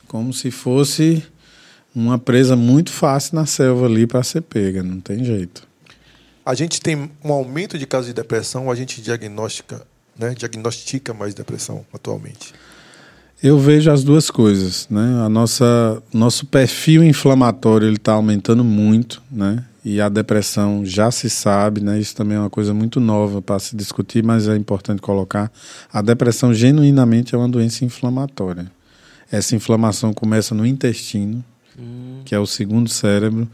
como 0.07 0.31
se 0.35 0.51
fosse 0.51 1.25
uma 1.95 2.19
presa 2.19 2.57
muito 2.57 2.93
fácil 2.93 3.37
na 3.37 3.47
selva 3.47 3.87
ali 3.87 4.07
para 4.07 4.23
ser 4.23 4.43
pega, 4.43 4.83
não 4.83 5.01
tem 5.01 5.25
jeito 5.25 5.72
a 6.45 6.55
gente 6.55 6.81
tem 6.81 7.11
um 7.25 7.33
aumento 7.33 7.79
de 7.79 7.87
casos 7.87 8.07
de 8.09 8.13
depressão, 8.13 8.71
a 8.71 8.75
gente 8.75 9.01
diagnostica, 9.01 9.87
né, 10.19 10.35
diagnostica 10.37 11.15
mais 11.15 11.35
depressão 11.35 11.85
atualmente? 11.93 12.53
Eu 13.43 13.59
vejo 13.59 13.91
as 13.91 14.05
duas 14.05 14.31
coisas, 14.31 14.87
né? 14.89 15.21
A 15.25 15.29
nossa 15.29 16.01
nosso 16.13 16.47
perfil 16.47 17.03
inflamatório 17.03 17.89
ele 17.89 17.97
está 17.97 18.13
aumentando 18.13 18.63
muito, 18.63 19.21
né? 19.29 19.65
E 19.85 20.01
a 20.01 20.09
depressão 20.09 20.87
já 20.87 21.11
se 21.11 21.29
sabe, 21.29 21.81
né? 21.81 21.99
Isso 21.99 22.15
também 22.15 22.37
é 22.37 22.41
uma 22.41 22.51
coisa 22.51 22.73
muito 22.73 23.01
nova 23.01 23.43
para 23.43 23.59
se 23.59 23.75
discutir, 23.75 24.23
mas 24.23 24.47
é 24.47 24.57
importante 24.57 25.03
colocar. 25.03 25.51
A 25.93 26.01
depressão 26.01 26.55
genuinamente 26.55 27.35
é 27.35 27.39
uma 27.39 27.49
doença 27.49 27.85
inflamatória. 27.85 28.71
Essa 29.31 29.57
inflamação 29.57 30.15
começa 30.15 30.55
no 30.55 30.65
intestino, 30.65 31.45
hum. 31.77 32.21
que 32.25 32.37
é 32.37 32.39
o 32.39 32.47
segundo 32.47 32.89
cérebro 32.89 33.49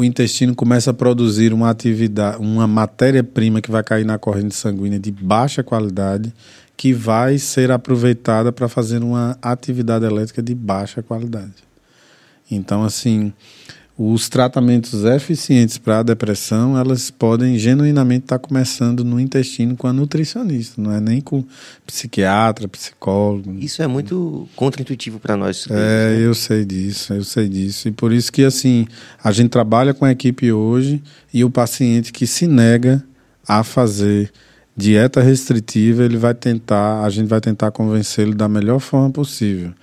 o 0.00 0.04
intestino 0.04 0.54
começa 0.54 0.92
a 0.92 0.94
produzir 0.94 1.52
uma 1.52 1.68
atividade, 1.68 2.38
uma 2.38 2.66
matéria-prima 2.66 3.60
que 3.60 3.70
vai 3.70 3.84
cair 3.84 4.06
na 4.06 4.16
corrente 4.16 4.54
sanguínea 4.54 4.98
de 4.98 5.10
baixa 5.10 5.62
qualidade, 5.62 6.32
que 6.74 6.90
vai 6.94 7.36
ser 7.36 7.70
aproveitada 7.70 8.50
para 8.50 8.66
fazer 8.66 9.02
uma 9.02 9.36
atividade 9.42 10.06
elétrica 10.06 10.42
de 10.42 10.54
baixa 10.54 11.02
qualidade. 11.02 11.52
Então, 12.50 12.82
assim, 12.82 13.30
os 14.02 14.30
tratamentos 14.30 15.04
eficientes 15.04 15.76
para 15.76 15.98
a 15.98 16.02
depressão, 16.02 16.78
elas 16.78 17.10
podem 17.10 17.58
genuinamente 17.58 18.24
estar 18.24 18.38
tá 18.38 18.48
começando 18.48 19.04
no 19.04 19.20
intestino 19.20 19.76
com 19.76 19.86
a 19.86 19.92
nutricionista, 19.92 20.80
não 20.80 20.90
é 20.90 20.98
nem 20.98 21.20
com 21.20 21.44
psiquiatra, 21.86 22.66
psicólogo. 22.66 23.58
Isso 23.60 23.82
é 23.82 23.86
muito 23.86 24.48
contraintuitivo 24.56 25.20
para 25.20 25.36
nós. 25.36 25.66
É, 25.68 25.74
né? 25.74 26.26
eu 26.26 26.32
sei 26.32 26.64
disso, 26.64 27.12
eu 27.12 27.22
sei 27.22 27.46
disso. 27.46 27.88
E 27.88 27.92
por 27.92 28.10
isso 28.10 28.32
que, 28.32 28.42
assim, 28.42 28.86
a 29.22 29.30
gente 29.32 29.50
trabalha 29.50 29.92
com 29.92 30.06
a 30.06 30.10
equipe 30.10 30.50
hoje 30.50 31.02
e 31.30 31.44
o 31.44 31.50
paciente 31.50 32.10
que 32.10 32.26
se 32.26 32.46
nega 32.46 33.04
a 33.46 33.62
fazer 33.62 34.32
dieta 34.74 35.20
restritiva, 35.20 36.04
ele 36.04 36.16
vai 36.16 36.32
tentar, 36.32 37.04
a 37.04 37.10
gente 37.10 37.28
vai 37.28 37.42
tentar 37.42 37.70
convencê-lo 37.70 38.34
da 38.34 38.48
melhor 38.48 38.80
forma 38.80 39.10
possível. 39.10 39.74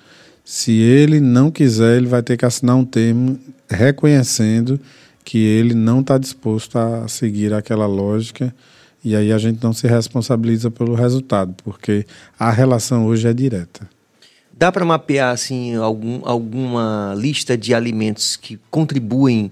Se 0.49 0.71
ele 0.71 1.19
não 1.19 1.51
quiser, 1.51 1.97
ele 1.97 2.07
vai 2.07 2.23
ter 2.23 2.37
que 2.37 2.45
assinar 2.45 2.77
um 2.77 2.85
termo 2.85 3.37
reconhecendo 3.69 4.79
que 5.25 5.37
ele 5.37 5.73
não 5.73 5.99
está 5.99 6.17
disposto 6.17 6.77
a 6.77 7.05
seguir 7.09 7.53
aquela 7.53 7.85
lógica 7.85 8.55
e 9.03 9.13
aí 9.13 9.33
a 9.33 9.37
gente 9.37 9.61
não 9.61 9.73
se 9.73 9.85
responsabiliza 9.87 10.71
pelo 10.71 10.95
resultado, 10.95 11.53
porque 11.65 12.05
a 12.39 12.49
relação 12.49 13.07
hoje 13.07 13.27
é 13.27 13.33
direta. 13.33 13.89
Dá 14.53 14.71
para 14.71 14.85
mapear 14.85 15.33
assim 15.33 15.75
algum, 15.75 16.21
alguma 16.23 17.13
lista 17.17 17.57
de 17.57 17.73
alimentos 17.73 18.37
que 18.37 18.57
contribuem 18.71 19.51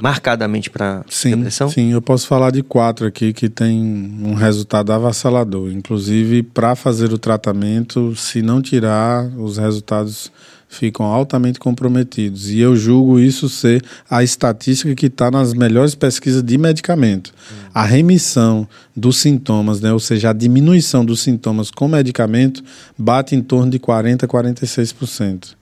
marcadamente 0.00 0.70
para 0.70 1.04
depressão? 1.36 1.68
Sim, 1.68 1.92
eu 1.92 2.00
posso 2.00 2.26
falar 2.26 2.50
de 2.50 2.62
quatro 2.62 3.06
aqui 3.06 3.32
que 3.32 3.48
tem 3.48 3.82
um 4.22 4.34
resultado 4.34 4.92
avassalador. 4.92 5.70
Inclusive, 5.70 6.42
para 6.42 6.74
fazer 6.76 7.12
o 7.12 7.18
tratamento, 7.18 8.14
se 8.14 8.40
não 8.40 8.62
tirar, 8.62 9.24
os 9.36 9.58
resultados 9.58 10.30
ficam 10.68 11.06
altamente 11.06 11.58
comprometidos. 11.58 12.50
E 12.50 12.60
eu 12.60 12.76
julgo 12.76 13.18
isso 13.18 13.48
ser 13.48 13.82
a 14.08 14.22
estatística 14.22 14.94
que 14.94 15.06
está 15.06 15.30
nas 15.30 15.54
melhores 15.54 15.94
pesquisas 15.94 16.42
de 16.42 16.58
medicamento. 16.58 17.32
A 17.72 17.84
remissão 17.84 18.68
dos 18.94 19.16
sintomas, 19.18 19.80
né, 19.80 19.92
ou 19.92 20.00
seja, 20.00 20.30
a 20.30 20.32
diminuição 20.32 21.04
dos 21.04 21.20
sintomas 21.20 21.70
com 21.70 21.88
medicamento, 21.88 22.62
bate 22.96 23.34
em 23.34 23.42
torno 23.42 23.70
de 23.70 23.78
40% 23.78 24.24
a 24.24 24.28
46% 24.28 25.57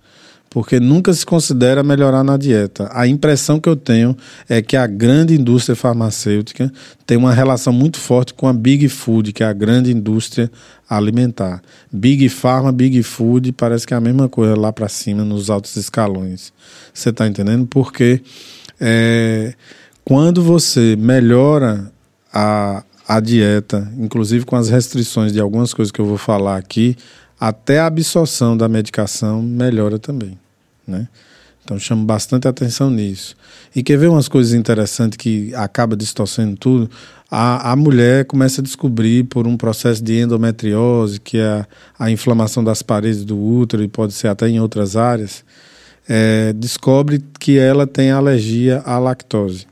porque 0.57 0.81
nunca 0.81 1.13
se 1.13 1.27
considera 1.27 1.83
melhorar 1.83 2.25
na 2.25 2.39
dieta. 2.39 2.89
A 2.91 3.07
impressão 3.07 3.61
que 3.61 3.69
eu 3.69 3.77
tenho 3.77 4.17
é 4.49 4.63
que 4.63 4.75
a 4.75 4.87
grande 4.87 5.35
indústria 5.35 5.77
farmacêutica 5.77 6.73
tem 7.05 7.19
uma 7.19 7.35
relação 7.35 7.75
muito 7.75 8.01
forte 8.01 8.33
com 8.33 8.49
a 8.49 8.55
Big 8.55 8.89
Food, 8.89 9.35
que 9.35 9.43
é 9.43 9.47
a 9.47 9.53
grande 9.53 9.93
indústria 9.93 10.51
alimentar. 10.89 11.61
Big 11.93 12.27
Pharma, 12.31 12.73
Big 12.73 13.03
Food, 13.03 13.53
parece 13.53 13.87
que 13.87 13.93
é 13.93 13.99
a 13.99 14.01
mesma 14.01 14.31
coisa 14.31 14.59
lá 14.59 14.73
para 14.73 14.89
cima, 14.89 15.27
nos 15.27 15.51
altos 15.51 15.77
escalões. 15.77 16.55
Você 16.95 17.11
está 17.11 17.27
entendendo? 17.27 17.67
Porque 17.67 18.23
é, 18.81 19.53
quando 20.07 20.43
você 20.43 20.97
melhora 20.99 21.93
a, 22.33 22.83
a 23.07 23.21
dieta, 23.21 23.93
inclusive 23.99 24.47
com 24.47 24.57
as 24.57 24.71
restrições 24.71 25.35
de 25.35 25.39
algumas 25.39 25.75
coisas 25.75 25.93
que 25.93 26.01
eu 26.01 26.07
vou 26.07 26.17
falar 26.17 26.57
aqui, 26.57 26.97
até 27.39 27.79
a 27.79 27.85
absorção 27.85 28.57
da 28.57 28.71
medicação 28.71 29.43
melhora 29.43 29.99
também. 29.99 30.39
Né? 30.87 31.09
Então 31.67 31.79
chamo 31.81 32.05
bastante 32.05 32.47
atenção 32.47 32.89
nisso. 32.89 33.35
E 33.75 33.83
quer 33.83 33.99
ver 33.99 34.09
umas 34.09 34.29
coisas 34.29 34.55
interessantes 34.55 35.17
que 35.17 35.53
acaba 35.55 35.97
distorcendo 35.97 36.57
tudo? 36.57 36.89
A, 37.29 37.73
a 37.73 37.77
mulher 37.77 38.25
começa 38.25 38.61
a 38.61 38.65
descobrir 38.65 39.25
por 39.25 39.49
um 39.49 39.57
processo 39.57 40.01
de 40.03 40.21
endometriose, 40.21 41.19
que 41.19 41.39
é 41.39 41.45
a, 41.45 41.67
a 41.99 42.11
inflamação 42.11 42.63
das 42.63 42.83
paredes 42.83 43.25
do 43.25 43.37
útero 43.37 43.83
e 43.83 43.89
pode 43.89 44.13
ser 44.13 44.29
até 44.29 44.49
em 44.49 44.61
outras 44.61 44.97
áreas, 44.97 45.45
é, 46.09 46.53
descobre 46.53 47.25
que 47.41 47.59
ela 47.59 47.85
tem 47.85 48.13
alergia 48.13 48.81
à 48.87 48.97
lactose. 49.01 49.67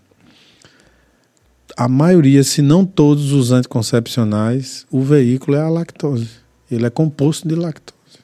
A 1.77 1.89
maioria, 1.89 2.43
se 2.43 2.61
não 2.61 2.85
todos 2.85 3.31
os 3.31 3.53
anticoncepcionais, 3.53 4.85
o 4.91 5.01
veículo 5.01 5.57
é 5.57 5.61
a 5.61 5.69
lactose. 5.69 6.29
Ele 6.69 6.87
é 6.87 6.91
composto 6.91 7.47
de 7.47 7.55
lactose. 7.55 8.19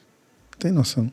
Tem 0.59 0.73
noção? 0.73 1.09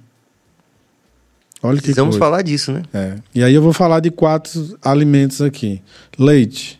Olha 1.62 1.76
que 1.76 1.82
Precisamos 1.82 2.16
coisa. 2.16 2.24
falar 2.24 2.42
disso, 2.42 2.72
né? 2.72 2.82
É. 2.94 3.14
E 3.34 3.42
aí 3.42 3.52
eu 3.52 3.62
vou 3.62 3.72
falar 3.72 4.00
de 4.00 4.10
quatro 4.10 4.78
alimentos 4.82 5.42
aqui. 5.42 5.82
Leite. 6.18 6.78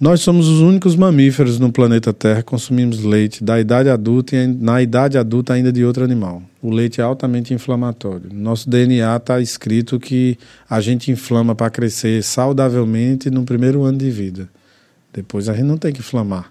Nós 0.00 0.22
somos 0.22 0.48
os 0.48 0.60
únicos 0.60 0.96
mamíferos 0.96 1.58
no 1.58 1.70
planeta 1.70 2.10
Terra 2.10 2.38
que 2.38 2.48
consumimos 2.48 3.04
leite 3.04 3.44
da 3.44 3.60
idade 3.60 3.90
adulta 3.90 4.34
e 4.34 4.46
na 4.46 4.80
idade 4.80 5.18
adulta 5.18 5.52
ainda 5.52 5.70
de 5.70 5.84
outro 5.84 6.02
animal. 6.02 6.42
O 6.62 6.70
leite 6.70 7.02
é 7.02 7.04
altamente 7.04 7.52
inflamatório. 7.52 8.30
No 8.32 8.40
nosso 8.40 8.70
DNA 8.70 9.14
está 9.16 9.40
escrito 9.40 10.00
que 10.00 10.38
a 10.68 10.80
gente 10.80 11.10
inflama 11.10 11.54
para 11.54 11.68
crescer 11.68 12.22
saudavelmente 12.22 13.30
no 13.30 13.44
primeiro 13.44 13.82
ano 13.82 13.98
de 13.98 14.10
vida. 14.10 14.48
Depois 15.12 15.50
a 15.50 15.52
gente 15.52 15.64
não 15.64 15.76
tem 15.76 15.92
que 15.92 16.00
inflamar. 16.00 16.50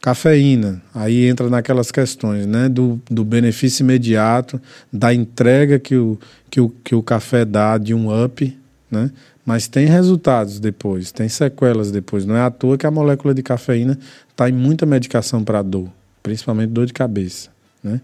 Cafeína, 0.00 0.80
aí 0.94 1.26
entra 1.26 1.50
naquelas 1.50 1.90
questões 1.90 2.46
né, 2.46 2.68
do, 2.68 3.00
do 3.10 3.24
benefício 3.24 3.82
imediato, 3.82 4.60
da 4.92 5.12
entrega 5.12 5.78
que 5.78 5.96
o, 5.96 6.18
que, 6.50 6.60
o, 6.60 6.68
que 6.68 6.94
o 6.94 7.02
café 7.02 7.44
dá 7.44 7.76
de 7.78 7.92
um 7.92 8.24
up, 8.24 8.56
né? 8.90 9.10
mas 9.44 9.66
tem 9.66 9.86
resultados 9.86 10.60
depois, 10.60 11.10
tem 11.10 11.28
sequelas 11.28 11.90
depois. 11.90 12.24
Não 12.24 12.36
é 12.36 12.42
à 12.42 12.50
toa 12.50 12.78
que 12.78 12.86
a 12.86 12.90
molécula 12.90 13.34
de 13.34 13.42
cafeína 13.42 13.98
está 14.30 14.48
em 14.48 14.52
muita 14.52 14.86
medicação 14.86 15.42
para 15.42 15.62
dor, 15.62 15.90
principalmente 16.22 16.70
dor 16.70 16.86
de 16.86 16.92
cabeça. 16.92 17.50
Né? 17.82 18.00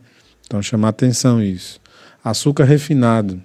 Então, 0.47 0.61
chamar 0.62 0.89
atenção 0.89 1.43
isso. 1.43 1.81
Açúcar 2.25 2.65
refinado, 2.65 3.41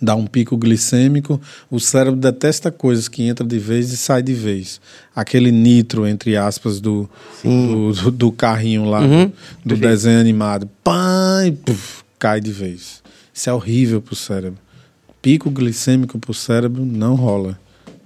dá 0.00 0.14
um 0.14 0.26
pico 0.26 0.56
glicêmico, 0.56 1.40
o 1.70 1.80
cérebro 1.80 2.18
detesta 2.18 2.70
coisas 2.70 3.08
que 3.08 3.22
entra 3.22 3.46
de 3.46 3.58
vez 3.58 3.92
e 3.92 3.96
sai 3.96 4.22
de 4.22 4.34
vez. 4.34 4.80
Aquele 5.14 5.50
nitro, 5.50 6.06
entre 6.06 6.36
aspas, 6.36 6.80
do, 6.80 7.08
do, 7.42 7.92
do, 7.92 8.10
do, 8.10 8.32
carrinho 8.32 8.84
lá, 8.84 9.00
uhum. 9.00 9.32
do, 9.64 9.74
do 9.74 9.76
desenho 9.76 10.20
animado, 10.20 10.68
pã, 10.84 11.44
e 11.46 11.52
puff, 11.52 12.04
cai 12.18 12.40
de 12.40 12.52
vez. 12.52 13.02
Isso 13.32 13.50
é 13.50 13.52
horrível 13.52 14.00
para 14.00 14.12
o 14.12 14.16
cérebro. 14.16 14.58
Pico 15.20 15.50
glicêmico 15.50 16.18
para 16.18 16.30
o 16.30 16.34
cérebro 16.34 16.84
não 16.84 17.14
rola, 17.14 17.58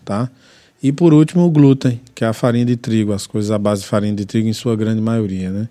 tá? 0.05 0.31
E 0.83 0.91
por 0.91 1.13
último, 1.13 1.45
o 1.45 1.51
glúten, 1.51 2.01
que 2.15 2.25
é 2.25 2.27
a 2.27 2.33
farinha 2.33 2.65
de 2.65 2.77
trigo, 2.77 3.13
as 3.13 3.27
coisas 3.27 3.51
à 3.51 3.59
base 3.59 3.83
de 3.83 3.89
farinha 3.89 4.15
de 4.15 4.25
trigo 4.25 4.49
em 4.49 4.53
sua 4.53 4.75
grande 4.75 5.01
maioria, 5.01 5.51
né? 5.51 5.69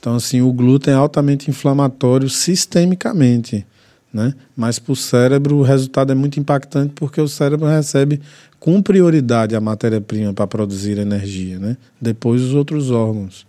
Então, 0.00 0.14
assim, 0.14 0.40
o 0.40 0.52
glúten 0.52 0.94
é 0.94 0.96
altamente 0.96 1.50
inflamatório 1.50 2.30
sistemicamente 2.30 3.66
né? 4.18 4.34
Mas 4.56 4.78
para 4.78 4.92
o 4.92 4.96
cérebro 4.96 5.56
o 5.56 5.62
resultado 5.62 6.10
é 6.10 6.14
muito 6.14 6.40
impactante 6.40 6.92
porque 6.94 7.20
o 7.20 7.28
cérebro 7.28 7.66
recebe 7.66 8.20
com 8.58 8.82
prioridade 8.82 9.54
a 9.54 9.60
matéria-prima 9.60 10.34
para 10.34 10.46
produzir 10.46 10.98
energia, 10.98 11.58
né? 11.58 11.76
Depois 12.00 12.42
os 12.42 12.52
outros 12.52 12.90
órgãos. 12.90 13.46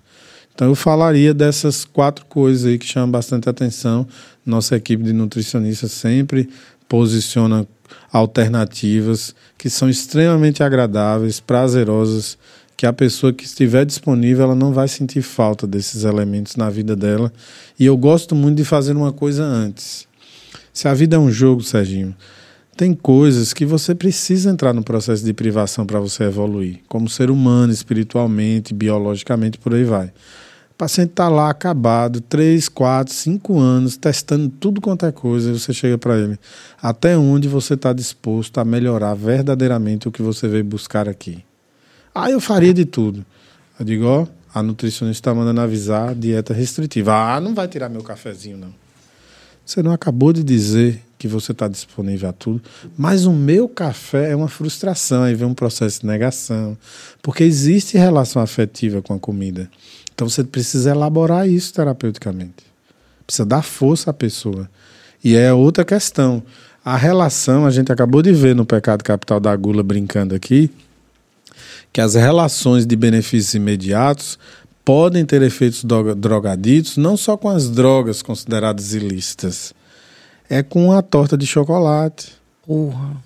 Então 0.54 0.68
eu 0.68 0.76
falaria 0.76 1.34
dessas 1.34 1.86
quatro 1.86 2.26
coisas 2.26 2.66
aí 2.66 2.78
que 2.78 2.86
chamam 2.86 3.10
bastante 3.10 3.50
atenção. 3.50 4.06
Nossa 4.46 4.76
equipe 4.76 5.02
de 5.04 5.14
nutricionistas 5.14 5.92
sempre 5.92 6.50
posiciona 6.88 7.66
alternativas 8.12 9.34
que 9.58 9.70
são 9.70 9.90
extremamente 9.90 10.62
agradáveis, 10.62 11.40
prazerosas, 11.40 12.38
que 12.76 12.86
a 12.86 12.94
pessoa 12.94 13.34
que 13.34 13.46
estiver 13.46 13.86
disponível 13.86 14.46
ela 14.46 14.56
não 14.56 14.72
vai 14.72 14.88
sentir 14.88 15.22
falta 15.22 15.68
desses 15.68 16.04
elementos 16.04 16.56
na 16.56 16.70
vida 16.70 16.96
dela. 16.96 17.32
E 17.80 17.86
eu 17.86 17.98
gosto 17.98 18.36
muito 18.36 18.58
de 18.58 18.66
fazer 18.66 18.96
uma 18.96 19.12
coisa 19.12 19.44
antes. 19.44 20.09
Se 20.80 20.88
a 20.88 20.94
vida 20.94 21.18
é 21.18 21.20
um 21.20 21.30
jogo, 21.30 21.62
Serginho, 21.62 22.16
tem 22.78 22.94
coisas 22.94 23.52
que 23.52 23.66
você 23.66 23.94
precisa 23.94 24.50
entrar 24.50 24.74
no 24.74 24.82
processo 24.82 25.26
de 25.26 25.34
privação 25.34 25.86
para 25.86 26.00
você 26.00 26.24
evoluir, 26.24 26.80
como 26.88 27.10
ser 27.10 27.30
humano, 27.30 27.74
espiritualmente, 27.74 28.74
biologicamente, 28.74 29.58
por 29.58 29.74
aí 29.74 29.84
vai. 29.84 30.06
O 30.72 30.76
paciente 30.78 31.10
está 31.10 31.28
lá 31.28 31.50
acabado, 31.50 32.22
3, 32.22 32.70
4, 32.70 33.14
5 33.14 33.60
anos, 33.60 33.98
testando 33.98 34.48
tudo 34.48 34.80
quanto 34.80 35.06
é 35.06 35.12
coisa, 35.12 35.50
e 35.50 35.60
você 35.60 35.74
chega 35.74 35.98
para 35.98 36.18
ele. 36.18 36.40
Até 36.82 37.18
onde 37.18 37.50
você 37.50 37.74
está 37.74 37.92
disposto 37.92 38.58
a 38.58 38.64
melhorar 38.64 39.16
verdadeiramente 39.16 40.08
o 40.08 40.12
que 40.14 40.22
você 40.22 40.48
veio 40.48 40.64
buscar 40.64 41.10
aqui? 41.10 41.44
Ah, 42.16 42.32
eu 42.32 42.40
faria 42.40 42.74
de 42.74 42.86
tudo. 42.86 43.26
Eu 43.78 43.86
digo, 43.86 44.06
ó, 44.06 44.26
a 44.56 44.64
nutricionista 44.64 45.30
está 45.30 45.36
mandando 45.38 45.60
avisar, 45.60 46.16
dieta 46.16 46.54
restritiva. 46.54 47.14
Ah, 47.14 47.42
não 47.42 47.54
vai 47.54 47.68
tirar 47.68 47.90
meu 47.90 48.02
cafezinho, 48.02 48.56
não. 48.56 48.89
Você 49.70 49.84
não 49.84 49.92
acabou 49.92 50.34
de 50.34 50.44
dizer 50.44 51.00
que 51.20 51.28
você 51.28 51.52
está 51.52 51.68
disponível 51.68 52.28
a 52.28 52.34
tudo, 52.34 52.60
mas 52.98 53.28
o 53.28 53.32
meu 53.32 53.70
café 53.70 54.32
é 54.32 54.36
uma 54.36 54.48
frustração, 54.48 55.22
aí 55.22 55.36
vem 55.36 55.48
um 55.48 55.54
processo 55.54 56.02
de 56.02 56.08
negação, 56.08 56.76
porque 57.22 57.44
existe 57.44 57.96
relação 57.96 58.42
afetiva 58.42 59.00
com 59.00 59.14
a 59.14 59.20
comida. 59.20 59.70
Então 60.12 60.28
você 60.28 60.44
precisa 60.44 60.90
elaborar 60.90 61.48
isso 61.48 61.72
terapeuticamente. 61.72 62.66
Precisa 63.28 63.46
dar 63.46 63.62
força 63.62 64.10
à 64.10 64.14
pessoa. 64.14 64.68
E 65.24 65.36
é 65.36 65.54
outra 65.54 65.86
questão. 65.86 66.42
A 66.84 66.98
relação, 66.98 67.64
a 67.64 67.70
gente 67.70 67.92
acabou 67.92 68.24
de 68.24 68.32
ver 68.32 68.56
no 68.56 68.66
Pecado 68.66 69.04
Capital 69.04 69.40
da 69.40 69.56
Gula 69.56 69.84
brincando 69.84 70.34
aqui, 70.34 70.72
que 71.94 72.02
as 72.02 72.16
relações 72.16 72.88
de 72.88 72.96
benefícios 72.96 73.54
imediatos 73.54 74.40
podem 74.84 75.26
ter 75.26 75.42
efeitos 75.42 75.84
drogaditos 76.18 76.98
não 76.98 77.16
só 77.16 77.38
com 77.38 77.50
as 77.50 77.70
drogas 77.70 78.22
consideradas 78.22 78.94
ilícitas, 78.94 79.74
é 80.50 80.64
com 80.64 80.92
a 80.92 81.02
torta 81.02 81.38
de 81.38 81.46
chocolate. 81.46 82.34
Porra. 82.66 83.18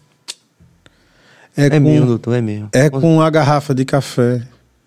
É, 1.55 1.65
é 1.65 1.69
com, 1.69 1.79
mesmo, 1.79 2.07
doutor, 2.07 2.35
é 2.35 2.41
mesmo. 2.41 2.69
É 2.73 2.89
com 2.89 3.21
a 3.21 3.29
garrafa 3.29 3.73
de 3.73 3.85
café. 3.85 4.41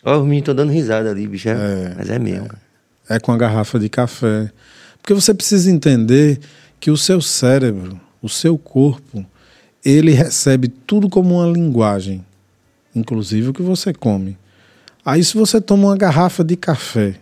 Ó, 0.04 0.14
oh, 0.14 0.18
os 0.18 0.24
meninos 0.24 0.42
estão 0.42 0.54
dando 0.54 0.72
risada 0.72 1.10
ali, 1.10 1.26
bicho. 1.26 1.48
É, 1.48 1.52
é, 1.52 1.94
mas 1.96 2.10
é 2.10 2.18
mesmo. 2.18 2.48
É, 3.08 3.16
é 3.16 3.20
com 3.20 3.32
a 3.32 3.36
garrafa 3.36 3.78
de 3.78 3.88
café. 3.88 4.50
Porque 5.00 5.14
você 5.14 5.32
precisa 5.32 5.70
entender 5.70 6.40
que 6.80 6.90
o 6.90 6.96
seu 6.96 7.20
cérebro, 7.20 8.00
o 8.20 8.28
seu 8.28 8.58
corpo, 8.58 9.24
ele 9.84 10.12
recebe 10.12 10.68
tudo 10.68 11.08
como 11.08 11.36
uma 11.36 11.46
linguagem, 11.46 12.24
inclusive 12.94 13.48
o 13.48 13.52
que 13.52 13.62
você 13.62 13.94
come. 13.94 14.36
Aí, 15.06 15.22
se 15.22 15.34
você 15.34 15.60
toma 15.60 15.86
uma 15.86 15.96
garrafa 15.96 16.42
de 16.42 16.56
café 16.56 17.14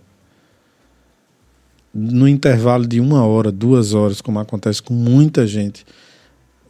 no 1.93 2.27
intervalo 2.27 2.87
de 2.87 2.99
uma 2.99 3.27
hora, 3.27 3.53
duas 3.53 3.93
horas, 3.93 4.23
como 4.23 4.39
acontece 4.39 4.83
com 4.83 4.95
muita 4.95 5.47
gente, 5.47 5.85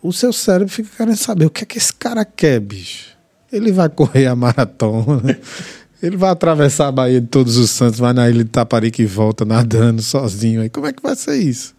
o 0.03 0.12
seu 0.12 0.32
cérebro 0.32 0.74
fica 0.74 0.91
querendo 0.97 1.16
saber 1.16 1.47
o 1.47 1.51
que 1.51 1.62
é 1.62 1.66
que 1.66 1.78
esse 1.78 1.95
cara 1.95 2.24
quer, 2.24 2.59
bicho. 2.59 3.16
Ele 3.53 3.70
vai 3.70 3.89
correr 3.89 4.27
a 4.27 4.35
maratona, 4.35 5.39
ele 6.03 6.16
vai 6.16 6.31
atravessar 6.31 6.89
a 6.89 6.93
Baía 6.93 7.20
de 7.20 7.28
Todos 7.28 7.59
os 7.59 7.70
Santos, 7.70 8.01
vai 8.01 8.12
na 8.12 8.28
ilha 8.28 8.43
de 8.43 8.51
Taparica 8.51 9.01
e 9.01 9.07
volta 9.07 9.45
nadando 9.45 10.03
sozinho. 10.03 10.62
Aí 10.62 10.69
como 10.69 10.89
é 10.89 10.93
que 10.93 11.01
vai 11.01 11.15
ser 11.15 11.36
isso? 11.36 11.77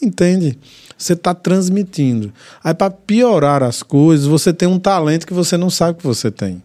Entende? 0.00 0.58
Você 0.96 1.12
está 1.12 1.34
transmitindo. 1.34 2.32
Aí, 2.64 2.72
para 2.72 2.90
piorar 2.90 3.62
as 3.62 3.82
coisas, 3.82 4.26
você 4.26 4.54
tem 4.54 4.66
um 4.66 4.78
talento 4.78 5.26
que 5.26 5.34
você 5.34 5.58
não 5.58 5.68
sabe 5.68 5.98
que 5.98 6.04
você 6.04 6.30
tem 6.30 6.62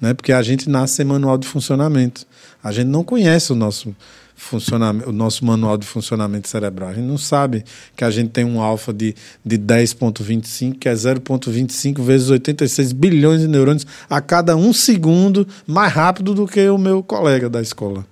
né? 0.00 0.14
Porque 0.14 0.32
a 0.32 0.42
gente 0.42 0.68
nasce 0.68 0.96
sem 0.96 1.04
manual 1.04 1.38
de 1.38 1.46
funcionamento. 1.46 2.26
A 2.62 2.72
gente 2.72 2.88
não 2.88 3.04
conhece 3.04 3.52
o 3.52 3.56
nosso 3.56 3.94
funcionamento, 4.36 5.08
o 5.08 5.12
nosso 5.12 5.44
manual 5.44 5.76
de 5.76 5.86
funcionamento 5.86 6.48
cerebral. 6.48 6.90
A 6.90 6.94
gente 6.94 7.06
não 7.06 7.18
sabe 7.18 7.64
que 7.96 8.04
a 8.04 8.10
gente 8.10 8.30
tem 8.30 8.44
um 8.44 8.60
alfa 8.60 8.92
de, 8.92 9.14
de 9.44 9.58
10.25, 9.58 10.78
que 10.78 10.88
é 10.88 10.92
0.25 10.92 12.02
vezes 12.02 12.28
86 12.30 12.92
bilhões 12.92 13.40
de 13.40 13.48
neurônios 13.48 13.86
a 14.08 14.20
cada 14.20 14.56
um 14.56 14.72
segundo 14.72 15.46
mais 15.66 15.92
rápido 15.92 16.34
do 16.34 16.46
que 16.46 16.68
o 16.68 16.78
meu 16.78 17.02
colega 17.02 17.48
da 17.48 17.60
escola. 17.60 18.04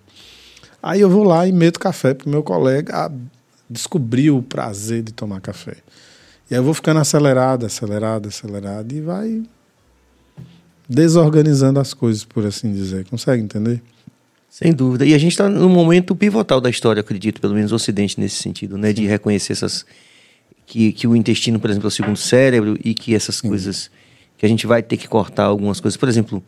Aí 0.83 1.01
eu 1.01 1.11
vou 1.11 1.25
lá 1.25 1.47
e 1.47 1.53
meto 1.53 1.79
café 1.79 2.15
para 2.15 2.27
o 2.27 2.31
meu 2.31 2.43
colega 2.43 3.11
descobrir 3.69 4.31
o 4.31 4.43
prazer 4.43 5.03
de 5.03 5.13
tomar 5.13 5.41
café. 5.41 5.77
E 6.51 6.55
aí 6.55 6.61
eu 6.61 6.65
vou 6.65 6.75
ficando 6.75 7.01
acelerado, 7.01 7.65
acelerado, 7.65 8.29
acelerado 8.29 8.93
e 8.93 9.01
vai 9.01 9.43
desorganizando 10.89 11.81
as 11.81 11.95
coisas, 11.95 12.25
por 12.25 12.45
assim 12.47 12.73
dizer. 12.73 13.07
Consegue 13.07 13.43
entender? 13.43 13.83
Sem 14.49 14.73
dúvida. 14.73 15.07
E 15.07 15.15
a 15.15 15.19
gente 15.19 15.33
está 15.33 15.49
num 15.49 15.69
momento 15.69 16.15
pivotal 16.15 16.61
da 16.61 16.69
história, 16.69 17.01
acredito, 17.01 17.41
pelo 17.41 17.55
menos 17.55 17.73
o 17.73 17.77
Ocidente 17.77 18.21
nesse 18.21 18.37
sentido, 18.37 18.77
né? 18.77 18.93
De 18.93 19.07
reconhecer 19.07 19.53
essas. 19.55 19.87
Que, 20.67 20.93
que 20.93 21.07
o 21.07 21.17
intestino, 21.17 21.59
por 21.59 21.71
exemplo, 21.71 21.87
é 21.87 21.89
o 21.89 21.91
segundo 21.91 22.17
cérebro 22.17 22.79
e 22.85 22.95
que 22.95 23.15
essas 23.15 23.37
Sim. 23.37 23.49
coisas. 23.49 23.91
Que 24.37 24.45
a 24.45 24.49
gente 24.49 24.67
vai 24.67 24.83
ter 24.83 24.97
que 24.97 25.09
cortar 25.09 25.45
algumas 25.45 25.81
coisas. 25.81 25.97
Por 25.97 26.09
exemplo, 26.09 26.43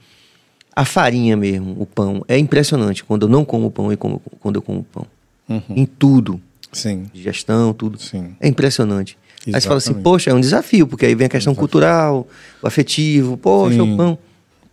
a 0.76 0.84
farinha 0.84 1.36
mesmo, 1.36 1.76
o 1.78 1.86
pão. 1.86 2.24
É 2.28 2.36
impressionante 2.36 3.04
quando 3.04 3.22
eu 3.22 3.28
não 3.28 3.44
como 3.44 3.70
pão 3.70 3.92
e 3.92 3.96
como, 3.96 4.20
quando 4.40 4.56
eu 4.56 4.62
como 4.62 4.84
pão. 4.84 5.06
Uhum. 5.48 5.62
Em 5.70 5.86
tudo. 5.86 6.40
Sim. 6.72 7.06
Digestão, 7.12 7.72
tudo. 7.72 7.98
Sim. 7.98 8.34
É 8.40 8.48
impressionante. 8.48 9.16
Aí 9.52 9.60
você 9.60 9.66
fala 9.66 9.76
assim, 9.78 9.90
Exatamente. 9.90 10.02
poxa, 10.04 10.30
é 10.30 10.34
um 10.34 10.40
desafio, 10.40 10.86
porque 10.86 11.04
aí 11.06 11.14
vem 11.14 11.26
a 11.26 11.30
questão 11.30 11.54
cultural, 11.54 12.26
o 12.62 12.66
afetivo, 12.66 13.36
poxa, 13.36 13.74
Sim. 13.74 13.94
o 13.94 13.96
pão. 13.96 14.18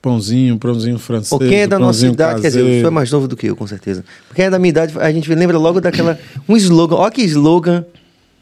Pãozinho, 0.02 0.58
pãozinho 0.58 0.98
francês. 0.98 1.30
Pô, 1.30 1.38
quem 1.38 1.60
é 1.60 1.68
da 1.68 1.78
nossa 1.78 2.08
idade, 2.08 2.42
quer 2.42 2.48
dizer, 2.48 2.60
o 2.60 2.64
caseiro. 2.64 2.78
senhor 2.80 2.88
é 2.88 2.92
mais 2.92 3.12
novo 3.12 3.28
do 3.28 3.36
que 3.38 3.48
eu, 3.48 3.56
com 3.56 3.68
certeza. 3.68 4.04
Quem 4.34 4.46
é 4.46 4.50
da 4.50 4.58
minha 4.58 4.70
idade, 4.70 4.94
a 5.00 5.12
gente 5.12 5.32
lembra 5.34 5.58
logo 5.60 5.80
daquela. 5.80 6.18
Um 6.50 6.58
slogan, 6.58 6.96
ó 6.96 7.10
que 7.12 7.22
slogan 7.24 7.86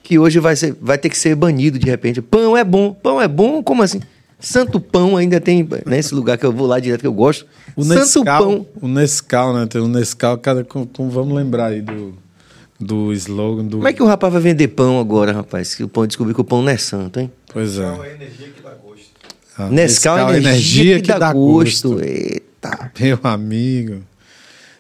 que 0.02 0.18
hoje 0.18 0.40
vai, 0.40 0.56
ser, 0.56 0.74
vai 0.82 0.98
ter 0.98 1.10
que 1.10 1.18
ser 1.18 1.36
banido 1.36 1.78
de 1.78 1.86
repente. 1.86 2.22
Pão 2.22 2.56
é 2.56 2.64
bom, 2.64 2.94
pão 2.94 3.22
é 3.22 3.28
bom, 3.28 3.62
como 3.62 3.84
assim? 3.84 4.00
Santo 4.40 4.80
Pão 4.80 5.18
ainda 5.18 5.42
tem 5.42 5.68
nesse 5.86 6.16
lugar 6.16 6.38
que 6.38 6.46
eu 6.46 6.54
vou 6.54 6.66
lá 6.66 6.80
direto 6.80 7.02
que 7.02 7.08
eu 7.08 7.12
gosto. 7.14 7.46
O 7.76 7.84
Santo 7.84 8.00
Nescau, 8.00 8.44
Pão. 8.44 8.66
o 8.82 8.88
Nescau, 8.88 9.54
né? 9.54 9.66
Tem 9.66 9.82
o 9.82 9.88
Nescau, 9.90 10.38
cada, 10.38 10.64
com, 10.64 10.86
com- 10.88 11.10
vamos 11.10 11.36
lembrar 11.36 11.66
aí 11.68 11.82
do, 11.82 12.14
do 12.80 13.12
slogan 13.14 13.66
do. 13.66 13.78
Como 13.78 13.88
é 13.88 13.94
que 13.94 14.02
o 14.02 14.06
rapaz 14.06 14.32
vai 14.32 14.42
vender 14.42 14.70
pão 14.70 15.00
agora, 15.00 15.32
rapaz? 15.34 15.76
Que 15.76 15.84
o 15.84 15.88
pão 15.88 16.08
descobriu 16.08 16.34
que 16.36 16.42
o 16.42 16.46
pão 16.46 16.62
não 16.62 16.70
é 16.70 16.78
santo, 16.78 17.20
hein? 17.20 17.32
Pois 17.52 17.78
é. 17.78 17.86
a 17.86 18.10
energia 18.14 18.48
que 18.50 18.62
dá 18.62 18.70
gosto. 18.72 19.10
Ah, 19.58 19.70
Nescau 19.70 20.18
é 20.30 20.38
energia, 20.38 21.02
que, 21.02 21.14
dá, 21.14 21.34
gosto. 21.34 22.00
Eita. 22.02 22.92
Meu 23.00 23.20
amigo. 23.24 24.02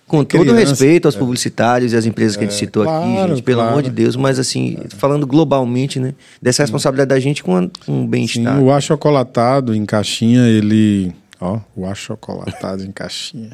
Com 0.08 0.24
todo 0.24 0.42
Criança, 0.42 0.60
respeito 0.72 1.08
aos 1.08 1.16
publicitários 1.16 1.94
e 1.94 1.96
às 1.96 2.04
empresas 2.06 2.36
que 2.36 2.44
a 2.44 2.48
gente 2.48 2.58
citou 2.58 2.82
aqui, 2.82 2.92
claro, 3.14 3.36
gente, 3.36 3.44
pelo 3.44 3.58
claro. 3.58 3.72
amor 3.74 3.84
de 3.84 3.92
Deus, 3.92 4.16
mas 4.16 4.40
assim, 4.40 4.76
falando 4.98 5.28
globalmente, 5.28 6.00
né? 6.00 6.16
Dessa 6.42 6.64
responsabilidade 6.64 7.10
da 7.10 7.20
gente 7.20 7.44
com, 7.44 7.56
a- 7.56 7.70
com 7.86 8.00
o 8.00 8.02
Sim, 8.06 8.08
bem-estar. 8.08 8.60
o 8.60 8.72
achocolatado 8.72 9.76
em 9.76 9.86
caixinha, 9.86 10.48
ele. 10.48 11.14
Ó, 11.40 11.60
o 11.76 11.86
achocolatado 11.86 12.84
em 12.84 12.92
caixinha. 12.92 13.52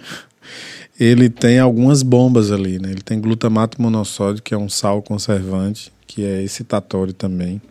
Ele 1.00 1.30
tem 1.30 1.60
algumas 1.60 2.02
bombas 2.04 2.52
ali, 2.52 2.80
né? 2.80 2.92
Ele 2.92 3.02
tem 3.02 3.20
glutamato 3.20 3.82
monossódico, 3.82 4.46
que 4.46 4.54
é 4.54 4.58
um 4.58 4.70
sal 4.70 5.02
conservante, 5.02 5.92
que 6.08 6.24
é 6.24 6.42
excitatório 6.42 7.14
também. 7.14 7.62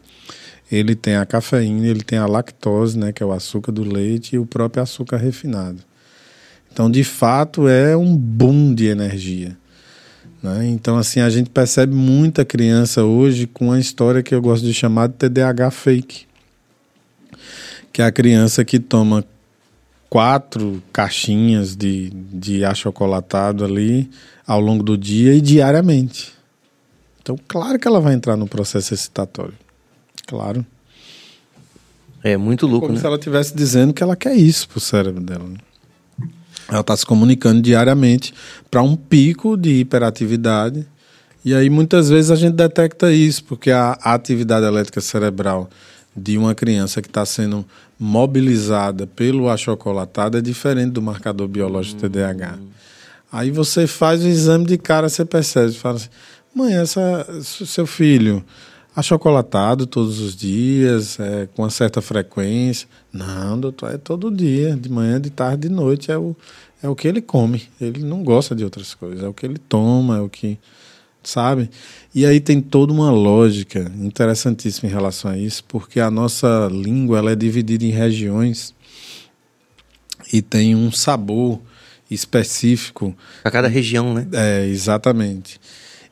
Ele 0.71 0.95
tem 0.95 1.17
a 1.17 1.25
cafeína, 1.25 1.87
ele 1.87 2.03
tem 2.03 2.19
a 2.19 2.27
lactose, 2.27 2.99
né? 2.99 3.13
Que 3.13 3.23
é 3.23 3.27
o 3.27 3.33
açúcar 3.33 3.73
do 3.73 3.83
leite, 3.83 4.37
e 4.37 4.39
o 4.39 4.45
próprio 4.45 4.83
açúcar 4.83 5.17
refinado. 5.17 5.79
Então, 6.73 6.91
de 6.91 7.05
fato, 7.05 7.69
é 7.69 7.97
um 7.97 8.17
boom 8.17 8.75
de 8.75 8.87
energia. 8.87 9.57
Né? 10.43 10.67
Então, 10.67 10.99
assim, 10.99 11.21
a 11.21 11.31
gente 11.31 11.49
percebe 11.49 11.95
muita 11.95 12.45
criança 12.45 13.05
hoje 13.05 13.47
com 13.47 13.67
uma 13.67 13.79
história 13.79 14.23
que 14.23 14.35
eu 14.35 14.43
gosto 14.43 14.65
de 14.65 14.75
chamar 14.75 15.07
de 15.07 15.15
TDAH 15.15 15.71
fake 15.71 16.27
que 17.95 18.03
é 18.03 18.05
a 18.05 18.11
criança 18.11 18.65
que 18.65 18.81
toma 18.81 19.25
quatro 20.15 20.81
caixinhas 20.93 21.75
de, 21.75 22.09
de 22.11 22.65
achocolatado 22.65 23.65
ali 23.65 24.09
ao 24.47 24.61
longo 24.61 24.81
do 24.81 24.97
dia 24.97 25.35
e 25.35 25.41
diariamente. 25.41 26.33
Então, 27.21 27.37
claro 27.49 27.81
que 27.81 27.89
ela 27.89 28.01
vai 28.01 28.15
entrar 28.15 28.37
no 28.37 28.47
processo 28.47 28.95
excitatório. 28.95 29.55
Claro. 30.25 30.65
É 32.23 32.37
muito 32.37 32.65
louco, 32.65 32.87
Como 32.87 32.95
né? 32.95 33.01
se 33.01 33.05
ela 33.05 33.17
estivesse 33.17 33.57
dizendo 33.57 33.93
que 33.93 34.05
ela 34.05 34.15
quer 34.15 34.37
isso 34.37 34.69
pro 34.69 34.79
cérebro 34.79 35.21
dela. 35.21 35.49
né? 35.49 35.59
Ela 36.69 36.83
está 36.83 36.97
se 36.97 37.05
comunicando 37.05 37.61
diariamente 37.61 38.33
para 38.71 38.83
um 38.83 38.95
pico 38.95 39.57
de 39.57 39.81
hiperatividade. 39.81 40.87
E 41.45 41.53
aí, 41.53 41.69
muitas 41.69 42.09
vezes, 42.09 42.31
a 42.31 42.37
gente 42.37 42.55
detecta 42.55 43.13
isso, 43.13 43.43
porque 43.43 43.73
a 43.73 43.95
atividade 44.01 44.65
elétrica 44.65 45.01
cerebral 45.01 45.69
de 46.17 46.39
uma 46.39 46.55
criança 46.55 47.03
que 47.03 47.09
está 47.09 47.25
sendo 47.27 47.65
mobilizada 47.99 49.07
pelo 49.07 49.49
achocolatado 49.49 50.39
é 50.39 50.41
diferente 50.41 50.93
do 50.93 51.03
marcador 51.03 51.49
biológico 51.49 52.01
TDAH. 52.01 52.59
Aí 53.33 53.51
você 53.51 53.87
faz 53.87 54.23
o 54.23 54.29
exame 54.29 54.65
de 54.65 54.79
cara, 54.79 55.09
você 55.09 55.25
percebe, 55.25 55.73
você 55.73 55.79
fala 55.79 55.97
assim, 55.97 56.09
mãe, 56.55 56.75
essa, 56.75 57.27
seu 57.43 57.87
filho 57.87 58.45
achocolatado 58.95 59.87
todos 59.87 60.21
os 60.21 60.37
dias, 60.37 61.19
é, 61.19 61.49
com 61.55 61.63
uma 61.63 61.71
certa 61.71 62.01
frequência. 62.01 62.89
Não, 63.13 63.59
doutor, 63.59 63.93
é 63.93 63.99
todo 63.99 64.31
dia, 64.31 64.77
de 64.77 64.89
manhã, 64.89 65.21
de 65.21 65.31
tarde, 65.31 65.69
de 65.69 65.75
noite, 65.75 66.13
é 66.13 66.17
o, 66.17 66.37
é 66.83 66.89
o 66.89 66.95
que 66.95 67.09
ele 67.09 67.21
come. 67.21 67.65
Ele 67.81 68.05
não 68.05 68.23
gosta 68.23 68.55
de 68.55 68.63
outras 68.63 68.95
coisas, 68.95 69.25
é 69.25 69.29
o 69.29 69.35
que 69.35 69.45
ele 69.45 69.59
toma, 69.59 70.19
é 70.19 70.21
o 70.21 70.29
que. 70.29 70.59
Sabe? 71.25 71.71
E 72.15 72.27
aí 72.27 72.39
tem 72.39 72.61
toda 72.61 72.93
uma 72.93 73.11
lógica 73.11 73.91
interessantíssima 73.99 74.89
em 74.89 74.93
relação 74.93 75.31
a 75.31 75.39
isso, 75.39 75.65
porque 75.65 75.99
a 75.99 76.11
nossa 76.11 76.69
língua 76.71 77.19
ela 77.19 77.33
é 77.33 77.37
dividida 77.37 77.85
em 77.85 77.91
regiões 77.91 78.75
e 80.33 80.43
tem 80.43 80.75
um 80.75 80.93
sabor 80.93 81.61
específico 82.11 83.17
Pra 83.43 83.51
cada 83.51 83.69
região, 83.69 84.15
né? 84.15 84.27
é, 84.33 84.67
exatamente. 84.67 85.61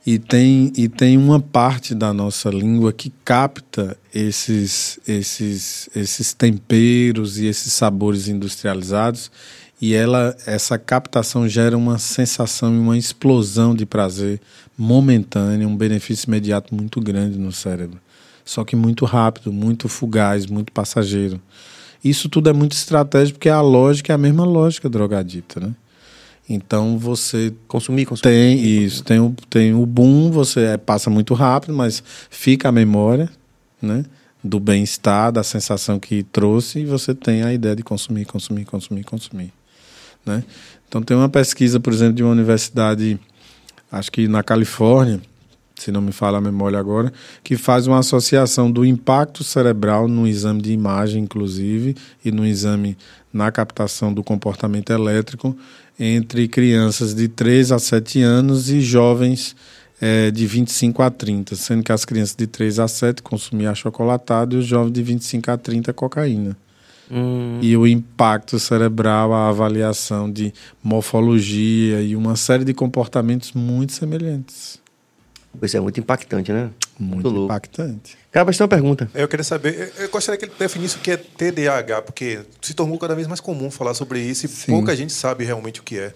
E 0.04 0.18
tem, 0.18 0.72
e 0.76 0.88
tem 0.88 1.16
uma 1.16 1.38
parte 1.38 1.94
da 1.94 2.12
nossa 2.12 2.50
língua 2.50 2.92
que 2.92 3.12
capta 3.24 3.96
esses, 4.12 4.98
esses, 5.06 5.88
esses 5.94 6.32
temperos 6.32 7.38
e 7.38 7.46
esses 7.46 7.72
sabores 7.72 8.26
industrializados, 8.26 9.30
e 9.80 9.94
ela, 9.94 10.36
essa 10.46 10.76
captação 10.76 11.48
gera 11.48 11.76
uma 11.76 11.98
sensação 11.98 12.74
e 12.74 12.78
uma 12.78 12.98
explosão 12.98 13.74
de 13.74 13.86
prazer 13.86 14.40
momentânea, 14.76 15.66
um 15.66 15.76
benefício 15.76 16.28
imediato 16.28 16.74
muito 16.74 17.00
grande 17.00 17.38
no 17.38 17.52
cérebro. 17.52 17.98
Só 18.44 18.64
que 18.64 18.74
muito 18.74 19.04
rápido, 19.04 19.52
muito 19.52 19.88
fugaz, 19.88 20.46
muito 20.46 20.72
passageiro. 20.72 21.40
Isso 22.04 22.28
tudo 22.28 22.50
é 22.50 22.52
muito 22.52 22.72
estratégico, 22.72 23.38
porque 23.38 23.48
a 23.48 23.60
lógica 23.60 24.12
é 24.12 24.14
a 24.14 24.18
mesma 24.18 24.44
lógica 24.44 24.88
drogadita, 24.88 25.60
né? 25.60 25.74
Então 26.48 26.98
você 26.98 27.54
Consumir, 27.68 28.04
consumir. 28.04 28.22
tem 28.22 28.58
isso, 28.58 29.04
tem 29.04 29.20
o, 29.20 29.34
tem 29.48 29.72
o 29.72 29.86
boom, 29.86 30.30
você 30.30 30.60
é, 30.62 30.76
passa 30.76 31.08
muito 31.08 31.34
rápido, 31.34 31.72
mas 31.72 32.02
fica 32.28 32.68
a 32.68 32.72
memória, 32.72 33.30
né? 33.80 34.04
Do 34.42 34.58
bem-estar, 34.58 35.30
da 35.30 35.44
sensação 35.44 36.00
que 36.00 36.24
trouxe, 36.24 36.80
e 36.80 36.84
você 36.84 37.14
tem 37.14 37.44
a 37.44 37.54
ideia 37.54 37.76
de 37.76 37.84
consumir, 37.84 38.24
consumir, 38.24 38.64
consumir, 38.64 39.04
consumir. 39.04 39.52
Né? 40.26 40.42
Então 40.88 41.02
tem 41.02 41.16
uma 41.16 41.28
pesquisa, 41.28 41.80
por 41.80 41.92
exemplo, 41.92 42.14
de 42.14 42.22
uma 42.22 42.32
universidade, 42.32 43.18
acho 43.92 44.10
que 44.10 44.26
na 44.26 44.42
Califórnia, 44.42 45.20
se 45.76 45.92
não 45.92 46.00
me 46.00 46.12
fala 46.12 46.38
a 46.38 46.40
memória 46.40 46.78
agora, 46.78 47.12
que 47.44 47.56
faz 47.56 47.86
uma 47.86 47.98
associação 47.98 48.70
do 48.70 48.84
impacto 48.84 49.44
cerebral 49.44 50.08
no 50.08 50.26
exame 50.26 50.62
de 50.62 50.72
imagem, 50.72 51.22
inclusive, 51.22 51.94
e 52.24 52.32
no 52.32 52.46
exame 52.46 52.96
na 53.32 53.52
captação 53.52 54.12
do 54.12 54.24
comportamento 54.24 54.90
elétrico 54.90 55.56
entre 55.98 56.48
crianças 56.48 57.14
de 57.14 57.28
3 57.28 57.72
a 57.72 57.78
7 57.78 58.22
anos 58.22 58.70
e 58.70 58.80
jovens 58.80 59.54
eh, 60.00 60.30
de 60.30 60.46
25 60.46 61.02
a 61.02 61.10
30, 61.10 61.54
sendo 61.54 61.82
que 61.82 61.92
as 61.92 62.04
crianças 62.04 62.34
de 62.34 62.46
3 62.46 62.80
a 62.80 62.88
7 62.88 63.22
consumiam 63.22 63.70
achocolatado 63.70 64.56
e 64.56 64.58
os 64.58 64.66
jovens 64.66 64.92
de 64.92 65.02
25 65.02 65.50
a 65.50 65.56
30 65.56 65.92
cocaína. 65.92 66.56
Hum, 67.14 67.58
E 67.60 67.76
o 67.76 67.86
impacto 67.86 68.58
cerebral, 68.58 69.34
a 69.34 69.48
avaliação 69.50 70.30
de 70.32 70.52
morfologia 70.82 72.00
e 72.00 72.16
uma 72.16 72.36
série 72.36 72.64
de 72.64 72.72
comportamentos 72.72 73.52
muito 73.52 73.92
semelhantes. 73.92 74.80
Pois 75.60 75.74
é, 75.74 75.80
muito 75.80 76.00
impactante, 76.00 76.50
né? 76.50 76.70
Muito 76.98 77.28
louco. 77.28 77.44
impactante. 77.44 78.16
Cara, 78.30 78.46
mas 78.46 78.56
tem 78.56 78.64
uma 78.64 78.68
pergunta. 78.68 79.10
Eu 79.14 79.28
queria 79.28 79.44
saber, 79.44 79.92
eu- 79.98 80.04
eu 80.04 80.08
gostaria 80.08 80.38
que 80.38 80.46
ele 80.46 80.52
definisse 80.58 80.96
o 80.96 81.00
que 81.00 81.10
é 81.10 81.16
TDAH, 81.18 82.00
porque 82.02 82.40
se 82.62 82.72
tornou 82.72 82.96
cada 82.98 83.14
vez 83.14 83.26
mais 83.26 83.40
comum 83.40 83.70
falar 83.70 83.92
sobre 83.92 84.20
isso 84.20 84.46
e 84.46 84.48
Sim. 84.48 84.72
pouca 84.72 84.96
gente 84.96 85.12
sabe 85.12 85.44
realmente 85.44 85.80
o 85.80 85.82
que 85.82 85.98
é. 85.98 86.14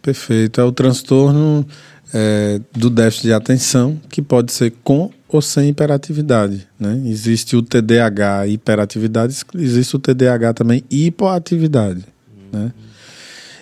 Perfeito. 0.00 0.60
É 0.60 0.64
o 0.64 0.70
transtorno 0.70 1.66
é, 2.12 2.60
do 2.72 2.90
déficit 2.90 3.28
de 3.28 3.32
atenção, 3.32 4.00
que 4.08 4.22
pode 4.22 4.52
ser 4.52 4.72
com 4.82 5.10
ou 5.28 5.42
sem 5.42 5.68
hiperatividade. 5.68 6.66
Né? 6.78 7.02
Existe 7.04 7.54
o 7.54 7.62
TDAH 7.62 8.46
hiperatividade, 8.46 9.36
existe 9.54 9.96
o 9.96 9.98
TDAH 9.98 10.54
também 10.54 10.82
hipoatividade. 10.90 12.04
Né? 12.52 12.72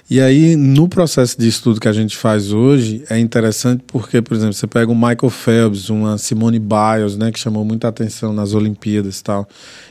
E 0.08 0.20
aí, 0.20 0.54
no 0.54 0.88
processo 0.88 1.36
de 1.36 1.48
estudo 1.48 1.80
que 1.80 1.88
a 1.88 1.92
gente 1.92 2.16
faz 2.16 2.52
hoje, 2.52 3.02
é 3.10 3.18
interessante 3.18 3.82
porque, 3.88 4.22
por 4.22 4.34
exemplo, 4.36 4.54
você 4.54 4.66
pega 4.68 4.90
o 4.90 4.94
Michael 4.94 5.30
Phelps, 5.30 5.90
uma 5.90 6.16
Simone 6.16 6.60
Biles, 6.60 7.16
né, 7.16 7.32
que 7.32 7.40
chamou 7.40 7.64
muita 7.64 7.88
atenção 7.88 8.32
nas 8.32 8.54
Olimpíadas 8.54 9.18
e 9.18 9.24
tal, 9.24 9.48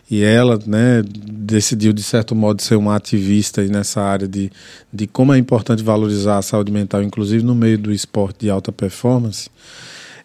e 0.10 0.24
ela, 0.24 0.58
né, 0.66 1.04
decidiu, 1.06 1.92
de 1.92 2.02
certo 2.02 2.34
modo, 2.34 2.62
ser 2.62 2.76
uma 2.76 2.96
ativista 2.96 3.62
nessa 3.64 4.02
área 4.02 4.26
de, 4.26 4.50
de 4.92 5.06
como 5.06 5.34
é 5.34 5.38
importante 5.38 5.84
valorizar 5.84 6.38
a 6.38 6.42
saúde 6.42 6.72
mental, 6.72 7.04
inclusive 7.04 7.44
no 7.44 7.54
meio 7.54 7.78
do 7.78 7.92
esporte 7.92 8.46
de 8.46 8.50
alta 8.50 8.72
performance. 8.72 9.50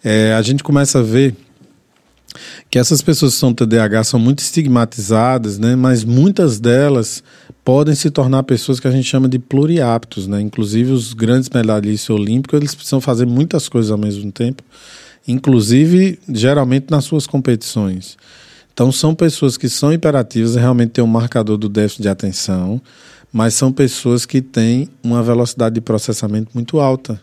É, 0.04 0.34
a 0.34 0.42
gente 0.42 0.62
começa 0.62 1.00
a 1.00 1.02
ver 1.02 1.34
que 2.70 2.78
essas 2.78 3.02
pessoas 3.02 3.34
que 3.34 3.40
são 3.40 3.52
TDAH 3.52 4.04
são 4.04 4.20
muito 4.20 4.38
estigmatizadas, 4.38 5.58
né? 5.58 5.74
Mas 5.74 6.04
muitas 6.04 6.60
delas 6.60 7.22
podem 7.64 7.96
se 7.96 8.10
tornar 8.10 8.44
pessoas 8.44 8.78
que 8.78 8.86
a 8.86 8.92
gente 8.92 9.08
chama 9.08 9.28
de 9.28 9.40
pluriaptos, 9.40 10.28
né? 10.28 10.40
Inclusive 10.40 10.92
os 10.92 11.12
grandes 11.12 11.50
medalhistas 11.50 12.10
olímpicos, 12.10 12.56
eles 12.56 12.74
precisam 12.74 13.00
fazer 13.00 13.26
muitas 13.26 13.68
coisas 13.68 13.90
ao 13.90 13.98
mesmo 13.98 14.30
tempo, 14.30 14.62
inclusive 15.26 16.20
geralmente 16.28 16.86
nas 16.90 17.04
suas 17.04 17.26
competições. 17.26 18.16
Então 18.72 18.92
são 18.92 19.16
pessoas 19.16 19.56
que 19.56 19.68
são 19.68 19.92
hiperativas, 19.92 20.54
realmente 20.54 20.90
têm 20.90 21.02
um 21.02 21.08
marcador 21.08 21.58
do 21.58 21.68
déficit 21.68 22.02
de 22.02 22.08
atenção, 22.08 22.80
mas 23.32 23.54
são 23.54 23.72
pessoas 23.72 24.24
que 24.24 24.40
têm 24.40 24.88
uma 25.02 25.24
velocidade 25.24 25.74
de 25.74 25.80
processamento 25.80 26.50
muito 26.54 26.78
alta. 26.78 27.20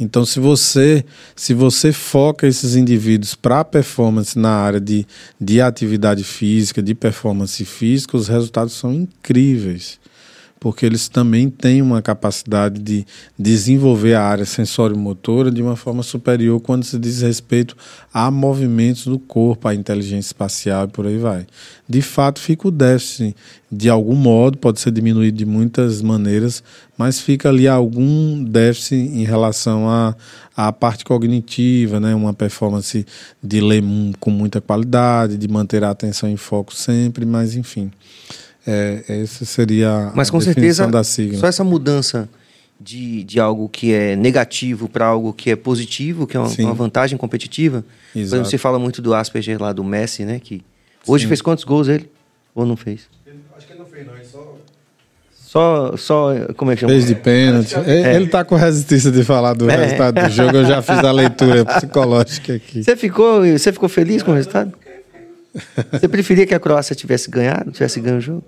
Então, 0.00 0.24
se 0.24 0.40
você 0.40 1.04
se 1.36 1.52
você 1.52 1.92
foca 1.92 2.46
esses 2.46 2.74
indivíduos 2.74 3.34
para 3.34 3.62
performance 3.62 4.38
na 4.38 4.50
área 4.50 4.80
de, 4.80 5.06
de 5.38 5.60
atividade 5.60 6.24
física, 6.24 6.82
de 6.82 6.94
performance 6.94 7.62
física, 7.64 8.16
os 8.16 8.26
resultados 8.26 8.72
são 8.72 8.92
incríveis 8.94 10.00
porque 10.60 10.84
eles 10.84 11.08
também 11.08 11.48
têm 11.48 11.80
uma 11.80 12.02
capacidade 12.02 12.78
de 12.78 13.06
desenvolver 13.38 14.12
a 14.12 14.22
área 14.22 14.44
sensório-motora 14.44 15.50
de 15.50 15.62
uma 15.62 15.74
forma 15.74 16.02
superior 16.02 16.60
quando 16.60 16.84
se 16.84 16.98
diz 16.98 17.22
respeito 17.22 17.74
a 18.12 18.30
movimentos 18.30 19.06
do 19.06 19.18
corpo, 19.18 19.66
a 19.66 19.74
inteligência 19.74 20.28
espacial 20.28 20.84
e 20.84 20.88
por 20.88 21.06
aí 21.06 21.16
vai. 21.16 21.46
De 21.88 22.02
fato, 22.02 22.38
fica 22.38 22.68
o 22.68 22.70
déficit 22.70 23.34
de 23.72 23.88
algum 23.88 24.14
modo, 24.14 24.58
pode 24.58 24.80
ser 24.80 24.90
diminuído 24.90 25.38
de 25.38 25.46
muitas 25.46 26.02
maneiras, 26.02 26.62
mas 26.98 27.20
fica 27.20 27.48
ali 27.48 27.66
algum 27.66 28.44
déficit 28.44 28.96
em 28.96 29.24
relação 29.24 29.88
à, 29.88 30.14
à 30.54 30.70
parte 30.70 31.04
cognitiva, 31.04 31.98
né? 31.98 32.14
uma 32.14 32.34
performance 32.34 33.06
de 33.42 33.60
ler 33.60 33.82
com 34.18 34.30
muita 34.30 34.60
qualidade, 34.60 35.38
de 35.38 35.48
manter 35.48 35.84
a 35.84 35.90
atenção 35.90 36.28
em 36.28 36.36
foco 36.36 36.74
sempre, 36.74 37.24
mas 37.24 37.54
enfim. 37.54 37.90
É, 38.70 39.22
essa 39.22 39.44
seria 39.44 40.12
Mas, 40.14 40.28
a 40.28 40.32
com 40.32 40.40
certeza, 40.40 40.86
da 40.86 41.02
sigla. 41.02 41.38
Só 41.38 41.46
essa 41.48 41.64
mudança 41.64 42.28
de, 42.80 43.24
de 43.24 43.40
algo 43.40 43.68
que 43.68 43.92
é 43.92 44.14
negativo 44.14 44.88
para 44.88 45.06
algo 45.06 45.32
que 45.32 45.50
é 45.50 45.56
positivo, 45.56 46.26
que 46.26 46.36
é 46.36 46.40
uma, 46.40 46.48
uma 46.60 46.74
vantagem 46.74 47.18
competitiva. 47.18 47.84
Exato. 48.14 48.44
Você 48.44 48.56
fala 48.56 48.78
muito 48.78 49.02
do 49.02 49.12
Asperger 49.12 49.60
lá 49.60 49.72
do 49.72 49.82
Messi, 49.82 50.24
né? 50.24 50.38
Que 50.38 50.62
hoje 51.06 51.24
Sim. 51.24 51.28
fez 51.28 51.42
quantos 51.42 51.64
gols 51.64 51.88
ele? 51.88 52.08
Ou 52.54 52.64
não 52.64 52.76
fez? 52.76 53.00
acho 53.56 53.66
que 53.66 53.72
ele 53.72 53.80
não 53.80 53.86
fez, 53.86 54.06
não. 54.06 54.14
Ele 54.14 54.24
só. 54.24 54.56
Só, 55.32 55.96
só, 55.96 56.32
como 56.56 56.70
é 56.70 56.76
que 56.76 56.82
chama? 56.82 56.92
Fez 56.92 57.06
de 57.06 57.16
pênalti. 57.16 57.74
É. 57.74 58.14
Ele 58.14 58.28
tá 58.28 58.44
com 58.44 58.54
resistência 58.54 59.10
de 59.10 59.24
falar 59.24 59.52
do 59.54 59.68
é. 59.68 59.76
resultado 59.76 60.22
do 60.22 60.30
jogo. 60.30 60.56
Eu 60.58 60.64
já 60.64 60.80
fiz 60.80 60.98
a 60.98 61.10
leitura 61.10 61.64
psicológica 61.64 62.54
aqui. 62.54 62.84
Você 62.84 62.94
ficou, 62.94 63.42
você 63.44 63.72
ficou 63.72 63.88
feliz 63.88 64.22
com 64.22 64.30
o 64.30 64.34
resultado? 64.34 64.72
Você 65.90 66.06
preferia 66.06 66.46
que 66.46 66.54
a 66.54 66.60
Croácia 66.60 66.94
tivesse 66.94 67.28
ganhado, 67.28 67.72
tivesse 67.72 68.00
ganho 68.00 68.18
o 68.18 68.20
jogo? 68.20 68.44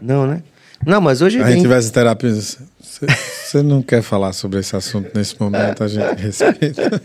Não, 0.00 0.26
né? 0.26 0.42
Não, 0.86 1.00
mas 1.00 1.20
hoje. 1.20 1.40
A 1.40 1.50
gente 1.50 1.62
tivesse 1.62 1.92
terapia. 1.92 2.32
Você 2.32 3.62
não 3.62 3.82
quer 3.82 4.02
falar 4.02 4.32
sobre 4.32 4.60
esse 4.60 4.74
assunto 4.76 5.10
nesse 5.14 5.38
momento, 5.40 5.84
a 5.84 5.88
gente 5.88 6.20
respeita. 6.20 7.02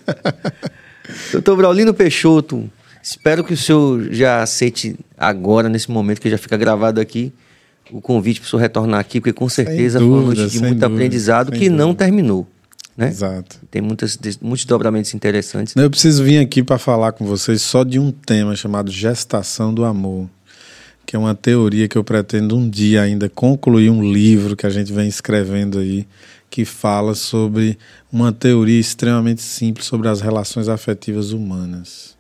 Doutor 1.32 1.58
Braulino 1.58 1.94
Peixoto, 1.94 2.70
espero 3.02 3.44
que 3.44 3.54
o 3.54 3.58
senhor 3.58 4.12
já 4.12 4.42
aceite 4.42 4.96
agora, 5.18 5.70
nesse 5.70 5.90
momento 5.92 6.20
que 6.20 6.30
já 6.30 6.38
fica 6.38 6.58
gravado 6.58 7.00
aqui, 7.00 7.32
o 7.92 8.02
convite 8.02 8.40
para 8.40 8.48
o 8.48 8.50
senhor 8.50 8.62
retornar 8.62 9.00
aqui, 9.00 9.20
porque 9.20 9.34
com 9.34 9.48
certeza 9.48 10.00
dúvida, 10.00 10.16
foi 10.16 10.24
uma 10.24 10.36
noite 10.36 10.52
de 10.52 10.60
muito 10.60 10.72
dúvida, 10.72 10.88
aprendizado 10.88 11.52
que 11.52 11.70
dúvida. 11.70 11.76
não 11.76 11.94
terminou. 11.94 12.48
Né? 12.98 13.10
Exato. 13.10 13.58
Tem 13.70 13.82
muitas, 13.82 14.18
muitos 14.42 14.66
dobramentos 14.66 15.14
interessantes. 15.14 15.76
Eu 15.76 15.90
preciso 15.90 16.24
vir 16.24 16.40
aqui 16.40 16.64
para 16.64 16.78
falar 16.78 17.12
com 17.12 17.26
vocês 17.26 17.62
só 17.62 17.84
de 17.84 18.00
um 18.00 18.10
tema 18.12 18.56
chamado 18.56 18.90
gestação 18.90 19.74
do 19.74 19.84
amor 19.84 20.30
que 21.06 21.16
é 21.16 21.20
uma 21.20 21.36
teoria 21.36 21.88
que 21.88 21.98
eu 21.98 22.04
pretendo 22.04 22.58
um 22.58 22.70
dia 22.70 23.02
ainda 23.02 23.30
concluir 23.30 23.90
um 23.90 24.02
livro 24.12 24.56
que 24.56 24.66
a 24.66 24.70
gente 24.70 24.92
vem 24.92 25.08
escrevendo 25.08 25.80
aí, 25.80 26.08
que 26.50 26.66
fala 26.66 27.14
sobre 27.14 27.78
uma 28.12 28.32
teoria 28.32 28.80
extremamente 28.80 29.42
simples 29.42 29.86
sobre 29.86 30.08
as 30.08 30.22
relações 30.22 30.68
afetivas 30.68 31.32
humanas. 31.32 32.16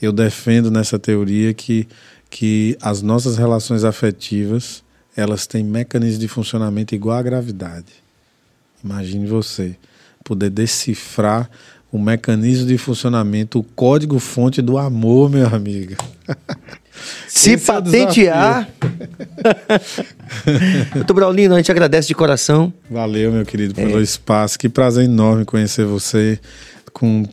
Eu 0.00 0.12
defendo 0.12 0.70
nessa 0.70 0.98
teoria 0.98 1.52
que, 1.52 1.86
que 2.28 2.76
as 2.80 3.02
nossas 3.02 3.36
relações 3.36 3.84
afetivas 3.84 4.82
elas 5.16 5.46
têm 5.46 5.62
mecanismos 5.62 6.18
de 6.18 6.28
funcionamento 6.28 6.94
igual 6.94 7.18
à 7.18 7.22
gravidade. 7.22 7.92
Imagine 8.82 9.26
você 9.26 9.76
poder 10.24 10.50
decifrar 10.50 11.50
o 11.92 11.98
mecanismo 11.98 12.66
de 12.66 12.78
funcionamento, 12.78 13.58
o 13.58 13.64
código-fonte 13.64 14.62
do 14.62 14.78
amor, 14.78 15.28
meu 15.28 15.46
amigo. 15.48 15.96
Se 17.28 17.52
Esse 17.52 17.66
patentear. 17.66 18.68
É 18.82 19.80
Doutor 20.94 21.14
Braulino, 21.14 21.54
a 21.54 21.58
gente 21.58 21.70
agradece 21.70 22.08
de 22.08 22.14
coração. 22.14 22.72
Valeu, 22.90 23.32
meu 23.32 23.44
querido, 23.44 23.74
pelo 23.74 23.98
é. 23.98 24.02
espaço. 24.02 24.58
Que 24.58 24.68
prazer 24.68 25.04
enorme 25.04 25.44
conhecer 25.44 25.84
você 25.84 26.38
com, 26.92 27.24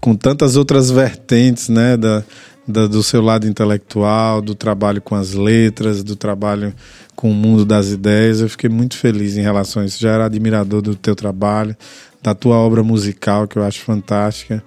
com 0.00 0.14
tantas 0.14 0.56
outras 0.56 0.90
vertentes, 0.90 1.68
né? 1.68 1.96
Da, 1.96 2.22
da, 2.66 2.86
do 2.86 3.02
seu 3.02 3.22
lado 3.22 3.46
intelectual, 3.46 4.40
do 4.40 4.54
trabalho 4.54 5.00
com 5.00 5.14
as 5.14 5.32
letras, 5.32 6.02
do 6.02 6.16
trabalho 6.16 6.74
com 7.14 7.30
o 7.30 7.34
mundo 7.34 7.64
das 7.64 7.88
ideias. 7.88 8.40
Eu 8.40 8.48
fiquei 8.48 8.68
muito 8.68 8.96
feliz 8.96 9.36
em 9.36 9.42
relação 9.42 9.82
a 9.82 9.86
isso. 9.86 10.00
Já 10.00 10.10
era 10.10 10.26
admirador 10.26 10.82
do 10.82 10.94
teu 10.94 11.14
trabalho, 11.14 11.76
da 12.22 12.34
tua 12.34 12.56
obra 12.56 12.82
musical, 12.82 13.46
que 13.46 13.56
eu 13.56 13.62
acho 13.62 13.80
fantástica. 13.80 14.62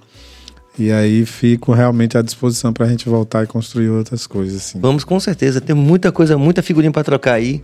E 0.79 0.93
aí 0.93 1.25
fico 1.25 1.73
realmente 1.73 2.17
à 2.17 2.21
disposição 2.21 2.71
para 2.71 2.85
a 2.85 2.89
gente 2.89 3.09
voltar 3.09 3.43
e 3.43 3.47
construir 3.47 3.89
outras 3.89 4.25
coisas. 4.25 4.55
Assim. 4.55 4.79
Vamos 4.79 5.03
com 5.03 5.19
certeza. 5.19 5.59
Tem 5.59 5.75
muita 5.75 6.09
coisa, 6.09 6.37
muita 6.37 6.63
figurinha 6.63 6.91
para 6.91 7.03
trocar 7.03 7.33
aí. 7.33 7.61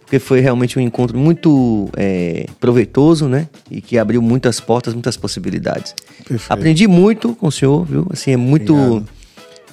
Porque 0.00 0.20
foi 0.20 0.40
realmente 0.40 0.78
um 0.78 0.82
encontro 0.82 1.18
muito 1.18 1.88
é, 1.96 2.46
proveitoso, 2.60 3.26
né? 3.28 3.48
E 3.68 3.80
que 3.80 3.98
abriu 3.98 4.22
muitas 4.22 4.60
portas, 4.60 4.94
muitas 4.94 5.16
possibilidades. 5.16 5.94
Perfeito. 6.18 6.52
Aprendi 6.52 6.86
muito 6.86 7.34
com 7.34 7.48
o 7.48 7.52
senhor, 7.52 7.84
viu? 7.84 8.06
Assim, 8.10 8.30
é 8.30 8.36
muito 8.36 8.76
Obrigado. 8.76 9.08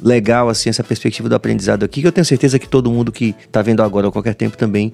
legal 0.01 0.49
assim 0.49 0.69
essa 0.69 0.83
perspectiva 0.83 1.29
do 1.29 1.35
aprendizado 1.35 1.83
aqui. 1.83 2.01
Que 2.01 2.07
eu 2.07 2.11
tenho 2.11 2.25
certeza 2.25 2.57
que 2.57 2.67
todo 2.67 2.89
mundo 2.89 3.11
que 3.11 3.35
está 3.45 3.61
vendo 3.61 3.83
agora 3.83 4.07
a 4.07 4.11
qualquer 4.11 4.33
tempo 4.33 4.57
também, 4.57 4.93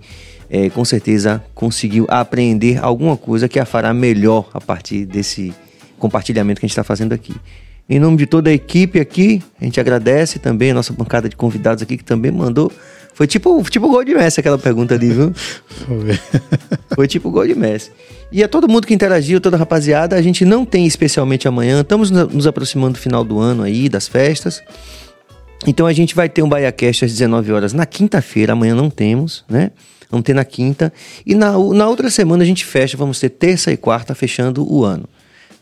é, 0.50 0.70
com 0.70 0.84
certeza, 0.84 1.42
conseguiu 1.54 2.06
aprender 2.10 2.84
alguma 2.84 3.16
coisa 3.16 3.48
que 3.48 3.60
a 3.60 3.66
fará 3.66 3.94
melhor 3.94 4.50
a 4.54 4.60
partir 4.60 5.06
desse 5.06 5.54
compartilhamento 5.98 6.60
que 6.60 6.66
a 6.66 6.68
gente 6.68 6.74
está 6.74 6.84
fazendo 6.84 7.14
aqui. 7.14 7.36
Em 7.88 8.00
nome 8.00 8.18
de 8.18 8.26
toda 8.26 8.50
a 8.50 8.54
equipe 8.54 9.00
aqui, 9.00 9.44
a 9.62 9.64
gente 9.64 9.80
agradece 9.80 10.40
também 10.40 10.72
a 10.72 10.74
nossa 10.74 10.92
bancada 10.92 11.30
de 11.30 11.36
convidados 11.36 11.84
aqui 11.84 11.98
que 11.98 12.04
também 12.04 12.32
mandou. 12.32 12.72
Foi 13.14 13.28
tipo, 13.28 13.64
tipo 13.70 13.88
gol 13.88 14.04
de 14.04 14.16
Messi 14.16 14.40
aquela 14.40 14.58
pergunta 14.58 14.96
ali, 14.96 15.10
viu? 15.10 15.32
Foi 16.96 17.08
tipo 17.08 17.30
gol 17.30 17.46
de 17.48 17.54
Messi. 17.54 17.92
E 18.32 18.44
a 18.44 18.48
todo 18.48 18.68
mundo 18.68 18.88
que 18.88 18.94
interagiu, 18.94 19.40
toda 19.40 19.56
a 19.56 19.60
rapaziada, 19.60 20.16
a 20.16 20.22
gente 20.22 20.44
não 20.44 20.66
tem 20.66 20.86
especialmente 20.86 21.48
amanhã, 21.48 21.82
estamos 21.82 22.10
nos 22.10 22.48
aproximando 22.48 22.94
do 22.94 23.00
final 23.00 23.24
do 23.24 23.40
ano 23.40 23.62
aí, 23.62 23.88
das 23.88 24.08
festas. 24.08 24.62
Então 25.68 25.86
a 25.86 25.94
gente 25.94 26.16
vai 26.16 26.28
ter 26.28 26.42
um 26.42 26.50
BaiaCast 26.50 27.06
às 27.06 27.12
19 27.12 27.54
horas 27.54 27.72
na 27.72 27.86
quinta-feira, 27.86 28.54
amanhã 28.54 28.76
não 28.76 28.90
temos, 28.90 29.46
né? 29.48 29.72
Vamos 30.10 30.26
ter 30.26 30.34
na 30.34 30.44
quinta. 30.44 30.92
E 31.26 31.36
na, 31.36 31.52
na 31.52 31.88
outra 31.88 32.10
semana 32.10 32.44
a 32.44 32.46
gente 32.46 32.66
fecha, 32.66 32.98
vamos 32.98 33.20
ter 33.20 33.30
terça 33.30 33.72
e 33.72 33.78
quarta 33.78 34.16
fechando 34.16 34.70
o 34.70 34.84
ano 34.84 35.08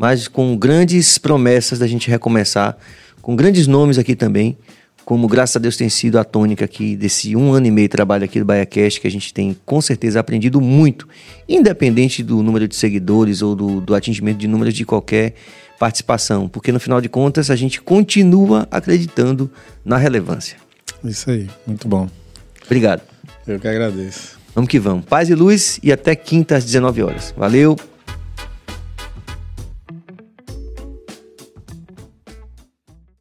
mas 0.03 0.27
com 0.27 0.57
grandes 0.57 1.17
promessas 1.17 1.79
da 1.79 1.87
gente 1.87 2.09
recomeçar, 2.09 2.75
com 3.21 3.37
grandes 3.37 3.67
nomes 3.67 3.97
aqui 3.97 4.17
também, 4.17 4.57
como 5.05 5.29
graças 5.29 5.55
a 5.55 5.59
Deus 5.59 5.77
tem 5.77 5.87
sido 5.87 6.19
a 6.19 6.25
tônica 6.25 6.65
aqui 6.65 6.97
desse 6.97 7.37
um 7.37 7.53
ano 7.53 7.67
e 7.67 7.71
meio 7.71 7.87
de 7.87 7.91
trabalho 7.93 8.25
aqui 8.25 8.37
do 8.37 8.43
BaiaCast, 8.43 8.99
que 8.99 9.07
a 9.07 9.09
gente 9.09 9.33
tem 9.33 9.55
com 9.65 9.79
certeza 9.79 10.19
aprendido 10.19 10.59
muito, 10.59 11.07
independente 11.47 12.21
do 12.21 12.43
número 12.43 12.67
de 12.67 12.75
seguidores 12.75 13.41
ou 13.41 13.55
do, 13.55 13.79
do 13.79 13.95
atingimento 13.95 14.39
de 14.39 14.45
números 14.45 14.73
de 14.73 14.83
qualquer 14.83 15.35
participação, 15.79 16.49
porque 16.49 16.73
no 16.73 16.81
final 16.81 16.99
de 16.99 17.07
contas 17.07 17.49
a 17.49 17.55
gente 17.55 17.79
continua 17.81 18.67
acreditando 18.69 19.49
na 19.85 19.95
relevância. 19.95 20.57
Isso 21.01 21.31
aí, 21.31 21.47
muito 21.65 21.87
bom. 21.87 22.09
Obrigado. 22.65 23.03
Eu 23.47 23.57
que 23.57 23.69
agradeço. 23.69 24.37
Vamos 24.53 24.69
que 24.69 24.79
vamos. 24.79 25.05
Paz 25.05 25.29
e 25.29 25.33
luz 25.33 25.79
e 25.81 25.93
até 25.93 26.13
quinta 26.13 26.57
às 26.57 26.65
19 26.65 27.03
horas. 27.03 27.33
Valeu! 27.37 27.77